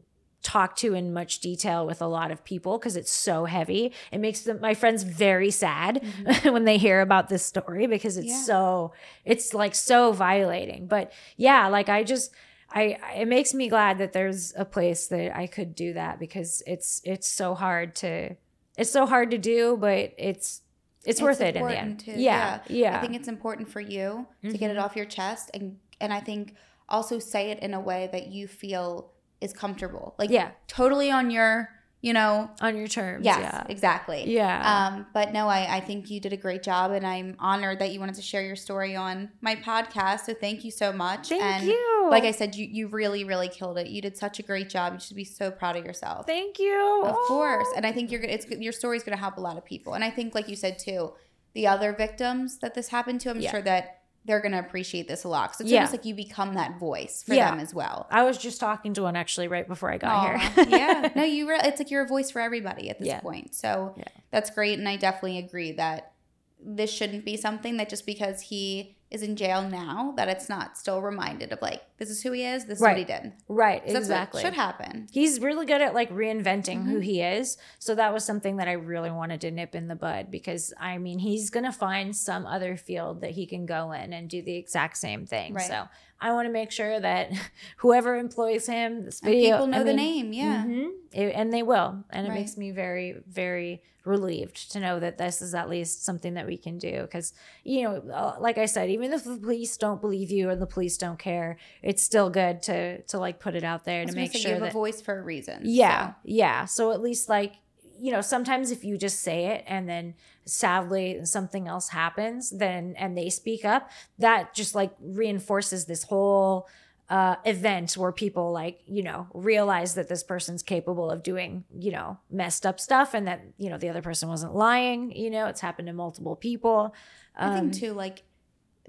talk 0.49 0.77
to 0.77 0.95
in 0.95 1.13
much 1.13 1.41
detail 1.41 1.87
with 1.87 2.01
a 2.01 2.07
lot 2.07 2.31
of 2.31 2.43
people 2.43 2.79
because 2.79 2.97
it's 2.97 3.13
so 3.13 3.45
heavy. 3.45 3.93
It 4.11 4.19
makes 4.19 4.41
them 4.41 4.61
my 4.63 4.75
friends 4.75 5.03
very 5.03 5.51
sad 5.51 6.03
when 6.45 6.65
they 6.65 6.79
hear 6.79 7.01
about 7.03 7.29
this 7.29 7.45
story 7.45 7.87
because 7.87 8.17
it's 8.17 8.29
Yeah. 8.29 8.43
so 8.51 8.93
it's 9.25 9.53
like 9.53 9.75
so 9.75 10.13
violating. 10.13 10.87
But 10.87 11.13
yeah, 11.37 11.69
like 11.69 11.89
I 11.91 12.03
just 12.03 12.33
I 12.71 12.83
it 13.23 13.29
makes 13.29 13.53
me 13.53 13.69
glad 13.69 13.99
that 13.99 14.13
there's 14.13 14.55
a 14.57 14.65
place 14.65 15.07
that 15.09 15.37
I 15.37 15.47
could 15.47 15.75
do 15.75 15.93
that 15.95 16.19
because 16.19 16.63
it's 16.67 17.03
it's 17.05 17.29
so 17.29 17.55
hard 17.55 17.95
to 17.97 18.37
it's 18.79 18.91
so 18.91 19.05
hard 19.07 19.31
to 19.33 19.39
do, 19.39 19.77
but 19.79 20.13
it's 20.17 20.63
it's, 21.05 21.21
worth 21.23 21.41
it 21.41 21.57
in 21.57 21.63
the 21.67 21.79
end. 21.79 21.91
important 21.91 22.01
too. 22.17 22.21
Yeah, 22.23 22.61
yeah. 22.69 22.97
I 22.97 23.01
think 23.01 23.15
it's 23.15 23.29
important 23.29 23.69
for 23.71 23.81
you 23.81 24.27
to 24.43 24.57
get 24.59 24.71
it 24.71 24.77
Mhm. 24.77 24.83
off 24.83 24.97
your 24.97 25.07
chest 25.07 25.51
and 25.55 25.77
and 26.01 26.11
I 26.13 26.21
think 26.21 26.55
also 26.89 27.19
say 27.19 27.51
it 27.51 27.59
in 27.61 27.75
a 27.75 27.81
way 27.91 28.09
that 28.13 28.29
you 28.29 28.47
feel 28.49 29.13
is 29.41 29.53
comfortable. 29.53 30.15
Like 30.19 30.31
Yeah. 30.31 30.51
totally 30.67 31.11
on 31.11 31.31
your 31.31 31.71
you 32.01 32.13
know, 32.13 32.49
on 32.61 32.77
your 32.77 32.87
terms. 32.87 33.25
yes, 33.25 33.41
Yeah. 33.41 33.65
exactly. 33.69 34.23
Yeah. 34.33 34.87
Um, 34.95 35.07
but 35.13 35.33
no, 35.33 35.49
I, 35.49 35.79
I 35.79 35.81
think 35.81 36.09
you 36.11 36.21
did 36.21 36.33
a 36.33 36.37
great 36.37 36.63
job, 36.63 36.93
and 36.93 37.05
I'm 37.05 37.35
honored 37.41 37.81
that 37.81 37.91
you 37.91 37.99
wanted 37.99 38.15
to 38.15 38.23
share 38.23 38.41
your 38.41 38.55
story 38.55 38.95
on 38.95 39.31
my 39.41 39.57
podcast. 39.57 40.21
So 40.21 40.33
thank 40.33 40.63
you 40.65 40.71
so 40.71 40.93
much. 40.93 41.31
Thank 41.31 41.43
and 41.43 41.65
you. 41.67 42.07
Like 42.09 42.23
I 42.23 42.31
said, 42.31 42.55
you 42.55 42.69
you 42.71 42.87
really 42.87 43.25
really 43.25 43.49
killed 43.49 43.79
it. 43.79 43.89
You 43.89 44.01
did 44.01 44.17
such 44.17 44.39
a 44.39 44.45
great 44.45 44.69
job. 44.69 44.93
You 44.95 45.01
should 45.01 45.17
be 45.17 45.25
so 45.25 45.51
proud 45.51 45.75
of 45.75 45.85
yourself. 45.85 46.25
Thank 46.25 46.61
you. 46.61 47.03
Of 47.05 47.17
course, 47.27 47.67
Oh. 47.71 47.75
and 47.77 47.85
I 47.85 47.91
think 47.91 48.13
you're 48.13 48.21
gonna- 48.21 48.33
it's 48.35 48.47
your 48.47 48.73
story's 48.73 49.03
going 49.03 49.17
to 49.19 49.21
help 49.21 49.37
a 49.37 49.41
lot 49.41 49.57
of 49.59 49.65
people. 49.65 49.95
And 49.95 50.05
I 50.05 50.11
think, 50.11 50.37
like 50.37 50.49
you 50.49 50.55
said 50.55 50.79
too, 50.79 51.15
the 51.53 51.67
other 51.67 51.93
victims 51.93 52.59
that 52.61 52.75
this 52.75 52.91
happened 52.91 53.21
to, 53.23 53.31
I'm 53.31 53.41
Yeah. 53.41 53.51
sure 53.51 53.63
that 53.63 53.98
they're 54.29 54.41
going 54.41 54.53
to 54.53 54.59
appreciate 54.61 55.09
this 55.09 55.25
a 55.25 55.29
lot. 55.29 55.57
So 55.57 55.63
it's 55.65 55.73
Yeah. 55.73 55.79
almost 55.81 55.95
like 55.95 56.05
you 56.05 56.15
become 56.15 56.55
that 56.55 56.79
voice 56.79 57.25
for 57.27 57.35
Yeah. 57.35 57.51
them 57.51 57.59
as 57.59 57.75
well. 57.75 58.07
I 58.11 58.23
was 58.23 58.39
just 58.39 58.61
talking 58.61 58.95
to 58.95 59.03
one 59.03 59.17
actually 59.17 59.49
right 59.49 59.67
before 59.67 59.91
I 59.91 59.97
got 59.99 60.11
Aw, 60.15 60.39
here. 60.39 60.65
yeah, 60.69 61.09
no, 61.17 61.25
you. 61.25 61.49
Re- 61.49 61.59
it's 61.65 61.81
like 61.81 61.91
you're 61.91 62.05
a 62.05 62.07
voice 62.07 62.31
for 62.31 62.41
everybody 62.41 62.91
at 62.91 62.99
this 63.01 63.09
Yeah. 63.09 63.21
point. 63.21 63.55
So 63.55 63.97
that's 64.31 64.51
great, 64.51 64.79
and 64.79 64.89
I 64.89 64.97
definitely 64.97 65.39
agree 65.39 65.73
that 65.73 66.13
this 66.61 66.93
shouldn't 66.93 67.25
be 67.25 67.37
something 67.37 67.79
that 67.79 67.89
just 67.89 68.05
because 68.05 68.43
he 68.43 68.97
is 69.11 69.23
in 69.23 69.37
jail 69.37 69.63
now 69.69 70.13
that 70.17 70.29
it's 70.29 70.49
not 70.49 70.77
still 70.77 71.01
reminded 71.01 71.51
of 71.53 71.63
like 71.63 71.83
this 71.97 72.11
is 72.11 72.23
who 72.23 72.33
he 72.33 72.45
is, 72.45 72.67
this 72.67 72.77
is 72.79 72.83
what 72.83 72.97
he 72.97 73.05
did. 73.05 73.33
right. 73.49 73.83
That's 73.85 73.97
Exactly. 73.99 74.39
what 74.43 74.47
should 74.47 74.55
happen. 74.55 75.09
He's 75.11 75.41
really 75.41 75.65
good 75.67 75.81
at 75.81 75.95
like 75.95 76.11
reinventing 76.11 76.85
who 76.87 76.99
Mhm. 77.01 77.05
he 77.05 77.23
is. 77.23 77.57
So 77.79 77.95
that 77.95 78.13
was 78.13 78.25
something 78.25 78.57
that 78.59 78.69
I 78.69 78.73
really 78.73 79.11
wanted 79.11 79.41
to 79.43 79.51
nip 79.51 79.75
in 79.75 79.89
the 79.89 79.97
bud 79.97 80.31
because 80.31 80.73
I 80.79 80.99
mean, 80.99 81.19
he's 81.21 81.49
going 81.51 81.65
to 81.65 81.73
find 81.73 82.15
some 82.15 82.45
other 82.47 82.77
field 82.77 83.23
that 83.23 83.31
he 83.33 83.47
can 83.47 83.65
go 83.67 83.93
in 83.93 84.13
and 84.13 84.29
do 84.29 84.43
the 84.43 84.57
exact 84.57 84.97
same 84.99 85.27
thing. 85.27 85.55
Right. 85.55 85.67
So 85.67 85.89
I 86.21 86.33
want 86.33 86.47
to 86.47 86.53
make 86.53 86.71
sure 86.71 87.01
that 87.01 87.31
whoever 87.79 88.17
employs 88.17 88.67
him, 88.67 89.05
this 89.07 89.21
And 89.21 89.31
video, 89.31 89.53
people 89.57 89.67
know 89.69 89.79
I 89.81 89.85
the 89.85 89.95
mean, 89.95 90.31
name, 90.31 90.33
yeah. 90.35 90.65
mhm, 90.67 90.91
it- 91.13 91.35
and 91.35 91.53
they 91.53 91.63
will. 91.63 92.05
And 92.11 92.27
it 92.27 92.31
Right. 92.31 92.39
makes 92.41 92.57
me 92.57 92.71
very, 92.73 93.17
very 93.27 93.83
relieved 94.09 94.73
to 94.73 94.81
know 94.81 94.99
that 94.99 95.19
this 95.19 95.41
is 95.41 95.55
at 95.55 95.69
least 95.69 96.05
something 96.05 96.35
that 96.35 96.47
we 96.47 96.57
can 96.57 96.79
do. 96.79 97.03
Because, 97.03 97.33
you 97.65 97.85
know, 97.85 98.03
uh, 98.13 98.37
like 98.41 98.59
I 98.59 98.67
said, 98.67 98.91
even 98.91 99.13
if 99.13 99.25
the 99.25 99.37
police 99.37 99.77
don't 99.77 100.01
believe 100.01 100.31
you 100.31 100.49
or 100.49 100.57
the 100.57 100.67
police 100.67 100.97
don't 100.97 101.19
care, 101.19 101.59
it's 101.83 102.03
still 102.03 102.31
good 102.31 102.63
to, 102.63 103.03
to 103.03 103.19
like 103.19 103.39
put 103.39 103.55
it 103.55 103.65
out 103.65 103.85
there 103.85 104.05
to 104.05 104.15
make 104.15 104.33
say 104.33 104.41
sure 104.41 104.49
you 104.49 104.55
have 104.55 104.63
that 104.63 104.71
a 104.71 104.73
voice 104.73 105.01
for 105.01 105.19
a 105.19 105.23
reason. 105.23 105.61
yeah, 105.65 106.09
so. 106.09 106.15
yeah. 106.25 106.65
So 106.65 106.93
at 106.93 107.01
least 107.01 107.29
like 107.29 107.57
you 108.01 108.13
know, 108.13 108.21
sometimes 108.21 108.71
if 108.71 108.85
you 108.85 108.97
just 108.97 109.21
say 109.21 109.47
it 109.47 109.65
and 109.67 109.89
then 109.89 110.15
sadly 110.45 111.25
something 111.25 111.67
else 111.67 111.89
happens, 111.89 112.51
then 112.51 112.95
and 112.97 113.17
they 113.19 113.29
speak 113.29 113.65
up, 113.65 113.91
that 114.19 114.55
just 114.55 114.75
like 114.75 114.93
reinforces 115.01 115.87
this 115.87 116.05
whole 116.05 116.69
uh, 117.11 117.37
event 117.47 117.97
where 117.97 118.13
people 118.13 118.53
like 118.53 118.81
you 118.87 119.03
know 119.03 119.27
realize 119.33 119.95
that 119.95 120.09
this 120.09 120.23
person's 120.23 120.63
capable 120.63 121.11
of 121.11 121.23
doing 121.23 121.65
you 121.79 121.91
know 121.91 122.19
messed 122.31 122.67
up 122.67 122.79
stuff 122.79 123.15
and 123.15 123.27
that 123.27 123.41
you 123.57 123.71
know 123.71 123.79
the 123.79 123.89
other 123.89 124.03
person 124.03 124.29
wasn't 124.29 124.55
lying. 124.55 125.11
You 125.17 125.31
know, 125.31 125.47
it's 125.47 125.61
happened 125.61 125.89
to 125.89 125.95
multiple 125.95 126.37
people. 126.37 126.95
I 127.37 127.47
Um, 127.47 127.71
think 127.71 127.75
too, 127.75 127.93
like 127.95 128.25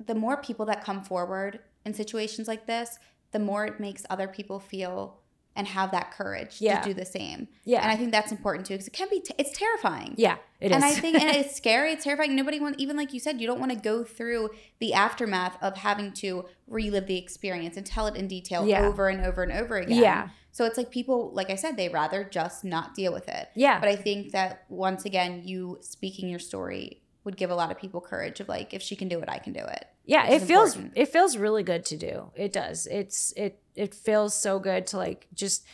the 0.05 0.15
more 0.15 0.37
people 0.37 0.65
that 0.65 0.83
come 0.83 1.01
forward 1.01 1.59
in 1.85 1.93
situations 1.93 2.47
like 2.47 2.65
this, 2.65 2.99
the 3.31 3.39
more 3.39 3.65
it 3.65 3.79
makes 3.79 4.05
other 4.09 4.27
people 4.27 4.59
feel 4.59 5.19
and 5.55 5.67
have 5.67 5.91
that 5.91 6.11
courage 6.11 6.57
Yeah. 6.61 6.79
to 6.79 6.89
do 6.89 6.93
the 6.93 7.05
same. 7.05 7.47
yeah, 7.65 7.81
And 7.81 7.91
I 7.91 7.95
think 7.97 8.11
that's 8.11 8.31
important 8.31 8.65
too, 8.67 8.75
because 8.75 8.87
it 8.87 8.93
can 8.93 9.09
be, 9.09 9.19
t- 9.19 9.33
it's 9.37 9.57
terrifying. 9.57 10.13
yeah, 10.17 10.37
it 10.61 10.67
is. 10.71 10.75
and 10.75 10.85
I 10.85 10.93
think 10.93 11.19
and 11.19 11.35
it's 11.35 11.55
scary, 11.55 11.91
it's 11.93 12.03
terrifying. 12.03 12.35
Nobody 12.35 12.59
wants, 12.59 12.79
even 12.81 12.95
like 12.95 13.13
you 13.13 13.19
said, 13.19 13.41
you 13.41 13.47
don't 13.47 13.59
want 13.59 13.71
to 13.71 13.77
go 13.77 14.03
through 14.03 14.51
the 14.79 14.93
aftermath 14.93 15.57
of 15.61 15.75
having 15.77 16.13
to 16.13 16.45
relive 16.67 17.07
the 17.07 17.17
experience 17.17 17.75
and 17.77 17.85
tell 17.85 18.07
it 18.07 18.15
in 18.15 18.27
detail 18.27 18.65
Yeah. 18.65 18.85
over 18.85 19.09
and 19.09 19.25
over 19.25 19.43
and 19.43 19.51
over 19.51 19.77
again. 19.77 20.01
Yeah. 20.01 20.29
So 20.51 20.65
it's 20.65 20.77
like 20.77 20.89
people, 20.91 21.31
like 21.33 21.49
I 21.49 21.55
said, 21.55 21.77
they 21.77 21.89
rather 21.89 22.23
just 22.23 22.63
not 22.63 22.95
deal 22.95 23.11
with 23.13 23.27
it. 23.27 23.49
yeah, 23.55 23.79
But 23.79 23.89
I 23.89 23.95
think 23.95 24.31
that 24.31 24.63
once 24.69 25.05
again, 25.05 25.41
you 25.45 25.77
speaking 25.81 26.29
your 26.29 26.39
story 26.39 27.01
would 27.23 27.35
give 27.37 27.49
a 27.51 27.55
lot 27.55 27.69
of 27.71 27.77
people 27.77 27.99
courage 28.01 28.39
of 28.39 28.47
like, 28.47 28.73
if 28.73 28.81
she 28.81 28.95
can 28.95 29.07
do 29.07 29.19
it, 29.19 29.27
I 29.29 29.37
can 29.39 29.53
do 29.53 29.59
it. 29.59 29.85
yeah 30.05 30.27
it 30.27 30.41
feels 30.41 30.75
important. 30.75 30.97
it 30.97 31.07
feels 31.09 31.37
really 31.37 31.63
good 31.63 31.83
to 31.85 31.97
do 31.97 32.31
it 32.35 32.51
does 32.53 32.87
it's 32.89 33.33
it 33.37 33.59
it 33.75 33.93
feels 33.93 34.33
so 34.33 34.57
good 34.59 34.87
to 34.87 34.97
like 34.97 35.27
just 35.33 35.65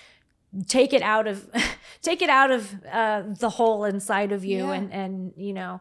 take 0.68 0.94
it 0.94 1.02
out 1.02 1.28
of 1.28 1.50
take 2.02 2.22
it 2.22 2.30
out 2.30 2.52
of 2.52 2.74
uh 2.92 3.24
the 3.40 3.50
hole 3.50 3.84
inside 3.86 4.32
of 4.32 4.44
you 4.46 4.66
Yeah. 4.66 4.74
and 4.74 4.94
and 4.94 5.34
you 5.38 5.54
know 5.54 5.80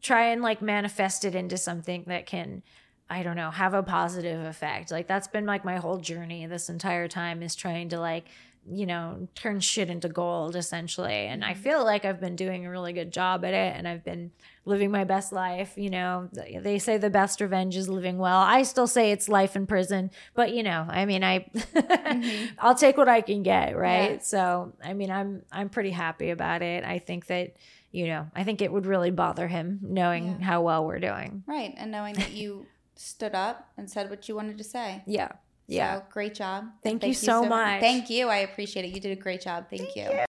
try 0.00 0.26
and 0.32 0.42
like 0.42 0.60
manifest 0.62 1.24
it 1.24 1.34
into 1.34 1.56
something 1.56 2.04
that 2.06 2.26
can 2.26 2.62
i 3.10 3.22
don't 3.22 3.36
know 3.36 3.50
have 3.50 3.74
a 3.74 3.82
positive 3.82 4.44
effect 4.44 4.90
like 4.90 5.06
that's 5.06 5.28
been 5.28 5.46
like 5.46 5.64
my 5.64 5.76
whole 5.78 5.98
journey 5.98 6.46
this 6.46 6.68
entire 6.68 7.08
time 7.08 7.42
is 7.42 7.54
trying 7.54 7.88
to 7.90 7.98
like 8.00 8.24
you 8.70 8.86
know 8.86 9.28
turn 9.34 9.60
shit 9.60 9.90
into 9.90 10.08
gold 10.08 10.56
essentially 10.56 11.26
and 11.26 11.44
i 11.44 11.52
Mhm. 11.52 11.56
feel 11.58 11.84
like 11.84 12.04
i've 12.04 12.20
been 12.20 12.36
doing 12.36 12.64
a 12.66 12.70
really 12.70 12.92
good 12.92 13.12
job 13.12 13.44
at 13.44 13.52
it 13.54 13.76
and 13.76 13.86
i've 13.88 14.04
been 14.04 14.30
living 14.66 14.90
my 14.90 15.04
best 15.04 15.32
life 15.32 15.72
you 15.76 15.90
know 15.90 16.28
they 16.32 16.78
say 16.78 16.96
the 16.96 17.10
best 17.10 17.40
revenge 17.40 17.76
is 17.76 17.88
living 17.88 18.16
well 18.18 18.38
i 18.38 18.62
still 18.62 18.86
say 18.86 19.10
it's 19.12 19.28
life 19.28 19.56
in 19.56 19.66
prison 19.66 20.10
but 20.34 20.54
you 20.54 20.62
know 20.62 20.86
i 20.88 21.04
mean 21.04 21.22
i 21.22 21.40
Mhm. 21.54 22.48
i'll 22.58 22.74
take 22.74 22.96
what 22.96 23.08
i 23.08 23.20
can 23.20 23.42
get 23.42 23.76
right 23.76 24.12
Yeah. 24.12 24.18
so 24.20 24.72
i 24.82 24.92
mean 24.94 25.10
i'm 25.10 25.42
i'm 25.52 25.68
pretty 25.68 25.90
happy 25.90 26.30
about 26.30 26.62
it 26.62 26.84
i 26.84 26.98
think 26.98 27.26
that 27.26 27.54
you 27.92 28.06
know 28.06 28.26
i 28.34 28.42
think 28.44 28.62
it 28.62 28.72
would 28.72 28.86
really 28.86 29.10
bother 29.10 29.46
him 29.48 29.80
knowing 29.82 30.26
Yeah. 30.26 30.44
how 30.46 30.62
well 30.62 30.84
we're 30.86 31.00
doing 31.00 31.42
Right. 31.46 31.74
And 31.76 31.90
knowing 31.90 32.14
that 32.14 32.32
you 32.32 32.66
stood 32.96 33.34
up 33.34 33.68
and 33.76 33.90
said 33.90 34.08
what 34.10 34.28
you 34.28 34.34
wanted 34.36 34.56
to 34.58 34.64
say. 34.64 35.02
yeah 35.06 35.32
yeah 35.66 35.94
So 36.00 36.02
great 36.10 36.34
job. 36.34 36.64
Thank 36.82 37.04
you 37.04 37.14
so 37.14 37.44
much. 37.46 37.80
Thank 37.80 38.10
you. 38.10 38.28
I 38.28 38.38
appreciate 38.38 38.84
it. 38.84 38.94
You 38.94 39.00
did 39.00 39.16
a 39.18 39.20
great 39.20 39.40
job. 39.40 39.64
Thank, 39.70 39.96
you. 39.96 40.02